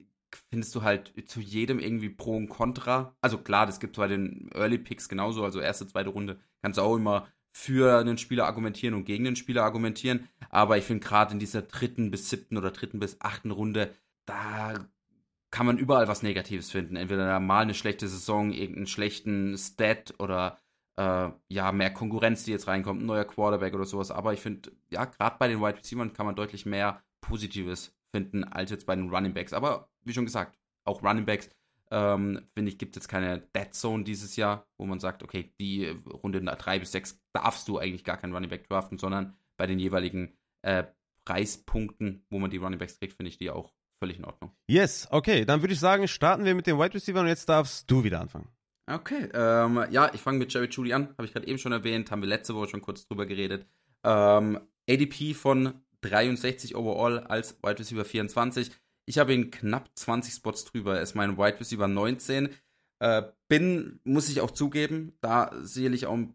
findest 0.51 0.75
du 0.75 0.83
halt 0.83 1.13
zu 1.29 1.41
jedem 1.41 1.79
irgendwie 1.79 2.09
Pro 2.09 2.37
und 2.37 2.49
Contra. 2.49 3.17
Also 3.21 3.39
klar, 3.39 3.67
das 3.67 3.81
gibt 3.81 3.97
bei 3.97 4.09
den 4.09 4.51
Early-Picks 4.55 5.09
genauso, 5.09 5.45
also 5.45 5.61
erste, 5.61 5.87
zweite 5.87 6.11
Runde 6.11 6.41
kannst 6.63 6.79
du 6.79 6.83
auch 6.83 6.97
immer 6.97 7.29
für 7.53 7.99
einen 7.99 8.19
Spieler 8.19 8.45
argumentieren 8.45 8.95
und 8.95 9.05
gegen 9.05 9.25
den 9.25 9.37
Spieler 9.37 9.65
argumentieren. 9.65 10.29
Aber 10.51 10.77
ich 10.77 10.85
finde 10.85 11.07
gerade 11.07 11.33
in 11.33 11.39
dieser 11.39 11.63
dritten 11.63 12.11
bis 12.11 12.29
siebten 12.29 12.59
oder 12.59 12.71
dritten 12.71 13.01
bis 13.01 13.17
achten 13.21 13.51
Runde, 13.51 13.95
da 14.27 14.75
kann 15.51 15.67
man 15.67 15.79
überall 15.79 16.07
was 16.07 16.23
Negatives 16.23 16.71
finden. 16.71 16.97
Entweder 16.97 17.41
mal 17.41 17.63
eine 17.63 17.73
schlechte 17.73 18.09
Saison, 18.09 18.53
irgendeinen 18.53 18.87
schlechten 18.87 19.57
Stat 19.57 20.15
oder 20.19 20.59
äh, 20.97 21.31
ja, 21.49 21.73
mehr 21.73 21.93
Konkurrenz, 21.93 22.45
die 22.45 22.51
jetzt 22.51 22.69
reinkommt, 22.69 23.03
ein 23.03 23.07
neuer 23.07 23.25
Quarterback 23.25 23.75
oder 23.75 23.87
sowas. 23.87 24.11
Aber 24.11 24.35
ich 24.35 24.41
finde, 24.41 24.73
ja, 24.91 25.07
gerade 25.07 25.37
bei 25.39 25.49
den 25.49 25.61
Wide 25.61 25.79
Receivers 25.79 26.13
kann 26.13 26.27
man 26.27 26.37
deutlich 26.37 26.67
mehr 26.67 27.03
Positives 27.27 27.95
finden 28.15 28.45
als 28.45 28.71
jetzt 28.71 28.87
bei 28.87 28.95
den 28.95 29.11
Running 29.11 29.35
Backs. 29.35 29.53
Aber 29.53 29.91
wie 30.05 30.13
schon 30.13 30.25
gesagt, 30.25 30.59
auch 30.85 31.03
Running 31.03 31.27
Backs, 31.27 31.51
ähm, 31.91 32.41
finde 32.55 32.71
ich, 32.71 32.79
gibt 32.79 32.97
es 32.97 33.03
jetzt 33.03 33.09
keine 33.09 33.41
Dead 33.55 33.73
Zone 33.75 34.05
dieses 34.05 34.37
Jahr, 34.37 34.67
wo 34.79 34.87
man 34.87 35.01
sagt, 35.01 35.23
okay, 35.23 35.53
die 35.61 35.87
Runde 35.87 36.41
3 36.41 36.79
bis 36.79 36.93
6 36.93 37.21
darfst 37.33 37.69
du 37.69 37.79
eigentlich 37.79 38.05
gar 38.05 38.17
keinen 38.17 38.33
Running 38.33 38.51
Back 38.51 38.69
draften, 38.69 38.99
sondern 38.99 39.37
bei 39.57 39.67
den 39.67 39.79
jeweiligen 39.79 40.37
äh, 40.63 40.85
Preispunkten, 41.25 42.25
wo 42.31 42.39
man 42.39 42.51
die 42.51 42.57
Running 42.57 42.79
Backs 42.79 42.99
kriegt, 42.99 43.15
finde 43.15 43.29
ich 43.29 43.39
die 43.39 43.51
auch 43.51 43.73
völlig 43.99 44.19
in 44.19 44.25
Ordnung. 44.25 44.53
Yes, 44.69 45.09
okay, 45.11 45.45
dann 45.45 45.63
würde 45.63 45.75
ich 45.75 45.81
sagen, 45.81 46.07
starten 46.09 46.45
wir 46.45 46.55
mit 46.55 46.67
dem 46.67 46.79
Wide 46.79 46.95
Receiver 46.95 47.21
und 47.21 47.29
jetzt 47.29 47.49
darfst 47.49 47.91
du 47.91 48.05
wieder 48.05 48.21
anfangen. 48.21 48.49
Okay, 48.89 49.29
ähm, 49.35 49.85
ja, 49.91 50.13
ich 50.15 50.21
fange 50.21 50.39
mit 50.39 50.53
Jerry 50.53 50.69
Judy 50.71 50.93
an, 50.93 51.09
habe 51.19 51.25
ich 51.25 51.33
gerade 51.33 51.47
eben 51.47 51.59
schon 51.59 51.73
erwähnt, 51.73 52.11
haben 52.11 52.23
wir 52.23 52.29
letzte 52.29 52.55
Woche 52.55 52.69
schon 52.69 52.83
kurz 52.83 53.07
drüber 53.07 53.27
geredet. 53.27 53.67
Ähm, 54.05 54.61
ADP 54.89 55.35
von 55.35 55.75
63 56.09 56.77
overall 56.77 57.21
als 57.21 57.57
Wide 57.63 57.79
Receiver 57.79 58.05
24. 58.05 58.71
Ich 59.07 59.19
habe 59.19 59.35
ihn 59.35 59.51
knapp 59.51 59.89
20 59.95 60.35
Spots 60.35 60.65
drüber. 60.65 60.97
Er 60.97 61.03
ist 61.03 61.15
mein 61.15 61.39
Wide 61.39 61.61
Receiver 61.61 61.87
19. 61.89 62.49
Äh, 62.99 63.23
bin, 63.49 64.01
muss 64.05 64.29
ich 64.29 64.41
auch 64.41 64.51
zugeben, 64.51 65.13
da 65.21 65.53
sicherlich 65.63 66.07
auch 66.07 66.15
ein 66.15 66.35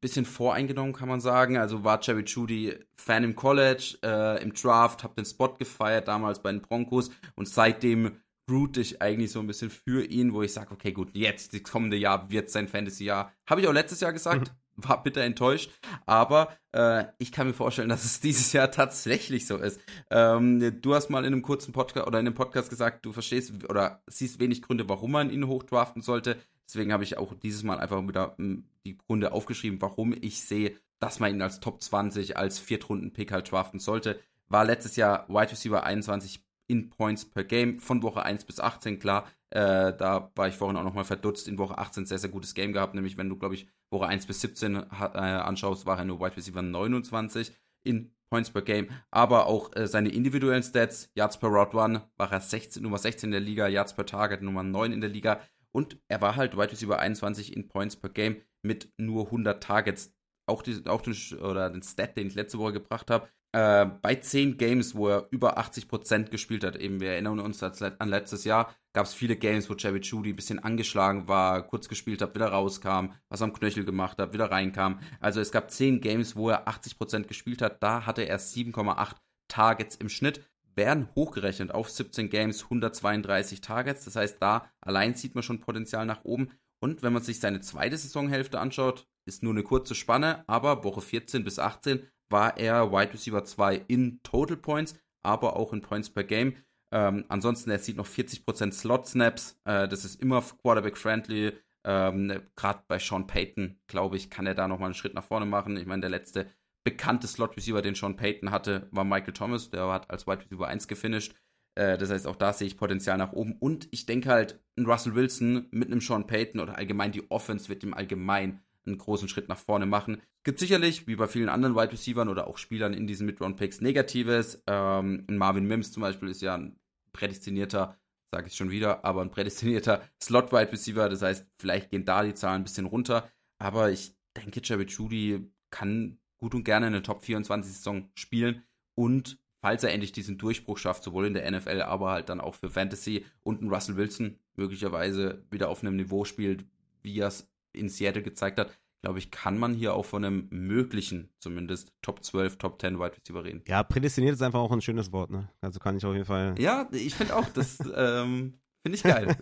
bisschen 0.00 0.24
voreingenommen, 0.24 0.92
kann 0.92 1.08
man 1.08 1.20
sagen. 1.20 1.56
Also 1.56 1.84
war 1.84 2.00
Jerry 2.02 2.24
Judy 2.24 2.78
Fan 2.96 3.24
im 3.24 3.36
College, 3.36 3.98
äh, 4.02 4.42
im 4.42 4.52
Draft, 4.52 5.02
habe 5.02 5.14
den 5.14 5.24
Spot 5.24 5.54
gefeiert 5.54 6.08
damals 6.08 6.42
bei 6.42 6.52
den 6.52 6.62
Broncos 6.62 7.10
und 7.36 7.48
seitdem 7.48 8.18
root 8.50 8.76
ich 8.76 9.00
eigentlich 9.00 9.32
so 9.32 9.40
ein 9.40 9.46
bisschen 9.46 9.70
für 9.70 10.04
ihn, 10.04 10.34
wo 10.34 10.42
ich 10.42 10.52
sage, 10.52 10.72
okay, 10.72 10.92
gut, 10.92 11.10
jetzt, 11.14 11.54
das 11.54 11.62
kommende 11.62 11.96
Jahr 11.96 12.30
wird 12.30 12.50
sein 12.50 12.68
Fantasy-Jahr. 12.68 13.32
Habe 13.48 13.60
ich 13.60 13.68
auch 13.68 13.72
letztes 13.72 14.00
Jahr 14.00 14.12
gesagt, 14.12 14.50
mhm. 14.50 14.54
War 14.76 15.02
bitter 15.02 15.22
enttäuscht, 15.22 15.70
aber 16.06 16.56
äh, 16.72 17.04
ich 17.18 17.32
kann 17.32 17.46
mir 17.46 17.54
vorstellen, 17.54 17.88
dass 17.88 18.04
es 18.04 18.20
dieses 18.20 18.52
Jahr 18.52 18.70
tatsächlich 18.70 19.46
so 19.46 19.56
ist. 19.56 19.80
Ähm, 20.10 20.80
du 20.80 20.94
hast 20.94 21.10
mal 21.10 21.24
in 21.24 21.32
einem 21.32 21.42
kurzen 21.42 21.72
Podcast 21.72 22.06
oder 22.06 22.20
in 22.20 22.26
einem 22.26 22.34
Podcast 22.34 22.70
gesagt, 22.70 23.04
du 23.06 23.12
verstehst 23.12 23.52
oder 23.68 24.02
siehst 24.06 24.40
wenig 24.40 24.62
Gründe, 24.62 24.88
warum 24.88 25.12
man 25.12 25.30
ihn 25.30 25.46
hochdraften 25.46 26.02
sollte. 26.02 26.36
Deswegen 26.66 26.92
habe 26.92 27.04
ich 27.04 27.18
auch 27.18 27.34
dieses 27.34 27.62
Mal 27.62 27.78
einfach 27.78 28.02
wieder 28.06 28.34
hm, 28.36 28.64
die 28.84 28.96
Gründe 28.96 29.32
aufgeschrieben, 29.32 29.80
warum 29.80 30.14
ich 30.18 30.40
sehe, 30.40 30.74
dass 30.98 31.20
man 31.20 31.34
ihn 31.34 31.42
als 31.42 31.60
Top 31.60 31.82
20, 31.82 32.36
als 32.36 32.58
Viertrunden-Pick 32.58 33.32
halt 33.32 33.50
draften 33.50 33.80
sollte. 33.80 34.18
War 34.48 34.64
letztes 34.64 34.96
Jahr 34.96 35.28
Wide 35.28 35.52
Receiver 35.52 35.84
21 35.84 36.44
in 36.66 36.90
Points 36.90 37.24
per 37.24 37.44
Game 37.44 37.78
von 37.78 38.02
Woche 38.02 38.22
1 38.22 38.44
bis 38.44 38.60
18, 38.60 38.98
klar. 38.98 39.26
Äh, 39.54 39.96
da 39.96 40.32
war 40.34 40.48
ich 40.48 40.56
vorhin 40.56 40.76
auch 40.76 40.82
nochmal 40.82 41.04
verdutzt. 41.04 41.46
In 41.46 41.58
Woche 41.58 41.78
18 41.78 42.06
sehr, 42.06 42.18
sehr 42.18 42.30
gutes 42.30 42.54
Game 42.54 42.72
gehabt. 42.72 42.94
Nämlich, 42.94 43.16
wenn 43.16 43.28
du, 43.28 43.36
glaube 43.36 43.54
ich, 43.54 43.68
Woche 43.90 44.06
1 44.06 44.26
bis 44.26 44.40
17 44.40 44.74
äh, 44.74 44.80
anschaust, 44.80 45.86
war 45.86 45.98
er 45.98 46.04
nur 46.04 46.20
Wide 46.20 46.36
Receiver 46.36 46.60
29 46.60 47.54
in 47.84 48.12
Points 48.30 48.50
per 48.50 48.62
Game. 48.62 48.88
Aber 49.12 49.46
auch 49.46 49.74
äh, 49.76 49.86
seine 49.86 50.08
individuellen 50.08 50.64
Stats, 50.64 51.08
Yards 51.14 51.38
per 51.38 51.50
Route 51.50 51.76
One, 51.76 52.02
war 52.16 52.32
er 52.32 52.40
16, 52.40 52.82
Nummer 52.82 52.98
16 52.98 53.28
in 53.28 53.30
der 53.30 53.40
Liga, 53.40 53.68
Yards 53.68 53.94
per 53.94 54.06
Target 54.06 54.42
Nummer 54.42 54.64
9 54.64 54.92
in 54.92 55.00
der 55.00 55.10
Liga. 55.10 55.40
Und 55.70 55.98
er 56.08 56.20
war 56.20 56.34
halt 56.34 56.56
Wide 56.56 56.72
Receiver 56.72 56.98
21 56.98 57.56
in 57.56 57.68
Points 57.68 57.94
per 57.94 58.10
Game 58.10 58.42
mit 58.62 58.92
nur 58.96 59.26
100 59.26 59.62
Targets. 59.62 60.12
Auch, 60.46 60.62
die, 60.62 60.84
auch 60.86 61.00
den, 61.00 61.14
oder 61.38 61.70
den 61.70 61.82
Stat, 61.82 62.16
den 62.16 62.26
ich 62.26 62.34
letzte 62.34 62.58
Woche 62.58 62.72
gebracht 62.72 63.08
habe, 63.08 63.28
äh, 63.52 63.86
bei 63.86 64.16
10 64.16 64.56
Games, 64.58 64.96
wo 64.96 65.08
er 65.08 65.28
über 65.30 65.58
80% 65.58 66.30
gespielt 66.30 66.64
hat, 66.64 66.74
eben 66.74 66.98
wir 66.98 67.10
erinnern 67.10 67.38
uns 67.38 67.62
an 67.62 68.08
letztes 68.08 68.44
Jahr, 68.44 68.74
gab 68.94 69.06
es 69.06 69.12
viele 69.12 69.36
Games, 69.36 69.68
wo 69.68 69.74
Jerry 69.74 70.00
Judy 70.00 70.30
ein 70.30 70.36
bisschen 70.36 70.60
angeschlagen 70.60 71.28
war, 71.28 71.66
kurz 71.66 71.88
gespielt 71.88 72.22
hat, 72.22 72.34
wieder 72.34 72.48
rauskam, 72.48 73.08
was 73.28 73.42
am 73.42 73.52
Knöchel 73.52 73.84
gemacht 73.84 74.18
hat, 74.18 74.32
wieder 74.32 74.50
reinkam. 74.50 75.00
Also 75.20 75.40
es 75.40 75.50
gab 75.50 75.70
10 75.70 76.00
Games, 76.00 76.36
wo 76.36 76.48
er 76.48 76.68
80% 76.68 77.24
gespielt 77.24 77.60
hat, 77.60 77.82
da 77.82 78.06
hatte 78.06 78.22
er 78.22 78.38
7,8 78.38 79.16
Targets 79.48 79.96
im 79.96 80.08
Schnitt, 80.08 80.42
werden 80.76 81.08
hochgerechnet 81.14 81.72
auf 81.72 81.90
17 81.90 82.30
Games 82.30 82.64
132 82.64 83.60
Targets. 83.60 84.04
Das 84.04 84.16
heißt, 84.16 84.38
da 84.40 84.70
allein 84.80 85.14
sieht 85.14 85.34
man 85.34 85.42
schon 85.42 85.60
Potenzial 85.60 86.06
nach 86.06 86.24
oben. 86.24 86.50
Und 86.80 87.02
wenn 87.02 87.12
man 87.12 87.22
sich 87.22 87.40
seine 87.40 87.60
zweite 87.60 87.96
Saisonhälfte 87.96 88.60
anschaut, 88.60 89.06
ist 89.26 89.42
nur 89.42 89.52
eine 89.52 89.62
kurze 89.62 89.94
Spanne, 89.94 90.44
aber 90.48 90.84
Woche 90.84 91.00
14 91.00 91.44
bis 91.44 91.58
18 91.58 92.06
war 92.28 92.58
er 92.58 92.92
Wide 92.92 93.12
Receiver 93.12 93.44
2 93.44 93.84
in 93.88 94.20
Total 94.22 94.56
Points, 94.56 94.94
aber 95.22 95.56
auch 95.56 95.72
in 95.72 95.80
Points 95.80 96.10
per 96.10 96.24
Game. 96.24 96.56
Ähm, 96.94 97.24
ansonsten, 97.28 97.70
er 97.70 97.80
sieht 97.80 97.96
noch 97.96 98.06
40% 98.06 98.72
Slot-Snaps. 98.72 99.60
Äh, 99.64 99.88
das 99.88 100.04
ist 100.04 100.22
immer 100.22 100.42
Quarterback-friendly. 100.42 101.52
Ähm, 101.82 102.40
Gerade 102.54 102.84
bei 102.86 103.00
Sean 103.00 103.26
Payton, 103.26 103.80
glaube 103.88 104.16
ich, 104.16 104.30
kann 104.30 104.46
er 104.46 104.54
da 104.54 104.68
nochmal 104.68 104.86
einen 104.86 104.94
Schritt 104.94 105.12
nach 105.12 105.24
vorne 105.24 105.44
machen. 105.44 105.76
Ich 105.76 105.86
meine, 105.86 106.02
der 106.02 106.10
letzte 106.10 106.46
bekannte 106.84 107.26
Slot-Receiver, 107.26 107.82
den 107.82 107.96
Sean 107.96 108.14
Payton 108.14 108.52
hatte, 108.52 108.86
war 108.92 109.02
Michael 109.02 109.32
Thomas. 109.32 109.70
Der 109.70 109.88
hat 109.88 110.08
als 110.08 110.28
Wide 110.28 110.44
Receiver 110.44 110.68
1 110.68 110.86
gefinisht. 110.86 111.34
Äh, 111.74 111.98
das 111.98 112.10
heißt, 112.10 112.28
auch 112.28 112.36
da 112.36 112.52
sehe 112.52 112.68
ich 112.68 112.76
Potenzial 112.76 113.18
nach 113.18 113.32
oben. 113.32 113.56
Und 113.58 113.88
ich 113.90 114.06
denke 114.06 114.28
halt, 114.28 114.62
ein 114.78 114.86
Russell 114.86 115.16
Wilson 115.16 115.66
mit 115.72 115.90
einem 115.90 116.00
Sean 116.00 116.28
Payton 116.28 116.60
oder 116.60 116.76
allgemein 116.76 117.10
die 117.10 117.28
Offense 117.28 117.68
wird 117.68 117.82
ihm 117.82 117.94
allgemein 117.94 118.62
einen 118.86 118.98
großen 118.98 119.28
Schritt 119.28 119.48
nach 119.48 119.58
vorne 119.58 119.86
machen. 119.86 120.22
Gibt 120.44 120.60
sicherlich, 120.60 121.08
wie 121.08 121.16
bei 121.16 121.26
vielen 121.26 121.48
anderen 121.48 121.74
Wide 121.74 121.90
Receivers 121.90 122.28
oder 122.28 122.46
auch 122.46 122.58
Spielern 122.58 122.94
in 122.94 123.08
diesen 123.08 123.26
Mid-Round-Picks, 123.26 123.80
Negatives. 123.80 124.62
Ähm, 124.68 125.24
Marvin 125.26 125.66
Mims 125.66 125.90
zum 125.90 126.02
Beispiel 126.02 126.28
ist 126.28 126.42
ja 126.42 126.54
ein 126.54 126.78
prädestinierter, 127.14 127.98
sage 128.30 128.48
ich 128.48 128.54
schon 128.54 128.70
wieder, 128.70 129.06
aber 129.06 129.22
ein 129.22 129.30
prädestinierter 129.30 130.02
Slot-Wide 130.22 130.72
Receiver. 130.72 131.08
Das 131.08 131.22
heißt, 131.22 131.46
vielleicht 131.58 131.90
gehen 131.90 132.04
da 132.04 132.22
die 132.22 132.34
Zahlen 132.34 132.60
ein 132.60 132.64
bisschen 132.64 132.84
runter. 132.84 133.30
Aber 133.58 133.90
ich 133.90 134.14
denke, 134.36 134.60
Jared 134.62 134.90
Judy 134.90 135.50
kann 135.70 136.18
gut 136.36 136.54
und 136.54 136.64
gerne 136.64 136.86
eine 136.86 137.02
Top 137.02 137.22
24-Saison 137.22 138.10
spielen 138.14 138.62
und 138.94 139.38
falls 139.64 139.82
er 139.82 139.92
endlich 139.92 140.12
diesen 140.12 140.36
Durchbruch 140.36 140.76
schafft, 140.76 141.02
sowohl 141.02 141.26
in 141.26 141.32
der 141.32 141.50
NFL, 141.50 141.80
aber 141.80 142.10
halt 142.10 142.28
dann 142.28 142.40
auch 142.40 142.54
für 142.54 142.68
Fantasy 142.68 143.24
und 143.42 143.62
ein 143.62 143.70
Russell 143.70 143.96
Wilson 143.96 144.38
möglicherweise 144.56 145.42
wieder 145.50 145.70
auf 145.70 145.82
einem 145.82 145.96
Niveau 145.96 146.26
spielt, 146.26 146.66
wie 147.00 147.18
er 147.18 147.28
es 147.28 147.50
in 147.72 147.88
Seattle 147.88 148.22
gezeigt 148.22 148.58
hat, 148.58 148.76
glaube 149.04 149.18
ich, 149.18 149.30
kann 149.30 149.58
man 149.58 149.74
hier 149.74 149.94
auch 149.94 150.06
von 150.06 150.24
einem 150.24 150.48
möglichen, 150.50 151.28
zumindest 151.38 151.92
Top 152.00 152.24
12, 152.24 152.56
Top 152.56 152.80
10 152.80 152.98
Wide 152.98 153.12
Receiver 153.16 153.44
reden. 153.44 153.62
Ja, 153.68 153.82
prädestiniert 153.82 154.34
ist 154.34 154.42
einfach 154.42 154.60
auch 154.60 154.72
ein 154.72 154.80
schönes 154.80 155.12
Wort, 155.12 155.30
ne? 155.30 155.50
Also 155.60 155.78
kann 155.78 155.96
ich 155.96 156.06
auf 156.06 156.14
jeden 156.14 156.24
Fall. 156.24 156.54
Ja, 156.58 156.88
ich 156.90 157.14
finde 157.14 157.36
auch, 157.36 157.46
das 157.50 157.78
ähm, 157.94 158.54
finde 158.82 158.96
ich 158.96 159.02
geil. 159.02 159.36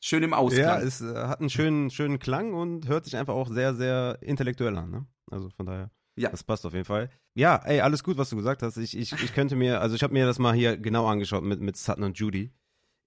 Schön 0.00 0.22
im 0.22 0.32
Ausklang. 0.32 0.64
Ja, 0.64 0.80
es 0.80 1.02
äh, 1.02 1.14
hat 1.14 1.40
einen 1.40 1.50
schönen, 1.50 1.90
schönen 1.90 2.18
Klang 2.18 2.54
und 2.54 2.88
hört 2.88 3.04
sich 3.04 3.16
einfach 3.16 3.34
auch 3.34 3.48
sehr, 3.48 3.74
sehr 3.74 4.18
intellektuell 4.22 4.76
an, 4.76 4.90
ne? 4.90 5.06
Also 5.30 5.50
von 5.50 5.66
daher. 5.66 5.90
Ja. 6.16 6.30
Das 6.30 6.42
passt 6.42 6.64
auf 6.64 6.72
jeden 6.72 6.84
Fall. 6.84 7.10
Ja, 7.34 7.56
ey, 7.64 7.80
alles 7.80 8.02
gut, 8.02 8.16
was 8.16 8.30
du 8.30 8.36
gesagt 8.36 8.62
hast. 8.62 8.76
Ich, 8.78 8.96
ich, 8.96 9.12
ich 9.12 9.34
könnte 9.34 9.54
mir, 9.54 9.80
also 9.80 9.94
ich 9.94 10.02
habe 10.02 10.14
mir 10.14 10.24
das 10.24 10.38
mal 10.38 10.54
hier 10.54 10.76
genau 10.76 11.06
angeschaut 11.06 11.44
mit, 11.44 11.60
mit 11.60 11.76
Sutton 11.76 12.04
und 12.04 12.18
Judy 12.18 12.52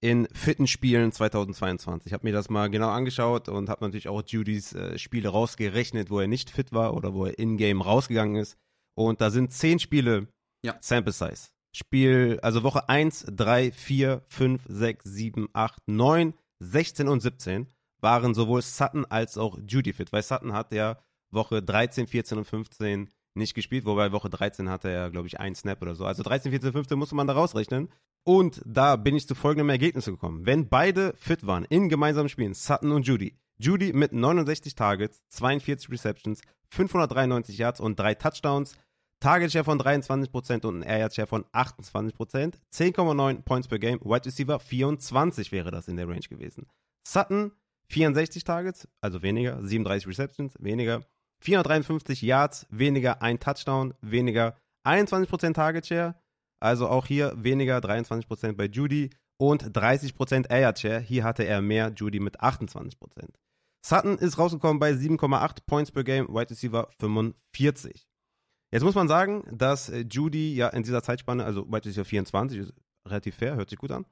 in 0.02 0.26
fitten 0.32 0.66
Spielen 0.66 1.12
2022. 1.12 2.08
Ich 2.08 2.12
habe 2.12 2.26
mir 2.26 2.32
das 2.32 2.50
mal 2.50 2.68
genau 2.68 2.90
angeschaut 2.90 3.48
und 3.48 3.68
habe 3.68 3.84
natürlich 3.84 4.08
auch 4.08 4.22
Judys 4.26 4.74
äh, 4.74 4.98
Spiele 4.98 5.28
rausgerechnet, 5.28 6.10
wo 6.10 6.18
er 6.18 6.26
nicht 6.26 6.50
fit 6.50 6.72
war 6.72 6.94
oder 6.94 7.14
wo 7.14 7.26
er 7.26 7.38
in-game 7.38 7.80
rausgegangen 7.80 8.36
ist. 8.36 8.58
Und 8.94 9.20
da 9.20 9.30
sind 9.30 9.52
zehn 9.52 9.78
Spiele 9.78 10.26
ja. 10.64 10.76
Sample 10.80 11.12
Size. 11.12 11.50
Spiel, 11.74 12.38
also 12.42 12.64
Woche 12.64 12.88
1, 12.88 13.26
3, 13.30 13.70
4, 13.72 14.22
5, 14.28 14.62
6, 14.68 15.04
7, 15.04 15.48
8, 15.52 15.82
9, 15.86 16.34
16 16.58 17.08
und 17.08 17.20
17 17.20 17.68
waren 18.00 18.34
sowohl 18.34 18.60
Sutton 18.60 19.06
als 19.06 19.38
auch 19.38 19.58
Judy 19.66 19.92
fit, 19.92 20.12
weil 20.12 20.22
Sutton 20.22 20.52
hat 20.52 20.72
ja 20.72 20.98
Woche 21.30 21.62
13, 21.62 22.08
14 22.08 22.38
und 22.38 22.44
15 22.44 23.08
nicht 23.34 23.54
gespielt, 23.54 23.84
wobei 23.84 24.12
Woche 24.12 24.30
13 24.30 24.68
hatte 24.68 24.88
er, 24.88 25.10
glaube 25.10 25.26
ich, 25.26 25.40
einen 25.40 25.54
Snap 25.54 25.80
oder 25.82 25.94
so. 25.94 26.04
Also 26.04 26.22
13, 26.22 26.50
14, 26.50 26.72
15 26.72 26.98
musste 26.98 27.14
man 27.14 27.26
da 27.26 27.32
rausrechnen. 27.32 27.88
Und 28.24 28.62
da 28.64 28.96
bin 28.96 29.16
ich 29.16 29.26
zu 29.26 29.34
folgendem 29.34 29.70
Ergebnis 29.70 30.04
gekommen. 30.04 30.46
Wenn 30.46 30.68
beide 30.68 31.14
fit 31.16 31.46
waren 31.46 31.64
in 31.64 31.88
gemeinsamen 31.88 32.28
Spielen, 32.28 32.54
Sutton 32.54 32.92
und 32.92 33.06
Judy, 33.06 33.36
Judy 33.58 33.92
mit 33.92 34.12
69 34.12 34.74
Targets, 34.74 35.22
42 35.30 35.90
Receptions, 35.90 36.40
593 36.70 37.58
Yards 37.58 37.80
und 37.80 37.98
drei 37.98 38.14
Touchdowns, 38.14 38.76
Target 39.22 39.52
Share 39.52 39.64
von 39.64 39.80
23% 39.80 40.66
und 40.66 40.80
ein 40.80 40.82
Air 40.82 40.98
Yard 40.98 41.14
Share 41.14 41.28
von 41.28 41.44
28%. 41.52 42.54
10,9 42.72 43.42
Points 43.42 43.68
per 43.68 43.78
Game. 43.78 44.00
Wide 44.00 44.26
Receiver 44.26 44.58
24 44.58 45.52
wäre 45.52 45.70
das 45.70 45.86
in 45.86 45.96
der 45.96 46.08
Range 46.08 46.26
gewesen. 46.28 46.66
Sutton 47.06 47.52
64 47.88 48.42
Targets, 48.42 48.88
also 49.00 49.22
weniger. 49.22 49.64
37 49.64 50.08
Receptions, 50.08 50.54
weniger. 50.58 51.04
453 51.42 52.22
Yards, 52.22 52.66
weniger. 52.70 53.20
Ein 53.20 53.40
Touchdown, 53.40 53.94
weniger. 54.00 54.56
21% 54.86 55.54
Target 55.54 55.86
Share, 55.86 56.14
also 56.60 56.88
auch 56.88 57.06
hier 57.06 57.34
weniger. 57.36 57.78
23% 57.78 58.52
bei 58.52 58.66
Judy 58.66 59.10
und 59.40 59.76
30% 59.76 60.50
Air 60.50 60.74
Share. 60.76 61.00
Hier 61.00 61.24
hatte 61.24 61.44
er 61.44 61.62
mehr, 61.62 61.92
Judy 61.94 62.20
mit 62.20 62.40
28%. 62.40 62.94
Sutton 63.84 64.18
ist 64.18 64.38
rausgekommen 64.38 64.78
bei 64.78 64.92
7,8 64.92 65.58
Points 65.66 65.90
per 65.90 66.04
Game, 66.04 66.28
Wide 66.28 66.50
Receiver 66.50 66.88
45. 67.00 68.06
Jetzt 68.72 68.84
muss 68.84 68.94
man 68.94 69.08
sagen, 69.08 69.44
dass 69.50 69.88
äh, 69.88 70.04
Judy 70.08 70.54
ja 70.54 70.68
in 70.68 70.82
dieser 70.82 71.02
Zeitspanne, 71.02 71.44
also 71.44 71.66
Wide 71.66 71.84
Receiver 71.84 72.04
24, 72.04 72.58
ist 72.58 72.74
relativ 73.06 73.34
fair, 73.34 73.56
hört 73.56 73.68
sich 73.68 73.78
gut 73.78 73.90
an. 73.90 74.06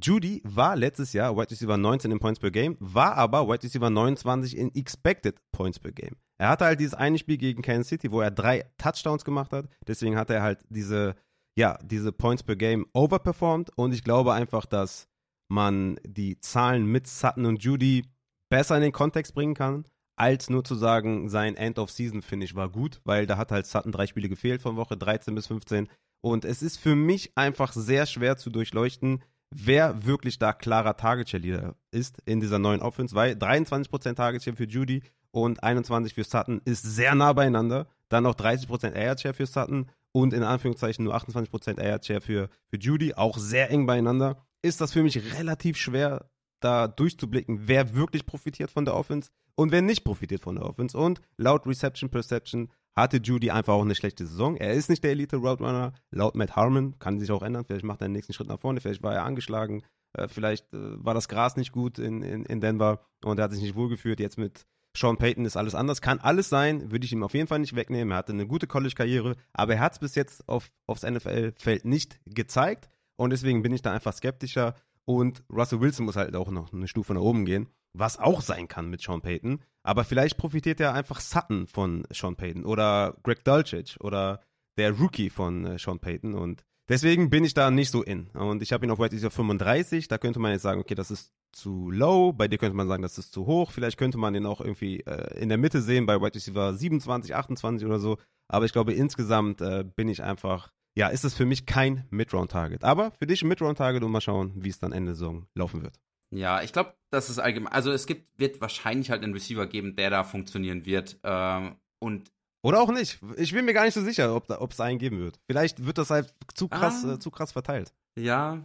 Judy 0.00 0.40
war 0.44 0.76
letztes 0.76 1.12
Jahr 1.12 1.36
Wide 1.36 1.50
Receiver 1.50 1.76
19 1.76 2.12
in 2.12 2.18
Points 2.18 2.40
per 2.40 2.50
Game, 2.50 2.76
war 2.80 3.16
aber 3.16 3.48
Wide 3.48 3.64
Receiver 3.64 3.90
29 3.90 4.56
in 4.56 4.74
Expected 4.74 5.36
Points 5.52 5.78
per 5.78 5.92
Game. 5.92 6.16
Er 6.38 6.48
hatte 6.48 6.64
halt 6.66 6.80
dieses 6.80 6.94
eine 6.94 7.18
Spiel 7.18 7.38
gegen 7.38 7.62
Kansas 7.62 7.88
City, 7.88 8.10
wo 8.10 8.20
er 8.20 8.30
drei 8.30 8.64
Touchdowns 8.78 9.24
gemacht 9.24 9.52
hat. 9.52 9.68
Deswegen 9.86 10.16
hat 10.16 10.30
er 10.30 10.42
halt 10.42 10.60
diese, 10.68 11.14
ja, 11.56 11.78
diese 11.82 12.12
Points 12.12 12.42
per 12.42 12.56
Game 12.56 12.86
overperformed. 12.92 13.70
Und 13.76 13.92
ich 13.92 14.04
glaube 14.04 14.34
einfach, 14.34 14.66
dass 14.66 15.08
man 15.48 15.98
die 16.04 16.38
Zahlen 16.40 16.86
mit 16.86 17.06
Sutton 17.06 17.46
und 17.46 17.62
Judy 17.62 18.04
besser 18.50 18.76
in 18.76 18.82
den 18.82 18.92
Kontext 18.92 19.34
bringen 19.34 19.54
kann 19.54 19.86
als 20.16 20.48
nur 20.48 20.64
zu 20.64 20.74
sagen, 20.74 21.28
sein 21.28 21.56
End-of-Season-Finish 21.56 22.54
war 22.54 22.70
gut, 22.70 23.00
weil 23.04 23.26
da 23.26 23.36
hat 23.36 23.52
halt 23.52 23.66
Sutton 23.66 23.92
drei 23.92 24.06
Spiele 24.06 24.28
gefehlt 24.28 24.62
von 24.62 24.76
Woche 24.76 24.96
13 24.96 25.34
bis 25.34 25.46
15. 25.46 25.88
Und 26.22 26.44
es 26.44 26.62
ist 26.62 26.78
für 26.78 26.96
mich 26.96 27.36
einfach 27.36 27.72
sehr 27.72 28.06
schwer 28.06 28.38
zu 28.38 28.50
durchleuchten, 28.50 29.22
wer 29.54 30.06
wirklich 30.06 30.38
da 30.38 30.52
klarer 30.52 30.96
Target-Share-Leader 30.96 31.76
ist 31.92 32.20
in 32.24 32.40
dieser 32.40 32.58
neuen 32.58 32.80
Offense, 32.80 33.14
weil 33.14 33.34
23% 33.34 34.14
Target-Share 34.14 34.56
für 34.56 34.64
Judy 34.64 35.02
und 35.42 35.62
21% 35.62 36.14
für 36.14 36.24
Sutton 36.24 36.60
ist 36.64 36.82
sehr 36.82 37.14
nah 37.14 37.32
beieinander. 37.32 37.86
Dann 38.08 38.24
noch 38.24 38.34
30% 38.34 38.92
Air-Share 38.92 39.34
für 39.34 39.46
Sutton 39.46 39.90
und 40.12 40.32
in 40.32 40.42
Anführungszeichen 40.42 41.04
nur 41.04 41.16
28% 41.16 41.78
Air-Share 41.80 42.20
für, 42.20 42.48
für 42.68 42.78
Judy, 42.78 43.14
auch 43.14 43.38
sehr 43.38 43.70
eng 43.70 43.86
beieinander. 43.86 44.46
Ist 44.62 44.80
das 44.80 44.92
für 44.92 45.02
mich 45.02 45.34
relativ 45.38 45.76
schwer, 45.76 46.30
da 46.60 46.88
durchzublicken, 46.88 47.68
wer 47.68 47.94
wirklich 47.94 48.26
profitiert 48.26 48.70
von 48.70 48.84
der 48.84 48.94
Offense 48.94 49.30
und 49.54 49.72
wer 49.72 49.82
nicht 49.82 50.04
profitiert 50.04 50.40
von 50.40 50.56
der 50.56 50.64
Offense. 50.64 50.96
Und 50.96 51.20
laut 51.36 51.66
Reception 51.66 52.10
Perception 52.10 52.70
hatte 52.94 53.18
Judy 53.18 53.50
einfach 53.50 53.74
auch 53.74 53.82
eine 53.82 53.94
schlechte 53.94 54.26
Saison. 54.26 54.56
Er 54.56 54.72
ist 54.72 54.88
nicht 54.88 55.04
der 55.04 55.10
Elite 55.10 55.36
Route 55.36 55.62
Runner. 55.62 55.92
Laut 56.10 56.34
Matt 56.34 56.56
Harmon 56.56 56.98
kann 56.98 57.20
sich 57.20 57.30
auch 57.30 57.42
ändern. 57.42 57.64
Vielleicht 57.66 57.84
macht 57.84 58.00
er 58.00 58.08
den 58.08 58.12
nächsten 58.12 58.32
Schritt 58.32 58.48
nach 58.48 58.58
vorne. 58.58 58.80
Vielleicht 58.80 59.02
war 59.02 59.14
er 59.14 59.24
angeschlagen. 59.24 59.82
Äh, 60.14 60.28
vielleicht 60.28 60.72
äh, 60.72 61.04
war 61.04 61.12
das 61.12 61.28
Gras 61.28 61.56
nicht 61.56 61.72
gut 61.72 61.98
in, 61.98 62.22
in, 62.22 62.46
in 62.46 62.60
Denver 62.60 63.00
und 63.22 63.38
er 63.38 63.44
hat 63.44 63.52
sich 63.52 63.60
nicht 63.60 63.74
wohlgeführt. 63.74 64.18
Jetzt 64.18 64.38
mit 64.38 64.66
Sean 64.96 65.18
Payton 65.18 65.44
ist 65.44 65.56
alles 65.56 65.74
anders. 65.74 66.00
Kann 66.00 66.20
alles 66.20 66.48
sein, 66.48 66.90
würde 66.90 67.04
ich 67.04 67.12
ihm 67.12 67.22
auf 67.22 67.34
jeden 67.34 67.48
Fall 67.48 67.58
nicht 67.58 67.76
wegnehmen. 67.76 68.12
Er 68.12 68.18
hatte 68.18 68.32
eine 68.32 68.46
gute 68.46 68.66
College-Karriere, 68.66 69.36
aber 69.52 69.74
er 69.74 69.80
hat 69.80 69.92
es 69.92 69.98
bis 69.98 70.14
jetzt 70.14 70.48
auf, 70.48 70.70
aufs 70.86 71.02
NFL-Feld 71.02 71.84
nicht 71.84 72.18
gezeigt. 72.24 72.88
Und 73.16 73.30
deswegen 73.30 73.62
bin 73.62 73.72
ich 73.72 73.82
da 73.82 73.92
einfach 73.92 74.14
skeptischer. 74.14 74.74
Und 75.04 75.44
Russell 75.52 75.80
Wilson 75.80 76.06
muss 76.06 76.16
halt 76.16 76.34
auch 76.34 76.50
noch 76.50 76.72
eine 76.72 76.88
Stufe 76.88 77.14
nach 77.14 77.20
oben 77.20 77.44
gehen, 77.44 77.68
was 77.92 78.18
auch 78.18 78.40
sein 78.40 78.68
kann 78.68 78.88
mit 78.88 79.00
Sean 79.02 79.20
Payton. 79.20 79.60
Aber 79.82 80.04
vielleicht 80.04 80.36
profitiert 80.36 80.80
ja 80.80 80.92
einfach 80.92 81.20
Sutton 81.20 81.66
von 81.66 82.06
Sean 82.10 82.36
Payton 82.36 82.64
oder 82.64 83.16
Greg 83.22 83.44
Dulcich 83.44 84.00
oder 84.00 84.40
der 84.78 84.92
Rookie 84.92 85.30
von 85.30 85.64
äh, 85.64 85.78
Sean 85.78 86.00
Payton. 86.00 86.34
Und 86.34 86.64
deswegen 86.88 87.30
bin 87.30 87.44
ich 87.44 87.54
da 87.54 87.70
nicht 87.70 87.90
so 87.90 88.02
in. 88.02 88.28
Und 88.28 88.62
ich 88.62 88.72
habe 88.72 88.86
ihn 88.86 88.90
auf 88.90 88.98
White 88.98 89.14
Receiver 89.14 89.30
35. 89.30 90.08
Da 90.08 90.18
könnte 90.18 90.38
man 90.38 90.52
jetzt 90.52 90.62
sagen, 90.62 90.80
okay, 90.80 90.94
das 90.94 91.10
ist 91.10 91.32
zu 91.52 91.90
low. 91.90 92.32
Bei 92.32 92.48
dir 92.48 92.58
könnte 92.58 92.76
man 92.76 92.88
sagen, 92.88 93.02
das 93.02 93.18
ist 93.18 93.32
zu 93.32 93.46
hoch. 93.46 93.70
Vielleicht 93.70 93.98
könnte 93.98 94.18
man 94.18 94.34
den 94.34 94.46
auch 94.46 94.60
irgendwie 94.60 95.00
äh, 95.00 95.38
in 95.40 95.48
der 95.48 95.58
Mitte 95.58 95.80
sehen, 95.82 96.06
bei 96.06 96.20
White 96.20 96.36
Receiver 96.36 96.74
27, 96.74 97.34
28 97.34 97.86
oder 97.86 97.98
so. 97.98 98.18
Aber 98.48 98.64
ich 98.64 98.72
glaube, 98.72 98.92
insgesamt 98.92 99.60
äh, 99.60 99.84
bin 99.84 100.08
ich 100.08 100.22
einfach 100.22 100.70
ja, 100.96 101.08
ist 101.08 101.24
es 101.24 101.34
für 101.34 101.44
mich 101.44 101.66
kein 101.66 102.06
Mid-Round-Target. 102.10 102.82
Aber 102.82 103.10
für 103.10 103.26
dich 103.26 103.42
ein 103.42 103.48
Mid-Round-Target 103.48 104.02
und 104.02 104.10
mal 104.10 104.22
schauen, 104.22 104.52
wie 104.56 104.70
es 104.70 104.78
dann 104.78 104.92
Ende 104.92 105.14
Saison 105.14 105.46
laufen 105.54 105.82
wird. 105.82 106.00
Ja, 106.34 106.62
ich 106.62 106.72
glaube, 106.72 106.94
das 107.10 107.28
ist 107.28 107.38
allgemein. 107.38 107.72
Also 107.72 107.92
es 107.92 108.06
gibt, 108.06 108.26
wird 108.38 108.60
wahrscheinlich 108.60 109.10
halt 109.10 109.22
einen 109.22 109.34
Receiver 109.34 109.66
geben, 109.66 109.94
der 109.94 110.10
da 110.10 110.24
funktionieren 110.24 110.86
wird. 110.86 111.20
Ähm, 111.22 111.76
und 111.98 112.32
oder 112.66 112.80
auch 112.80 112.90
nicht. 112.90 113.20
Ich 113.36 113.52
bin 113.52 113.64
mir 113.64 113.74
gar 113.74 113.84
nicht 113.84 113.94
so 113.94 114.02
sicher, 114.02 114.34
ob 114.34 114.72
es 114.72 114.80
einen 114.80 114.98
geben 114.98 115.20
wird. 115.20 115.38
Vielleicht 115.46 115.86
wird 115.86 115.98
das 115.98 116.10
halt 116.10 116.34
zu 116.54 116.66
krass, 116.66 117.04
ah, 117.04 117.14
äh, 117.14 117.18
zu 117.20 117.30
krass 117.30 117.52
verteilt. 117.52 117.92
Ja, 118.18 118.64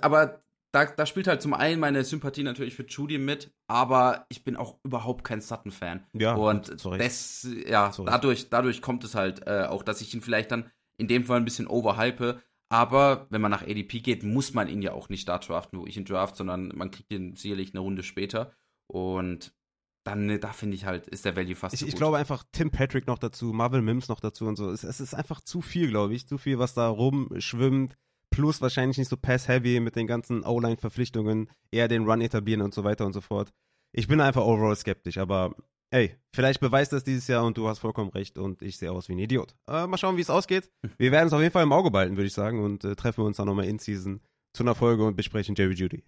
aber 0.00 0.42
da, 0.70 0.86
da 0.86 1.06
spielt 1.06 1.26
halt 1.26 1.42
zum 1.42 1.52
einen 1.52 1.80
meine 1.80 2.04
Sympathie 2.04 2.44
natürlich 2.44 2.76
für 2.76 2.86
Judy 2.86 3.18
mit, 3.18 3.52
aber 3.66 4.26
ich 4.28 4.44
bin 4.44 4.56
auch 4.56 4.78
überhaupt 4.84 5.24
kein 5.24 5.40
Sutton-Fan. 5.40 6.06
Ja. 6.12 6.34
Und 6.34 6.80
sorry. 6.80 6.98
das, 6.98 7.48
ja, 7.66 7.90
dadurch, 8.06 8.48
dadurch 8.48 8.80
kommt 8.80 9.02
es 9.02 9.16
halt 9.16 9.44
äh, 9.46 9.64
auch, 9.64 9.82
dass 9.82 10.00
ich 10.00 10.14
ihn 10.14 10.22
vielleicht 10.22 10.52
dann 10.52 10.70
in 10.96 11.08
dem 11.08 11.24
Fall 11.24 11.38
ein 11.38 11.44
bisschen 11.44 11.66
overhype. 11.66 12.40
Aber 12.68 13.26
wenn 13.30 13.40
man 13.40 13.50
nach 13.50 13.62
ADP 13.62 14.00
geht, 14.00 14.22
muss 14.22 14.54
man 14.54 14.68
ihn 14.68 14.82
ja 14.82 14.92
auch 14.92 15.08
nicht 15.08 15.28
da 15.28 15.38
draften, 15.38 15.80
wo 15.80 15.86
ich 15.86 15.96
ihn 15.96 16.04
draft, 16.04 16.36
sondern 16.36 16.68
man 16.74 16.92
kriegt 16.92 17.12
ihn 17.12 17.34
sicherlich 17.34 17.74
eine 17.74 17.80
Runde 17.80 18.04
später. 18.04 18.52
Und 18.86 19.52
dann, 20.04 20.26
ne, 20.26 20.38
da 20.38 20.52
finde 20.52 20.74
ich 20.74 20.84
halt, 20.84 21.06
ist 21.08 21.24
der 21.24 21.36
Value 21.36 21.54
fast 21.54 21.74
Ich, 21.74 21.80
so 21.80 21.86
ich 21.86 21.94
glaube 21.94 22.18
einfach 22.18 22.44
Tim 22.52 22.70
Patrick 22.70 23.06
noch 23.06 23.18
dazu, 23.18 23.52
Marvel 23.52 23.82
Mims 23.82 24.08
noch 24.08 24.20
dazu 24.20 24.46
und 24.46 24.56
so. 24.56 24.70
Es, 24.70 24.82
es 24.84 25.00
ist 25.00 25.14
einfach 25.14 25.40
zu 25.40 25.60
viel, 25.60 25.88
glaube 25.88 26.14
ich. 26.14 26.26
Zu 26.26 26.38
viel, 26.38 26.58
was 26.58 26.74
da 26.74 26.88
rumschwimmt. 26.88 27.96
Plus 28.30 28.60
wahrscheinlich 28.62 28.98
nicht 28.98 29.10
so 29.10 29.16
pass-heavy 29.16 29.78
mit 29.80 29.94
den 29.94 30.06
ganzen 30.06 30.42
O-Line-Verpflichtungen, 30.42 31.50
eher 31.70 31.86
den 31.86 32.08
Run 32.08 32.22
etablieren 32.22 32.62
und 32.62 32.72
so 32.72 32.82
weiter 32.82 33.04
und 33.04 33.12
so 33.12 33.20
fort. 33.20 33.52
Ich 33.92 34.08
bin 34.08 34.22
einfach 34.22 34.42
overall 34.42 34.74
skeptisch, 34.74 35.18
aber 35.18 35.54
ey, 35.90 36.16
vielleicht 36.34 36.60
beweist 36.60 36.94
das 36.94 37.04
dieses 37.04 37.28
Jahr 37.28 37.44
und 37.44 37.58
du 37.58 37.68
hast 37.68 37.78
vollkommen 37.78 38.10
recht 38.10 38.38
und 38.38 38.62
ich 38.62 38.78
sehe 38.78 38.90
aus 38.90 39.08
wie 39.08 39.12
ein 39.12 39.18
Idiot. 39.18 39.54
Äh, 39.68 39.86
mal 39.86 39.98
schauen, 39.98 40.16
wie 40.16 40.22
es 40.22 40.30
ausgeht. 40.30 40.70
Wir 40.96 41.12
werden 41.12 41.26
es 41.26 41.34
auf 41.34 41.42
jeden 41.42 41.52
Fall 41.52 41.62
im 41.62 41.72
Auge 41.72 41.90
behalten, 41.90 42.16
würde 42.16 42.26
ich 42.26 42.32
sagen, 42.32 42.64
und 42.64 42.84
äh, 42.84 42.96
treffen 42.96 43.22
uns 43.22 43.36
dann 43.36 43.46
nochmal 43.46 43.66
in 43.66 43.78
Season 43.78 44.20
zu 44.54 44.62
einer 44.62 44.74
Folge 44.74 45.04
und 45.04 45.14
besprechen 45.14 45.54
Jerry 45.54 45.74
Judy. 45.74 46.02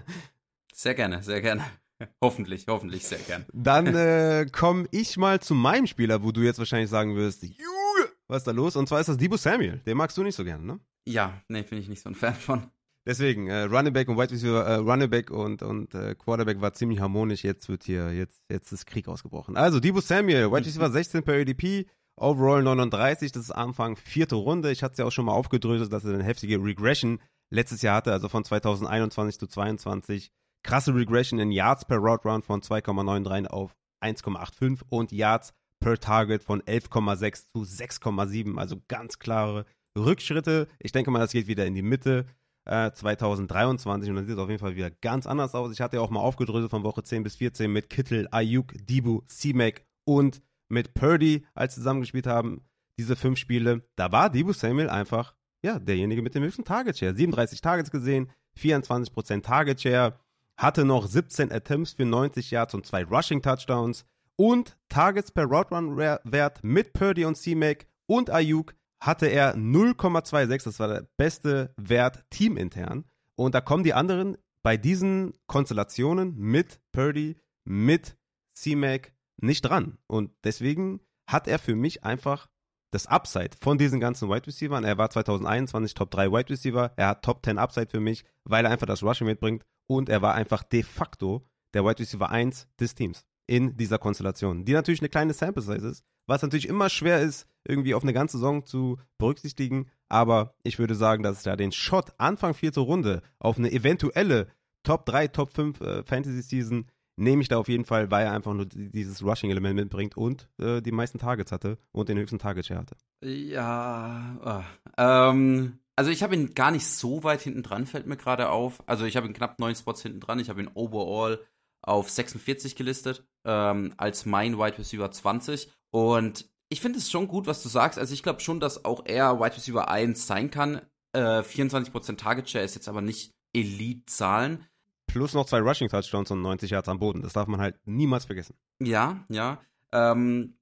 sehr 0.74 0.94
gerne, 0.94 1.22
sehr 1.22 1.40
gerne. 1.40 1.64
hoffentlich, 2.22 2.66
hoffentlich 2.68 3.06
sehr 3.06 3.18
gerne. 3.18 3.46
Dann 3.52 3.94
äh, 3.94 4.46
komme 4.50 4.86
ich 4.90 5.16
mal 5.16 5.40
zu 5.40 5.54
meinem 5.54 5.86
Spieler, 5.86 6.22
wo 6.22 6.32
du 6.32 6.42
jetzt 6.42 6.58
wahrscheinlich 6.58 6.90
sagen 6.90 7.16
wirst, 7.16 7.42
Junge, 7.42 8.10
was 8.28 8.38
ist 8.38 8.46
da 8.46 8.52
los? 8.52 8.76
Und 8.76 8.88
zwar 8.88 9.00
ist 9.00 9.08
das 9.08 9.16
Debo 9.16 9.36
Samuel. 9.36 9.78
Den 9.86 9.96
magst 9.96 10.16
du 10.16 10.22
nicht 10.22 10.36
so 10.36 10.44
gerne, 10.44 10.64
ne? 10.64 10.80
Ja, 11.06 11.42
nee, 11.48 11.62
bin 11.62 11.78
ich 11.78 11.88
nicht 11.88 12.02
so 12.02 12.08
ein 12.08 12.14
Fan 12.14 12.34
von. 12.34 12.70
Deswegen, 13.06 13.48
äh, 13.48 13.64
Running 13.64 13.92
Back 13.92 14.08
und 14.08 14.16
Wide 14.16 14.32
Receiver, 14.32 14.64
äh, 14.64 14.76
Running 14.76 15.10
Back 15.10 15.30
und, 15.30 15.62
und 15.62 15.94
äh, 15.94 16.14
Quarterback 16.14 16.62
war 16.62 16.72
ziemlich 16.72 17.00
harmonisch. 17.00 17.44
Jetzt 17.44 17.68
wird 17.68 17.84
hier, 17.84 18.12
jetzt, 18.12 18.40
jetzt 18.48 18.72
ist 18.72 18.86
Krieg 18.86 19.08
ausgebrochen. 19.08 19.56
Also, 19.58 19.78
Debo 19.78 20.00
Samuel, 20.00 20.50
Wide 20.50 20.64
Receiver 20.64 20.90
16 20.90 21.22
per 21.22 21.34
ADP, 21.34 21.86
Overall 22.16 22.62
39, 22.62 23.32
das 23.32 23.42
ist 23.42 23.50
Anfang 23.50 23.96
vierte 23.96 24.36
Runde. 24.36 24.70
Ich 24.70 24.82
hatte 24.82 24.92
es 24.92 24.98
ja 24.98 25.04
auch 25.04 25.12
schon 25.12 25.26
mal 25.26 25.32
aufgedröselt, 25.32 25.92
dass 25.92 26.04
er 26.04 26.14
eine 26.14 26.24
heftige 26.24 26.62
Regression 26.62 27.20
letztes 27.50 27.82
Jahr 27.82 27.96
hatte, 27.96 28.12
also 28.12 28.28
von 28.28 28.44
2021 28.44 29.38
zu 29.38 29.46
22. 29.46 30.32
Krasse 30.64 30.94
Regression 30.94 31.38
in 31.38 31.52
Yards 31.52 31.84
per 31.84 31.98
Route 31.98 32.28
Round 32.28 32.44
von 32.44 32.60
2,93 32.60 33.46
auf 33.46 33.76
1,85 34.02 34.80
und 34.88 35.12
Yards 35.12 35.52
per 35.80 35.98
Target 35.98 36.42
von 36.42 36.62
11,6 36.62 37.52
zu 37.52 37.62
6,7. 37.62 38.58
Also 38.58 38.76
ganz 38.88 39.18
klare 39.18 39.66
Rückschritte. 39.96 40.66
Ich 40.80 40.92
denke 40.92 41.10
mal, 41.10 41.20
das 41.20 41.32
geht 41.32 41.46
wieder 41.46 41.66
in 41.66 41.74
die 41.74 41.82
Mitte. 41.82 42.26
2023 42.66 44.08
äh, 44.08 44.10
und 44.10 44.16
dann 44.16 44.24
sieht 44.24 44.36
es 44.36 44.40
auf 44.40 44.48
jeden 44.48 44.60
Fall 44.60 44.74
wieder 44.74 44.90
ganz 44.90 45.26
anders 45.26 45.54
aus. 45.54 45.70
Ich 45.70 45.82
hatte 45.82 45.96
ja 45.96 46.02
auch 46.02 46.08
mal 46.08 46.20
aufgedröselt 46.20 46.70
von 46.70 46.82
Woche 46.82 47.02
10 47.02 47.22
bis 47.22 47.36
14 47.36 47.70
mit 47.70 47.90
Kittel, 47.90 48.26
Ayuk, 48.30 48.72
Dibu, 48.74 49.20
C-Mac 49.26 49.84
und 50.06 50.40
mit 50.70 50.94
Purdy, 50.94 51.44
als 51.54 51.74
zusammengespielt 51.74 52.26
haben, 52.26 52.64
diese 52.98 53.16
fünf 53.16 53.38
Spiele. 53.38 53.86
Da 53.96 54.12
war 54.12 54.30
Dibu 54.30 54.54
Samuel 54.54 54.88
einfach, 54.88 55.34
ja, 55.62 55.78
derjenige 55.78 56.22
mit 56.22 56.34
dem 56.34 56.42
höchsten 56.42 56.64
Target 56.64 56.96
Share. 56.96 57.14
37 57.14 57.60
Targets 57.60 57.90
gesehen, 57.90 58.30
24% 58.58 59.42
Target 59.42 59.82
Share, 59.82 60.18
hatte 60.56 60.84
noch 60.84 61.06
17 61.06 61.52
Attempts 61.52 61.92
für 61.92 62.04
90 62.04 62.50
Yards 62.50 62.74
und 62.74 62.86
zwei 62.86 63.04
Rushing 63.04 63.42
Touchdowns 63.42 64.04
und 64.36 64.76
Targets 64.88 65.32
per 65.32 65.44
Route 65.44 65.74
Run 65.74 65.96
Wert 65.96 66.62
mit 66.62 66.92
Purdy 66.92 67.24
und 67.24 67.36
C-Mac 67.36 67.86
und 68.06 68.30
Ayuk 68.30 68.74
hatte 69.00 69.26
er 69.26 69.54
0,26. 69.56 70.64
Das 70.64 70.78
war 70.78 70.88
der 70.88 71.08
beste 71.16 71.74
Wert 71.76 72.24
teamintern. 72.30 73.04
Und 73.36 73.54
da 73.54 73.60
kommen 73.60 73.84
die 73.84 73.94
anderen 73.94 74.38
bei 74.62 74.76
diesen 74.76 75.34
Konstellationen 75.46 76.34
mit 76.36 76.80
Purdy, 76.92 77.36
mit 77.64 78.16
C-Mac 78.54 79.12
nicht 79.36 79.62
dran. 79.62 79.98
Und 80.06 80.32
deswegen 80.44 81.00
hat 81.28 81.48
er 81.48 81.58
für 81.58 81.74
mich 81.74 82.04
einfach 82.04 82.48
das 82.94 83.06
Upside 83.06 83.50
von 83.60 83.76
diesen 83.76 84.00
ganzen 84.00 84.28
Wide 84.28 84.46
Receivers. 84.46 84.84
Er 84.84 84.96
war 84.96 85.10
2021 85.10 85.94
Top 85.94 86.10
3 86.10 86.30
Wide 86.30 86.50
Receiver. 86.50 86.92
Er 86.96 87.08
hat 87.08 87.24
Top 87.24 87.44
10 87.44 87.58
Upside 87.58 87.88
für 87.90 88.00
mich, 88.00 88.24
weil 88.44 88.64
er 88.64 88.70
einfach 88.70 88.86
das 88.86 89.02
Rushing 89.02 89.26
mitbringt. 89.26 89.64
Und 89.86 90.08
er 90.08 90.22
war 90.22 90.34
einfach 90.34 90.62
de 90.62 90.82
facto 90.82 91.44
der 91.74 91.84
Wide 91.84 91.98
Receiver 91.98 92.30
1 92.30 92.68
des 92.78 92.94
Teams 92.94 93.24
in 93.46 93.76
dieser 93.76 93.98
Konstellation, 93.98 94.64
die 94.64 94.72
natürlich 94.72 95.00
eine 95.00 95.10
kleine 95.10 95.34
Sample 95.34 95.62
Size 95.62 95.86
ist, 95.86 96.04
was 96.26 96.40
natürlich 96.40 96.68
immer 96.68 96.88
schwer 96.88 97.20
ist, 97.20 97.46
irgendwie 97.64 97.94
auf 97.94 98.02
eine 98.02 98.14
ganze 98.14 98.38
Saison 98.38 98.64
zu 98.64 98.98
berücksichtigen. 99.18 99.90
Aber 100.08 100.54
ich 100.62 100.78
würde 100.78 100.94
sagen, 100.94 101.22
dass 101.22 101.38
es 101.38 101.42
da 101.42 101.56
den 101.56 101.72
Shot 101.72 102.12
Anfang 102.18 102.54
vierte 102.54 102.80
Runde 102.80 103.22
auf 103.38 103.58
eine 103.58 103.70
eventuelle 103.72 104.48
Top 104.82 105.04
3, 105.06 105.28
Top 105.28 105.50
5 105.50 105.80
äh, 105.80 106.04
Fantasy 106.04 106.42
Season 106.42 106.86
nehme 107.16 107.42
ich 107.42 107.48
da 107.48 107.58
auf 107.58 107.68
jeden 107.68 107.84
Fall, 107.84 108.10
weil 108.10 108.26
er 108.26 108.32
einfach 108.32 108.54
nur 108.54 108.66
dieses 108.66 109.22
Rushing-Element 109.22 109.76
mitbringt 109.76 110.16
und 110.16 110.48
äh, 110.58 110.80
die 110.82 110.92
meisten 110.92 111.18
Targets 111.18 111.52
hatte 111.52 111.78
und 111.92 112.08
den 112.08 112.18
höchsten 112.18 112.38
Target-Share 112.38 112.80
hatte. 112.80 112.96
Ja, 113.22 114.36
oh. 114.44 114.92
ähm, 114.98 115.78
also 115.96 116.10
ich 116.10 116.22
habe 116.22 116.34
ihn 116.34 116.54
gar 116.54 116.70
nicht 116.70 116.86
so 116.86 117.22
weit 117.22 117.42
hinten 117.42 117.62
dran, 117.62 117.86
fällt 117.86 118.06
mir 118.06 118.16
gerade 118.16 118.50
auf. 118.50 118.82
Also 118.86 119.04
ich 119.04 119.16
habe 119.16 119.26
ihn 119.26 119.32
knapp 119.32 119.58
neun 119.60 119.74
Spots 119.74 120.02
hinten 120.02 120.20
dran. 120.20 120.40
Ich 120.40 120.48
habe 120.48 120.60
ihn 120.60 120.70
overall 120.74 121.40
auf 121.82 122.10
46 122.10 122.76
gelistet, 122.76 123.24
ähm, 123.44 123.94
als 123.96 124.26
mein 124.26 124.58
Wide 124.58 124.78
Receiver 124.78 125.10
20. 125.10 125.70
Und 125.92 126.48
ich 126.68 126.80
finde 126.80 126.98
es 126.98 127.10
schon 127.10 127.28
gut, 127.28 127.46
was 127.46 127.62
du 127.62 127.68
sagst. 127.68 127.98
Also 127.98 128.14
ich 128.14 128.22
glaube 128.22 128.40
schon, 128.40 128.58
dass 128.58 128.84
auch 128.84 129.04
er 129.06 129.38
Wide 129.38 129.56
Receiver 129.56 129.88
1 129.88 130.26
sein 130.26 130.50
kann. 130.50 130.80
Äh, 131.12 131.42
24% 131.42 132.16
Target 132.16 132.50
Share 132.50 132.64
ist 132.64 132.74
jetzt 132.74 132.88
aber 132.88 133.00
nicht 133.00 133.30
Elite-Zahlen. 133.54 134.66
Plus 135.14 135.32
noch 135.32 135.46
zwei 135.46 135.60
Rushing 135.60 135.88
Touchdowns 135.88 136.32
und 136.32 136.42
90 136.42 136.70
Yards 136.72 136.88
am 136.88 136.98
Boden. 136.98 137.22
Das 137.22 137.34
darf 137.34 137.46
man 137.46 137.60
halt 137.60 137.78
niemals 137.84 138.24
vergessen. 138.24 138.56
Ja, 138.80 139.24
ja. 139.28 139.60
Ähm, 139.92 140.56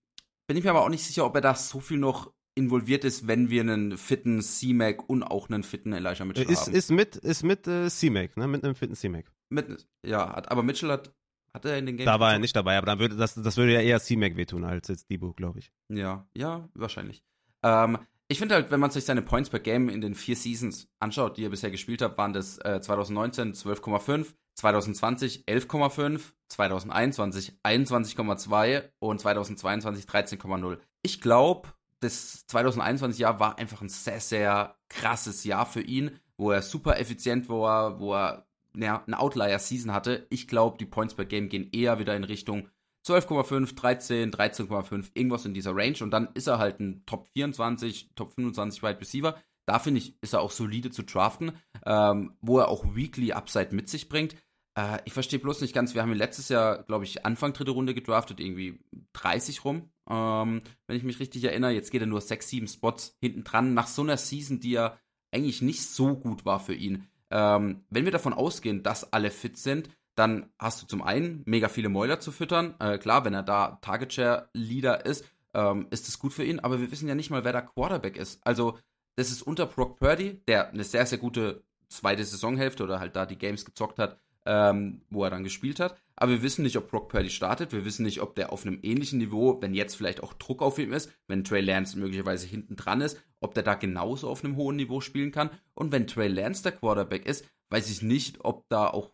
bin 0.47 0.59
ich 0.59 0.65
mir 0.65 0.69
aber 0.69 0.83
auch 0.83 0.91
nicht 0.91 1.07
sicher, 1.07 1.25
ob 1.25 1.35
er 1.35 1.41
da 1.41 1.55
so 1.55 1.81
viel 1.81 1.97
noch 1.97 2.31
involviert 2.55 3.03
ist, 3.05 3.27
wenn 3.27 3.49
wir 3.49 3.63
einen 3.63 3.97
fitten 3.97 4.43
C-Mac 4.43 5.09
und 5.09 5.23
auch 5.23 5.49
einen 5.49 5.63
fitten 5.63 5.95
Elijah 5.95 6.27
Mitchell 6.27 6.51
ist, 6.51 6.67
haben. 6.67 6.75
Ist 6.75 6.91
mit, 6.91 7.17
ist 7.17 7.45
mit 7.45 7.67
äh, 7.67 7.89
C-Mac, 7.89 8.37
ne? 8.37 8.47
Mit 8.47 8.63
einem 8.63 8.75
fitten 8.75 8.95
C-Mac. 8.95 9.33
Mit, 9.49 9.87
ja, 10.05 10.37
hat, 10.37 10.51
aber 10.51 10.63
Mitchell 10.63 10.91
hat, 10.91 11.15
hat 11.55 11.65
er 11.65 11.79
in 11.79 11.87
den 11.87 11.97
Game. 11.97 12.05
Da 12.05 12.21
war 12.21 12.35
er 12.35 12.39
nicht 12.39 12.55
dabei, 12.55 12.77
aber 12.77 12.85
dann 12.85 12.99
würde 12.99 13.17
das, 13.17 13.35
das 13.35 13.57
würde 13.57 13.73
ja 13.73 13.81
eher 13.81 14.01
C-Mac 14.01 14.37
wehtun 14.37 14.65
als 14.65 14.89
jetzt 14.89 15.09
Debo, 15.09 15.33
glaube 15.33 15.61
ich. 15.61 15.73
Ja, 15.89 16.27
ja, 16.37 16.69
wahrscheinlich. 16.75 17.25
Ähm, 17.63 17.97
ich 18.33 18.39
finde 18.39 18.55
halt, 18.55 18.71
wenn 18.71 18.81
man 18.81 18.91
sich 18.91 19.05
seine 19.05 19.21
Points 19.21 19.51
per 19.51 19.61
Game 19.61 19.91
in 19.91 20.01
den 20.01 20.15
vier 20.15 20.37
Seasons 20.37 20.89
anschaut, 21.01 21.37
die 21.37 21.45
er 21.45 21.51
bisher 21.51 21.71
gespielt 21.71 22.01
hat, 22.01 22.17
waren 22.17 22.33
das 22.33 22.57
äh, 22.59 22.81
2019 22.81 23.53
12,5, 23.53 24.33
2020 24.55 25.45
11,5, 25.45 26.21
2021 26.49 27.59
21,2 27.63 28.85
und 29.01 29.21
2022 29.21 30.07
13,0. 30.07 30.79
Ich 31.03 31.21
glaube, 31.21 31.69
das 32.01 32.47
2021 32.47 33.21
Jahr 33.21 33.39
war 33.39 33.59
einfach 33.59 33.83
ein 33.83 33.91
sehr, 33.91 34.21
sehr 34.21 34.77
krasses 34.89 35.45
Jahr 35.45 35.67
für 35.67 35.83
ihn, 35.83 36.19
wo 36.39 36.53
er 36.53 36.63
super 36.63 36.99
effizient 36.99 37.51
war, 37.51 38.01
wo 38.01 38.15
er 38.15 38.47
ja, 38.75 39.03
eine 39.07 39.19
Outlier-Season 39.19 39.93
hatte. 39.93 40.27
Ich 40.31 40.49
glaube, 40.49 40.79
die 40.79 40.87
Points 40.87 41.15
per 41.15 41.27
Game 41.27 41.51
gehen 41.51 41.69
eher 41.71 41.99
wieder 41.99 42.17
in 42.17 42.25
Richtung 42.25 42.71
12,5, 43.07 43.75
13, 43.75 44.31
13,5, 44.31 45.11
irgendwas 45.15 45.45
in 45.45 45.55
dieser 45.55 45.75
Range. 45.75 45.97
Und 46.01 46.11
dann 46.11 46.29
ist 46.35 46.47
er 46.47 46.59
halt 46.59 46.81
ein 46.81 47.05
Top 47.07 47.29
24, 47.33 48.11
Top 48.15 48.35
25 48.35 48.83
Wide 48.83 49.01
Receiver. 49.01 49.37
Da 49.67 49.79
finde 49.79 49.99
ich, 49.99 50.21
ist 50.23 50.33
er 50.33 50.41
auch 50.41 50.51
solide 50.51 50.91
zu 50.91 51.03
draften, 51.03 51.53
ähm, 51.87 52.37
wo 52.41 52.59
er 52.59 52.69
auch 52.69 52.95
Weekly 52.95 53.33
Upside 53.33 53.75
mit 53.75 53.89
sich 53.89 54.09
bringt. 54.09 54.37
Äh, 54.77 54.99
ich 55.05 55.13
verstehe 55.13 55.39
bloß 55.39 55.61
nicht 55.61 55.75
ganz, 55.75 55.95
wir 55.95 56.03
haben 56.03 56.11
ihn 56.11 56.19
letztes 56.19 56.49
Jahr, 56.49 56.83
glaube 56.85 57.05
ich, 57.05 57.25
Anfang 57.25 57.53
dritte 57.53 57.71
Runde 57.71 57.95
gedraftet, 57.95 58.41
irgendwie 58.41 58.81
30 59.13 59.65
rum, 59.65 59.91
ähm, 60.09 60.63
wenn 60.87 60.97
ich 60.97 61.05
mich 61.05 61.21
richtig 61.21 61.45
erinnere. 61.45 61.73
Jetzt 61.73 61.91
geht 61.91 62.01
er 62.01 62.07
nur 62.07 62.21
6, 62.21 62.49
7 62.49 62.69
Spots 62.69 63.17
hinten 63.21 63.45
dran, 63.45 63.75
nach 63.75 63.87
so 63.87 64.03
einer 64.03 64.17
Season, 64.17 64.61
die 64.61 64.73
ja 64.73 64.99
eigentlich 65.33 65.63
nicht 65.63 65.83
so 65.83 66.17
gut 66.17 66.45
war 66.45 66.61
für 66.61 66.75
ihn. 66.75 67.07
Ähm, 67.31 67.85
wenn 67.89 68.05
wir 68.05 68.13
davon 68.13 68.35
ausgehen, 68.35 68.83
dass 68.83 69.13
alle 69.13 69.31
fit 69.31 69.57
sind, 69.57 69.89
dann 70.15 70.51
hast 70.59 70.83
du 70.83 70.87
zum 70.87 71.03
einen 71.03 71.43
mega 71.47 71.69
viele 71.69 71.89
Mäuler 71.89 72.21
zu 72.21 72.33
füttern. 72.33 72.75
Äh, 72.79 72.99
klar, 72.99 73.25
wenn 73.25 73.35
er 73.35 73.43
da 73.43 73.79
Target 73.81 74.13
Share 74.13 74.49
Leader 74.53 75.07
ist, 75.07 75.25
ähm, 75.55 75.87
ist 75.91 76.09
es 76.09 76.19
gut 76.19 76.33
für 76.33 76.45
ihn, 76.45 76.61
aber 76.61 76.81
wir 76.81 76.91
wissen 76.91 77.09
ja 77.09 77.15
nicht 77.15 77.31
mal, 77.31 77.45
wer 77.45 77.53
der 77.53 77.63
Quarterback 77.63 78.17
ist. 78.17 78.41
Also, 78.47 78.79
das 79.17 79.31
ist 79.31 79.43
unter 79.43 79.67
Brock 79.67 79.99
Purdy, 79.99 80.41
der 80.49 80.71
eine 80.71 80.85
sehr, 80.85 81.07
sehr 81.07 81.19
gute 81.19 81.63
zweite 81.89 82.25
Saisonhälfte 82.25 82.85
oder 82.85 83.01
halt 83.01 83.17
da 83.17 83.27
die 83.27 83.37
Games 83.37 83.65
gezockt 83.65 83.99
hat, 83.99 84.19
ähm, 84.47 85.03
wo 85.11 85.25
er 85.25 85.31
dann 85.31 85.45
gespielt 85.45 85.79
hat. 85.81 85.97
Aber 86.17 86.33
wir 86.33 86.43
wissen 86.43 86.63
nicht, 86.63 86.77
ob 86.77 86.91
Brock 86.91 87.09
Purdy 87.09 87.31
startet. 87.31 87.73
Wir 87.73 87.85
wissen 87.85 88.05
nicht, 88.05 88.21
ob 88.21 88.35
der 88.35 88.53
auf 88.53 88.67
einem 88.67 88.79
ähnlichen 88.83 89.19
Niveau, 89.19 89.61
wenn 89.61 89.75
jetzt 89.75 89.97
vielleicht 89.97 90.23
auch 90.23 90.33
Druck 90.35 90.63
auf 90.63 90.79
ihm 90.79 90.93
ist, 90.93 91.11
wenn 91.27 91.45
Trey 91.45 91.61
Lance 91.61 91.99
möglicherweise 91.99 92.47
hinten 92.47 92.77
dran 92.77 93.01
ist, 93.01 93.21
ob 93.41 93.55
der 93.55 93.63
da 93.63 93.75
genauso 93.75 94.29
auf 94.29 94.45
einem 94.45 94.57
hohen 94.57 94.77
Niveau 94.77 95.01
spielen 95.01 95.33
kann. 95.33 95.51
Und 95.75 95.93
wenn 95.93 96.07
Trey 96.07 96.29
Lance 96.29 96.63
der 96.63 96.73
Quarterback 96.73 97.27
ist, 97.27 97.47
weiß 97.71 97.91
ich 97.91 98.03
nicht, 98.03 98.45
ob 98.45 98.69
da 98.69 98.89
auch 98.89 99.11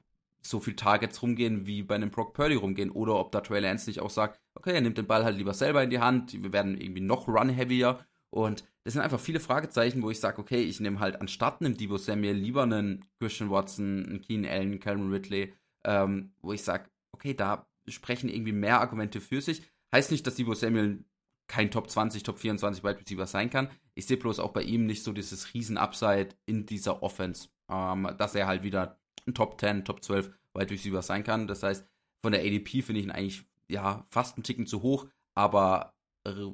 so 0.48 0.60
viel 0.60 0.76
Targets 0.76 1.22
rumgehen, 1.22 1.66
wie 1.66 1.82
bei 1.82 1.94
einem 1.94 2.10
Brock 2.10 2.34
Purdy 2.34 2.54
rumgehen. 2.54 2.90
Oder 2.90 3.16
ob 3.16 3.32
da 3.32 3.40
Trey 3.40 3.60
Lance 3.60 3.88
nicht 3.88 4.00
auch 4.00 4.10
sagt, 4.10 4.40
okay, 4.54 4.72
er 4.72 4.80
nimmt 4.80 4.98
den 4.98 5.06
Ball 5.06 5.24
halt 5.24 5.36
lieber 5.36 5.54
selber 5.54 5.82
in 5.82 5.90
die 5.90 6.00
Hand, 6.00 6.42
wir 6.42 6.52
werden 6.52 6.80
irgendwie 6.80 7.00
noch 7.00 7.28
run-heavier. 7.28 7.98
Und 8.30 8.64
das 8.84 8.94
sind 8.94 9.02
einfach 9.02 9.20
viele 9.20 9.40
Fragezeichen, 9.40 10.02
wo 10.02 10.10
ich 10.10 10.20
sage, 10.20 10.38
okay, 10.38 10.62
ich 10.62 10.80
nehme 10.80 11.00
halt 11.00 11.20
anstatt 11.20 11.60
einem 11.60 11.76
Debo 11.76 11.96
Samuel 11.96 12.36
lieber 12.36 12.62
einen 12.62 13.04
Christian 13.18 13.50
Watson, 13.50 14.06
einen 14.06 14.20
Keen 14.20 14.46
Allen, 14.46 14.80
Calvin 14.80 15.10
Ridley, 15.10 15.54
ähm, 15.84 16.32
wo 16.40 16.52
ich 16.52 16.62
sage, 16.62 16.90
okay, 17.12 17.34
da 17.34 17.66
sprechen 17.86 18.28
irgendwie 18.28 18.52
mehr 18.52 18.80
Argumente 18.80 19.20
für 19.20 19.40
sich. 19.40 19.62
Heißt 19.92 20.10
nicht, 20.10 20.26
dass 20.26 20.34
Debo 20.34 20.54
Samuel 20.54 21.04
kein 21.48 21.70
Top 21.70 21.90
20, 21.90 22.22
Top 22.22 22.38
24 22.38 22.84
Wide 22.84 23.00
Receiver 23.00 23.26
sein 23.26 23.50
kann. 23.50 23.70
Ich 23.94 24.06
sehe 24.06 24.18
bloß 24.18 24.38
auch 24.38 24.52
bei 24.52 24.62
ihm 24.62 24.86
nicht 24.86 25.02
so 25.02 25.12
dieses 25.12 25.54
Riesen-Upside 25.54 26.28
in 26.46 26.66
dieser 26.66 27.02
Offense, 27.02 27.48
ähm, 27.70 28.08
dass 28.18 28.34
er 28.34 28.46
halt 28.46 28.62
wieder 28.62 28.98
ein 29.26 29.34
Top 29.34 29.60
10, 29.60 29.84
Top 29.84 30.02
12 30.02 30.30
Wide 30.54 30.70
Receiver 30.70 31.02
sein 31.02 31.24
kann. 31.24 31.46
Das 31.46 31.62
heißt, 31.62 31.86
von 32.22 32.32
der 32.32 32.42
ADP 32.42 32.82
finde 32.82 33.00
ich 33.00 33.06
ihn 33.06 33.10
eigentlich 33.10 33.44
ja 33.68 34.06
fast 34.10 34.36
einen 34.36 34.44
Ticken 34.44 34.66
zu 34.66 34.82
hoch, 34.82 35.06
aber 35.34 35.94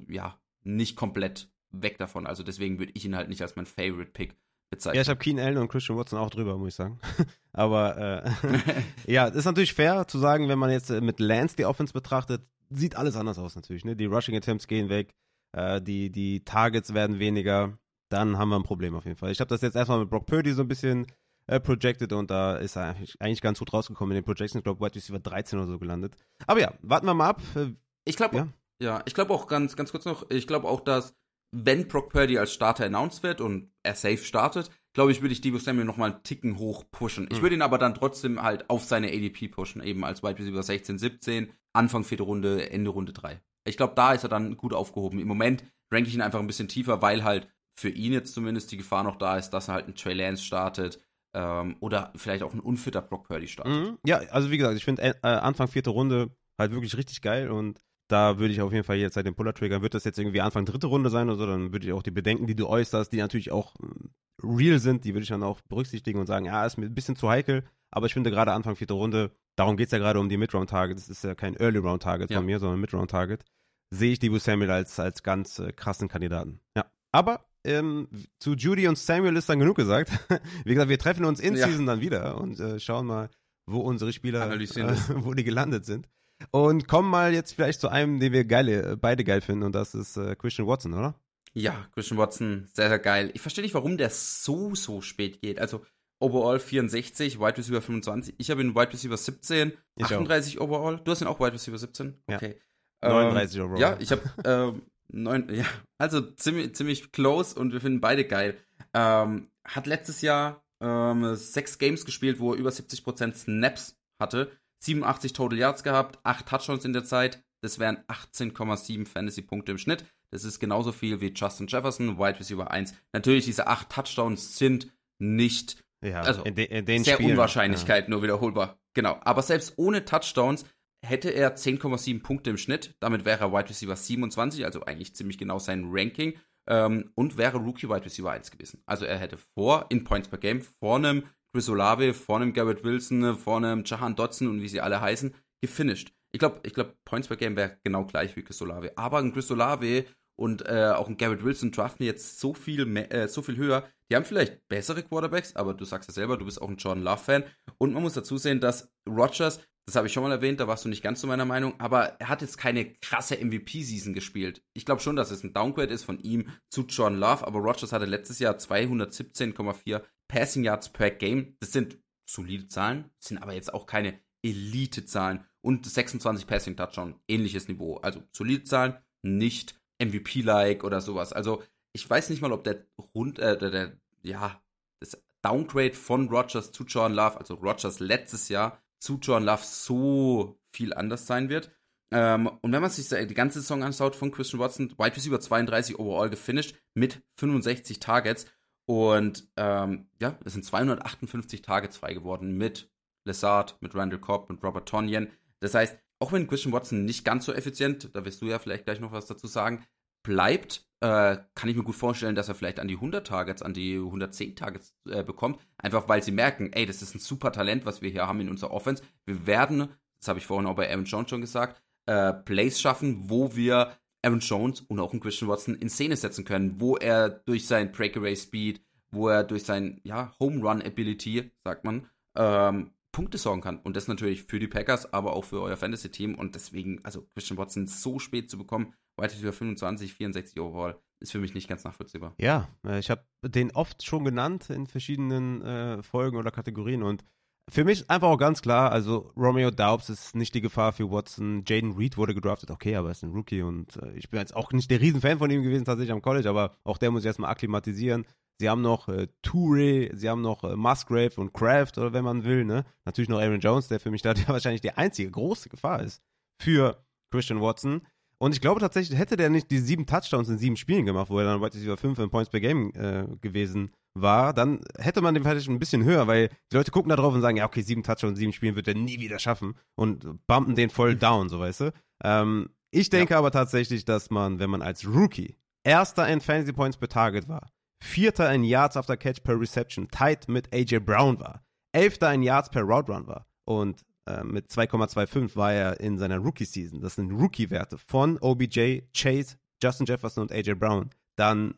ja, 0.09 0.39
nicht 0.63 0.97
komplett 0.97 1.51
weg 1.71 1.99
davon. 1.99 2.27
Also 2.27 2.43
deswegen 2.43 2.79
würde 2.79 2.93
ich 2.95 3.05
ihn 3.05 3.17
halt 3.17 3.29
nicht 3.29 3.43
als 3.43 3.57
mein 3.57 3.67
Favorite 3.67 4.13
Pick 4.13 4.37
bezeichnen. 4.71 4.97
Ja, 4.97 5.03
ich 5.03 5.09
habe 5.09 5.19
Keen 5.19 5.39
Allen 5.39 5.59
und 5.59 5.69
Christian 5.69 5.99
Watson 5.99 6.19
auch 6.19 6.31
drüber, 6.31 6.57
muss 6.57 6.69
ich 6.69 6.75
sagen. 6.75 6.99
aber 7.53 8.25
äh, 8.25 8.31
ja, 9.13 9.27
ist 9.27 9.45
natürlich 9.45 9.75
fair 9.75 10.07
zu 10.07 10.19
sagen, 10.19 10.49
wenn 10.49 10.59
man 10.59 10.71
jetzt 10.71 10.91
äh, 10.91 11.01
mit 11.01 11.21
Lance 11.21 11.57
die 11.57 11.65
Offense 11.65 11.93
betrachtet, 11.93 12.43
sieht 12.71 12.97
alles 12.97 13.17
anders 13.17 13.39
aus 13.39 13.57
natürlich. 13.57 13.85
Ne? 13.85 13.97
Die 13.97 14.07
Rushing 14.07 14.37
Attempts 14.37 14.67
gehen 14.67 14.89
weg, 14.89 15.11
äh, 15.53 15.81
die, 15.81 16.11
die 16.11 16.45
Targets 16.45 16.95
werden 16.95 17.19
weniger. 17.19 17.79
Dann 18.11 18.39
haben 18.39 18.51
wir 18.51 18.57
ein 18.57 18.65
Problem 18.65 18.95
auf 18.95 19.05
jeden 19.05 19.17
Fall. 19.17 19.33
Ich 19.33 19.41
habe 19.41 19.49
das 19.49 19.63
jetzt 19.63 19.77
erstmal 19.77 20.01
mit 20.01 20.11
Brock 20.11 20.27
Purdy 20.27 20.53
so 20.53 20.63
ein 20.63 20.69
bisschen 20.69 21.07
äh, 21.47 21.61
projected 21.61 22.13
und 22.13 22.31
da 22.31 22.57
ist 22.57 22.77
er 22.77 22.97
eigentlich, 23.19 23.41
ganz 23.41 23.59
gut 23.59 23.73
rausgekommen 23.73 24.13
in 24.13 24.23
den 24.23 24.25
Projections. 24.25 24.61
Ich 24.61 24.65
glaube, 24.65 24.81
White 24.81 24.97
Receiver 24.97 25.19
13 25.19 25.59
oder 25.59 25.69
so 25.69 25.79
gelandet. 25.79 26.17
Aber 26.47 26.61
ja, 26.61 26.73
warten 26.83 27.07
wir 27.07 27.15
mal 27.15 27.29
ab. 27.29 27.43
Äh, 27.55 27.73
ich 28.05 28.17
glaube, 28.17 28.37
ja. 28.37 28.49
ja, 28.81 29.03
ich 29.07 29.15
glaube 29.15 29.33
auch 29.33 29.47
ganz, 29.47 29.77
ganz 29.77 29.91
kurz 29.91 30.05
noch, 30.05 30.31
ich 30.31 30.47
glaube 30.47 30.69
auch, 30.69 30.81
dass 30.81 31.15
wenn 31.55 31.87
Brock 31.87 32.11
Purdy 32.11 32.39
als 32.39 32.53
Starter 32.53 32.87
announced 32.87 33.23
wird 33.23 33.41
und 33.41 33.71
er 33.83 33.95
safe 33.95 34.19
startet, 34.19 34.71
glaube 34.93 35.13
ich, 35.13 35.23
würde 35.23 35.33
ich 35.33 35.41
Debo 35.41 35.59
Samuel 35.59 35.85
noch 35.85 35.97
mal 35.97 36.13
einen 36.13 36.23
Ticken 36.23 36.59
hoch 36.59 36.85
pushen. 36.91 37.29
Ich 37.31 37.39
mhm. 37.39 37.43
würde 37.43 37.57
ihn 37.57 37.63
aber 37.63 37.79
dann 37.79 37.95
trotzdem 37.95 38.43
halt 38.43 38.69
auf 38.71 38.85
seine 38.85 39.09
ADP 39.09 39.49
pushen, 39.49 39.83
eben 39.83 40.05
als 40.05 40.23
Wide 40.23 40.39
Receiver 40.39 40.63
16, 40.63 40.99
17, 40.99 41.53
Anfang 41.73 42.05
vierte 42.05 42.25
Runde, 42.25 42.71
Ende 42.71 42.91
Runde 42.91 43.13
3. 43.13 43.41
Ich 43.67 43.77
glaube, 43.77 43.95
da 43.95 44.13
ist 44.13 44.25
er 44.25 44.29
dann 44.29 44.57
gut 44.57 44.75
aufgehoben. 44.75 45.21
Im 45.21 45.29
Moment 45.29 45.65
ranke 45.91 46.09
ich 46.09 46.15
ihn 46.15 46.23
einfach 46.23 46.41
ein 46.41 46.47
bisschen 46.47 46.69
tiefer, 46.69 47.03
weil 47.03 47.25
halt 47.25 47.49
für 47.77 47.89
ihn 47.89 48.13
jetzt 48.13 48.35
zumindest 48.35 48.71
die 48.73 48.77
Gefahr 48.77 49.03
noch 49.03 49.17
da 49.17 49.37
ist, 49.37 49.51
dass 49.51 49.69
er 49.69 49.75
halt 49.75 49.87
einen 49.87 49.97
Trey 49.97 50.15
Lance 50.15 50.45
startet, 50.45 51.01
ähm, 51.35 51.77
oder 51.81 52.13
vielleicht 52.17 52.43
auch 52.43 52.55
ein 52.55 52.61
unfitter 52.61 53.03
Brock 53.03 53.29
Purdy 53.29 53.49
startet. 53.49 53.75
Mhm. 53.75 53.99
Ja, 54.07 54.19
also 54.31 54.51
wie 54.51 54.59
gesagt, 54.59 54.77
ich 54.77 54.85
finde 54.85 55.03
äh, 55.03 55.15
Anfang 55.23 55.69
vierte 55.69 55.91
Runde 55.91 56.31
halt 56.59 56.73
wirklich 56.73 56.97
richtig 56.97 57.21
geil 57.21 57.51
und 57.51 57.81
da 58.09 58.39
würde 58.39 58.53
ich 58.53 58.61
auf 58.61 58.73
jeden 58.73 58.85
Fall 58.85 58.97
jetzt 58.97 59.15
seit 59.15 59.27
dem 59.27 59.35
Puller 59.35 59.55
triggern. 59.55 59.83
Wird 59.83 59.95
das 59.95 60.05
jetzt 60.05 60.19
irgendwie 60.19 60.41
Anfang 60.41 60.65
dritte 60.65 60.87
Runde 60.87 61.11
sein 61.11 61.29
oder 61.29 61.39
so, 61.39 61.47
dann 61.47 61.73
würde 61.73 61.87
ich 61.87 61.93
auch 61.93 62.03
die 62.03 62.11
Bedenken, 62.11 62.47
die 62.47 62.55
du 62.55 62.69
äußerst, 62.69 63.13
die 63.13 63.17
natürlich 63.17 63.51
auch 63.51 63.75
äh, 63.77 64.47
real 64.47 64.79
sind, 64.79 65.05
die 65.05 65.15
würde 65.15 65.23
ich 65.23 65.29
dann 65.29 65.43
auch 65.43 65.61
berücksichtigen 65.69 66.21
und 66.21 66.27
sagen, 66.27 66.47
ja, 66.47 66.65
ist 66.65 66.77
mir 66.77 66.87
ein 66.87 66.95
bisschen 66.95 67.17
zu 67.17 67.29
heikel, 67.29 67.65
aber 67.91 68.07
ich 68.07 68.15
finde 68.15 68.31
gerade 68.31 68.53
Anfang 68.53 68.77
vierte 68.77 68.95
Runde, 68.95 69.33
darum 69.57 69.77
geht 69.77 69.87
es 69.87 69.93
ja 69.93 69.99
gerade 69.99 70.21
um 70.21 70.29
die 70.29 70.37
Mid-Round-Target, 70.37 70.99
das 70.99 71.09
ist 71.09 71.25
ja 71.25 71.35
kein 71.35 71.57
Early-Round-Target 71.57 72.31
ja. 72.31 72.37
von 72.37 72.47
mir, 72.47 72.59
sondern 72.59 72.81
Mid-Round-Target, 72.81 73.45
sehe 73.91 74.13
ich 74.13 74.19
Debo 74.19 74.39
Samuel 74.39 74.71
als, 74.71 75.01
als 75.01 75.23
ganz 75.23 75.59
äh, 75.59 75.73
krassen 75.73 76.09
Kandidaten. 76.09 76.61
Ja, 76.77 76.87
aber 77.13 77.47
ähm, 77.65 78.09
zu 78.39 78.55
Judy 78.55 78.89
und 78.89 78.99
Samuel 78.99 79.37
ist 79.37 79.49
dann 79.49 79.59
genug 79.59 79.77
gesagt. 79.77 80.11
Wie 80.65 80.75
gesagt, 80.75 80.91
wir 80.91 80.99
treffen 80.99 81.25
uns 81.25 81.41
in 81.41 81.57
ja. 81.57 81.67
Season 81.67 81.87
dann 81.87 82.01
wieder 82.01 82.41
und 82.41 82.61
äh, 82.61 82.79
schauen 82.79 83.07
mal, 83.07 83.31
wo 83.67 83.81
unsere 83.81 84.13
Spieler, 84.13 84.51
äh, 84.53 84.59
wo 85.17 85.35
die 85.35 85.45
gelandet 85.45 85.85
sind. 85.85 86.09
Und 86.51 86.89
kommen 86.89 87.11
mal 87.11 87.33
jetzt 87.33 87.55
vielleicht 87.55 87.81
zu 87.81 87.89
einem, 87.89 88.21
den 88.21 88.33
wir 88.33 88.45
geile, 88.45 88.93
äh, 88.93 88.97
beide 88.97 89.25
geil 89.25 89.41
finden, 89.41 89.65
und 89.65 89.75
das 89.75 89.95
ist 89.95 90.17
äh, 90.17 90.35
Christian 90.37 90.67
Watson, 90.67 90.93
oder? 90.93 91.15
Ja, 91.55 91.87
Christian 91.95 92.19
Watson, 92.19 92.69
sehr, 92.73 92.89
sehr 92.89 92.99
geil. 92.99 93.31
Ich 93.35 93.41
verstehe 93.41 93.63
nicht, 93.63 93.75
warum 93.75 93.97
der 93.97 94.11
so, 94.11 94.75
so 94.75 95.01
spät 95.01 95.41
geht. 95.41 95.59
Also, 95.59 95.85
Overall 96.21 96.59
64, 96.59 97.39
Wide 97.39 97.59
Receiver 97.59 97.83
25. 97.83 98.35
Ich 98.39 98.51
habe 98.51 98.63
ihn 98.63 98.75
Wide 98.75 98.93
Receiver 98.93 99.17
17, 99.17 99.73
ich 99.97 100.05
38 100.05 100.59
auch. 100.59 100.65
Overall. 100.65 101.01
Du 101.03 101.11
hast 101.11 101.21
ihn 101.21 101.27
auch 101.27 101.41
Wide 101.41 101.53
Receiver 101.53 101.79
17? 101.79 102.15
Okay. 102.27 102.57
Ja. 103.03 103.09
39 103.11 103.59
ähm, 103.59 103.65
Overall. 103.65 103.81
Ja, 103.81 103.97
ich 104.01 104.11
habe 104.11 104.23
ähm, 104.45 104.83
neun, 105.09 105.49
ja, 105.55 105.65
also 105.99 106.21
ziemlich, 106.21 106.75
ziemlich 106.75 107.13
close 107.13 107.59
und 107.59 107.73
wir 107.73 107.81
finden 107.81 108.01
beide 108.01 108.25
geil. 108.25 108.57
Ähm, 108.93 109.49
hat 109.65 109.87
letztes 109.87 110.21
Jahr 110.21 110.63
ähm, 110.81 111.35
sechs 111.37 111.79
Games 111.79 112.05
gespielt, 112.05 112.39
wo 112.39 112.53
er 112.53 112.59
über 112.59 112.71
70% 112.71 113.35
Snaps 113.35 113.97
hatte, 114.19 114.51
87 114.81 115.33
Total 115.33 115.59
Yards 115.59 115.83
gehabt, 115.83 116.19
acht 116.23 116.47
Touchdowns 116.47 116.85
in 116.85 116.93
der 116.93 117.05
Zeit, 117.05 117.43
Das 117.63 117.79
wären 117.79 117.99
18,7 118.09 119.07
Fantasy-Punkte 119.07 119.73
im 119.73 119.79
Schnitt. 119.79 120.05
Das 120.31 120.45
ist 120.45 120.59
genauso 120.61 120.93
viel 120.93 121.21
wie 121.21 121.33
Justin 121.33 121.67
Jefferson, 121.67 122.19
Wide 122.19 122.39
Receiver 122.41 122.71
1. 122.71 122.95
Natürlich, 123.13 123.45
diese 123.47 123.67
acht 123.69 123.89
Touchdowns 123.89 124.59
sind 124.59 124.93
nicht 125.19 125.83
Ja, 126.03 126.21
Also, 126.21 126.43
in, 126.43 126.55
de, 126.55 126.67
in 126.67 127.05
sehr 127.05 127.15
Spielen, 127.15 127.31
Unwahrscheinlichkeit 127.31 128.09
nur 128.09 128.23
wiederholbar. 128.23 128.79
Genau. 128.93 129.19
Aber 129.23 129.43
selbst 129.43 129.75
ohne 129.77 130.05
Touchdowns 130.05 130.67
hätte 131.05 131.31
er 131.31 131.57
10,7 131.57 132.23
Punkte 132.23 132.51
im 132.51 132.57
Schnitt. 132.57 132.95
Damit 133.01 133.25
wäre 133.25 133.41
er 133.41 133.53
Wide 133.53 133.69
Receiver 133.69 133.97
27, 133.97 134.65
also 134.65 134.83
eigentlich 134.85 135.15
ziemlich 135.15 135.39
genau 135.39 135.59
sein 135.59 135.89
Ranking. 135.91 136.35
Ähm, 136.67 137.13
und 137.15 137.37
wäre 137.37 137.59
Rookie 137.59 137.89
Wide 137.89 138.05
Receiver 138.05 138.31
1 138.31 138.51
gewesen. 138.51 138.83
Also 138.87 139.05
er 139.05 139.19
hätte 139.19 139.37
vor, 139.37 139.87
in 139.91 140.05
Points 140.05 140.29
per 140.29 140.39
Game, 140.39 140.63
vor 140.63 140.97
einem 140.97 141.25
Chris 141.53 141.69
Olave, 141.69 142.15
vor 142.15 142.37
einem 142.37 142.53
Garrett 142.53 142.83
Wilson, 142.85 143.37
vor 143.37 143.59
einem 143.59 143.85
Jahan 143.85 144.17
Dotson 144.17 144.49
und 144.49 144.63
wie 144.63 144.69
sie 144.69 144.81
alle 144.81 145.01
heißen, 145.01 145.35
gefinisht. 145.61 146.13
Ich 146.33 146.41
glaube, 146.41 146.61
ich 146.65 146.75
glaub, 146.75 146.97
Points 147.05 147.29
per 147.29 147.37
Game 147.37 147.55
wäre 147.55 147.79
genau 147.85 148.05
gleich 148.07 148.35
wie 148.35 148.43
Chris 148.43 148.61
Olave. 148.63 148.93
Aber 148.97 149.19
ein 149.19 149.33
Chris 149.33 149.51
Olave 149.51 150.07
und 150.37 150.67
äh, 150.67 150.93
auch 150.97 151.07
ein 151.07 151.17
Garrett 151.17 151.45
Wilson 151.45 151.71
draften 151.71 152.05
jetzt 152.05 152.41
so 152.41 152.55
viel, 152.55 152.87
mehr, 152.87 153.13
äh, 153.13 153.29
so 153.29 153.43
viel 153.43 153.57
höher. 153.57 153.89
Die 154.11 154.17
haben 154.17 154.25
vielleicht 154.25 154.67
bessere 154.69 155.03
Quarterbacks, 155.03 155.55
aber 155.55 155.75
du 155.75 155.85
sagst 155.85 156.09
ja 156.09 156.15
selber, 156.15 156.37
du 156.37 156.45
bist 156.45 156.61
auch 156.61 156.69
ein 156.69 156.77
Jordan 156.77 157.05
Love-Fan. 157.05 157.45
Und 157.79 157.93
man 157.93 158.03
muss 158.03 158.15
dazu 158.15 158.37
sehen, 158.37 158.61
dass 158.61 158.93
Rodgers, 159.09 159.61
das 159.87 159.97
habe 159.97 160.07
ich 160.07 160.13
schon 160.13 160.23
mal 160.23 160.33
erwähnt, 160.33 160.61
da 160.61 160.67
warst 160.67 160.85
du 160.85 160.89
nicht 160.89 161.03
ganz 161.03 161.21
zu 161.21 161.27
meiner 161.27 161.45
Meinung, 161.45 161.79
aber 161.79 162.19
er 162.21 162.29
hat 162.29 162.41
jetzt 162.41 162.57
keine 162.57 162.95
krasse 162.95 163.37
MVP-Season 163.37 164.15
gespielt. 164.15 164.63
Ich 164.73 164.87
glaube 164.87 165.03
schon, 165.03 165.17
dass 165.17 165.31
es 165.31 165.45
ein 165.45 165.53
Downgrade 165.53 165.93
ist 165.93 166.05
von 166.05 166.19
ihm 166.19 166.49
zu 166.71 166.83
Jordan 166.83 167.19
Love, 167.19 167.47
aber 167.47 167.61
Rodgers 167.61 167.93
hatte 167.93 168.07
letztes 168.07 168.39
Jahr 168.39 168.57
217,4 168.57 170.03
Passing 170.29 170.65
Yards 170.65 170.89
per 170.89 171.11
Game. 171.11 171.57
Das 171.61 171.73
sind 171.73 171.99
solide 172.29 172.69
Zahlen, 172.69 173.11
sind 173.19 173.39
aber 173.39 173.53
jetzt 173.53 173.75
auch 173.75 173.85
keine 173.87 174.21
Elite-Zahlen. 174.43 175.45
Und 175.63 175.87
26 175.87 176.47
Passing 176.47 176.77
Touchdown, 176.77 177.21
ähnliches 177.29 177.69
Niveau. 177.69 177.97
Also 177.99 178.23
solide 178.33 178.65
Zahlen, 178.65 178.97
nicht 179.23 179.81
MVP-like 180.03 180.85
oder 180.85 181.01
sowas. 181.01 181.33
Also 181.33 181.63
ich 181.95 182.09
weiß 182.09 182.31
nicht 182.31 182.43
mal, 182.43 182.53
ob 182.53 182.65
der 182.65 182.87
Rund, 183.15 183.39
äh, 183.39 183.57
der, 183.57 183.71
der, 183.71 183.99
ja, 184.23 184.63
das 185.01 185.23
Downgrade 185.43 185.95
von 185.95 186.29
Rogers 186.29 186.73
zu 186.73 186.85
Jordan 186.85 187.15
Love, 187.15 187.39
also 187.39 187.55
Rogers 187.55 188.01
letztes 188.01 188.49
Jahr 188.49 188.84
zu 188.99 189.19
Jordan 189.21 189.47
Love 189.47 189.63
so 189.65 190.59
viel 190.73 190.95
anders 190.95 191.27
sein 191.27 191.49
wird. 191.49 191.71
Ähm, 192.11 192.47
und 192.47 192.73
wenn 192.73 192.83
man 192.83 192.91
sich 192.91 193.09
die 193.09 193.35
ganze 193.35 193.61
Saison 193.61 193.83
anschaut 193.83 194.15
von 194.15 194.31
Christian 194.31 194.61
Watson, 194.61 194.91
Wide 194.99 195.17
Receiver 195.17 195.41
32 195.41 195.99
overall 195.99 196.31
gefinisht 196.31 196.77
mit 196.95 197.23
65 197.39 197.99
Targets. 197.99 198.47
Und 198.87 199.49
ähm, 199.57 200.09
ja, 200.21 200.39
es 200.45 200.53
sind 200.53 200.65
258 200.65 201.63
Targets 201.63 201.97
frei 201.97 202.15
geworden 202.15 202.57
mit 202.57 202.91
Lessard, 203.27 203.77
mit 203.81 203.95
Randall 203.95 204.21
Cobb, 204.21 204.51
mit 204.51 204.63
Robert 204.63 204.89
Tonyan. 204.89 205.29
Das 205.61 205.75
heißt, 205.75 205.99
auch 206.21 206.33
wenn 206.33 206.47
Christian 206.47 206.73
Watson 206.73 207.05
nicht 207.05 207.25
ganz 207.25 207.47
so 207.47 207.53
effizient, 207.53 208.15
da 208.15 208.25
wirst 208.25 208.43
du 208.43 208.47
ja 208.47 208.59
vielleicht 208.59 208.85
gleich 208.85 209.01
noch 209.01 209.13
was 209.13 209.27
dazu 209.27 209.47
sagen, 209.47 209.85
bleibt, 210.23 210.87
äh, 211.05 211.37
kann 211.55 211.69
ich 211.69 211.77
mir 211.77 211.83
gut 211.83 211.97
vorstellen, 211.97 212.35
dass 212.35 212.49
er 212.49 212.55
vielleicht 212.55 212.81
an 212.81 212.89
die 212.89 212.95
100 212.95 213.27
Targets, 213.27 213.61
an 213.61 213.75
die 213.75 213.97
110 213.97 214.57
Targets 214.57 214.95
äh, 215.07 215.23
bekommt. 215.23 215.61
Einfach 215.77 216.09
weil 216.09 216.23
sie 216.23 216.33
merken, 216.33 216.73
ey, 216.73 216.87
das 216.87 217.03
ist 217.03 217.15
ein 217.15 217.19
super 217.19 217.53
Talent, 217.53 217.85
was 217.85 218.01
wir 218.01 218.09
hier 218.09 218.27
haben 218.27 218.41
in 218.41 218.49
unserer 218.49 218.71
Offense. 218.71 219.03
Wir 219.27 219.47
werden, 219.47 219.89
das 220.19 220.29
habe 220.29 220.39
ich 220.39 220.47
vorhin 220.47 220.67
auch 220.67 220.77
bei 220.77 220.91
Aaron 220.91 221.05
Jones 221.05 221.29
schon 221.29 221.43
gesagt, 221.43 221.83
äh, 222.07 222.33
Plays 222.33 222.81
schaffen, 222.81 223.29
wo 223.29 223.55
wir 223.55 223.93
Aaron 224.23 224.41
Jones 224.41 224.81
und 224.81 224.99
auch 224.99 225.13
einen 225.13 225.21
Christian 225.21 225.51
Watson 225.51 225.75
in 225.75 225.91
Szene 225.91 226.17
setzen 226.17 226.47
können, 226.47 226.81
wo 226.81 226.97
er 226.97 227.29
durch 227.29 227.67
sein 227.67 227.93
Breakaway 227.93 228.35
Speed, 228.35 228.81
wo 229.11 229.29
er 229.29 229.45
durch 229.45 229.65
sein 229.65 230.01
ja, 230.05 230.33
Home 230.41 230.67
Run 230.67 230.81
Ability, 230.81 231.51
sagt 231.65 231.85
man, 231.85 232.09
ähm, 232.35 232.93
Punkte 233.13 233.37
sorgen 233.37 233.61
kann. 233.61 233.79
Und 233.79 233.95
das 233.95 234.09
natürlich 234.09 234.45
für 234.45 234.59
die 234.59 234.69
Packers, 234.69 235.13
aber 235.13 235.35
auch 235.35 235.45
für 235.45 235.61
euer 235.61 235.77
Fantasy-Team. 235.77 236.35
Und 236.35 236.55
deswegen, 236.55 237.05
also 237.05 237.27
Christian 237.35 237.59
Watson 237.59 237.87
so 237.87 238.19
spät 238.19 238.51
zu 238.51 238.57
bekommen, 238.57 238.95
weiter 239.17 239.39
über 239.41 239.53
25, 239.53 240.15
64 240.15 240.61
overall, 240.61 240.99
ist 241.21 241.33
für 241.33 241.39
mich 241.39 241.55
nicht 241.55 241.69
ganz 241.69 241.85
nachvollziehbar. 241.85 242.35
Ja, 242.39 242.69
äh, 242.87 242.99
ich 242.99 243.11
habe 243.11 243.25
den 243.43 243.71
oft 243.73 244.05
schon 244.05 244.25
genannt 244.25 244.71
in 244.71 244.87
verschiedenen 244.87 245.63
äh, 245.63 246.03
Folgen 246.03 246.37
oder 246.37 246.51
Kategorien 246.51 247.03
und 247.03 247.25
für 247.71 247.85
mich 247.85 248.11
einfach 248.11 248.29
auch 248.29 248.37
ganz 248.37 248.61
klar, 248.61 248.93
also 248.93 249.33
Romeo 249.37 249.71
Daubs 249.71 250.11
ist 250.11 250.37
nicht 250.37 250.55
die 250.55 250.61
Gefahr 250.61 250.93
für 250.93 251.11
Watson. 251.11 251.65
Jaden 251.67 251.93
Reed 251.93 252.19
wurde 252.19 252.35
gedraftet, 252.35 252.71
okay, 252.71 252.95
aber 252.97 253.09
er 253.09 253.13
ist 253.13 253.25
ein 253.25 253.31
Rookie 253.31 253.63
und 253.63 253.97
äh, 253.97 254.13
ich 254.13 254.29
bin 254.29 254.39
jetzt 254.39 254.55
auch 254.55 254.73
nicht 254.73 254.91
der 254.91 255.01
Riesenfan 255.01 255.39
von 255.39 255.51
ihm 255.51 255.63
gewesen 255.63 255.87
tatsächlich 255.87 256.13
am 256.13 256.21
College, 256.21 256.49
aber 256.49 256.73
auch 256.85 256.99
der 256.99 257.11
muss 257.11 257.23
sich 257.23 257.29
erstmal 257.29 257.51
akklimatisieren. 257.51 258.27
Sie 258.61 258.69
haben 258.69 258.83
noch 258.83 259.09
äh, 259.09 259.29
Toure, 259.43 260.11
sie 260.15 260.29
haben 260.29 260.43
noch 260.43 260.63
äh, 260.63 260.77
Musgrave 260.77 261.41
und 261.41 261.55
Kraft, 261.55 261.97
oder 261.99 262.13
wenn 262.13 262.25
man 262.25 262.45
will, 262.45 262.65
ne? 262.65 262.85
Natürlich 263.05 263.29
noch 263.29 263.41
Aaron 263.41 263.61
Jones, 263.61 263.89
der 263.89 263.99
für 263.99 264.11
mich 264.11 264.23
da 264.23 264.35
wahrscheinlich 264.47 264.83
die 264.83 264.93
einzige 264.93 265.31
große 265.31 265.71
Gefahr 265.71 266.03
ist 266.03 266.23
für 266.61 267.03
Christian 267.33 267.61
Watson. 267.61 268.07
Und 268.39 268.55
ich 268.55 268.61
glaube 268.61 268.81
tatsächlich, 268.81 269.19
hätte 269.19 269.37
der 269.37 269.51
nicht 269.51 269.71
die 269.71 269.79
sieben 269.79 270.07
Touchdowns 270.07 270.49
in 270.49 270.59
sieben 270.59 270.77
Spielen 270.77 271.07
gemacht, 271.07 271.31
wo 271.31 271.39
er 271.39 271.45
dann 271.45 271.61
Wide 271.61 271.79
über 271.79 271.97
fünf 271.97 272.19
in 272.19 272.31
Points 272.31 272.51
per 272.51 272.61
Game 272.61 272.93
äh, 272.95 273.27
gewesen 273.41 273.93
war, 274.15 274.53
dann 274.53 274.81
hätte 274.99 275.21
man 275.21 275.35
den 275.35 275.43
vielleicht 275.43 275.69
ein 275.69 275.79
bisschen 275.79 276.05
höher, 276.05 276.27
weil 276.27 276.49
die 276.71 276.77
Leute 276.77 276.91
gucken 276.91 277.11
da 277.11 277.17
drauf 277.17 277.35
und 277.35 277.41
sagen, 277.41 277.57
ja, 277.57 277.67
okay, 277.67 277.83
sieben 277.83 278.03
Touchdowns 278.03 278.33
in 278.33 278.37
sieben 278.37 278.53
Spielen 278.53 278.77
wird 278.77 278.89
er 278.89 278.95
nie 278.95 279.19
wieder 279.21 279.39
schaffen 279.39 279.75
und 279.97 280.47
bumpen 280.47 280.77
den 280.77 280.91
voll 280.91 281.17
down, 281.17 281.49
so 281.49 281.59
weißt 281.59 281.81
du. 281.81 281.93
Ähm, 282.23 282.71
ich 282.93 283.11
denke 283.11 283.35
ja. 283.35 283.39
aber 283.39 283.51
tatsächlich, 283.51 284.05
dass 284.05 284.31
man, 284.31 284.61
wenn 284.61 284.71
man 284.71 284.83
als 284.83 285.07
Rookie 285.07 285.57
erster 285.83 286.29
in 286.29 286.41
Fantasy 286.41 286.73
Points 286.73 286.97
per 286.97 287.09
Target 287.09 287.49
war, 287.49 287.71
Vierter 288.05 288.53
in 288.53 288.65
Yards 288.65 288.97
after 288.97 289.17
Catch 289.17 289.43
per 289.43 289.59
Reception, 289.59 290.09
tight 290.09 290.47
mit 290.49 290.73
AJ 290.73 291.01
Brown 291.01 291.41
war. 291.41 291.65
Elfter 291.93 292.33
in 292.35 292.43
Yards 292.43 292.69
per 292.71 292.83
Route 292.83 293.11
Run 293.11 293.27
war. 293.27 293.47
Und 293.65 294.05
mit 294.43 294.69
2,25 294.71 295.57
war 295.57 295.73
er 295.73 296.01
in 296.01 296.19
seiner 296.19 296.39
Rookie-Season. 296.39 297.01
Das 297.01 297.17
sind 297.17 297.31
Rookie-Werte 297.31 297.99
von 297.99 298.39
OBJ, 298.39 299.03
Chase, 299.15 299.57
Justin 299.83 300.07
Jefferson 300.07 300.43
und 300.43 300.53
AJ 300.53 300.75
Brown. 300.75 301.11
Dann, 301.37 301.75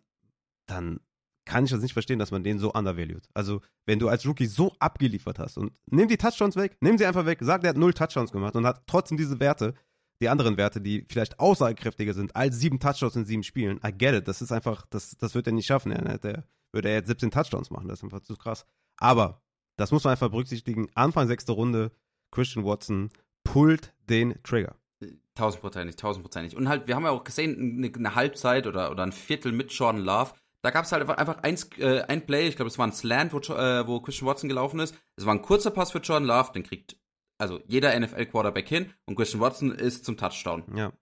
dann 0.67 1.01
kann 1.45 1.65
ich 1.65 1.71
das 1.71 1.81
nicht 1.81 1.93
verstehen, 1.93 2.19
dass 2.19 2.31
man 2.31 2.45
den 2.45 2.59
so 2.59 2.73
undervalued. 2.73 3.29
Also, 3.35 3.63
wenn 3.87 3.99
du 3.99 4.09
als 4.09 4.27
Rookie 4.27 4.47
so 4.47 4.75
abgeliefert 4.79 5.39
hast 5.39 5.57
und 5.57 5.73
nimm 5.87 6.09
die 6.09 6.17
Touchdowns 6.17 6.57
weg, 6.57 6.77
nimm 6.81 6.99
sie 6.99 7.07
einfach 7.07 7.27
weg, 7.27 7.39
sag, 7.41 7.63
der 7.63 7.71
hat 7.71 7.77
null 7.77 7.95
Touchdowns 7.95 8.33
gemacht 8.33 8.57
und 8.57 8.67
hat 8.67 8.83
trotzdem 8.87 9.17
diese 9.17 9.41
Werte, 9.41 9.75
die 10.21 10.29
anderen 10.29 10.57
Werte, 10.57 10.81
die 10.81 11.05
vielleicht 11.09 11.39
aussagekräftiger 11.39 12.15
sind, 12.15 12.35
als 12.35 12.59
sieben 12.59 12.81
Touchdowns 12.81 13.17
in 13.17 13.25
sieben 13.25 13.43
Spielen. 13.43 13.81
I 13.87 13.93
get 13.93 14.15
it. 14.15 14.29
Das 14.29 14.43
ist 14.43 14.53
einfach, 14.53 14.87
das, 14.87 15.17
das 15.19 15.35
wird 15.35 15.47
er 15.47 15.53
nicht 15.53 15.67
schaffen. 15.67 15.93
Er, 15.93 16.19
der, 16.19 16.45
würde 16.73 16.89
er 16.89 16.97
jetzt 16.97 17.09
17 17.09 17.31
Touchdowns 17.31 17.71
machen. 17.71 17.89
Das 17.89 18.01
ist 18.01 18.05
einfach 18.05 18.21
zu 18.21 18.35
krass. 18.37 18.67
Aber 18.97 19.43
das 19.77 19.93
muss 19.93 20.05
man 20.05 20.13
einfach 20.13 20.31
berücksichtigen. 20.31 20.89
Anfang 20.95 21.29
sechste 21.29 21.53
Runde, 21.53 21.93
Christian 22.37 22.67
Watson 22.67 23.11
pullt 23.45 23.95
den 24.11 24.35
Trigger. 24.43 24.77
Tausendprozentig, 25.35 25.97
tausendprozentig. 25.97 26.55
Und 26.57 26.69
halt, 26.69 26.87
wir 26.87 26.95
haben 26.95 27.05
ja 27.05 27.11
auch 27.11 27.25
gesehen, 27.25 27.79
eine, 27.79 27.93
eine 27.95 28.15
Halbzeit 28.15 28.67
oder, 28.67 28.91
oder 28.91 29.03
ein 29.03 29.13
Viertel 29.13 29.53
mit 29.53 29.73
Jordan 29.73 30.03
Love. 30.03 30.33
Da 30.63 30.71
gab 30.71 30.85
es 30.85 30.93
halt 30.93 31.09
einfach 31.09 31.43
eins, 31.43 31.71
äh, 31.79 32.03
ein 32.03 32.27
Play, 32.27 32.47
ich 32.49 32.57
glaube, 32.57 32.69
es 32.69 32.79
war 32.79 32.87
ein 32.87 32.93
Slant, 32.93 33.33
wo, 33.33 33.39
äh, 33.39 33.87
wo 33.87 34.01
Christian 34.01 34.29
Watson 34.29 34.49
gelaufen 34.49 34.81
ist. 34.81 34.95
Es 35.17 35.25
war 35.25 35.35
ein 35.35 35.41
kurzer 35.41 35.71
Pass 35.71 35.93
für 35.93 35.99
Jordan 35.99 36.29
Love, 36.29 36.53
den 36.53 36.63
kriegt 36.63 36.97
also 37.39 37.61
jeder 37.67 37.99
NFL-Quarterback 37.99 38.69
hin 38.69 38.93
und 39.07 39.17
Christian 39.17 39.41
Watson 39.41 39.71
ist 39.73 40.05
zum 40.05 40.17
Touchdown. 40.17 40.65
Ja. 40.75 40.93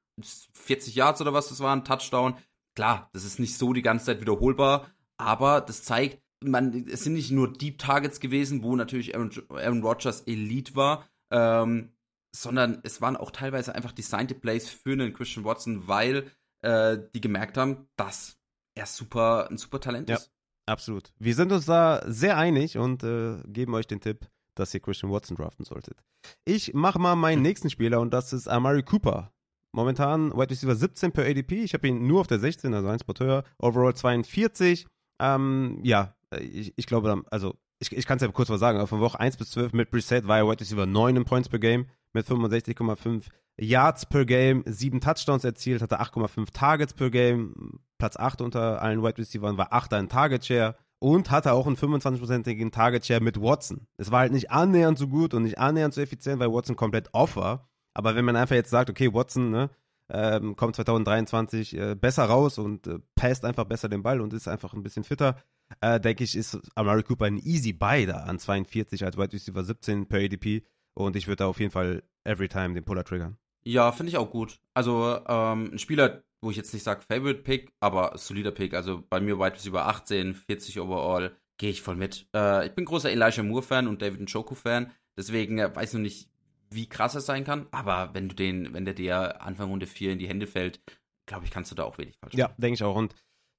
40 0.53 0.95
Yards 0.95 1.21
oder 1.21 1.33
was 1.33 1.49
das 1.49 1.61
war, 1.61 1.75
ein 1.75 1.85
Touchdown. 1.85 2.35
Klar, 2.77 3.11
das 3.13 3.25
ist 3.25 3.39
nicht 3.39 3.57
so 3.57 3.73
die 3.73 3.83
ganze 3.83 4.07
Zeit 4.07 4.21
wiederholbar, 4.21 4.91
aber 5.17 5.61
das 5.61 5.83
zeigt, 5.83 6.21
man, 6.43 6.87
es 6.89 7.05
sind 7.05 7.15
nicht 7.15 7.31
nur 7.31 7.53
Deep 7.53 7.79
Targets 7.79 8.21
gewesen, 8.21 8.63
wo 8.63 8.77
natürlich 8.77 9.15
Aaron, 9.15 9.31
Aaron 9.49 9.83
Rodgers 9.83 10.23
Elite 10.23 10.75
war, 10.75 11.09
ähm, 11.35 11.93
sondern 12.35 12.81
es 12.85 13.01
waren 13.01 13.17
auch 13.17 13.31
teilweise 13.31 13.75
einfach 13.75 13.93
designte 13.93 14.35
Plays 14.35 14.69
für 14.69 14.93
einen 14.93 15.13
Christian 15.13 15.45
Watson, 15.45 15.87
weil 15.89 16.31
äh, 16.63 16.99
die 17.15 17.21
gemerkt 17.21 17.59
haben, 17.59 17.89
dass 17.97 18.39
er 18.75 18.87
super, 18.87 19.49
ein 19.51 19.59
super 19.59 19.81
Talent 19.81 20.09
ja, 20.09 20.17
ist. 20.17 20.33
Absolut. 20.67 21.13
Wir 21.19 21.35
sind 21.35 21.53
uns 21.53 21.67
da 21.67 22.03
sehr 22.07 22.37
einig 22.37 22.79
und 22.79 23.03
äh, 23.03 23.43
geben 23.47 23.75
euch 23.75 23.87
den 23.87 24.01
Tipp, 24.01 24.27
dass 24.55 24.73
ihr 24.75 24.81
Christian 24.81 25.13
Watson 25.13 25.37
draften 25.37 25.65
solltet. 25.65 26.03
Ich 26.45 26.73
mache 26.73 26.99
mal 26.99 27.17
meinen 27.17 27.43
nächsten 27.43 27.69
Spieler 27.69 28.01
und 28.01 28.15
das 28.15 28.33
ist 28.33 28.49
Amari 28.49 28.83
Cooper. 28.83 29.33
Momentan 29.73 30.33
Wide 30.33 30.51
Receiver 30.51 30.77
17 30.77 31.13
per 31.13 31.25
ADP. 31.25 31.65
Ich 31.65 31.75
habe 31.75 31.89
ihn 31.89 32.07
nur 32.07 32.21
auf 32.21 32.29
der 32.29 32.39
16, 32.39 32.73
also 32.75 32.89
ein 32.89 33.01
Spot 33.01 33.15
höher. 33.19 33.45
Overall 33.59 33.95
42. 33.95 34.87
Ähm, 35.21 35.81
ja, 35.83 36.15
ich, 36.41 36.73
ich 36.77 36.87
glaube, 36.87 37.25
also 37.31 37.57
ich, 37.93 37.97
ich 37.97 38.07
kann 38.07 38.17
es 38.17 38.23
ja 38.23 38.29
kurz 38.29 38.49
mal 38.49 38.59
sagen, 38.59 38.87
von 38.87 39.01
Woche 39.01 39.21
1 39.21 39.37
bis 39.37 39.51
12 39.51 39.73
mit 39.73 39.91
Preset 39.91 40.27
war 40.27 40.39
er 40.39 40.49
Wide 40.49 40.61
Receiver 40.61 40.87
9 40.87 41.17
in 41.17 41.25
Points 41.25 41.49
per 41.49 41.59
Game 41.59 41.87
mit 42.13 42.27
65,5 42.27 43.25
Yards 43.57 44.07
per 44.07 44.25
Game, 44.25 44.65
7 44.67 45.01
Touchdowns 45.01 45.45
erzielt, 45.45 45.83
hatte 45.83 46.01
8,5 46.01 46.53
Targets 46.53 46.95
per 46.95 47.11
Game, 47.11 47.81
Platz 47.99 48.17
8 48.17 48.41
unter 48.41 48.83
allen 48.83 49.03
Wide 49.03 49.19
Receivers, 49.19 49.57
war 49.57 49.73
8 49.73 49.93
in 49.93 50.09
Target 50.09 50.45
Share 50.45 50.77
und 50.99 51.31
hatte 51.31 51.53
auch 51.53 51.67
einen 51.67 51.77
25-prozentigen 51.77 52.73
Target 52.73 53.07
Share 53.07 53.21
mit 53.21 53.41
Watson. 53.41 53.87
Es 53.97 54.11
war 54.11 54.21
halt 54.21 54.33
nicht 54.33 54.51
annähernd 54.51 54.99
so 54.99 55.09
gut 55.09 55.35
und 55.35 55.43
nicht 55.43 55.59
annähernd 55.59 55.95
so 55.95 56.01
effizient, 56.01 56.41
weil 56.41 56.53
Watson 56.53 56.77
komplett 56.77 57.11
off 57.13 57.37
war. 57.37 57.69
Aber 57.93 58.17
wenn 58.17 58.25
man 58.25 58.37
einfach 58.37 58.57
jetzt 58.57 58.71
sagt, 58.71 58.91
okay, 58.91 59.13
Watson 59.13 59.51
ne, 59.51 59.71
ähm, 60.09 60.57
kommt 60.57 60.77
2023 60.77 61.77
äh, 61.77 61.95
besser 61.95 62.25
raus 62.25 62.59
und 62.59 62.87
äh, 62.87 62.99
passt 63.15 63.45
einfach 63.45 63.65
besser 63.65 63.89
den 63.89 64.03
Ball 64.03 64.21
und 64.21 64.33
ist 64.33 64.49
einfach 64.49 64.75
ein 64.75 64.83
bisschen 64.83 65.05
fitter, 65.05 65.37
äh, 65.81 66.01
denke 66.01 66.25
ich, 66.25 66.37
ist 66.37 66.59
Amari 66.75 67.03
Cooper 67.03 67.27
ein 67.27 67.39
easy 67.39 67.73
Buy 67.73 68.07
da 68.07 68.19
an 68.25 68.39
42 68.39 69.05
als 69.05 69.17
Wide 69.17 69.33
Receiver 69.33 69.65
17 69.65 70.07
per 70.07 70.21
ADP 70.21 70.63
und 70.95 71.17
ich 71.17 71.27
würde 71.27 71.37
da 71.37 71.47
auf 71.47 71.61
jeden 71.61 71.73
Fall 71.73 72.03
every 72.25 72.49
time 72.49 72.75
den 72.75 72.85
Puller 72.85 73.05
triggern. 73.05 73.37
Ja, 73.65 73.93
finde 73.93 74.11
ich 74.11 74.19
auch 74.19 74.31
gut. 74.31 74.61
Also 74.75 75.19
ähm, 75.27 75.71
ein 75.73 75.79
Spieler, 75.79 76.23
wo 76.43 76.51
ich 76.51 76.57
jetzt 76.57 76.75
nicht 76.75 76.83
sage 76.83 77.03
Favorite 77.03 77.43
Pick, 77.43 77.73
aber 77.81 78.17
solider 78.17 78.51
Pick. 78.51 78.75
Also 78.75 79.03
bei 79.09 79.21
mir 79.21 79.39
Wide 79.39 79.55
Receiver 79.55 79.87
18, 79.87 80.35
40 80.35 80.81
overall, 80.81 81.35
gehe 81.57 81.71
ich 81.71 81.83
voll 81.83 81.97
mit. 81.97 82.29
Äh, 82.35 82.67
ich 82.67 82.73
bin 82.73 82.85
großer 82.85 83.11
Elijah 83.11 83.43
Moore-Fan 83.43 83.89
und 83.89 84.03
David 84.03 84.21
Njoku-Fan. 84.21 84.91
Deswegen 85.17 85.59
äh, 85.59 85.75
weiß 85.75 85.91
ich 85.91 85.95
noch 85.95 86.03
nicht, 86.03 86.29
wie 86.71 86.89
krass 86.89 87.15
er 87.15 87.21
sein 87.23 87.45
kann. 87.45 87.67
Aber 87.71 88.11
wenn 88.13 88.29
du 88.29 88.35
den, 88.35 88.75
wenn 88.75 88.85
der 88.85 88.95
dir 88.95 89.43
Anfang 89.43 89.71
Runde 89.71 89.87
4 89.87 90.13
in 90.13 90.19
die 90.19 90.29
Hände 90.29 90.47
fällt, 90.47 90.81
glaube 91.27 91.47
ich, 91.47 91.51
kannst 91.51 91.71
du 91.71 91.75
da 91.75 91.85
auch 91.85 91.97
wenig 91.97 92.17
falsch 92.19 92.35
machen. 92.35 92.41
Ja, 92.41 92.55
denke 92.59 92.75
ich 92.75 92.83
auch. 92.83 92.97
Und 92.97 93.15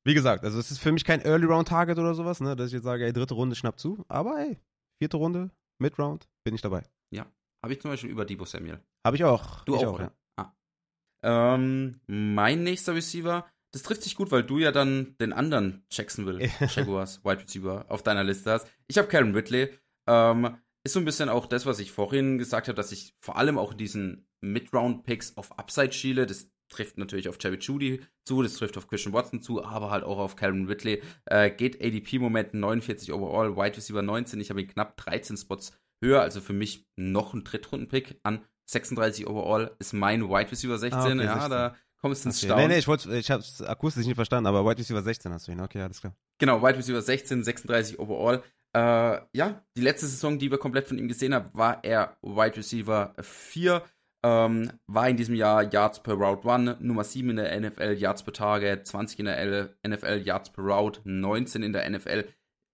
wie 0.06 0.14
gesagt, 0.14 0.44
also 0.44 0.60
es 0.60 0.72
ist 0.72 0.80
für 0.80 0.92
mich 0.92 1.04
kein 1.04 1.22
Early 1.22 1.46
Round 1.46 1.68
Target 1.68 1.98
oder 1.98 2.14
sowas, 2.14 2.40
ne, 2.40 2.56
dass 2.56 2.68
ich 2.68 2.74
jetzt 2.74 2.84
sage, 2.84 3.06
ey, 3.06 3.14
dritte 3.14 3.34
Runde 3.34 3.56
schnapp 3.56 3.80
zu. 3.80 4.06
Aber 4.08 4.40
ey, 4.40 4.58
vierte 5.02 5.18
Runde, 5.18 5.52
Mid 5.80 5.98
Round, 6.00 6.28
bin 6.44 6.56
ich 6.56 6.62
dabei. 6.62 6.84
Ja, 7.12 7.26
habe 7.64 7.74
ich 7.74 7.82
zum 7.82 7.92
Beispiel 7.92 8.10
über 8.10 8.26
Debo 8.26 8.46
Samuel. 8.46 8.80
Habe 9.06 9.18
ich 9.18 9.24
auch. 9.24 9.66
Du 9.66 9.76
ich 9.76 9.86
auch, 9.86 9.96
auch 9.96 10.00
ja. 10.00 10.12
Ähm, 11.26 12.00
mein 12.06 12.64
nächster 12.64 12.94
Receiver, 12.94 13.48
das 13.74 13.82
trifft 13.82 14.04
sich 14.04 14.16
gut, 14.16 14.32
weil 14.32 14.44
du 14.44 14.60
ja 14.60 14.72
dann 14.72 15.16
den 15.20 15.34
anderen 15.34 15.84
Jacksonville 15.92 16.48
Jaguars 16.76 17.26
Wide 17.26 17.42
Receiver 17.42 17.86
auf 17.90 18.04
deiner 18.04 18.24
Liste 18.24 18.52
hast. 18.52 18.68
Ich 18.88 19.00
habe 19.00 19.08
Karen 19.08 19.34
Ridley. 19.34 19.74
Ähm, 20.08 20.58
ist 20.86 20.94
so 20.94 21.00
ein 21.00 21.06
bisschen 21.06 21.30
auch 21.30 21.48
das, 21.48 21.66
was 21.66 21.80
ich 21.80 21.92
vorhin 21.92 22.38
gesagt 22.38 22.68
habe, 22.68 22.76
dass 22.76 22.92
ich 22.92 23.16
vor 23.20 23.38
allem 23.38 23.58
auch 23.58 23.72
in 23.72 23.80
diesen 23.80 24.28
Mid-Round-Picks 24.42 25.36
auf 25.36 25.58
Upside 25.58 25.94
schiele. 25.94 26.28
Das 26.28 26.52
trifft 26.70 26.98
natürlich 26.98 27.30
auf 27.30 27.38
Jerry 27.40 27.58
Judy 27.60 28.02
zu, 28.26 28.42
das 28.42 28.56
trifft 28.56 28.78
auf 28.78 28.88
Christian 28.88 29.14
Watson 29.14 29.42
zu, 29.42 29.64
aber 29.64 29.92
halt 29.92 30.04
auch 30.04 30.18
auf 30.18 30.36
Calvin 30.36 30.68
Ridley. 30.68 31.02
Äh, 31.26 31.52
geht 31.52 31.84
ADP-Moment 31.84 32.54
49 32.54 33.14
overall, 33.14 33.56
Wide 33.56 33.78
Receiver 33.78 34.02
19. 34.02 34.40
Ich 34.40 34.50
habe 34.50 34.62
ihn 34.62 34.68
knapp 34.68 34.98
13 34.98 35.38
Spots 35.38 35.74
höher, 36.04 36.22
also 36.22 36.42
für 36.42 36.54
mich 36.54 36.88
noch 36.96 37.34
ein 37.34 37.44
Drittrunden-Pick 37.44 38.20
an 38.24 38.44
36 38.68 39.28
overall 39.28 39.76
ist 39.80 39.94
mein 39.94 40.28
Wide 40.30 40.52
Receiver 40.52 40.78
16. 40.78 41.00
Ah, 41.00 41.06
okay, 41.06 41.24
ja, 41.24 41.34
16. 41.34 41.52
da 41.52 41.76
kommst 42.02 42.26
du 42.26 42.30
ins 42.30 42.38
okay. 42.38 42.46
Staunen. 42.48 42.68
Nee, 42.68 42.74
nee, 42.74 42.80
ich, 42.80 42.88
wollt, 42.88 43.06
ich 43.06 43.32
habe 43.32 43.42
es 43.42 43.62
akustisch 43.62 44.06
nicht 44.06 44.16
verstanden, 44.16 44.48
aber 44.48 44.66
Wide 44.66 44.80
Receiver 44.80 45.02
16 45.02 45.32
hast 45.32 45.48
du 45.48 45.52
ihn. 45.52 45.62
Okay, 45.62 45.82
alles 45.82 46.02
klar. 46.02 46.16
Genau, 46.40 46.62
Wide 46.62 46.78
Receiver 46.78 47.02
16, 47.02 47.44
36 47.44 48.00
overall. 48.00 48.44
Äh, 48.76 49.22
ja, 49.34 49.64
die 49.78 49.82
letzte 49.82 50.08
Saison, 50.08 50.38
die 50.38 50.52
wir 50.52 50.58
komplett 50.58 50.88
von 50.88 50.98
ihm 50.98 51.08
gesehen 51.08 51.34
haben, 51.34 51.50
war 51.54 51.84
er 51.84 52.18
Wide 52.22 52.58
Receiver 52.58 53.14
4. 53.22 53.84
Ähm, 54.26 54.72
war 54.88 55.08
in 55.08 55.18
diesem 55.18 55.36
Jahr 55.36 55.72
Yards 55.72 56.02
per 56.02 56.16
Route 56.16 56.52
1, 56.52 56.80
Nummer 56.80 57.04
7 57.04 57.30
in 57.30 57.36
der 57.36 57.60
NFL, 57.60 57.94
Yards 57.94 58.24
per 58.24 58.34
Target, 58.34 58.88
20 58.88 59.20
in 59.20 59.26
der 59.26 59.70
NFL, 59.88 60.24
Yards 60.26 60.50
per 60.50 60.64
Route, 60.64 61.00
19 61.04 61.62
in 61.62 61.74
der 61.74 61.88
NFL 61.88 62.26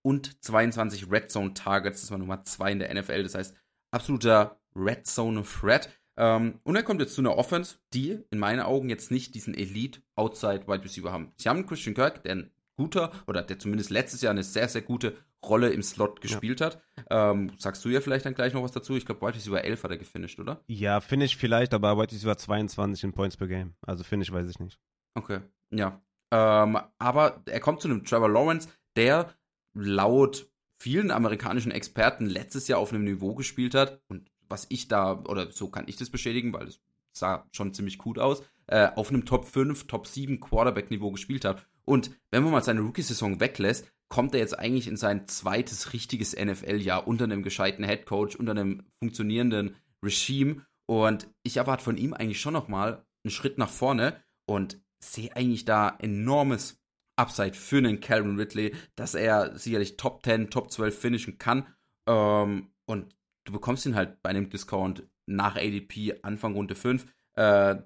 und 0.01 0.41
22 0.45 1.11
Red 1.11 1.29
Zone 1.29 1.53
Targets, 1.53 1.99
das 1.99 2.11
war 2.11 2.19
Nummer 2.19 2.45
2 2.45 2.71
in 2.71 2.79
der 2.79 2.93
NFL. 2.93 3.23
Das 3.23 3.35
heißt, 3.35 3.53
absoluter 3.91 4.61
Red 4.77 5.05
Zone 5.05 5.43
Threat. 5.43 5.89
Ähm, 6.15 6.61
und 6.63 6.77
er 6.77 6.83
kommt 6.83 7.01
jetzt 7.01 7.15
zu 7.15 7.21
einer 7.21 7.37
Offense, 7.37 7.79
die 7.93 8.19
in 8.31 8.39
meinen 8.39 8.61
Augen 8.61 8.87
jetzt 8.87 9.11
nicht 9.11 9.35
diesen 9.35 9.53
Elite 9.53 10.01
Outside 10.15 10.67
Wide 10.67 10.85
Receiver 10.85 11.11
haben. 11.11 11.33
Sie 11.35 11.49
haben 11.49 11.65
Christian 11.65 11.95
Kirk, 11.95 12.23
der 12.23 12.35
ein 12.35 12.51
guter 12.77 13.11
oder 13.27 13.41
der 13.41 13.59
zumindest 13.59 13.89
letztes 13.89 14.21
Jahr 14.21 14.31
eine 14.31 14.43
sehr, 14.43 14.69
sehr 14.69 14.83
gute 14.83 15.17
Rolle 15.43 15.69
im 15.69 15.81
Slot 15.81 16.21
gespielt 16.21 16.59
ja. 16.59 16.67
hat. 16.67 16.81
Ähm, 17.09 17.51
sagst 17.57 17.83
du 17.83 17.89
ja 17.89 18.01
vielleicht 18.01 18.25
dann 18.25 18.35
gleich 18.35 18.53
noch 18.53 18.63
was 18.63 18.71
dazu? 18.71 18.95
Ich 18.95 19.05
glaube, 19.05 19.21
White 19.21 19.37
Receiver 19.37 19.63
11 19.63 19.83
hat 19.83 19.91
er 19.91 19.97
gefinisht, 19.97 20.39
oder? 20.39 20.63
Ja, 20.67 21.01
Finish 21.01 21.35
vielleicht, 21.35 21.73
aber 21.73 21.97
White 21.97 22.13
Receiver 22.13 22.37
22 22.37 23.03
in 23.03 23.13
Points 23.13 23.37
per 23.37 23.47
Game. 23.47 23.73
Also 23.81 24.03
Finish 24.03 24.31
weiß 24.31 24.49
ich 24.49 24.59
nicht. 24.59 24.79
Okay, 25.15 25.41
ja. 25.71 26.01
Ähm, 26.31 26.77
aber 26.97 27.41
er 27.45 27.59
kommt 27.59 27.81
zu 27.81 27.87
einem 27.87 28.05
Trevor 28.05 28.29
Lawrence, 28.29 28.69
der 28.95 29.33
laut 29.73 30.47
vielen 30.79 31.11
amerikanischen 31.11 31.71
Experten 31.71 32.25
letztes 32.25 32.67
Jahr 32.67 32.79
auf 32.79 32.91
einem 32.91 33.03
Niveau 33.03 33.35
gespielt 33.35 33.75
hat 33.75 34.01
und 34.07 34.31
was 34.49 34.65
ich 34.69 34.87
da, 34.87 35.23
oder 35.27 35.51
so 35.51 35.69
kann 35.69 35.87
ich 35.87 35.95
das 35.95 36.09
beschädigen, 36.09 36.53
weil 36.53 36.67
es 36.67 36.81
sah 37.13 37.47
schon 37.51 37.73
ziemlich 37.73 37.97
gut 37.97 38.19
aus, 38.19 38.43
äh, 38.67 38.89
auf 38.95 39.09
einem 39.09 39.25
Top 39.25 39.45
5, 39.45 39.87
Top 39.87 40.07
7 40.07 40.39
Quarterback-Niveau 40.39 41.11
gespielt 41.11 41.45
hat. 41.45 41.65
Und 41.85 42.11
wenn 42.31 42.43
man 42.43 42.51
mal 42.51 42.63
seine 42.63 42.81
Rookie-Saison 42.81 43.39
weglässt, 43.39 43.91
kommt 44.11 44.33
er 44.33 44.41
jetzt 44.41 44.59
eigentlich 44.59 44.87
in 44.87 44.97
sein 44.97 45.25
zweites 45.29 45.93
richtiges 45.93 46.35
NFL-Jahr 46.35 47.07
unter 47.07 47.23
einem 47.23 47.43
gescheiten 47.43 47.85
Headcoach, 47.85 48.37
unter 48.37 48.51
einem 48.51 48.83
funktionierenden 48.99 49.77
Regime. 50.03 50.65
Und 50.85 51.29
ich 51.43 51.55
erwarte 51.57 51.85
von 51.85 51.95
ihm 51.95 52.13
eigentlich 52.13 52.41
schon 52.41 52.53
nochmal 52.53 53.05
einen 53.23 53.31
Schritt 53.31 53.57
nach 53.57 53.69
vorne 53.69 54.21
und 54.45 54.81
sehe 55.01 55.33
eigentlich 55.33 55.63
da 55.63 55.95
enormes 55.99 56.77
Upside 57.15 57.53
für 57.53 57.77
einen 57.77 58.01
Calvin 58.01 58.37
Ridley, 58.37 58.75
dass 58.97 59.15
er 59.15 59.57
sicherlich 59.57 59.95
Top 59.95 60.25
10, 60.25 60.49
Top 60.49 60.71
12 60.71 60.99
finishen 60.99 61.37
kann. 61.37 61.73
Ähm, 62.05 62.73
und 62.85 63.15
du 63.45 63.53
bekommst 63.53 63.85
ihn 63.85 63.95
halt 63.95 64.21
bei 64.21 64.31
einem 64.31 64.49
Discount 64.49 65.07
nach 65.25 65.55
ADP 65.55 66.19
Anfang 66.21 66.53
Runde 66.55 66.75
5. 66.75 67.05
Äh, 67.35 67.77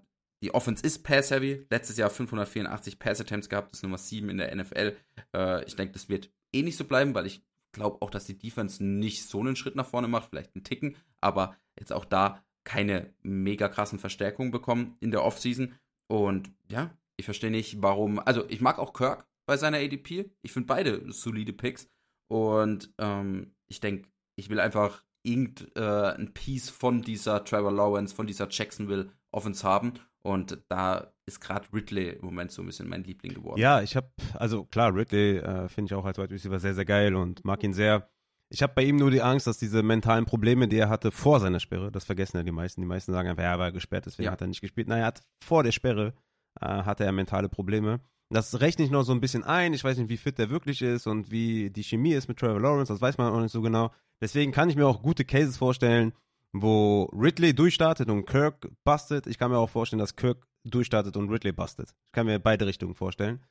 die 0.42 0.54
Offense 0.54 0.86
ist 0.86 1.04
pass-heavy. 1.04 1.66
Letztes 1.70 1.98
Jahr 1.98 2.10
584 2.10 3.00
Pass-Attempts 3.00 3.50
gehabt, 3.50 3.72
das 3.72 3.80
ist 3.80 3.84
Nummer 3.84 3.98
7 3.98 4.30
in 4.30 4.38
der 4.38 4.56
NFL. 4.56 4.96
Äh, 5.34 5.66
ich 5.66 5.76
denke, 5.76 5.94
das 5.94 6.10
wird 6.10 6.30
eh 6.54 6.62
nicht 6.62 6.78
so 6.78 6.86
bleiben, 6.86 7.16
weil 7.16 7.26
ich 7.26 7.44
glaube 7.72 8.02
auch, 8.02 8.10
dass 8.10 8.26
die 8.26 8.38
Defense 8.38 8.84
nicht 8.84 9.28
so 9.28 9.40
einen 9.40 9.56
Schritt 9.56 9.76
nach 9.76 9.88
vorne 9.88 10.08
macht, 10.08 10.30
vielleicht 10.30 10.56
einen 10.56 10.64
Ticken, 10.64 10.96
aber 11.22 11.56
jetzt 11.78 11.94
auch 11.94 12.06
da 12.06 12.44
keine 12.64 13.14
mega 13.22 13.70
krassen 13.70 14.00
Verstärkungen 14.00 14.52
bekommen 14.52 14.98
in 15.00 15.12
der 15.12 15.24
Offseason. 15.24 15.76
Und 16.08 16.52
ja, 16.70 16.96
ich 17.18 17.26
verstehe 17.26 17.52
nicht, 17.52 17.82
warum. 17.82 18.20
Also, 18.20 18.48
ich 18.50 18.62
mag 18.62 18.80
auch 18.80 18.94
Kirk 18.94 19.28
bei 19.46 19.58
seiner 19.58 19.78
ADP. 19.78 20.32
Ich 20.42 20.52
finde 20.52 20.68
beide 20.68 21.12
solide 21.12 21.54
Picks. 21.54 21.90
Und 22.28 22.94
ähm, 22.98 23.56
ich 23.68 23.80
denke, 23.80 24.10
ich 24.36 24.50
will 24.50 24.60
einfach 24.60 25.04
irgendein 25.24 26.28
äh, 26.28 26.32
Piece 26.32 26.70
von 26.70 27.02
dieser 27.02 27.44
Trevor 27.44 27.72
Lawrence, 27.72 28.14
von 28.14 28.28
dieser 28.28 28.48
Jacksonville 28.50 29.12
Offense 29.32 29.64
haben. 29.64 29.94
Und 30.26 30.58
da 30.70 31.14
ist 31.28 31.40
gerade 31.40 31.68
Ridley 31.72 32.10
im 32.10 32.26
Moment 32.26 32.52
so 32.52 32.64
ein 32.64 32.66
bisschen 32.66 32.90
mein 32.90 33.04
Liebling 33.04 33.36
geworden. 33.36 33.60
Ja, 33.60 33.84
ich 33.84 33.96
habe, 33.96 34.10
also 34.34 34.66
klar, 34.66 34.92
Ridley 34.92 35.38
äh, 35.38 35.70
finde 35.70 35.90
ich 35.90 35.94
auch 35.94 36.04
als 36.04 36.18
Wide 36.18 36.32
Receiver 36.32 36.60
sehr, 36.60 36.74
sehr 36.74 36.84
geil 36.84 37.16
und 37.16 37.46
mag 37.46 37.64
ihn 37.64 37.74
sehr. 37.74 38.10
Ich 38.50 38.64
habe 38.64 38.74
bei 38.74 38.84
ihm 38.84 38.96
nur 38.96 39.12
die 39.12 39.22
Angst, 39.22 39.46
dass 39.46 39.60
diese 39.60 39.84
mentalen 39.84 40.26
Probleme, 40.26 40.68
die 40.68 40.78
er 40.78 40.90
hatte 40.90 41.12
vor 41.12 41.40
seiner 41.40 41.60
Sperre, 41.60 41.92
das 41.92 42.06
vergessen 42.06 42.38
ja 42.38 42.44
die 42.44 42.52
meisten. 42.52 42.82
Die 42.82 42.88
meisten 42.88 43.12
sagen 43.12 43.30
einfach, 43.30 43.44
ja, 43.44 43.52
er 43.52 43.60
war 43.60 43.72
gesperrt, 43.72 44.08
deswegen 44.08 44.26
ja. 44.26 44.32
hat 44.32 44.42
er 44.42 44.48
nicht 44.48 44.62
gespielt. 44.62 44.88
Naja, 44.88 45.06
hat, 45.06 45.22
vor 45.44 45.62
der 45.62 45.72
Sperre 45.72 46.16
äh, 46.60 46.66
hatte 46.66 47.04
er 47.04 47.12
mentale 47.12 47.48
Probleme. 47.48 48.00
Das 48.32 48.60
rechne 48.60 48.84
ich 48.84 48.90
noch 48.90 49.04
so 49.04 49.12
ein 49.12 49.22
bisschen 49.22 49.44
ein. 49.44 49.76
Ich 49.76 49.84
weiß 49.84 50.00
nicht, 50.00 50.10
wie 50.10 50.18
fit 50.18 50.40
der 50.40 50.50
wirklich 50.50 50.82
ist 50.82 51.06
und 51.06 51.30
wie 51.30 51.70
die 51.70 51.84
Chemie 51.84 52.14
ist 52.14 52.28
mit 52.28 52.40
Trevor 52.40 52.60
Lawrence. 52.60 52.92
Das 52.92 53.02
weiß 53.02 53.20
man 53.20 53.32
auch 53.32 53.42
nicht 53.42 53.52
so 53.52 53.62
genau. 53.62 53.92
Deswegen 54.22 54.52
kann 54.52 54.70
ich 54.72 54.76
mir 54.76 54.88
auch 54.88 55.04
gute 55.04 55.24
Cases 55.24 55.56
vorstellen, 55.56 56.14
wo 56.62 57.10
Ridley 57.14 57.54
durchstartet 57.54 58.10
und 58.10 58.26
Kirk 58.26 58.70
bustet. 58.84 59.28
Ich 59.28 59.38
kann 59.38 59.52
mir 59.52 59.58
auch 59.58 59.70
vorstellen, 59.70 60.00
dass 60.00 60.16
Kirk 60.16 60.48
durchstartet 60.64 61.18
und 61.18 61.30
Ridley 61.30 61.52
bustet. 61.52 61.94
Ich 62.06 62.12
kann 62.12 62.26
mir 62.26 62.40
beide 62.40 62.66
Richtungen 62.66 62.96
vorstellen. 62.96 63.44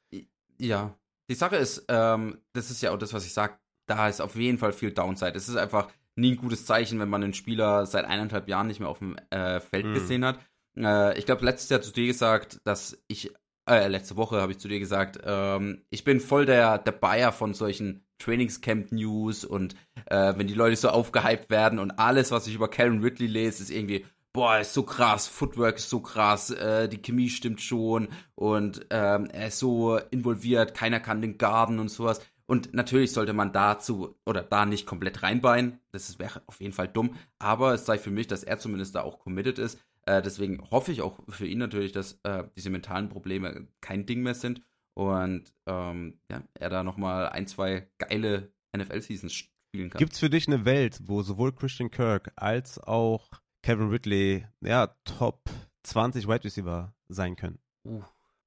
Ja. 0.59 0.97
Die 1.29 1.35
Sache 1.35 1.57
ist, 1.57 1.85
ähm, 1.89 2.39
das 2.53 2.71
ist 2.71 2.83
ja 2.83 2.93
auch 2.93 2.99
das, 2.99 3.13
was 3.13 3.25
ich 3.25 3.33
sage, 3.33 3.55
da 3.87 4.09
ist 4.09 4.21
auf 4.21 4.37
jeden 4.37 4.59
Fall 4.59 4.73
viel 4.73 4.93
Downside. 4.93 5.35
Es 5.35 5.49
ist 5.49 5.57
einfach 5.57 5.89
nie 6.17 6.33
ein 6.33 6.37
gutes 6.37 6.67
Zeichen, 6.67 6.99
wenn 6.99 7.09
man 7.09 7.23
einen 7.23 7.35
Spieler 7.35 7.87
seit 7.87 8.05
eineinhalb 8.05 8.49
Jahren 8.49 8.67
nicht 8.67 8.81
mehr 8.81 8.89
auf 8.89 8.99
dem 8.99 9.17
äh, 9.31 9.61
Feld 9.61 9.87
mhm. 9.87 9.95
gesehen 9.95 10.25
hat. 10.25 10.39
Äh, 10.77 11.19
ich 11.19 11.27
glaube, 11.27 11.45
letztes 11.45 11.71
Jahr 11.71 11.83
zu 11.83 11.93
dir 11.93 12.07
gesagt, 12.07 12.61
dass 12.65 13.03
ich 13.09 13.33
äh, 13.69 13.89
letzte 13.89 14.17
Woche 14.17 14.41
habe 14.41 14.53
ich 14.53 14.59
zu 14.59 14.69
dir 14.69 14.79
gesagt, 14.79 15.19
ähm, 15.25 15.83
ich 15.91 16.05
bin 16.05 16.21
voll 16.21 16.47
der, 16.47 16.79
der 16.79 16.93
Bayer 16.93 17.33
von 17.33 17.55
solchen 17.55 18.05
Trainingscamp-News 18.19 19.45
und 19.45 19.75
äh, 20.07 20.35
wenn 20.37 20.47
die 20.47 20.55
Leute 20.55 20.77
so 20.77 20.89
aufgehypt 20.89 21.51
werden 21.51 21.79
und 21.79 21.93
alles, 21.93 22.31
was 22.31 22.47
ich 22.47 22.55
über 22.55 22.69
Karen 22.69 23.03
Ridley 23.03 23.27
lese, 23.27 23.63
ist 23.63 23.71
irgendwie, 23.71 24.05
boah, 24.33 24.59
ist 24.59 24.75
so 24.75 24.83
krass, 24.83 25.27
Footwork 25.27 25.77
ist 25.77 25.91
so 25.91 26.01
krass, 26.01 26.51
äh, 26.51 26.89
die 26.89 27.01
Chemie 27.01 27.31
stimmt 27.31 27.61
schon 27.61 28.09
und 28.35 28.87
ähm, 28.91 29.27
er 29.27 29.49
ist 29.49 29.59
so 29.59 29.99
involviert, 30.11 30.75
keiner 30.75 31.01
kann 31.01 31.23
den 31.23 31.39
Garden 31.39 31.79
und 31.79 31.89
sowas. 31.89 32.21
Und 32.47 32.75
natürlich 32.75 33.13
sollte 33.13 33.33
man 33.33 33.53
dazu 33.53 34.17
oder 34.27 34.43
da 34.43 34.67
nicht 34.67 34.87
komplett 34.87 35.23
reinbeinen. 35.23 35.81
Das 35.93 36.19
wäre 36.19 36.43
auf 36.47 36.61
jeden 36.61 36.75
Fall 36.75 36.89
dumm. 36.89 37.15
Aber 37.39 37.73
es 37.73 37.87
zeigt 37.87 38.05
für 38.05 38.11
mich, 38.11 38.27
dass 38.27 38.45
er 38.45 38.59
zumindest 38.59 38.95
da 38.95 39.03
auch 39.03 39.19
committed 39.19 39.59
ist. 39.59 39.79
Äh, 40.07 40.23
deswegen 40.23 40.71
hoffe 40.71 40.93
ich 40.93 41.03
auch 41.03 41.19
für 41.29 41.47
ihn 41.47 41.59
natürlich, 41.59 41.93
dass 41.93 42.21
äh, 42.25 42.45
diese 42.57 42.71
mentalen 42.71 43.09
Probleme 43.09 43.69
kein 43.81 44.07
Ding 44.07 44.23
mehr 44.23 44.35
sind 44.35 44.63
und 44.95 45.53
ähm, 45.67 46.19
ja, 46.31 46.43
er 46.55 46.71
da 46.71 46.83
nochmal 46.83 47.29
ein, 47.29 47.47
zwei 47.47 47.89
geile 47.99 48.53
NFL-Seasons 48.77 49.33
spielen 49.33 49.91
kann. 49.91 49.99
Gibt 49.99 50.13
es 50.13 50.19
für 50.19 50.31
dich 50.31 50.47
eine 50.47 50.65
Welt, 50.65 51.01
wo 51.05 51.23
sowohl 51.23 51.53
Christian 51.53 51.91
Kirk 51.91 52.33
als 52.37 52.79
auch 52.79 53.31
Kevin 53.63 53.89
Ridley 53.89 54.47
ja, 54.61 54.95
Top 55.05 55.51
20 55.85 56.29
Wide 56.29 56.45
Receiver 56.45 56.95
sein 57.09 57.37
können? 57.37 57.59
Uh, 57.85 58.03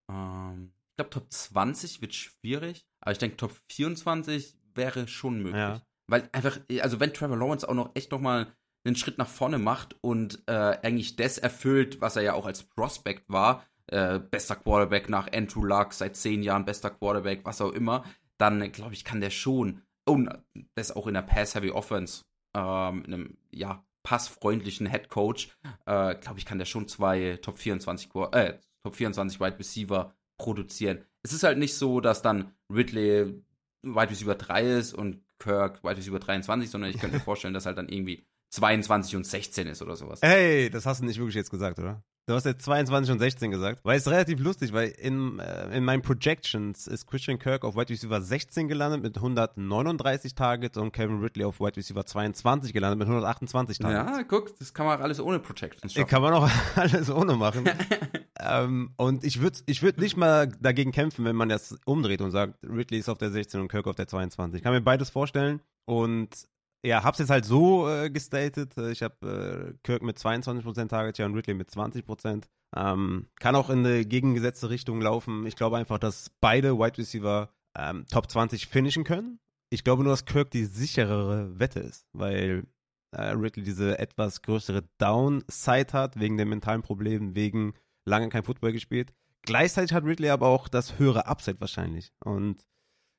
ähm, 0.10 0.72
ich 0.92 0.96
glaube, 0.98 1.10
Top 1.10 1.32
20 1.32 2.02
wird 2.02 2.14
schwierig, 2.16 2.86
aber 3.02 3.12
ich 3.12 3.18
denke, 3.18 3.38
Top 3.38 3.56
24 3.72 4.58
wäre 4.74 5.08
schon 5.08 5.38
möglich. 5.38 5.56
Ja. 5.56 5.82
Weil 6.08 6.30
einfach, 6.32 6.60
also 6.82 7.00
wenn 7.00 7.14
Trevor 7.14 7.38
Lawrence 7.38 7.68
auch 7.68 7.74
noch 7.74 7.92
echt 7.96 8.12
nochmal 8.12 8.56
einen 8.86 8.96
Schritt 8.96 9.18
nach 9.18 9.28
vorne 9.28 9.58
macht 9.58 9.96
und 10.02 10.44
äh, 10.48 10.52
eigentlich 10.52 11.16
das 11.16 11.38
erfüllt, 11.38 12.02
was 12.02 12.16
er 12.16 12.24
ja 12.24 12.34
auch 12.34 12.46
als 12.46 12.64
Prospect 12.64 13.30
war, 13.30 13.66
äh, 13.88 14.20
bester 14.20 14.56
Quarterback 14.56 15.10
nach 15.10 15.32
Andrew 15.32 15.64
Luck, 15.64 15.94
seit 15.94 16.16
zehn 16.16 16.44
Jahren 16.44 16.66
bester 16.66 16.90
Quarterback, 16.90 17.42
was 17.44 17.62
auch 17.62 17.72
immer, 17.72 18.04
dann 18.38 18.72
glaube 18.72 18.94
ich, 18.94 19.04
kann 19.04 19.22
der 19.22 19.30
schon, 19.30 19.82
und 20.06 20.30
das 20.76 20.96
auch 20.96 21.08
in 21.08 21.16
der 21.16 21.22
Pass-Heavy 21.22 21.72
Offense, 21.72 22.24
ähm, 22.54 23.04
in 23.06 23.14
einem, 23.14 23.38
ja, 23.52 23.84
passfreundlichen 24.04 24.90
Head 24.90 25.10
Coach, 25.10 25.50
äh, 25.86 26.16
glaube 26.16 26.38
ich, 26.38 26.46
kann 26.46 26.60
der 26.60 26.66
schon 26.66 26.88
zwei 26.88 27.38
Top 27.42 27.58
24, 27.58 28.10
äh, 28.32 28.54
Top 28.84 28.96
24 28.96 29.42
Wide 29.42 29.60
Receiver 29.60 30.14
produzieren. 30.38 31.04
Es 31.24 31.34
ist 31.34 31.44
halt 31.44 31.58
nicht 31.58 31.76
so, 31.76 32.00
dass 32.00 32.22
dann 32.22 32.54
Ridley 32.74 33.44
Wide 33.84 34.10
Receiver 34.10 34.36
3 34.36 34.78
ist 34.78 34.94
und 34.94 35.22
Kirk 35.40 35.84
Wide 35.84 35.98
Receiver 35.98 36.20
23, 36.20 36.70
sondern 36.70 36.90
ich 36.90 37.00
könnte 37.00 37.18
mir 37.18 37.22
vorstellen, 37.24 37.54
dass 37.54 37.66
halt 37.66 37.78
dann 37.78 37.90
irgendwie 37.90 38.26
22 38.50 39.16
und 39.16 39.26
16 39.26 39.68
ist 39.68 39.82
oder 39.82 39.96
sowas. 39.96 40.20
Hey, 40.22 40.70
das 40.70 40.86
hast 40.86 41.02
du 41.02 41.06
nicht 41.06 41.18
wirklich 41.18 41.36
jetzt 41.36 41.52
gesagt, 41.52 41.80
oder? 41.80 42.04
Du 42.30 42.34
hast 42.34 42.46
jetzt 42.46 42.66
22 42.66 43.14
und 43.14 43.20
16 43.20 43.52
gesagt. 43.52 43.80
Weil 43.84 43.96
es 43.96 44.06
ist 44.06 44.12
relativ 44.12 44.42
lustig, 44.42 44.74
weil 44.74 44.90
in, 44.90 45.40
äh, 45.40 45.78
in 45.78 45.86
meinen 45.86 46.02
Projections 46.02 46.86
ist 46.86 47.08
Christian 47.08 47.40
Kirk 47.40 47.64
auf 47.64 47.78
Wide 47.78 47.90
Receiver 47.90 48.22
16 48.22 48.68
gelandet 48.68 49.02
mit 49.02 49.16
139 49.16 50.36
Targets 50.36 50.78
und 50.78 50.92
Kevin 50.92 51.22
Ridley 51.22 51.46
auf 51.46 51.62
Wide 51.62 51.78
Receiver 51.78 52.06
22 52.06 52.74
gelandet 52.74 53.00
mit 53.00 53.08
128 53.08 53.80
Targets. 53.80 54.18
Ja, 54.18 54.24
guck, 54.24 54.60
das 54.60 54.74
kann 54.74 54.88
man 54.88 55.00
auch 55.00 55.04
alles 55.04 55.22
ohne 55.22 55.40
Projections 55.40 55.94
schaffen. 55.94 56.10
Kann 56.10 56.22
man 56.22 56.34
auch 56.34 56.50
alles 56.76 57.10
ohne 57.10 57.38
machen. 57.38 57.70
ähm, 58.42 58.92
und 58.98 59.24
ich 59.24 59.40
würde 59.40 59.60
ich 59.66 59.82
würd 59.82 59.98
nicht 59.98 60.18
mal 60.18 60.48
dagegen 60.60 60.92
kämpfen, 60.92 61.24
wenn 61.24 61.38
man 61.38 61.48
das 61.48 61.78
umdreht 61.86 62.20
und 62.20 62.32
sagt, 62.32 62.56
Ridley 62.62 63.00
ist 63.00 63.08
auf 63.08 63.18
der 63.18 63.32
16 63.32 63.62
und 63.62 63.70
Kirk 63.70 63.88
auf 63.88 63.96
der 63.96 64.08
22. 64.08 64.58
Ich 64.58 64.64
kann 64.64 64.74
mir 64.74 64.82
beides 64.82 65.10
vorstellen. 65.10 65.62
Und 65.86 66.46
ja, 66.84 67.04
hab's 67.04 67.20
jetzt 67.20 67.30
halt 67.30 67.46
so 67.46 67.90
äh, 67.90 68.10
gestatet. 68.10 68.78
Ich 68.78 69.02
habe 69.02 69.74
äh, 69.74 69.78
Kirk 69.84 70.02
mit 70.04 70.18
22% 70.18 70.88
Target 70.88 71.18
Share 71.18 71.30
und 71.30 71.36
Ridley 71.36 71.54
mit 71.54 71.70
20%. 71.70 72.44
Ähm, 72.76 73.28
kann 73.40 73.56
auch 73.56 73.70
in 73.70 73.86
eine 73.86 74.06
gegengesetzte 74.06 74.70
Richtung 74.70 75.02
laufen. 75.02 75.46
Ich 75.46 75.56
glaube 75.56 75.78
einfach, 75.78 76.00
dass 76.00 76.32
beide 76.42 76.78
Wide 76.78 76.98
Receiver 76.98 77.50
ähm, 77.78 78.06
Top 78.12 78.30
20 78.30 78.68
finishen 78.68 79.04
können. 79.04 79.40
Ich 79.70 79.84
glaube 79.84 80.04
nur, 80.04 80.14
dass 80.14 80.26
Kirk 80.26 80.52
die 80.52 80.66
sicherere 80.66 81.60
Wette 81.60 81.80
ist, 81.80 82.08
weil 82.14 82.66
äh, 83.12 83.32
Ridley 83.32 83.64
diese 83.64 84.00
etwas 84.00 84.42
größere 84.42 84.84
Downside 84.98 85.94
hat, 85.94 86.20
wegen 86.20 86.38
den 86.38 86.50
mentalen 86.50 86.82
Problemen, 86.82 87.36
wegen 87.36 87.74
lange 88.06 88.30
kein 88.30 88.44
Football 88.44 88.74
gespielt. 88.74 89.14
Gleichzeitig 89.44 89.94
hat 89.94 90.04
Ridley 90.04 90.30
aber 90.30 90.48
auch 90.48 90.68
das 90.68 91.00
höhere 91.00 91.28
Upside 91.28 91.60
wahrscheinlich. 91.60 92.12
Und 92.20 92.66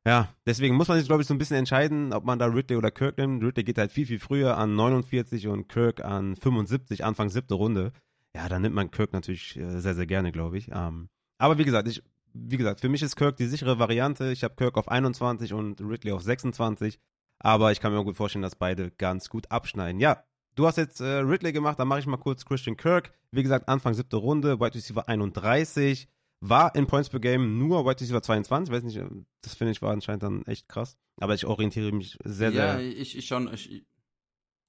ja, 0.09 0.35
deswegen 0.47 0.75
muss 0.75 0.89
man 0.89 0.99
sich, 0.99 1.07
glaube 1.07 1.21
ich, 1.21 1.29
so 1.29 1.35
ein 1.35 1.39
bisschen 1.39 1.59
entscheiden, 1.59 2.15
ob 2.15 2.25
man 2.25 2.39
da 2.39 2.47
Ridley 2.47 2.79
oder 2.79 2.91
Kirk 2.91 3.19
nimmt. 3.19 3.45
Ridley 3.45 3.63
geht 3.63 3.77
halt 3.77 3.93
viel, 3.93 4.07
viel 4.07 4.19
früher 4.19 4.57
an 4.57 4.75
49 4.75 5.49
und 5.49 5.69
Kirk 5.69 6.03
an 6.03 6.35
75, 6.35 7.05
Anfang 7.05 7.29
siebte 7.29 7.53
Runde. 7.53 7.93
Ja, 8.35 8.49
dann 8.49 8.63
nimmt 8.63 8.75
man 8.75 8.91
Kirk 8.91 9.13
natürlich 9.13 9.59
äh, 9.59 9.81
sehr, 9.81 9.95
sehr 9.95 10.07
gerne, 10.07 10.33
glaube 10.33 10.57
ich. 10.57 10.71
Ähm, 10.73 11.11
aber 11.37 11.59
wie 11.59 11.65
gesagt, 11.65 11.89
ich, 11.89 12.03
wie 12.33 12.57
gesagt, 12.57 12.81
für 12.81 12.89
mich 12.89 13.03
ist 13.03 13.17
Kirk 13.17 13.37
die 13.37 13.49
sichere 13.49 13.79
Variante. 13.79 14.33
Ich 14.33 14.45
habe 14.45 14.55
Kirk 14.55 14.79
auf 14.79 14.89
21 14.89 15.53
und 15.53 15.79
Ridley 15.83 16.13
auf 16.13 16.23
26. 16.23 16.99
Aber 17.39 17.71
ich 17.71 17.79
kann 17.79 17.93
mir 17.93 17.99
auch 17.99 18.05
gut 18.05 18.17
vorstellen, 18.17 18.43
dass 18.43 18.57
beide 18.57 18.91
ganz 18.93 19.29
gut 19.29 19.51
abschneiden. 19.51 20.01
Ja, 20.01 20.25
du 20.55 20.67
hast 20.67 20.79
jetzt 20.79 21.03
äh, 21.03 21.19
Ridley 21.19 21.53
gemacht, 21.53 21.79
dann 21.79 21.87
mache 21.87 22.01
ich 22.01 22.07
mal 22.07 22.17
kurz 22.17 22.47
Christian 22.47 22.79
Kirk. 22.79 23.13
Wie 23.31 23.43
gesagt, 23.43 23.69
Anfang 23.69 23.93
siebte 23.93 24.17
Runde, 24.17 24.59
Wide 24.59 24.75
Receiver 24.75 25.07
31. 25.07 26.09
War 26.41 26.75
in 26.75 26.87
Points 26.87 27.09
per 27.09 27.21
Game 27.21 27.59
nur 27.59 27.85
Wide 27.85 28.01
Receiver 28.01 28.23
22, 28.23 28.73
weiß 28.73 28.85
nicht, 28.85 29.01
das 29.43 29.55
finde 29.55 29.73
ich 29.73 29.83
war 29.83 29.93
anscheinend 29.93 30.23
dann 30.23 30.45
echt 30.47 30.69
krass. 30.69 30.97
Aber 31.21 31.35
ich 31.35 31.47
orientiere 31.47 31.93
mich 31.93 32.17
sehr, 32.25 32.51
ja, 32.51 32.77
sehr. 32.77 32.87
Ja, 32.87 32.97
ich, 33.01 33.17
ich 33.17 33.27
schon, 33.27 33.53
ich, 33.53 33.73
ich 33.73 33.87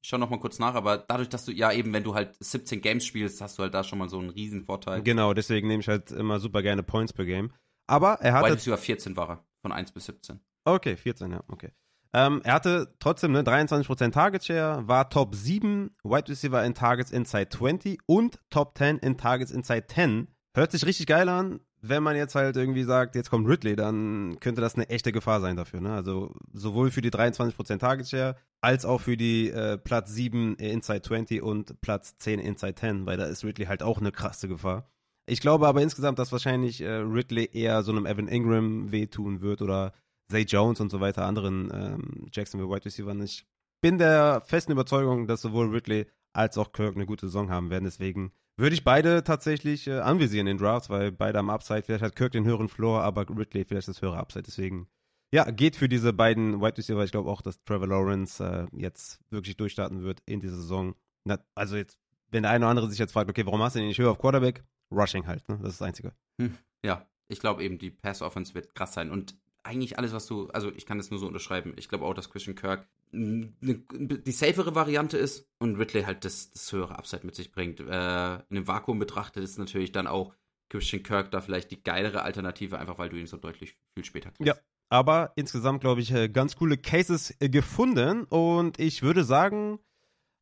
schau 0.02 0.18
noch 0.18 0.30
mal 0.30 0.40
kurz 0.40 0.58
nach, 0.58 0.74
aber 0.74 0.98
dadurch, 0.98 1.30
dass 1.30 1.46
du, 1.46 1.52
ja 1.52 1.72
eben, 1.72 1.94
wenn 1.94 2.04
du 2.04 2.16
halt 2.16 2.36
17 2.40 2.82
Games 2.82 3.06
spielst, 3.06 3.42
hast 3.42 3.60
du 3.60 3.64
halt 3.64 3.74
da 3.74 3.84
schon 3.84 4.00
mal 4.00 4.10
so 4.10 4.18
einen 4.18 4.30
riesen 4.30 4.64
Vorteil. 4.64 5.04
Genau, 5.04 5.34
deswegen 5.34 5.68
nehme 5.68 5.82
ich 5.82 5.88
halt 5.88 6.12
immer 6.12 6.40
super 6.40 6.64
gerne 6.64 6.82
Points 6.82 7.14
per 7.14 7.26
Game. 7.26 7.52
Aber 7.88 8.14
er 8.22 8.34
hatte. 8.34 8.48
Wide 8.48 8.56
Receiver 8.56 8.78
14 8.78 9.16
war 9.16 9.30
er, 9.30 9.46
von 9.62 9.72
1 9.72 9.92
bis 9.92 10.06
17. 10.06 10.40
Okay, 10.66 10.96
14, 10.96 11.32
ja, 11.32 11.44
okay. 11.48 11.72
Ähm, 12.12 12.42
er 12.44 12.54
hatte 12.54 12.96
trotzdem 13.00 13.34
ne, 13.34 13.44
23% 13.44 14.12
Target 14.12 14.44
Share, 14.44 14.88
war 14.88 15.10
Top 15.10 15.36
7 15.36 15.96
Wide 16.04 16.30
Receiver 16.30 16.66
in 16.66 16.74
Targets 16.74 17.12
Inside 17.12 17.50
20 17.50 18.00
und 18.08 18.40
Top 18.50 18.76
10 18.78 18.98
in 18.98 19.18
Targets 19.18 19.52
Inside 19.52 19.86
10. 19.88 20.28
Hört 20.56 20.72
sich 20.72 20.86
richtig 20.86 21.08
geil 21.08 21.30
an. 21.30 21.60
Wenn 21.82 22.04
man 22.04 22.18
jetzt 22.18 22.36
halt 22.36 22.58
irgendwie 22.58 22.84
sagt, 22.84 23.16
jetzt 23.16 23.30
kommt 23.30 23.48
Ridley, 23.48 23.76
dann 23.76 24.38
könnte 24.42 24.60
das 24.60 24.76
eine 24.76 24.90
echte 24.90 25.12
Gefahr 25.12 25.40
sein 25.40 25.56
dafür. 25.56 25.80
Ne? 25.80 25.94
Also 25.94 26.34
sowohl 26.52 26.92
für 26.92 27.02
die 27.02 27.12
23% 27.12 27.78
Target 27.78 28.10
Share 28.10 28.36
als 28.60 28.84
auch 28.84 29.00
für 29.00 29.16
die 29.16 29.50
äh, 29.50 29.78
Platz 29.78 30.12
7 30.14 30.56
Inside 30.56 31.04
20 31.04 31.42
und 31.42 31.80
Platz 31.80 32.18
10 32.18 32.40
Inside 32.40 32.76
10, 32.76 33.06
weil 33.06 33.18
da 33.18 33.26
ist 33.26 33.46
Ridley 33.46 33.68
halt 33.68 33.82
auch 33.82 34.00
eine 34.00 34.12
krasse 34.12 34.50
Gefahr. 34.50 34.90
Ich 35.26 35.40
glaube 35.40 35.68
aber 35.68 35.82
insgesamt, 35.82 36.20
dass 36.20 36.32
wahrscheinlich 36.32 36.82
äh, 36.82 36.90
Ridley 36.90 37.50
eher 37.54 37.84
so 37.84 37.92
einem 37.92 38.06
Evan 38.06 38.28
Ingram 38.28 38.92
wehtun 38.92 39.42
wird 39.42 39.62
oder 39.62 39.94
Zay 40.30 40.42
Jones 40.42 40.82
und 40.82 40.90
so 40.90 41.00
weiter, 41.00 41.26
anderen 41.26 41.72
ähm, 41.74 42.28
Jacksonville 42.32 42.70
Wide 42.70 42.86
Receivers. 42.86 43.18
Ich 43.24 43.46
bin 43.82 43.98
der 43.98 44.42
festen 44.46 44.72
Überzeugung, 44.72 45.28
dass 45.28 45.42
sowohl 45.42 45.70
Ridley 45.70 46.08
als 46.34 46.58
auch 46.58 46.72
Kirk 46.72 46.96
eine 46.96 47.06
gute 47.06 47.28
Saison 47.28 47.50
haben 47.50 47.70
werden. 47.70 47.86
Deswegen 47.86 48.32
würde 48.60 48.76
ich 48.76 48.84
beide 48.84 49.24
tatsächlich 49.24 49.88
äh, 49.88 50.00
anvisieren 50.00 50.48
in 50.48 50.58
Drafts, 50.58 50.90
weil 50.90 51.12
beide 51.12 51.40
am 51.40 51.50
Upside, 51.50 51.84
vielleicht 51.84 52.04
hat 52.04 52.16
Kirk 52.16 52.34
den 52.34 52.46
höheren 52.46 52.68
Floor, 52.68 53.02
aber 53.02 53.28
Ridley 53.30 53.66
vielleicht 53.66 53.88
das 53.88 54.02
höhere 54.02 54.18
Upside. 54.18 54.44
Deswegen, 54.44 54.88
ja, 55.32 55.50
geht 55.50 55.76
für 55.76 55.90
diese 55.90 56.14
beiden 56.14 56.62
Wide 56.62 56.78
Receiver. 56.78 57.04
Ich 57.04 57.12
glaube 57.12 57.30
auch, 57.30 57.42
dass 57.42 57.64
Trevor 57.64 57.88
Lawrence 57.88 58.44
äh, 58.44 58.68
jetzt 58.78 59.20
wirklich 59.30 59.58
durchstarten 59.58 60.04
wird 60.04 60.22
in 60.26 60.40
dieser 60.40 60.58
Saison. 60.58 60.96
Na, 61.24 61.40
also 61.56 61.78
jetzt, 61.78 61.98
wenn 62.32 62.44
der 62.44 62.52
eine 62.52 62.66
oder 62.66 62.72
andere 62.72 62.90
sich 62.90 63.00
jetzt 63.00 63.14
fragt, 63.14 63.30
okay, 63.30 63.46
warum 63.46 63.62
hast 63.62 63.76
du 63.76 63.80
den 63.80 63.88
nicht 63.88 64.00
höher 64.00 64.12
auf 64.12 64.20
Quarterback? 64.20 64.64
Rushing 64.92 65.28
halt, 65.28 65.48
ne? 65.48 65.58
Das 65.62 65.74
ist 65.74 65.82
das 65.82 65.88
Einzige. 65.88 66.14
Hm, 66.42 66.58
ja, 66.84 67.08
ich 67.28 67.40
glaube 67.40 67.64
eben, 67.64 67.78
die 67.78 67.92
Pass-Offense 67.92 68.56
wird 68.56 68.74
krass 68.76 68.94
sein. 68.94 69.12
Und 69.12 69.36
eigentlich 69.64 69.98
alles, 69.98 70.14
was 70.14 70.26
du, 70.26 70.50
also 70.50 70.72
ich 70.72 70.86
kann 70.86 70.98
das 70.98 71.12
nur 71.12 71.20
so 71.20 71.28
unterschreiben. 71.28 71.74
Ich 71.78 71.90
glaube 71.90 72.06
auch, 72.06 72.14
dass 72.14 72.30
Christian 72.30 72.56
Kirk 72.56 72.88
die 73.12 74.32
safere 74.32 74.76
Variante 74.76 75.18
ist 75.18 75.50
und 75.60 75.76
Ridley 75.78 76.04
halt 76.04 76.26
das, 76.26 76.52
das 76.52 76.72
höhere 76.72 76.98
Upside 76.98 77.26
mit 77.26 77.36
sich 77.36 77.52
bringt. 77.52 77.80
Äh, 77.80 77.84
in 77.84 77.88
einem 77.90 78.68
Vakuum 78.68 79.00
betrachtet 79.00 79.44
ist 79.44 79.58
natürlich 79.58 79.92
dann 79.92 80.08
auch 80.08 80.36
Christian 80.70 81.02
Kirk 81.02 81.32
da 81.32 81.42
vielleicht 81.42 81.72
die 81.72 81.82
geilere 81.82 82.22
Alternative, 82.22 82.78
einfach 82.78 83.00
weil 83.00 83.10
du 83.10 83.18
ihn 83.18 83.26
so 83.26 83.38
deutlich 83.38 83.78
viel 83.96 84.06
später 84.06 84.32
kriegst. 84.32 84.48
Ja, 84.48 84.56
aber 84.90 85.34
insgesamt, 85.36 85.82
glaube 85.82 86.02
ich, 86.02 86.12
äh, 86.12 86.30
ganz 86.30 86.56
coole 86.56 86.78
Cases 86.78 87.36
äh, 87.40 87.50
gefunden 87.50 88.26
und 88.26 88.80
ich 88.80 89.02
würde 89.02 89.24
sagen, 89.24 89.80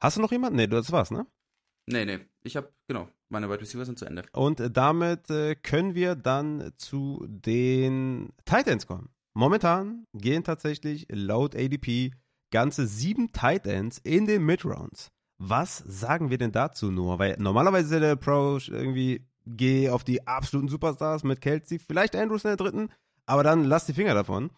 hast 0.02 0.18
du 0.18 0.22
noch 0.22 0.32
jemanden? 0.32 0.58
Nee, 0.58 0.68
das 0.68 0.92
war's, 0.92 1.12
ne? 1.12 1.26
Nee, 1.90 2.04
nee, 2.04 2.20
ich 2.44 2.58
habe, 2.58 2.74
genau, 2.88 3.08
meine 3.30 3.50
Wide 3.50 3.62
Receiver 3.62 3.86
sind 3.86 3.98
zu 3.98 4.06
Ende. 4.06 4.24
Und 4.34 4.62
damit 4.76 5.30
äh, 5.30 5.56
können 5.56 5.96
wir 5.96 6.16
dann 6.16 6.74
zu 6.76 7.26
den 7.30 8.34
Titans 8.44 8.88
kommen. 8.88 9.10
Momentan 9.34 10.06
gehen 10.14 10.44
tatsächlich 10.44 11.08
laut 11.10 11.56
ADP 11.56 12.12
ganze 12.52 12.88
sieben 12.88 13.32
Tight 13.32 13.66
Ends 13.66 14.00
in 14.00 14.26
den 14.26 14.46
Midrounds. 14.46 15.12
Was 15.38 15.78
sagen 15.78 16.30
wir 16.30 16.38
denn 16.38 16.52
dazu 16.52 16.92
nur? 16.92 17.20
Weil 17.20 17.36
normalerweise 17.38 17.86
ist 17.86 17.94
ja 17.94 18.00
der 18.00 18.16
Pro 18.16 18.58
irgendwie, 18.68 19.28
geh 19.46 19.90
auf 19.90 20.04
die 20.04 20.26
absoluten 20.26 20.68
Superstars 20.68 21.24
mit 21.24 21.42
Kelsey, 21.42 21.80
vielleicht 21.80 22.16
Andrews 22.16 22.44
in 22.44 22.50
der 22.50 22.58
dritten, 22.58 22.90
aber 23.26 23.44
dann 23.44 23.64
lass 23.64 23.86
die 23.86 23.94
Finger 23.94 24.14
davon. 24.14 24.50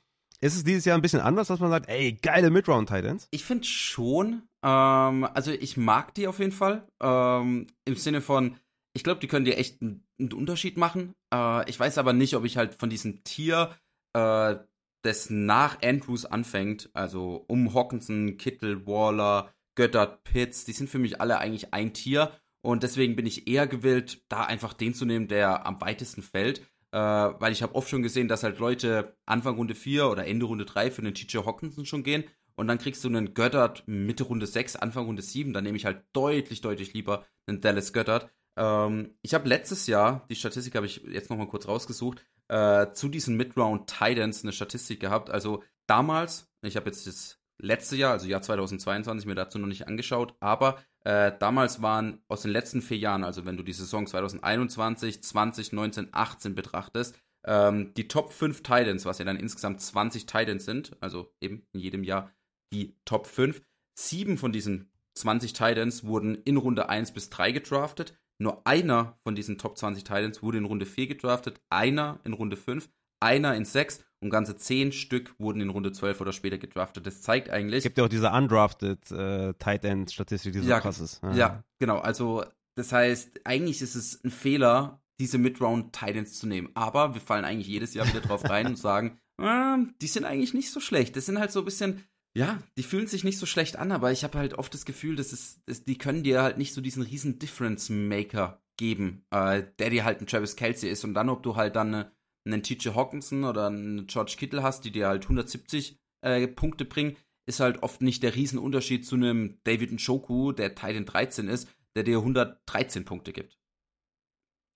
Ist 0.41 0.55
es 0.55 0.63
dieses 0.63 0.85
Jahr 0.85 0.97
ein 0.97 1.01
bisschen 1.01 1.19
anders, 1.19 1.49
dass 1.49 1.59
man 1.59 1.69
sagt, 1.69 1.89
ey, 1.89 2.13
geile 2.13 2.49
Midround 2.49 2.87
Titans? 2.87 3.27
Ich 3.31 3.43
finde 3.43 3.65
schon. 3.65 4.43
Ähm, 4.63 5.25
also 5.25 5.51
ich 5.51 5.75
mag 5.75 6.13
die 6.13 6.27
auf 6.27 6.39
jeden 6.39 6.53
Fall. 6.53 6.87
Ähm, 7.01 7.67
Im 7.83 7.95
Sinne 7.95 8.21
von, 8.21 8.55
ich 8.93 9.03
glaube, 9.03 9.19
die 9.19 9.27
können 9.27 9.43
dir 9.43 9.57
echt 9.57 9.81
einen, 9.81 10.05
einen 10.17 10.31
Unterschied 10.31 10.77
machen. 10.77 11.13
Äh, 11.33 11.69
ich 11.69 11.77
weiß 11.77 11.97
aber 11.97 12.13
nicht, 12.13 12.35
ob 12.35 12.45
ich 12.45 12.55
halt 12.55 12.73
von 12.75 12.89
diesem 12.89 13.23
Tier 13.25 13.75
äh, 14.13 14.55
das 15.01 15.29
nach 15.29 15.81
Andrews 15.81 16.25
anfängt, 16.25 16.89
also 16.93 17.45
um 17.47 17.73
Hawkinson, 17.73 18.37
Kittel, 18.37 18.85
Waller, 18.85 19.53
Göttert, 19.75 20.23
Pitts, 20.23 20.65
die 20.65 20.73
sind 20.73 20.89
für 20.89 20.99
mich 20.99 21.21
alle 21.21 21.39
eigentlich 21.39 21.73
ein 21.73 21.93
Tier. 21.93 22.31
Und 22.61 22.83
deswegen 22.83 23.15
bin 23.15 23.25
ich 23.25 23.47
eher 23.47 23.67
gewillt, 23.67 24.23
da 24.27 24.43
einfach 24.43 24.73
den 24.73 24.93
zu 24.93 25.05
nehmen, 25.05 25.29
der 25.29 25.65
am 25.65 25.79
weitesten 25.79 26.21
fällt, 26.21 26.59
äh, 26.91 26.97
weil 26.97 27.53
ich 27.53 27.63
habe 27.63 27.75
oft 27.75 27.89
schon 27.89 28.03
gesehen, 28.03 28.27
dass 28.27 28.43
halt 28.43 28.59
Leute 28.59 29.15
Anfang 29.25 29.55
Runde 29.55 29.75
4 29.75 30.09
oder 30.09 30.27
Ende 30.27 30.45
Runde 30.45 30.65
3 30.65 30.91
für 30.91 31.01
einen 31.01 31.13
TJ 31.13 31.37
Hawkinson 31.45 31.85
schon 31.85 32.03
gehen. 32.03 32.25
Und 32.55 32.67
dann 32.67 32.77
kriegst 32.77 33.01
du 33.05 33.07
einen 33.07 33.33
Göttert 33.33 33.83
Mitte 33.87 34.25
Runde 34.25 34.45
6, 34.45 34.75
Anfang 34.75 35.05
Runde 35.05 35.21
7, 35.21 35.53
dann 35.53 35.63
nehme 35.63 35.77
ich 35.77 35.85
halt 35.85 36.03
deutlich, 36.11 36.59
deutlich 36.59 36.93
lieber 36.93 37.25
einen 37.47 37.61
Dallas 37.61 37.93
Göttert. 37.93 38.29
Ähm, 38.57 39.15
ich 39.21 39.33
habe 39.33 39.47
letztes 39.47 39.87
Jahr, 39.87 40.25
die 40.29 40.35
Statistik 40.35 40.75
habe 40.75 40.85
ich 40.85 40.97
jetzt 41.09 41.29
nochmal 41.29 41.47
kurz 41.47 41.69
rausgesucht, 41.69 42.25
äh, 42.49 42.91
zu 42.93 43.07
diesen 43.09 43.37
Midround 43.37 43.87
Titans 43.87 44.43
eine 44.43 44.51
Statistik 44.51 44.99
gehabt. 44.99 45.29
Also 45.29 45.63
damals, 45.87 46.47
ich 46.61 46.75
habe 46.75 46.87
jetzt 46.87 47.07
das 47.07 47.39
letzte 47.57 47.95
Jahr, 47.95 48.13
also 48.13 48.27
Jahr 48.27 48.41
2022, 48.41 49.25
mir 49.25 49.35
dazu 49.35 49.59
noch 49.59 49.67
nicht 49.67 49.87
angeschaut, 49.87 50.35
aber 50.39 50.79
äh, 51.03 51.31
damals 51.39 51.81
waren 51.81 52.21
aus 52.27 52.41
den 52.41 52.51
letzten 52.51 52.81
vier 52.81 52.97
Jahren, 52.97 53.23
also 53.23 53.45
wenn 53.45 53.57
du 53.57 53.63
die 53.63 53.73
Saison 53.73 54.05
2021, 54.05 55.23
20, 55.23 55.73
19, 55.73 56.09
18 56.11 56.55
betrachtest, 56.55 57.19
ähm, 57.45 57.93
die 57.95 58.07
Top 58.07 58.31
5 58.31 58.63
Titans, 58.63 59.05
was 59.05 59.19
ja 59.19 59.25
dann 59.25 59.37
insgesamt 59.37 59.81
20 59.81 60.25
Titans 60.25 60.65
sind, 60.65 60.97
also 60.99 61.33
eben 61.39 61.65
in 61.71 61.79
jedem 61.79 62.03
Jahr 62.03 62.31
die 62.73 62.95
Top 63.05 63.27
5. 63.27 63.61
Sieben 63.95 64.37
von 64.37 64.51
diesen 64.51 64.91
20 65.15 65.53
Titans 65.53 66.05
wurden 66.05 66.35
in 66.35 66.57
Runde 66.57 66.89
1 66.89 67.13
bis 67.13 67.29
3 67.29 67.51
gedraftet. 67.51 68.17
Nur 68.41 68.65
einer 68.65 69.17
von 69.23 69.35
diesen 69.35 69.57
Top 69.57 69.77
20 69.77 70.03
Titans 70.03 70.41
wurde 70.41 70.57
in 70.57 70.65
Runde 70.65 70.85
4 70.85 71.07
gedraftet, 71.07 71.61
einer 71.69 72.19
in 72.23 72.33
Runde 72.33 72.55
5, 72.55 72.89
einer 73.19 73.55
in 73.55 73.65
sechs 73.65 74.03
und 74.21 74.29
ganze 74.29 74.57
zehn 74.57 74.91
Stück 74.91 75.33
wurden 75.39 75.61
in 75.61 75.69
Runde 75.69 75.91
12 75.91 76.21
oder 76.21 76.33
später 76.33 76.57
gedraftet. 76.57 77.05
Das 77.05 77.21
zeigt 77.21 77.49
eigentlich. 77.49 77.79
Es 77.79 77.83
gibt 77.83 77.97
ja 77.97 78.05
auch 78.05 78.09
diese 78.09 78.31
undrafted 78.31 79.11
äh, 79.11 79.53
Tight 79.53 79.85
End 79.85 80.11
Statistik, 80.11 80.53
die 80.53 80.59
so 80.59 80.69
ja, 80.69 80.79
krass 80.79 80.99
ist. 80.99 81.21
Ja. 81.23 81.33
ja, 81.33 81.63
genau. 81.79 81.99
Also, 81.99 82.43
das 82.75 82.91
heißt, 82.91 83.41
eigentlich 83.45 83.81
ist 83.81 83.95
es 83.95 84.23
ein 84.23 84.31
Fehler, 84.31 85.01
diese 85.19 85.37
Mid-Round 85.37 85.93
Tight 85.93 86.15
Ends 86.15 86.37
zu 86.37 86.47
nehmen. 86.47 86.69
Aber 86.73 87.13
wir 87.13 87.21
fallen 87.21 87.45
eigentlich 87.45 87.67
jedes 87.67 87.93
Jahr 87.93 88.07
wieder 88.07 88.21
drauf 88.21 88.49
rein 88.49 88.67
und 88.67 88.77
sagen, 88.77 89.19
äh, 89.41 89.77
die 90.01 90.07
sind 90.07 90.25
eigentlich 90.25 90.53
nicht 90.53 90.71
so 90.71 90.79
schlecht. 90.79 91.15
Das 91.15 91.25
sind 91.25 91.39
halt 91.39 91.51
so 91.51 91.59
ein 91.59 91.65
bisschen, 91.65 92.03
ja, 92.35 92.61
die 92.77 92.83
fühlen 92.83 93.07
sich 93.07 93.23
nicht 93.23 93.39
so 93.39 93.45
schlecht 93.45 93.75
an, 93.75 93.91
aber 93.91 94.11
ich 94.11 94.23
habe 94.23 94.37
halt 94.37 94.53
oft 94.53 94.73
das 94.73 94.85
Gefühl, 94.85 95.15
dass 95.15 95.31
es, 95.31 95.63
dass 95.65 95.83
die 95.83 95.97
können 95.97 96.23
dir 96.23 96.41
halt 96.41 96.57
nicht 96.57 96.73
so 96.73 96.81
diesen 96.81 97.03
riesen 97.03 97.39
Difference 97.39 97.89
Maker 97.89 98.61
geben, 98.77 99.25
äh, 99.31 99.63
der 99.79 99.89
dir 99.89 100.05
halt 100.05 100.21
ein 100.21 100.27
Travis 100.27 100.55
Kelsey 100.55 100.89
ist 100.89 101.03
und 101.03 101.13
dann, 101.13 101.29
ob 101.29 101.43
du 101.43 101.55
halt 101.55 101.75
dann 101.75 101.93
eine 101.93 102.11
einen 102.45 102.63
TJ 102.63 102.89
Hawkinson 102.89 103.43
oder 103.43 103.67
einen 103.67 104.07
George 104.07 104.35
Kittle 104.37 104.63
hast, 104.63 104.85
die 104.85 104.91
dir 104.91 105.07
halt 105.07 105.23
170 105.23 105.99
äh, 106.21 106.47
Punkte 106.47 106.85
bringen, 106.85 107.17
ist 107.45 107.59
halt 107.59 107.83
oft 107.83 108.01
nicht 108.01 108.23
der 108.23 108.35
Riesenunterschied 108.35 109.05
zu 109.05 109.15
einem 109.15 109.59
David 109.63 109.91
Njoku, 109.91 110.51
der 110.51 110.75
Titan 110.75 111.05
13 111.05 111.47
ist, 111.47 111.67
der 111.95 112.03
dir 112.03 112.17
113 112.19 113.05
Punkte 113.05 113.33
gibt. 113.33 113.59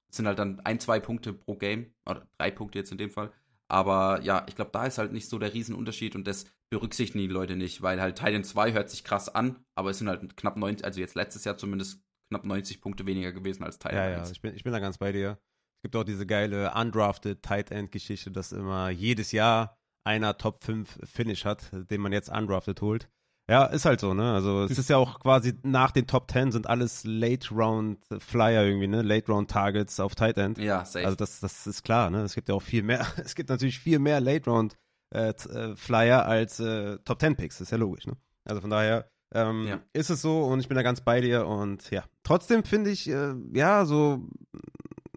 Das 0.08 0.18
sind 0.18 0.28
halt 0.28 0.40
dann 0.40 0.60
ein, 0.62 0.80
zwei 0.80 1.00
Punkte 1.00 1.34
pro 1.34 1.56
Game, 1.56 1.94
oder 2.06 2.28
drei 2.38 2.52
Punkte 2.52 2.80
jetzt 2.80 2.92
in 2.92 2.98
dem 2.98 3.10
Fall. 3.10 3.32
Aber 3.68 4.22
ja, 4.22 4.46
ich 4.48 4.56
glaube, 4.56 4.72
da 4.72 4.86
ist 4.86 4.98
halt 4.98 5.14
nicht 5.14 5.28
so 5.28 5.40
der 5.40 5.54
Riesenunterschied 5.54 6.16
und 6.16 6.28
das 6.28 6.46
berücksichtigen 6.74 7.20
die 7.20 7.34
Leute 7.34 7.56
nicht, 7.56 7.82
weil 7.82 8.02
halt 8.02 8.18
Titan 8.18 8.44
2 8.44 8.74
hört 8.74 8.90
sich 8.90 9.04
krass 9.04 9.30
an, 9.30 9.64
aber 9.76 9.92
es 9.92 10.00
sind 10.00 10.10
halt 10.10 10.36
knapp 10.38 10.58
90, 10.58 10.86
also 10.86 11.00
jetzt 11.00 11.16
letztes 11.16 11.46
Jahr 11.46 11.58
zumindest 11.58 12.02
knapp 12.30 12.46
90 12.46 12.82
Punkte 12.82 13.06
weniger 13.06 13.32
gewesen 13.32 13.64
als 13.64 13.80
Titan 13.80 13.96
ja, 13.96 14.20
1. 14.20 14.30
Ja, 14.30 14.32
ich 14.32 14.42
bin, 14.42 14.56
ich 14.56 14.64
bin 14.64 14.74
da 14.74 14.80
ganz 14.80 14.98
bei 14.98 15.12
dir 15.12 15.38
gibt 15.84 15.96
auch 15.96 16.04
diese 16.04 16.26
geile 16.26 16.74
undrafted 16.74 17.44
Tight 17.44 17.70
End 17.70 17.92
Geschichte, 17.92 18.32
dass 18.32 18.52
immer 18.52 18.90
jedes 18.90 19.32
Jahr 19.32 19.78
einer 20.06 20.38
Top 20.38 20.64
5 20.64 21.00
Finish 21.04 21.46
hat, 21.46 21.70
den 21.74 22.02
man 22.02 22.12
jetzt 22.12 22.30
undrafted 22.30 22.82
holt. 22.82 23.10
Ja, 23.50 23.66
ist 23.66 23.84
halt 23.84 24.00
so, 24.00 24.14
ne? 24.14 24.34
Also 24.34 24.64
es 24.64 24.78
ist 24.78 24.90
ja 24.90 24.96
auch 24.96 25.20
quasi 25.20 25.54
nach 25.64 25.92
den 25.92 26.08
Top 26.08 26.32
10 26.32 26.54
sind 26.54 26.68
alles 26.68 27.04
Late 27.04 27.54
Round 27.54 28.00
Flyer 28.20 28.64
irgendwie, 28.64 28.88
ne? 28.88 29.02
Late 29.02 29.30
Round 29.30 29.52
Targets 29.52 30.00
auf 30.00 30.16
Tight 30.16 30.38
End. 30.38 30.58
Ja, 30.58 30.86
safe. 30.86 31.06
Also 31.06 31.18
das, 31.18 31.42
das 31.42 31.68
ist 31.68 31.84
klar, 31.84 32.10
ne? 32.10 32.22
Es 32.22 32.36
gibt 32.36 32.48
ja 32.48 32.56
auch 32.56 32.62
viel 32.62 32.84
mehr, 32.84 33.06
es 33.18 33.36
gibt 33.36 33.50
natürlich 33.50 33.80
viel 33.80 34.00
mehr 34.00 34.22
Late 34.22 34.50
Round 34.50 34.78
äh, 35.14 35.30
äh 35.30 35.76
Flyer 35.76 36.26
als 36.26 36.60
äh, 36.60 36.98
Top 37.06 37.20
10 37.20 37.36
Picks, 37.36 37.62
ist 37.62 37.72
ja 37.72 37.78
logisch, 37.78 38.08
ne? 38.08 38.18
Also 38.46 38.62
von 38.62 38.70
daher 38.70 39.10
ähm, 39.34 39.68
ja. 39.68 39.80
ist 39.94 40.10
es 40.10 40.22
so 40.22 40.44
und 40.44 40.60
ich 40.60 40.68
bin 40.68 40.76
da 40.76 40.84
ganz 40.84 41.02
bei 41.02 41.22
dir 41.22 41.48
und 41.48 41.90
ja. 41.92 42.04
Trotzdem 42.24 42.64
finde 42.64 42.92
ich, 42.92 43.10
äh, 43.10 43.34
ja, 43.54 43.86
so 43.86 44.28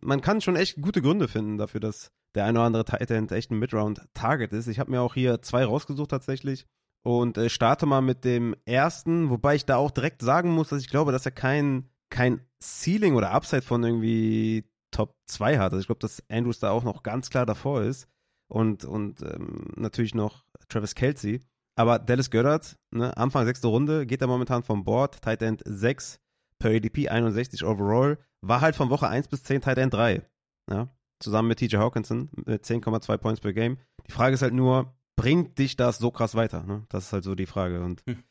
man 0.01 0.20
kann 0.20 0.40
schon 0.40 0.56
echt 0.56 0.81
gute 0.81 1.02
Gründe 1.02 1.28
finden 1.28 1.59
dafür, 1.59 1.81
dass 1.81 2.12
der 2.35 2.44
eine 2.44 2.59
oder 2.59 2.66
andere 2.66 2.85
Tight 2.85 3.10
End 3.10 3.32
echt 3.32 3.51
ein 3.51 3.59
Midround-Target 3.59 4.52
ist. 4.52 4.68
Ich 4.68 4.78
habe 4.78 4.90
mir 4.90 5.01
auch 5.01 5.14
hier 5.14 5.43
zwei 5.43 5.64
rausgesucht 5.64 6.10
tatsächlich 6.10 6.66
und 7.02 7.39
äh, 7.39 7.48
starte 7.48 7.86
mal 7.86 8.02
mit 8.02 8.24
dem 8.24 8.55
ersten, 8.64 9.31
wobei 9.31 9.56
ich 9.56 9.64
da 9.64 9.77
auch 9.77 9.90
direkt 9.90 10.23
sagen 10.23 10.51
muss, 10.51 10.68
dass 10.68 10.81
ich 10.81 10.90
glaube, 10.90 11.12
dass 11.12 11.27
er 11.27 11.32
kein, 11.32 11.89
kein 12.10 12.40
Ceiling 12.62 13.14
oder 13.14 13.32
Upside 13.32 13.62
von 13.62 13.82
irgendwie 13.82 14.64
Top 14.93 15.14
2 15.27 15.59
hat. 15.59 15.73
Also 15.73 15.81
ich 15.81 15.86
glaube, 15.86 15.98
dass 15.98 16.23
Andrews 16.31 16.60
da 16.60 16.70
auch 16.70 16.85
noch 16.85 17.02
ganz 17.02 17.31
klar 17.31 17.47
davor 17.47 17.82
ist 17.82 18.09
und, 18.48 18.85
und 18.85 19.23
ähm, 19.23 19.73
natürlich 19.77 20.14
noch 20.14 20.44
Travis 20.68 20.94
Kelsey. 20.94 21.40
Aber 21.78 21.98
Dallas 21.98 22.31
Goddard, 22.31 22.78
ne, 22.90 23.16
Anfang 23.16 23.44
sechste 23.44 23.68
Runde, 23.68 24.06
geht 24.06 24.23
er 24.23 24.28
momentan 24.28 24.62
vom 24.62 24.85
Board, 24.85 25.20
Tight 25.20 25.43
End 25.43 25.62
6, 25.64 26.20
per 26.59 26.70
ADP 26.70 27.09
61 27.09 27.64
overall, 27.64 28.18
war 28.40 28.60
halt 28.60 28.77
von 28.77 28.90
Woche 28.90 29.09
1 29.09 29.28
bis 29.28 29.43
10 29.43 29.60
Tight 29.60 29.78
End 29.78 29.93
3. 29.93 30.23
Ja? 30.70 30.89
Zusammen 31.20 31.48
mit 31.48 31.59
TJ 31.59 31.77
Hawkinson 31.77 32.31
mit 32.47 32.64
10,2 32.64 33.16
Points 33.18 33.40
per 33.40 33.52
Game. 33.52 33.78
Die 34.06 34.12
Frage 34.12 34.35
ist 34.35 34.43
halt 34.43 34.55
nur, 34.55 34.94
bringt 35.16 35.59
dich 35.59 35.77
das 35.77 35.98
so 35.98 36.10
krass 36.10 36.35
weiter? 36.35 36.62
Ne? 36.62 36.85
Das 36.89 37.06
ist 37.06 37.12
halt 37.12 37.24
so 37.24 37.35
die 37.35 37.47
Frage. 37.47 37.82
Und 37.82 38.02
hm. 38.06 38.23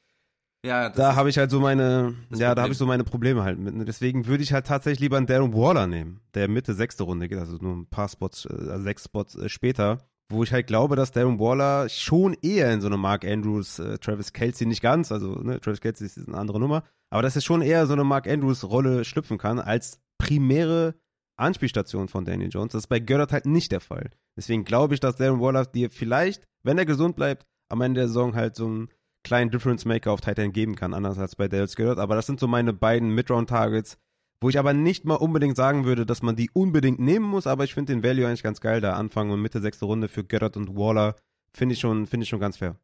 Ja, 0.66 0.90
da 0.90 1.16
habe 1.16 1.30
ich 1.30 1.38
halt 1.38 1.52
so 1.52 1.60
meine, 1.60 2.16
ja, 2.32 2.56
da 2.56 2.64
habe 2.64 2.72
ich 2.72 2.78
so 2.78 2.86
meine 2.86 3.04
Probleme 3.04 3.44
halt 3.44 3.60
mit. 3.60 3.76
Ne? 3.76 3.86
Deswegen 3.86 4.28
würde 4.28 4.44
ich 4.44 4.54
halt 4.54 4.68
tatsächlich 4.68 5.00
lieber 5.00 5.18
einen 5.18 5.28
Darren 5.28 5.54
Waller 5.54 5.88
nehmen, 5.88 6.22
der 6.34 6.48
Mitte 6.48 6.74
sechste 6.74 7.04
Runde 7.04 7.28
geht, 7.28 7.38
also 7.38 7.58
nur 7.58 7.76
ein 7.76 7.88
paar 7.88 8.10
Spots, 8.10 8.48
also 8.48 8.84
sechs 8.84 9.06
Spots 9.06 9.36
äh, 9.36 9.50
später 9.50 10.00
wo 10.30 10.44
ich 10.44 10.52
halt 10.52 10.68
glaube, 10.68 10.96
dass 10.96 11.12
Darren 11.12 11.40
Waller 11.40 11.88
schon 11.90 12.36
eher 12.42 12.74
in 12.74 12.82
so 12.82 12.88
eine 12.88 12.98
Mark 12.98 13.26
Andrews, 13.26 13.80
äh, 13.80 13.98
Travis 14.00 14.34
Kelsey 14.34 14.66
nicht 14.66 14.82
ganz, 14.82 15.12
also 15.12 15.36
ne, 15.36 15.60
Travis 15.60 15.82
Kelsey 15.82 16.08
ist 16.08 16.18
eine 16.28 16.38
andere 16.38 16.60
Nummer, 16.60 16.84
aber 17.12 17.22
dass 17.22 17.36
er 17.36 17.42
schon 17.42 17.62
eher 17.62 17.86
so 17.86 17.94
eine 17.94 18.04
Mark 18.04 18.28
Andrews 18.28 18.64
Rolle 18.64 19.06
schlüpfen 19.06 19.38
kann 19.38 19.60
als 19.60 20.02
primäre 20.18 20.96
Anspielstation 21.38 22.08
von 22.08 22.26
Daniel 22.26 22.50
Jones. 22.50 22.72
Das 22.72 22.84
ist 22.84 22.88
bei 22.88 23.00
Goddard 23.00 23.34
halt 23.34 23.46
nicht 23.46 23.72
der 23.72 23.82
Fall. 23.82 24.10
Deswegen 24.38 24.64
glaube 24.64 24.94
ich, 24.94 25.00
dass 25.00 25.18
Darren 25.18 25.42
Waller 25.42 25.66
dir 25.66 25.90
vielleicht, 25.90 26.48
wenn 26.64 26.78
er 26.78 26.86
gesund 26.86 27.16
bleibt, 27.16 27.46
am 27.70 27.82
Ende 27.82 28.02
der 28.02 28.08
Saison 28.08 28.36
halt 28.36 28.56
so 28.56 28.66
einen 28.66 28.90
kleinen 29.26 29.52
Difference 29.52 29.84
Maker 29.84 30.12
auf 30.14 30.22
Titan 30.22 30.54
geben 30.54 30.76
kann, 30.76 30.94
anders 30.94 31.18
als 31.18 31.36
bei 31.36 31.50
Dales 31.50 31.76
Goddard. 31.76 32.00
Aber 32.00 32.16
das 32.16 32.28
sind 32.28 32.40
so 32.40 32.48
meine 32.48 32.72
beiden 32.72 33.10
Midround 33.10 33.50
Targets, 33.50 33.98
wo 34.40 34.50
ich 34.50 34.58
aber 34.58 34.74
nicht 34.74 35.04
mal 35.04 35.16
unbedingt 35.16 35.58
sagen 35.58 35.84
würde, 35.84 36.06
dass 36.06 36.22
man 36.22 36.38
die 36.38 36.50
unbedingt 36.54 37.00
nehmen 37.00 37.26
muss, 37.26 37.48
aber 37.48 37.66
ich 37.66 37.74
finde 37.74 37.94
den 37.94 38.04
Value 38.04 38.26
eigentlich 38.26 38.44
ganz 38.44 38.62
geil, 38.62 38.80
da 38.80 38.94
Anfang 38.94 39.32
und 39.32 39.42
Mitte 39.42 39.60
sechste 39.60 39.86
Runde 39.86 40.08
für 40.08 40.24
Goddard 40.24 40.56
und 40.56 40.78
Waller, 40.78 41.16
finde 41.54 41.74
ich, 41.74 41.80
schon, 41.80 42.08
ich 42.10 42.30
schon 42.30 42.40
ganz 42.40 42.58
fair. 42.58 42.78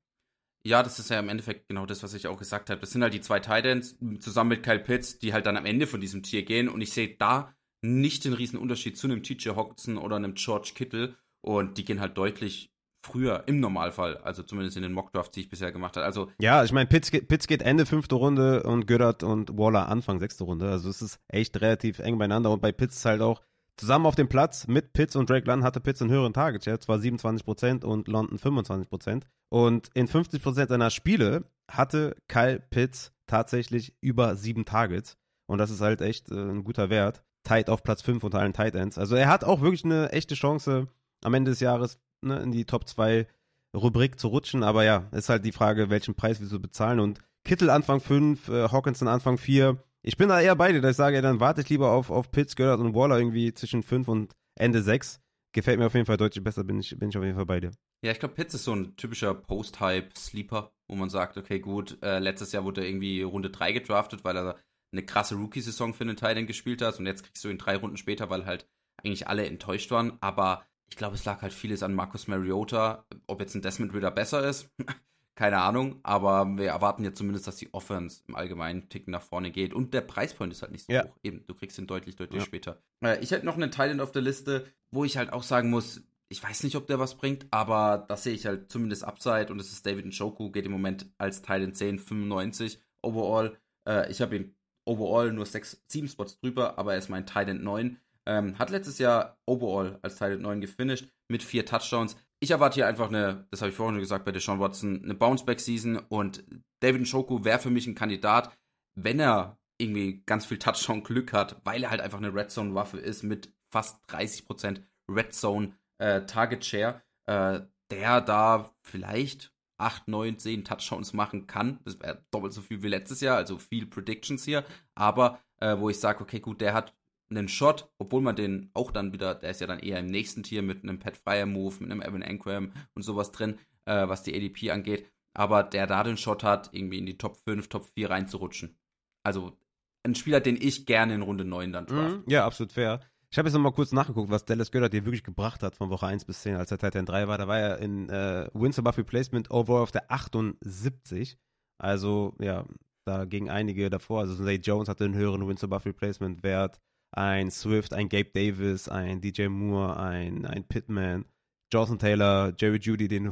Ja, 0.63 0.83
das 0.83 0.99
ist 0.99 1.09
ja 1.09 1.19
im 1.19 1.29
Endeffekt 1.29 1.67
genau 1.69 1.85
das, 1.85 2.03
was 2.03 2.13
ich 2.13 2.27
auch 2.27 2.37
gesagt 2.37 2.69
habe. 2.69 2.81
Das 2.81 2.91
sind 2.91 3.01
halt 3.01 3.13
die 3.13 3.21
zwei 3.21 3.39
Titans 3.39 3.97
zusammen 4.19 4.49
mit 4.49 4.63
Kyle 4.63 4.79
Pitts, 4.79 5.17
die 5.17 5.33
halt 5.33 5.45
dann 5.45 5.57
am 5.57 5.65
Ende 5.65 5.87
von 5.87 6.01
diesem 6.01 6.21
Tier 6.23 6.43
gehen 6.43 6.69
und 6.69 6.81
ich 6.81 6.91
sehe 6.91 7.15
da 7.17 7.53
nicht 7.81 8.25
den 8.25 8.33
riesen 8.33 8.59
Unterschied 8.59 8.97
zu 8.97 9.07
einem 9.07 9.23
TJ 9.23 9.49
Hawkinson 9.49 9.97
oder 9.97 10.17
einem 10.17 10.35
George 10.35 10.71
Kittle 10.75 11.15
und 11.41 11.77
die 11.77 11.85
gehen 11.85 11.99
halt 11.99 12.15
deutlich 12.15 12.70
früher 13.03 13.43
im 13.47 13.59
Normalfall, 13.59 14.17
also 14.17 14.43
zumindest 14.43 14.77
in 14.77 14.83
den 14.83 14.93
Mockdrafts, 14.93 15.33
die 15.33 15.41
ich 15.41 15.49
bisher 15.49 15.71
gemacht 15.71 15.95
habe. 15.97 16.05
Also 16.05 16.29
ja, 16.39 16.63
ich 16.63 16.71
meine, 16.71 16.87
Pitts, 16.87 17.11
Pitts 17.11 17.47
geht 17.47 17.61
Ende 17.61 17.85
fünfte 17.85 18.15
Runde 18.15 18.63
und 18.63 18.87
Goddard 18.87 19.23
und 19.23 19.57
Waller 19.57 19.89
Anfang 19.89 20.19
sechste 20.19 20.43
Runde. 20.43 20.69
Also 20.69 20.89
es 20.89 21.01
ist 21.01 21.19
echt 21.27 21.59
relativ 21.61 21.99
eng 21.99 22.17
beieinander 22.17 22.51
und 22.51 22.61
bei 22.61 22.71
Pitts 22.71 23.03
halt 23.05 23.21
auch 23.21 23.41
zusammen 23.77 24.05
auf 24.05 24.15
dem 24.15 24.29
Platz 24.29 24.67
mit 24.67 24.93
Pitts 24.93 25.15
und 25.15 25.29
Drake 25.29 25.47
London 25.47 25.65
hatte 25.65 25.79
Pitts 25.79 26.01
einen 26.01 26.11
höheren 26.11 26.33
Target 26.33 26.63
Share, 26.63 26.79
zwar 26.79 26.97
27% 26.97 27.83
und 27.83 28.07
London 28.07 28.37
25%. 28.37 29.23
Und 29.49 29.89
in 29.93 30.07
50% 30.07 30.69
seiner 30.69 30.89
Spiele 30.91 31.45
hatte 31.69 32.15
Kyle 32.27 32.59
Pitts 32.59 33.11
tatsächlich 33.25 33.95
über 34.01 34.35
sieben 34.35 34.65
Targets. 34.65 35.17
Und 35.47 35.57
das 35.57 35.71
ist 35.71 35.81
halt 35.81 36.01
echt 36.01 36.31
äh, 36.31 36.35
ein 36.35 36.63
guter 36.63 36.89
Wert. 36.89 37.23
Tight 37.43 37.69
auf 37.69 37.83
Platz 37.83 38.01
5 38.03 38.23
unter 38.23 38.39
allen 38.39 38.53
Tight 38.53 38.75
Ends. 38.75 38.97
Also 38.97 39.15
er 39.15 39.27
hat 39.27 39.43
auch 39.43 39.61
wirklich 39.61 39.83
eine 39.83 40.11
echte 40.11 40.35
Chance, 40.35 40.87
am 41.23 41.33
Ende 41.33 41.51
des 41.51 41.59
Jahres 41.59 41.97
ne, 42.21 42.39
in 42.39 42.51
die 42.51 42.65
Top 42.65 42.87
2 42.87 43.27
Rubrik 43.75 44.19
zu 44.19 44.27
rutschen. 44.27 44.63
Aber 44.63 44.83
ja, 44.83 45.07
ist 45.11 45.29
halt 45.29 45.45
die 45.45 45.51
Frage, 45.51 45.89
welchen 45.89 46.15
Preis 46.15 46.39
wir 46.39 46.47
so 46.47 46.59
bezahlen. 46.59 46.99
Und 46.99 47.19
Kittel 47.43 47.69
Anfang 47.69 47.99
5, 47.99 48.49
äh, 48.49 48.69
Hawkinson 48.69 49.07
Anfang 49.07 49.37
4. 49.37 49.81
Ich 50.03 50.17
bin 50.17 50.29
da 50.29 50.41
eher 50.41 50.55
bei 50.55 50.71
dir, 50.71 50.81
dass 50.81 50.91
ich 50.91 50.97
sage, 50.97 51.15
ja, 51.17 51.21
dann 51.21 51.39
warte 51.39 51.61
ich 51.61 51.69
lieber 51.69 51.91
auf, 51.91 52.09
auf 52.09 52.31
Pitts, 52.31 52.55
Goddard 52.55 52.79
und 52.79 52.95
Waller 52.95 53.17
irgendwie 53.17 53.53
zwischen 53.53 53.83
5 53.83 54.07
und 54.07 54.33
Ende 54.55 54.81
6. 54.81 55.19
Gefällt 55.53 55.79
mir 55.79 55.87
auf 55.87 55.93
jeden 55.93 56.05
Fall 56.05 56.17
deutlich 56.17 56.43
besser, 56.43 56.63
bin 56.63 56.79
ich, 56.79 56.97
bin 56.97 57.09
ich 57.09 57.17
auf 57.17 57.23
jeden 57.23 57.35
Fall 57.35 57.45
bei 57.45 57.59
dir. 57.59 57.71
Ja, 58.03 58.11
ich 58.11 58.19
glaube, 58.19 58.35
Pitts 58.35 58.55
ist 58.55 58.63
so 58.63 58.73
ein 58.73 58.95
typischer 58.95 59.33
Post-Hype-Sleeper, 59.33 60.71
wo 60.87 60.95
man 60.95 61.09
sagt, 61.09 61.37
okay, 61.37 61.59
gut, 61.59 61.99
äh, 62.01 62.19
letztes 62.19 62.51
Jahr 62.51 62.63
wurde 62.63 62.81
er 62.81 62.87
irgendwie 62.87 63.21
Runde 63.21 63.49
3 63.49 63.73
gedraftet, 63.73 64.23
weil 64.23 64.37
er 64.37 64.57
eine 64.91 65.05
krasse 65.05 65.35
Rookie-Saison 65.35 65.93
für 65.93 66.05
den 66.05 66.15
Titan 66.15 66.47
gespielt 66.47 66.81
hat 66.81 66.99
und 66.99 67.05
jetzt 67.05 67.23
kriegst 67.23 67.43
du 67.43 67.49
ihn 67.49 67.57
drei 67.57 67.77
Runden 67.77 67.97
später, 67.97 68.29
weil 68.29 68.45
halt 68.45 68.67
eigentlich 68.97 69.27
alle 69.27 69.45
enttäuscht 69.45 69.91
waren, 69.91 70.17
aber 70.21 70.65
ich 70.91 70.97
glaube, 70.97 71.15
es 71.15 71.25
lag 71.25 71.41
halt 71.41 71.53
vieles 71.53 71.83
an 71.83 71.93
Marcus 71.93 72.27
Mariota. 72.27 73.05
Ob 73.25 73.39
jetzt 73.39 73.55
ein 73.55 73.61
Desmond 73.61 73.93
Ritter 73.93 74.11
besser 74.11 74.47
ist, 74.47 74.69
keine 75.35 75.59
Ahnung, 75.59 76.01
aber 76.03 76.45
wir 76.57 76.67
erwarten 76.67 77.05
jetzt 77.05 77.17
zumindest, 77.17 77.47
dass 77.47 77.55
die 77.55 77.73
Offense 77.73 78.21
im 78.27 78.35
Allgemeinen 78.35 78.89
Ticken 78.89 79.11
nach 79.11 79.23
vorne 79.23 79.51
geht 79.51 79.73
und 79.73 79.93
der 79.93 80.01
Preispoint 80.01 80.51
ist 80.51 80.61
halt 80.61 80.73
nicht 80.73 80.85
so 80.85 80.93
ja. 80.93 81.05
hoch. 81.05 81.17
Eben, 81.23 81.45
du 81.47 81.55
kriegst 81.55 81.79
ihn 81.79 81.87
deutlich, 81.87 82.17
deutlich 82.17 82.41
ja. 82.41 82.45
später. 82.45 82.83
Äh, 83.03 83.23
ich 83.23 83.31
hätte 83.31 83.45
noch 83.45 83.55
einen 83.55 83.71
Thailand 83.71 84.01
auf 84.01 84.11
der 84.11 84.21
Liste, 84.21 84.65
wo 84.91 85.05
ich 85.05 85.15
halt 85.15 85.31
auch 85.31 85.43
sagen 85.43 85.69
muss, 85.69 86.03
ich 86.27 86.43
weiß 86.43 86.63
nicht, 86.63 86.75
ob 86.75 86.87
der 86.87 86.99
was 86.99 87.15
bringt, 87.15 87.47
aber 87.51 88.05
das 88.07 88.23
sehe 88.23 88.33
ich 88.33 88.45
halt 88.45 88.69
zumindest 88.69 89.05
Upside 89.05 89.47
und 89.49 89.57
das 89.57 89.71
ist 89.71 89.85
David 89.85 90.05
Njoku, 90.05 90.51
geht 90.51 90.65
im 90.65 90.71
Moment 90.73 91.05
als 91.17 91.41
Thailand 91.41 91.75
10, 91.77 91.99
95 91.99 92.81
overall. 93.01 93.57
Äh, 93.87 94.11
ich 94.11 94.21
habe 94.21 94.35
ihn 94.35 94.55
overall 94.85 95.31
nur 95.31 95.45
6, 95.45 95.83
7 95.87 96.09
Spots 96.09 96.39
drüber, 96.39 96.77
aber 96.77 96.93
er 96.93 96.99
ist 96.99 97.09
mein 97.09 97.25
Thailand 97.25 97.63
9. 97.63 97.97
Ähm, 98.31 98.57
hat 98.57 98.69
letztes 98.69 98.97
Jahr 98.97 99.37
overall 99.45 99.99
als 100.03 100.15
Teil 100.15 100.37
9 100.37 100.61
gefinisht 100.61 101.05
mit 101.27 101.43
vier 101.43 101.65
Touchdowns. 101.65 102.15
Ich 102.39 102.51
erwarte 102.51 102.75
hier 102.75 102.87
einfach 102.87 103.09
eine, 103.09 103.45
das 103.51 103.61
habe 103.61 103.71
ich 103.71 103.75
vorhin 103.75 103.99
gesagt 103.99 104.23
bei 104.23 104.31
Deshaun 104.31 104.61
Watson, 104.61 105.03
eine 105.03 105.15
Bounceback-Season 105.15 105.97
und 105.97 106.45
David 106.79 107.01
Njoku 107.01 107.43
wäre 107.43 107.59
für 107.59 107.69
mich 107.69 107.87
ein 107.87 107.95
Kandidat, 107.95 108.57
wenn 108.95 109.19
er 109.19 109.59
irgendwie 109.77 110.23
ganz 110.25 110.45
viel 110.45 110.59
Touchdown-Glück 110.59 111.33
hat, 111.33 111.59
weil 111.65 111.83
er 111.83 111.89
halt 111.89 111.99
einfach 111.99 112.19
eine 112.19 112.33
Red 112.33 112.51
Zone-Waffe 112.51 112.99
ist 112.99 113.23
mit 113.23 113.53
fast 113.69 114.01
30% 114.09 114.81
Red 115.09 115.33
Zone 115.33 115.73
äh, 115.97 116.21
äh, 116.21 117.61
der 117.91 118.21
da 118.21 118.73
vielleicht 118.81 119.53
8, 119.77 120.07
9, 120.07 120.39
10 120.39 120.63
Touchdowns 120.63 121.11
machen 121.11 121.47
kann. 121.47 121.81
Das 121.83 121.99
wäre 121.99 122.23
doppelt 122.31 122.53
so 122.53 122.61
viel 122.61 122.81
wie 122.81 122.87
letztes 122.87 123.19
Jahr, 123.19 123.35
also 123.35 123.57
viel 123.57 123.87
Predictions 123.87 124.45
hier. 124.45 124.63
Aber 124.95 125.41
äh, 125.59 125.77
wo 125.77 125.89
ich 125.89 125.99
sage, 125.99 126.21
okay, 126.21 126.39
gut, 126.39 126.61
der 126.61 126.73
hat 126.73 126.93
einen 127.31 127.47
Shot, 127.47 127.89
obwohl 127.97 128.21
man 128.21 128.35
den 128.35 128.69
auch 128.73 128.91
dann 128.91 129.13
wieder, 129.13 129.35
der 129.35 129.51
ist 129.51 129.61
ja 129.61 129.67
dann 129.67 129.79
eher 129.79 129.99
im 129.99 130.05
nächsten 130.05 130.43
Tier 130.43 130.61
mit 130.61 130.83
einem 130.83 130.99
Pat 130.99 131.17
Fryer 131.17 131.45
Move, 131.45 131.75
mit 131.79 131.91
einem 131.91 132.01
Evan 132.01 132.21
Engram 132.21 132.71
und 132.93 133.01
sowas 133.01 133.31
drin, 133.31 133.57
äh, 133.85 134.07
was 134.07 134.23
die 134.23 134.35
ADP 134.35 134.71
angeht. 134.71 135.05
Aber 135.33 135.63
der 135.63 135.87
da 135.87 136.03
den 136.03 136.17
Shot 136.17 136.43
hat, 136.43 136.69
irgendwie 136.73 136.99
in 136.99 137.05
die 137.05 137.17
Top 137.17 137.37
5, 137.37 137.67
Top 137.69 137.85
4 137.95 138.09
reinzurutschen. 138.09 138.77
Also 139.23 139.57
ein 140.03 140.15
Spieler, 140.15 140.41
den 140.41 140.57
ich 140.59 140.85
gerne 140.85 141.15
in 141.15 141.21
Runde 141.21 141.45
9 141.45 141.71
dann 141.71 141.85
draft. 141.85 142.17
Mhm, 142.17 142.23
ja, 142.27 142.45
absolut 142.45 142.73
fair. 142.73 142.99
Ich 143.29 143.37
habe 143.37 143.47
jetzt 143.47 143.53
noch 143.53 143.61
mal 143.61 143.71
kurz 143.71 143.93
nachgeguckt, 143.93 144.29
was 144.29 144.43
Dallas 144.43 144.71
Goddard 144.71 144.91
dir 144.91 145.05
wirklich 145.05 145.23
gebracht 145.23 145.63
hat 145.63 145.77
von 145.77 145.89
Woche 145.89 146.05
1 146.05 146.25
bis 146.25 146.41
10, 146.41 146.55
als 146.55 146.71
er 146.71 146.79
Titan 146.79 147.05
3 147.05 147.29
war. 147.29 147.37
Da 147.37 147.47
war 147.47 147.59
er 147.59 147.77
in 147.79 148.09
äh, 148.09 148.49
Wins 148.53 148.77
above 148.77 148.97
Replacement 148.97 149.49
overall 149.51 149.83
auf 149.83 149.91
der 149.91 150.11
78. 150.11 151.37
Also, 151.77 152.35
ja, 152.39 152.65
da 153.05 153.23
gegen 153.23 153.49
einige 153.49 153.89
davor. 153.89 154.19
Also, 154.19 154.35
Zay 154.43 154.55
Jones 154.55 154.89
hatte 154.89 155.05
einen 155.05 155.15
höheren 155.15 155.47
Wins 155.47 155.63
above 155.63 155.85
Replacement 155.85 156.43
Wert. 156.43 156.81
Ein 157.11 157.51
Swift, 157.51 157.93
ein 157.93 158.09
Gabe 158.09 158.31
Davis, 158.33 158.87
ein 158.87 159.21
DJ 159.21 159.47
Moore, 159.47 159.97
ein, 159.97 160.45
ein 160.45 160.63
Pittman, 160.67 161.25
Jonathan 161.71 161.99
Taylor, 161.99 162.53
Jerry 162.57 162.79
Judy, 162.79 163.07
den 163.07 163.25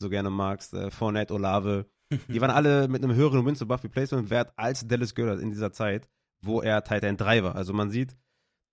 so 0.00 0.10
gerne 0.10 0.30
magst, 0.30 0.74
äh, 0.74 0.90
Fournette, 0.90 1.34
Olave. 1.34 1.86
Die 2.28 2.40
waren 2.40 2.50
alle 2.50 2.88
mit 2.88 3.02
einem 3.02 3.14
höheren 3.14 3.46
Wins 3.46 3.62
above 3.62 3.84
Replacement 3.84 4.28
Wert 4.28 4.52
als 4.56 4.86
Dallas 4.86 5.14
Goddard 5.14 5.40
in 5.40 5.50
dieser 5.50 5.72
Zeit, 5.72 6.08
wo 6.44 6.60
er 6.60 6.84
Titan 6.84 7.16
3 7.16 7.42
war. 7.42 7.54
Also, 7.54 7.72
man 7.72 7.90
sieht, 7.90 8.16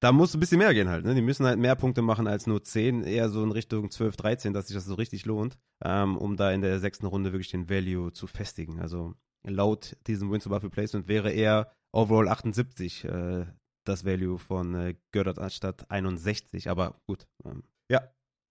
da 0.01 0.11
muss 0.11 0.33
ein 0.33 0.39
bisschen 0.39 0.59
mehr 0.59 0.73
gehen 0.73 0.89
halt. 0.89 1.05
Ne? 1.05 1.13
Die 1.13 1.21
müssen 1.21 1.45
halt 1.45 1.59
mehr 1.59 1.75
Punkte 1.75 2.01
machen 2.01 2.27
als 2.27 2.47
nur 2.47 2.63
10, 2.63 3.03
eher 3.03 3.29
so 3.29 3.43
in 3.43 3.51
Richtung 3.51 3.89
12, 3.91 4.15
13, 4.15 4.53
dass 4.53 4.67
sich 4.67 4.75
das 4.75 4.85
so 4.85 4.95
richtig 4.95 5.25
lohnt, 5.25 5.57
ähm, 5.83 6.17
um 6.17 6.37
da 6.37 6.51
in 6.51 6.61
der 6.61 6.79
sechsten 6.79 7.05
Runde 7.05 7.31
wirklich 7.31 7.51
den 7.51 7.69
Value 7.69 8.11
zu 8.13 8.27
festigen. 8.27 8.79
Also 8.79 9.13
laut 9.43 9.97
diesem 10.07 10.31
Wins 10.31 10.45
above 10.45 10.63
Replacement 10.63 11.07
wäre 11.07 11.31
eher 11.31 11.71
overall 11.91 12.29
78 12.29 13.05
äh, 13.05 13.45
das 13.83 14.05
Value 14.05 14.37
von 14.37 14.75
äh, 14.75 14.95
Goddard 15.11 15.39
anstatt 15.39 15.89
61, 15.89 16.69
aber 16.69 17.01
gut. 17.05 17.27
Ähm, 17.45 17.63
ja. 17.89 18.01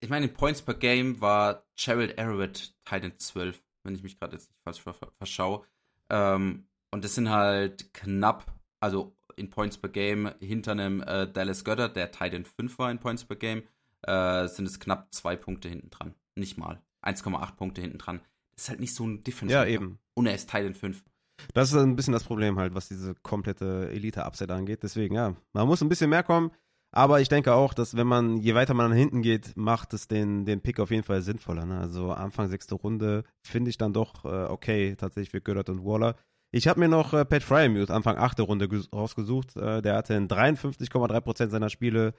Ich 0.01 0.11
meine, 0.11 0.27
in 0.27 0.33
Points 0.33 0.63
per 0.63 0.75
Game 0.75 1.21
war 1.21 1.67
Gerald 1.77 2.19
Arrowett 2.19 2.75
Titan 2.85 3.19
12, 3.19 3.61
wenn 3.83 3.95
ich 3.95 4.03
mich 4.03 4.19
gerade 4.19 4.37
jetzt 4.37 4.51
nicht 4.51 4.61
falsch 4.63 4.83
verschaue. 5.19 5.65
Ähm, 6.11 6.69
und 6.91 7.05
das 7.05 7.15
sind 7.15 7.29
halt 7.29 7.93
knapp, 7.95 8.53
also 8.81 9.17
in 9.37 9.51
Points 9.51 9.79
per 9.79 9.91
Game 9.91 10.33
hinter 10.41 10.73
einem 10.73 11.03
äh, 11.03 11.31
Dallas 11.31 11.65
Goddard, 11.65 11.97
der 11.97 12.11
Titan 12.11 12.45
5 12.45 12.79
war 12.79 12.91
in 12.91 12.99
Points 12.99 13.25
per 13.25 13.37
Game, 13.37 13.63
äh, 14.03 14.47
sind 14.49 14.67
es 14.67 14.81
knapp 14.81 15.13
zwei 15.13 15.37
Punkte 15.37 15.69
hinten 15.69 15.91
dran. 15.91 16.15
Nicht 16.35 16.59
mal. 16.59 16.83
1,8 17.03 17.57
Punkte 17.57 17.81
hinten 17.81 17.99
dran. 17.99 18.21
Das 18.53 18.65
ist 18.65 18.69
halt 18.71 18.81
nicht 18.81 18.95
so 18.95 19.07
ein 19.07 19.23
Difference. 19.23 19.53
Ja, 19.53 19.65
eben. 19.65 19.99
Und 20.15 20.27
er 20.27 20.35
ist 20.35 20.51
Titan 20.51 20.75
5. 20.75 21.05
Das 21.55 21.73
ist 21.73 21.79
ein 21.79 21.97
bisschen 21.97 22.13
das 22.13 22.25
Problem 22.25 22.59
halt, 22.59 22.75
was 22.75 22.89
diese 22.89 23.15
komplette 23.23 23.91
Elite-Upset 23.91 24.51
angeht. 24.51 24.83
Deswegen, 24.83 25.15
ja, 25.15 25.35
man 25.53 25.67
muss 25.67 25.83
ein 25.83 25.89
bisschen 25.89 26.11
mehr 26.11 26.23
kommen. 26.23 26.51
Aber 26.91 27.21
ich 27.21 27.29
denke 27.29 27.53
auch, 27.53 27.75
dass 27.75 27.97
wenn 27.97 28.07
man, 28.07 28.39
je 28.39 28.55
weiter 28.55 28.73
man 28.73 28.91
nach 28.91 28.97
hinten 28.97 29.21
geht, 29.21 29.57
macht 29.57 29.93
es 29.93 30.09
den, 30.09 30.47
den 30.47 30.63
Pick 30.63 30.81
auf 30.81 30.91
jeden 30.91 31.03
Fall 31.03 31.21
sinnvoller. 31.21 31.67
Ne? 31.67 31.79
Also 31.79 32.13
Anfang 32.13 32.49
sechste 32.49 32.75
Runde 32.77 33.25
finde 33.43 33.71
ich 33.71 33.77
dann 33.77 33.93
doch 33.93 34.25
äh, 34.25 34.45
okay, 34.45 34.97
tatsächlich 34.97 35.31
für 35.31 35.43
Goddard 35.43 35.69
und 35.69 35.85
Waller. 35.85 36.17
Ich 36.51 36.67
habe 36.67 36.81
mir 36.81 36.89
noch 36.89 37.13
äh, 37.13 37.27
Pat 37.27 37.43
Fryermuth 37.43 37.91
Anfang 37.91 38.17
8. 38.17 38.41
Runde 38.41 38.69
rausgesucht. 38.93 39.57
Äh, 39.57 39.83
der 39.83 39.97
hatte 39.97 40.15
in 40.15 40.29
53,3% 40.29 41.51
seiner 41.51 41.69
Spiele 41.69 42.15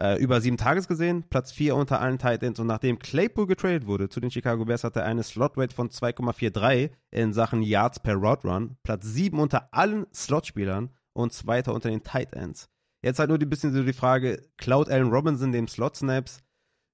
äh, 0.00 0.20
über 0.20 0.40
sieben 0.40 0.56
Tages 0.56 0.88
gesehen, 0.88 1.24
Platz 1.28 1.52
4 1.52 1.74
unter 1.74 2.00
allen 2.00 2.18
Titans. 2.18 2.58
Und 2.58 2.66
nachdem 2.66 2.98
Claypool 2.98 3.46
getradet 3.46 3.86
wurde 3.86 4.08
zu 4.08 4.20
den 4.20 4.30
Chicago 4.30 4.64
Bears, 4.64 4.84
hatte 4.84 5.00
er 5.00 5.06
eine 5.06 5.22
Slot-Rate 5.22 5.74
von 5.74 5.90
2,43 5.90 6.90
in 7.10 7.32
Sachen 7.32 7.62
Yards 7.62 8.00
per 8.00 8.14
Route 8.14 8.46
Run, 8.46 8.76
Platz 8.82 9.06
7 9.06 9.38
unter 9.38 9.72
allen 9.72 10.06
Slot-Spielern 10.14 10.90
und 11.12 11.32
zweiter 11.32 11.74
unter 11.74 11.88
den 11.88 12.02
Titans. 12.02 12.68
Jetzt 13.02 13.18
halt 13.18 13.28
nur 13.28 13.38
ein 13.38 13.48
bisschen 13.48 13.72
so 13.72 13.82
die 13.82 13.92
Frage, 13.92 14.42
Cloud 14.56 14.90
Allen 14.90 15.10
Robinson 15.10 15.52
dem 15.52 15.68
Slot-Snaps, 15.68 16.40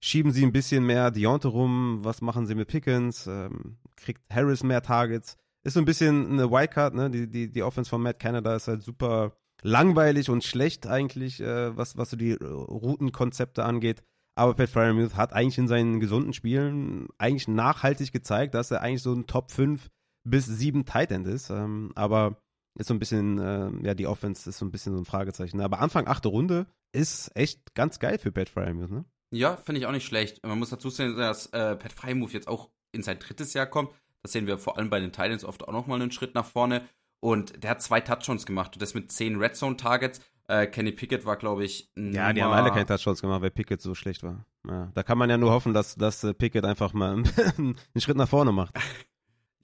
schieben 0.00 0.32
sie 0.32 0.44
ein 0.44 0.52
bisschen 0.52 0.84
mehr 0.84 1.10
Deontay 1.10 1.48
rum, 1.48 2.00
was 2.02 2.20
machen 2.20 2.46
sie 2.46 2.54
mit 2.54 2.68
Pickens, 2.68 3.26
ähm, 3.26 3.78
kriegt 3.96 4.22
Harris 4.30 4.62
mehr 4.62 4.82
Targets? 4.82 5.38
ist 5.64 5.74
so 5.74 5.80
ein 5.80 5.84
bisschen 5.84 6.32
eine 6.32 6.50
Wildcard, 6.50 6.94
ne? 6.94 7.10
Die, 7.10 7.28
die, 7.28 7.52
die 7.52 7.62
Offense 7.62 7.88
von 7.88 8.02
Matt 8.02 8.18
Canada 8.18 8.56
ist 8.56 8.68
halt 8.68 8.82
super 8.82 9.36
langweilig 9.62 10.28
und 10.30 10.44
schlecht 10.44 10.86
eigentlich, 10.86 11.40
äh, 11.40 11.76
was, 11.76 11.96
was 11.96 12.10
so 12.10 12.16
die 12.16 12.32
äh, 12.32 12.44
Routenkonzepte 12.44 13.64
angeht. 13.64 14.02
Aber 14.34 14.54
Pat 14.54 14.70
Fryermuth 14.70 15.16
hat 15.16 15.32
eigentlich 15.32 15.58
in 15.58 15.68
seinen 15.68 16.00
gesunden 16.00 16.32
Spielen 16.32 17.08
eigentlich 17.18 17.48
nachhaltig 17.48 18.12
gezeigt, 18.12 18.54
dass 18.54 18.70
er 18.70 18.80
eigentlich 18.80 19.02
so 19.02 19.12
ein 19.12 19.26
Top 19.26 19.50
5 19.50 19.88
bis 20.24 20.46
7 20.46 20.84
Tight 20.84 21.10
End 21.10 21.26
ist. 21.26 21.50
Ähm, 21.50 21.92
aber 21.94 22.40
ist 22.78 22.88
so 22.88 22.94
ein 22.94 22.98
bisschen, 22.98 23.38
äh, 23.38 23.70
ja, 23.86 23.94
die 23.94 24.06
Offense 24.06 24.48
ist 24.48 24.58
so 24.58 24.64
ein 24.64 24.70
bisschen 24.70 24.94
so 24.94 24.98
ein 24.98 25.04
Fragezeichen. 25.04 25.60
Aber 25.60 25.80
Anfang 25.80 26.06
achte 26.06 26.28
Runde 26.28 26.66
ist 26.92 27.30
echt 27.34 27.74
ganz 27.74 27.98
geil 27.98 28.18
für 28.18 28.32
Pat 28.32 28.48
Fryermuth, 28.48 28.90
ne? 28.90 29.04
Ja, 29.30 29.56
finde 29.56 29.80
ich 29.80 29.86
auch 29.86 29.92
nicht 29.92 30.06
schlecht. 30.06 30.44
Man 30.44 30.58
muss 30.58 30.70
dazu 30.70 30.90
sehen, 30.90 31.16
dass 31.16 31.46
äh, 31.46 31.76
Pat 31.76 31.92
Fryermuth 31.92 32.32
jetzt 32.32 32.48
auch 32.48 32.70
in 32.92 33.02
sein 33.02 33.18
drittes 33.18 33.54
Jahr 33.54 33.66
kommt. 33.66 33.90
Das 34.22 34.32
sehen 34.32 34.46
wir 34.46 34.58
vor 34.58 34.78
allem 34.78 34.90
bei 34.90 35.00
den 35.00 35.12
Titans 35.12 35.44
oft 35.44 35.66
auch 35.66 35.72
nochmal 35.72 36.00
einen 36.00 36.12
Schritt 36.12 36.34
nach 36.34 36.44
vorne. 36.44 36.86
Und 37.22 37.62
der 37.62 37.70
hat 37.70 37.82
zwei 37.82 38.00
Touchdowns 38.00 38.46
gemacht 38.46 38.74
und 38.74 38.82
das 38.82 38.94
mit 38.94 39.12
zehn 39.12 39.36
Red 39.36 39.54
Zone 39.54 39.76
Targets. 39.76 40.20
Äh, 40.48 40.66
Kenny 40.66 40.90
Pickett 40.90 41.24
war, 41.24 41.36
glaube 41.36 41.64
ich, 41.64 41.88
Ja, 41.96 42.32
die 42.32 42.42
haben 42.42 42.52
alle 42.52 42.70
keine 42.70 42.84
Touchdowns 42.84 43.20
gemacht, 43.20 43.42
weil 43.42 43.52
Pickett 43.52 43.80
so 43.80 43.94
schlecht 43.94 44.24
war. 44.24 44.44
Ja, 44.68 44.90
da 44.92 45.04
kann 45.04 45.18
man 45.18 45.30
ja 45.30 45.38
nur 45.38 45.52
hoffen, 45.52 45.72
dass, 45.72 45.94
dass 45.94 46.24
äh, 46.24 46.34
Pickett 46.34 46.64
einfach 46.64 46.92
mal 46.94 47.22
einen 47.58 47.76
Schritt 47.96 48.16
nach 48.16 48.28
vorne 48.28 48.52
macht. 48.52 48.74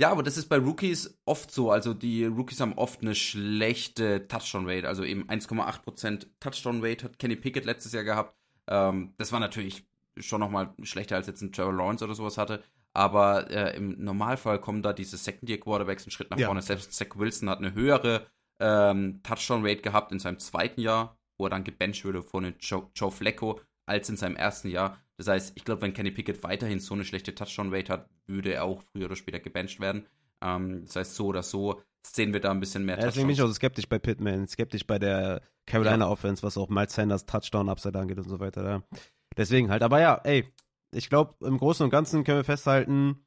Ja, 0.01 0.13
aber 0.13 0.23
das 0.23 0.37
ist 0.37 0.49
bei 0.49 0.59
Rookies 0.59 1.19
oft 1.25 1.51
so. 1.51 1.73
Also 1.73 1.93
die 1.93 2.25
Rookies 2.25 2.61
haben 2.61 2.75
oft 2.75 3.03
eine 3.03 3.17
schlechte 3.17 4.29
Touchdown-Rate. 4.29 4.87
Also 4.87 5.03
eben 5.03 5.25
1,8% 5.29 6.25
Touchdown-Rate 6.39 7.05
hat 7.05 7.19
Kenny 7.19 7.35
Pickett 7.35 7.65
letztes 7.65 7.93
Jahr 7.93 8.05
gehabt. 8.05 8.37
Ähm, 8.69 9.15
das 9.19 9.33
war 9.33 9.41
natürlich 9.41 9.89
schon 10.17 10.39
nochmal 10.39 10.73
schlechter 10.85 11.17
als 11.17 11.27
jetzt 11.27 11.43
ein 11.43 11.51
Trevor 11.51 11.73
Lawrence 11.73 12.05
oder 12.05 12.15
sowas 12.15 12.39
hatte. 12.39 12.63
Aber 12.99 13.49
äh, 13.49 13.77
im 13.77 14.03
Normalfall 14.03 14.61
kommen 14.61 14.83
da 14.83 14.93
diese 14.93 15.17
Second-Year-Quarterbacks 15.17 16.03
einen 16.03 16.11
Schritt 16.11 16.31
nach 16.31 16.39
ja. 16.39 16.47
vorne. 16.47 16.63
Selbst 16.63 16.93
Zach 16.93 17.07
Wilson 17.15 17.49
hat 17.49 17.59
eine 17.59 17.73
höhere 17.73 18.27
ähm, 18.59 19.21
Touchdown-Rate 19.23 19.83
gehabt 19.83 20.11
in 20.11 20.19
seinem 20.19 20.41
zweiten 20.41 20.81
Jahr, 20.81 21.17
wo 21.39 21.47
er 21.47 21.51
dann 21.51 21.63
gebencht 21.63 22.05
wurde 22.05 22.25
von 22.25 22.55
Joe, 22.59 22.91
Joe 22.97 23.13
Flacco, 23.13 23.61
als 23.87 24.09
in 24.09 24.17
seinem 24.17 24.35
ersten 24.35 24.69
Jahr. 24.69 24.99
Das 25.17 25.29
heißt, 25.29 25.53
ich 25.55 25.65
glaube, 25.65 25.83
wenn 25.83 25.93
Kenny 25.93 26.11
Pickett 26.11 26.43
weiterhin 26.43 26.81
so 26.81 26.93
eine 26.95 27.05
schlechte 27.05 27.37
Touchdown-Rate 27.37 27.93
hat, 27.93 28.11
würde 28.27 28.53
er 28.53 28.65
auch 28.65 28.83
früher 28.83 29.05
oder 29.05 29.15
später 29.15 29.39
gebencht 29.39 29.79
werden. 29.79 30.05
Ähm, 30.43 30.83
das 30.85 30.97
heißt, 30.97 31.15
so 31.15 31.27
oder 31.27 31.45
so 31.45 31.81
sehen 32.05 32.33
wir 32.33 32.41
da 32.41 32.51
ein 32.51 32.59
bisschen 32.59 32.85
mehr 32.85 32.99
ja, 32.99 33.05
Deswegen 33.05 33.29
bin 33.29 33.35
ich 33.35 33.43
auch 33.43 33.47
so 33.47 33.53
skeptisch 33.53 33.89
bei 33.89 34.01
Pittman, 34.01 34.49
skeptisch 34.49 34.85
bei 34.85 34.99
der 34.99 35.43
Carolina 35.67 36.11
ja. 36.11 36.43
Was 36.43 36.59
auch 36.59 36.69
Miles 36.69 36.95
Sanders 36.95 37.27
Touchdown-Upside 37.27 37.97
angeht 37.97 38.19
und 38.19 38.29
so 38.29 38.41
weiter. 38.41 38.69
Ja. 38.69 38.83
Deswegen 39.37 39.71
halt, 39.71 39.85
aber 39.85 40.01
ja, 40.01 40.21
ey, 40.25 40.45
ich 40.93 41.09
glaube, 41.09 41.35
im 41.47 41.59
Großen 41.59 41.85
und 41.85 41.91
Ganzen 41.91 42.25
können 42.25 42.39
wir 42.39 42.45
festhalten, 42.45 43.25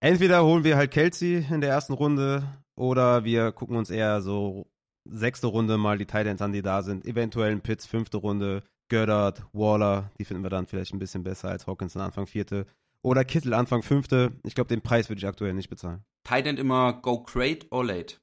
entweder 0.00 0.44
holen 0.44 0.64
wir 0.64 0.76
halt 0.76 0.90
Kelsey 0.90 1.46
in 1.50 1.60
der 1.60 1.70
ersten 1.70 1.92
Runde 1.92 2.46
oder 2.74 3.24
wir 3.24 3.52
gucken 3.52 3.76
uns 3.76 3.90
eher 3.90 4.20
so 4.20 4.66
sechste 5.08 5.46
Runde 5.46 5.78
mal 5.78 5.98
die 5.98 6.06
Titans 6.06 6.42
an, 6.42 6.52
die 6.52 6.62
da 6.62 6.82
sind. 6.82 7.04
Eventuell 7.04 7.52
ein 7.52 7.60
Pitts, 7.60 7.86
fünfte 7.86 8.18
Runde. 8.18 8.62
Goddard, 8.88 9.44
Waller, 9.52 10.12
die 10.18 10.24
finden 10.24 10.44
wir 10.44 10.50
dann 10.50 10.66
vielleicht 10.66 10.94
ein 10.94 11.00
bisschen 11.00 11.24
besser 11.24 11.48
als 11.48 11.66
Hawkinson 11.66 12.02
Anfang 12.02 12.26
vierte. 12.26 12.66
Oder 13.02 13.24
Kittel 13.24 13.52
Anfang 13.54 13.82
fünfte. 13.82 14.32
Ich 14.44 14.54
glaube, 14.54 14.68
den 14.68 14.80
Preis 14.80 15.08
würde 15.08 15.18
ich 15.18 15.26
aktuell 15.26 15.54
nicht 15.54 15.70
bezahlen. 15.70 16.04
Titan 16.24 16.56
immer 16.56 16.92
go 16.92 17.22
great 17.22 17.66
or 17.70 17.84
late? 17.84 18.16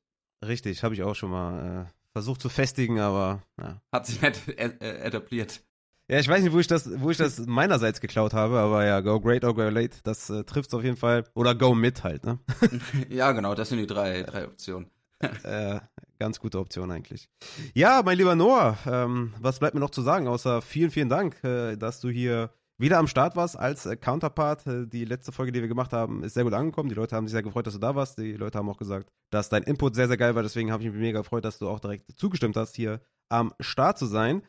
Richtig, 0.45 0.83
habe 0.83 0.93
ich 0.93 1.03
auch 1.03 1.15
schon 1.15 1.31
mal 1.31 1.85
äh, 1.87 1.91
versucht 2.13 2.41
zu 2.41 2.49
festigen, 2.49 2.99
aber 2.99 3.41
ja. 3.59 3.81
Hat 3.91 4.05
sich 4.05 4.21
nicht 4.21 4.47
etabliert. 4.57 5.63
Ja, 6.09 6.19
ich 6.19 6.27
weiß 6.27 6.43
nicht, 6.43 6.51
wo 6.51 6.59
ich 6.59 6.67
das, 6.67 6.89
wo 6.99 7.11
ich 7.11 7.17
das 7.17 7.39
meinerseits 7.45 8.01
geklaut 8.01 8.33
habe, 8.33 8.59
aber 8.59 8.85
ja, 8.85 8.99
go 8.99 9.19
great 9.21 9.45
or 9.45 9.55
go 9.55 9.61
late, 9.69 9.97
das 10.03 10.29
äh, 10.29 10.43
trifft 10.43 10.73
auf 10.73 10.83
jeden 10.83 10.97
Fall. 10.97 11.23
Oder 11.33 11.55
go 11.55 11.73
mit 11.73 12.03
halt, 12.03 12.25
ne? 12.25 12.39
ja, 13.09 13.31
genau, 13.31 13.55
das 13.55 13.69
sind 13.69 13.77
die 13.77 13.87
drei, 13.87 14.23
drei 14.23 14.45
Optionen. 14.45 14.89
äh, 15.43 15.79
ganz 16.19 16.39
gute 16.39 16.59
Option 16.59 16.91
eigentlich. 16.91 17.29
Ja, 17.73 18.01
mein 18.03 18.17
lieber 18.17 18.35
Noah, 18.35 18.77
ähm, 18.85 19.33
was 19.39 19.59
bleibt 19.59 19.73
mir 19.73 19.79
noch 19.79 19.91
zu 19.91 20.01
sagen, 20.01 20.27
außer 20.27 20.61
vielen, 20.61 20.91
vielen 20.91 21.09
Dank, 21.09 21.41
äh, 21.43 21.77
dass 21.77 22.01
du 22.01 22.09
hier 22.09 22.51
wieder 22.77 22.97
am 22.97 23.07
Start 23.07 23.35
warst 23.35 23.57
als 23.57 23.85
äh, 23.85 23.95
Counterpart. 23.95 24.67
Äh, 24.67 24.87
die 24.87 25.05
letzte 25.05 25.31
Folge, 25.31 25.51
die 25.51 25.61
wir 25.61 25.67
gemacht 25.67 25.93
haben, 25.93 26.23
ist 26.23 26.33
sehr 26.33 26.43
gut 26.43 26.53
angekommen. 26.53 26.89
Die 26.89 26.95
Leute 26.95 27.15
haben 27.15 27.27
sich 27.27 27.33
sehr 27.33 27.43
gefreut, 27.43 27.67
dass 27.67 27.75
du 27.75 27.79
da 27.79 27.95
warst. 27.95 28.17
Die 28.17 28.33
Leute 28.33 28.57
haben 28.57 28.69
auch 28.69 28.77
gesagt, 28.77 29.09
dass 29.31 29.49
dein 29.49 29.63
Input 29.63 29.95
sehr, 29.95 30.07
sehr 30.07 30.17
geil 30.17 30.35
war. 30.35 30.43
Deswegen 30.43 30.71
habe 30.71 30.83
ich 30.83 30.89
mich 30.89 30.99
mega 30.99 31.21
gefreut, 31.21 31.45
dass 31.45 31.59
du 31.59 31.69
auch 31.69 31.79
direkt 31.79 32.17
zugestimmt 32.17 32.57
hast, 32.57 32.75
hier 32.75 32.99
am 33.29 33.53
Start 33.59 33.97
zu 33.97 34.05
sein. 34.05 34.43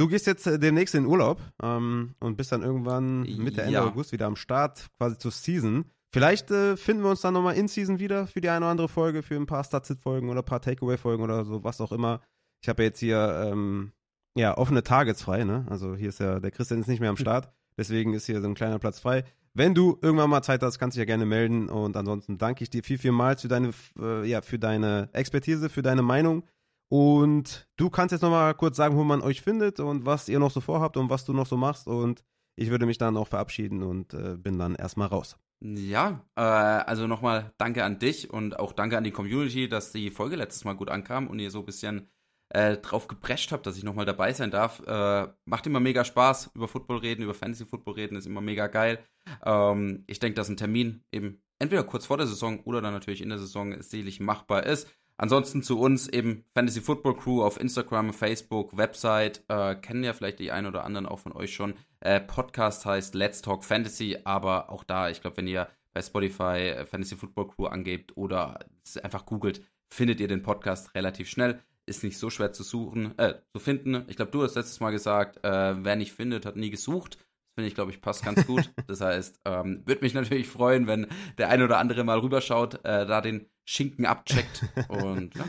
Du 0.00 0.08
gehst 0.08 0.26
jetzt 0.26 0.46
äh, 0.46 0.58
demnächst 0.58 0.94
in 0.94 1.04
Urlaub 1.04 1.42
ähm, 1.62 2.14
und 2.20 2.38
bist 2.38 2.52
dann 2.52 2.62
irgendwann 2.62 3.20
Mitte, 3.20 3.60
Ende 3.60 3.74
ja. 3.74 3.84
August 3.84 4.12
wieder 4.12 4.24
am 4.24 4.34
Start, 4.34 4.86
quasi 4.96 5.18
zur 5.18 5.30
Season. 5.30 5.84
Vielleicht 6.10 6.50
äh, 6.50 6.78
finden 6.78 7.02
wir 7.02 7.10
uns 7.10 7.20
dann 7.20 7.34
nochmal 7.34 7.54
in 7.54 7.68
Season 7.68 7.98
wieder 7.98 8.26
für 8.26 8.40
die 8.40 8.48
eine 8.48 8.64
oder 8.64 8.70
andere 8.70 8.88
Folge, 8.88 9.22
für 9.22 9.36
ein 9.36 9.44
paar 9.44 9.62
Statsit-Folgen 9.62 10.30
oder 10.30 10.40
ein 10.40 10.46
paar 10.46 10.62
Takeaway-Folgen 10.62 11.22
oder 11.22 11.44
so, 11.44 11.64
was 11.64 11.82
auch 11.82 11.92
immer. 11.92 12.22
Ich 12.62 12.70
habe 12.70 12.82
ja 12.82 12.88
jetzt 12.88 13.00
hier 13.00 13.42
ähm, 13.44 13.92
ja, 14.34 14.56
offene 14.56 14.82
Targets 14.82 15.22
frei, 15.22 15.44
ne? 15.44 15.66
Also 15.68 15.94
hier 15.94 16.08
ist 16.08 16.18
ja, 16.18 16.40
der 16.40 16.50
Christian 16.50 16.80
ist 16.80 16.86
nicht 16.86 17.00
mehr 17.00 17.10
am 17.10 17.16
Start, 17.18 17.52
deswegen 17.76 18.14
ist 18.14 18.24
hier 18.24 18.40
so 18.40 18.48
ein 18.48 18.54
kleiner 18.54 18.78
Platz 18.78 19.00
frei. 19.00 19.24
Wenn 19.52 19.74
du 19.74 19.98
irgendwann 20.00 20.30
mal 20.30 20.40
Zeit 20.40 20.62
hast, 20.62 20.78
kannst 20.78 20.96
du 20.96 21.00
dich 21.00 21.06
ja 21.08 21.14
gerne 21.14 21.26
melden. 21.26 21.68
Und 21.68 21.94
ansonsten 21.94 22.38
danke 22.38 22.62
ich 22.62 22.70
dir 22.70 22.82
viel, 22.84 22.96
vielmals 22.96 23.42
für 23.42 23.48
deine, 23.48 23.72
äh, 24.00 24.26
ja, 24.26 24.40
für 24.40 24.58
deine 24.58 25.10
Expertise, 25.12 25.68
für 25.68 25.82
deine 25.82 26.00
Meinung 26.00 26.44
Und 26.90 27.68
du 27.76 27.88
kannst 27.88 28.10
jetzt 28.10 28.22
nochmal 28.22 28.52
kurz 28.54 28.76
sagen, 28.76 28.96
wo 28.96 29.04
man 29.04 29.22
euch 29.22 29.42
findet 29.42 29.78
und 29.78 30.06
was 30.06 30.28
ihr 30.28 30.40
noch 30.40 30.50
so 30.50 30.60
vorhabt 30.60 30.96
und 30.96 31.08
was 31.08 31.24
du 31.24 31.32
noch 31.32 31.46
so 31.46 31.56
machst. 31.56 31.86
Und 31.86 32.24
ich 32.56 32.70
würde 32.70 32.84
mich 32.84 32.98
dann 32.98 33.16
auch 33.16 33.28
verabschieden 33.28 33.84
und 33.84 34.12
äh, 34.12 34.36
bin 34.36 34.58
dann 34.58 34.74
erstmal 34.74 35.06
raus. 35.06 35.36
Ja, 35.62 36.26
äh, 36.34 36.40
also 36.40 37.06
nochmal 37.06 37.52
danke 37.58 37.84
an 37.84 38.00
dich 38.00 38.30
und 38.30 38.58
auch 38.58 38.72
danke 38.72 38.98
an 38.98 39.04
die 39.04 39.12
Community, 39.12 39.68
dass 39.68 39.92
die 39.92 40.10
Folge 40.10 40.34
letztes 40.34 40.64
Mal 40.64 40.74
gut 40.74 40.90
ankam 40.90 41.28
und 41.28 41.38
ihr 41.38 41.52
so 41.52 41.60
ein 41.60 41.66
bisschen 41.66 42.10
äh, 42.48 42.76
drauf 42.78 43.06
geprescht 43.06 43.52
habt, 43.52 43.66
dass 43.66 43.76
ich 43.76 43.84
nochmal 43.84 44.06
dabei 44.06 44.32
sein 44.32 44.50
darf. 44.50 44.82
Äh, 44.84 45.28
macht 45.44 45.66
immer 45.66 45.78
mega 45.78 46.04
Spaß, 46.04 46.50
über 46.54 46.66
Football 46.66 46.98
reden, 46.98 47.22
über 47.22 47.34
Fantasy 47.34 47.66
Football 47.66 47.94
reden, 47.94 48.16
ist 48.16 48.26
immer 48.26 48.40
mega 48.40 48.66
geil. 48.66 48.98
Ähm, 49.44 50.02
ich 50.08 50.18
denke, 50.18 50.34
dass 50.34 50.48
ein 50.48 50.56
Termin 50.56 51.04
eben 51.12 51.40
entweder 51.60 51.84
kurz 51.84 52.06
vor 52.06 52.16
der 52.16 52.26
Saison 52.26 52.60
oder 52.64 52.80
dann 52.80 52.94
natürlich 52.94 53.22
in 53.22 53.28
der 53.28 53.38
Saison 53.38 53.80
selig 53.80 54.18
machbar 54.18 54.64
ist. 54.66 54.88
Ansonsten 55.22 55.62
zu 55.62 55.78
uns 55.78 56.08
eben 56.08 56.46
Fantasy 56.54 56.80
Football 56.80 57.14
Crew 57.14 57.42
auf 57.42 57.60
Instagram, 57.60 58.14
Facebook, 58.14 58.74
Website. 58.74 59.44
Äh, 59.48 59.74
kennen 59.74 60.02
ja 60.02 60.14
vielleicht 60.14 60.38
die 60.38 60.50
einen 60.50 60.66
oder 60.66 60.82
anderen 60.82 61.04
auch 61.04 61.18
von 61.18 61.32
euch 61.32 61.52
schon. 61.52 61.74
Äh, 62.00 62.20
Podcast 62.20 62.86
heißt 62.86 63.14
Let's 63.14 63.42
Talk 63.42 63.62
Fantasy, 63.62 64.16
aber 64.24 64.70
auch 64.70 64.82
da, 64.82 65.10
ich 65.10 65.20
glaube, 65.20 65.36
wenn 65.36 65.46
ihr 65.46 65.68
bei 65.92 66.00
Spotify 66.00 66.70
äh, 66.70 66.86
Fantasy 66.86 67.16
Football 67.16 67.48
Crew 67.48 67.66
angebt 67.66 68.16
oder 68.16 68.60
einfach 69.02 69.26
googelt, 69.26 69.60
findet 69.92 70.20
ihr 70.20 70.28
den 70.28 70.42
Podcast 70.42 70.94
relativ 70.94 71.28
schnell. 71.28 71.60
Ist 71.84 72.02
nicht 72.02 72.16
so 72.16 72.30
schwer 72.30 72.52
zu 72.52 72.62
suchen, 72.62 73.18
äh, 73.18 73.34
zu 73.52 73.60
finden. 73.60 74.06
Ich 74.08 74.16
glaube, 74.16 74.30
du 74.30 74.42
hast 74.42 74.54
letztes 74.54 74.80
Mal 74.80 74.90
gesagt, 74.90 75.44
äh, 75.44 75.84
wer 75.84 75.96
nicht 75.96 76.12
findet, 76.14 76.46
hat 76.46 76.56
nie 76.56 76.70
gesucht. 76.70 77.18
Finde 77.60 77.68
ich, 77.68 77.74
glaube 77.74 77.90
ich, 77.90 78.00
passt 78.00 78.24
ganz 78.24 78.46
gut. 78.46 78.72
Das 78.86 79.02
heißt, 79.02 79.40
ähm, 79.44 79.82
würde 79.84 80.00
mich 80.00 80.14
natürlich 80.14 80.48
freuen, 80.48 80.86
wenn 80.86 81.06
der 81.36 81.50
eine 81.50 81.64
oder 81.64 81.76
andere 81.76 82.04
mal 82.04 82.18
rüberschaut, 82.18 82.76
äh, 82.86 83.04
da 83.04 83.20
den 83.20 83.50
Schinken 83.66 84.06
abcheckt. 84.06 84.64
Und 84.88 85.34
ja, 85.34 85.44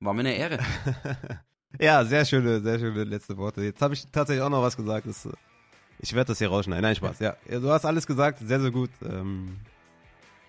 war 0.00 0.12
mir 0.12 0.20
eine 0.20 0.34
Ehre. 0.34 0.58
ja, 1.80 2.04
sehr 2.04 2.24
schöne, 2.24 2.60
sehr 2.60 2.80
schöne 2.80 3.04
letzte 3.04 3.36
Worte. 3.36 3.62
Jetzt 3.62 3.80
habe 3.80 3.94
ich 3.94 4.04
tatsächlich 4.10 4.42
auch 4.42 4.50
noch 4.50 4.60
was 4.60 4.76
gesagt. 4.76 5.06
Das, 5.06 5.28
ich 6.00 6.12
werde 6.12 6.28
das 6.28 6.38
hier 6.38 6.48
rausschneiden. 6.48 6.82
Nein, 6.82 6.96
Spaß. 6.96 7.20
Ja, 7.20 7.36
du 7.48 7.70
hast 7.70 7.86
alles 7.86 8.08
gesagt. 8.08 8.40
Sehr, 8.40 8.60
sehr 8.60 8.72
gut. 8.72 8.90
Ähm, 9.08 9.60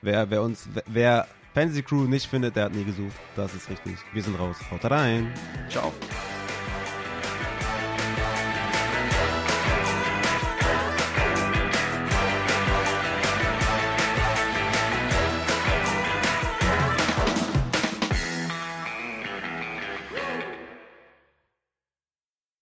wer, 0.02 0.28
wer 0.32 0.42
uns, 0.42 0.68
wer 0.88 1.28
Fantasy 1.54 1.84
Crew 1.84 2.06
nicht 2.06 2.26
findet, 2.26 2.56
der 2.56 2.66
hat 2.66 2.74
nie 2.74 2.86
gesucht. 2.86 3.16
Das 3.36 3.54
ist 3.54 3.70
richtig. 3.70 3.98
Wir 4.14 4.24
sind 4.24 4.40
raus. 4.40 4.58
Haut 4.72 4.84
rein. 4.90 5.32
Ciao. 5.70 5.94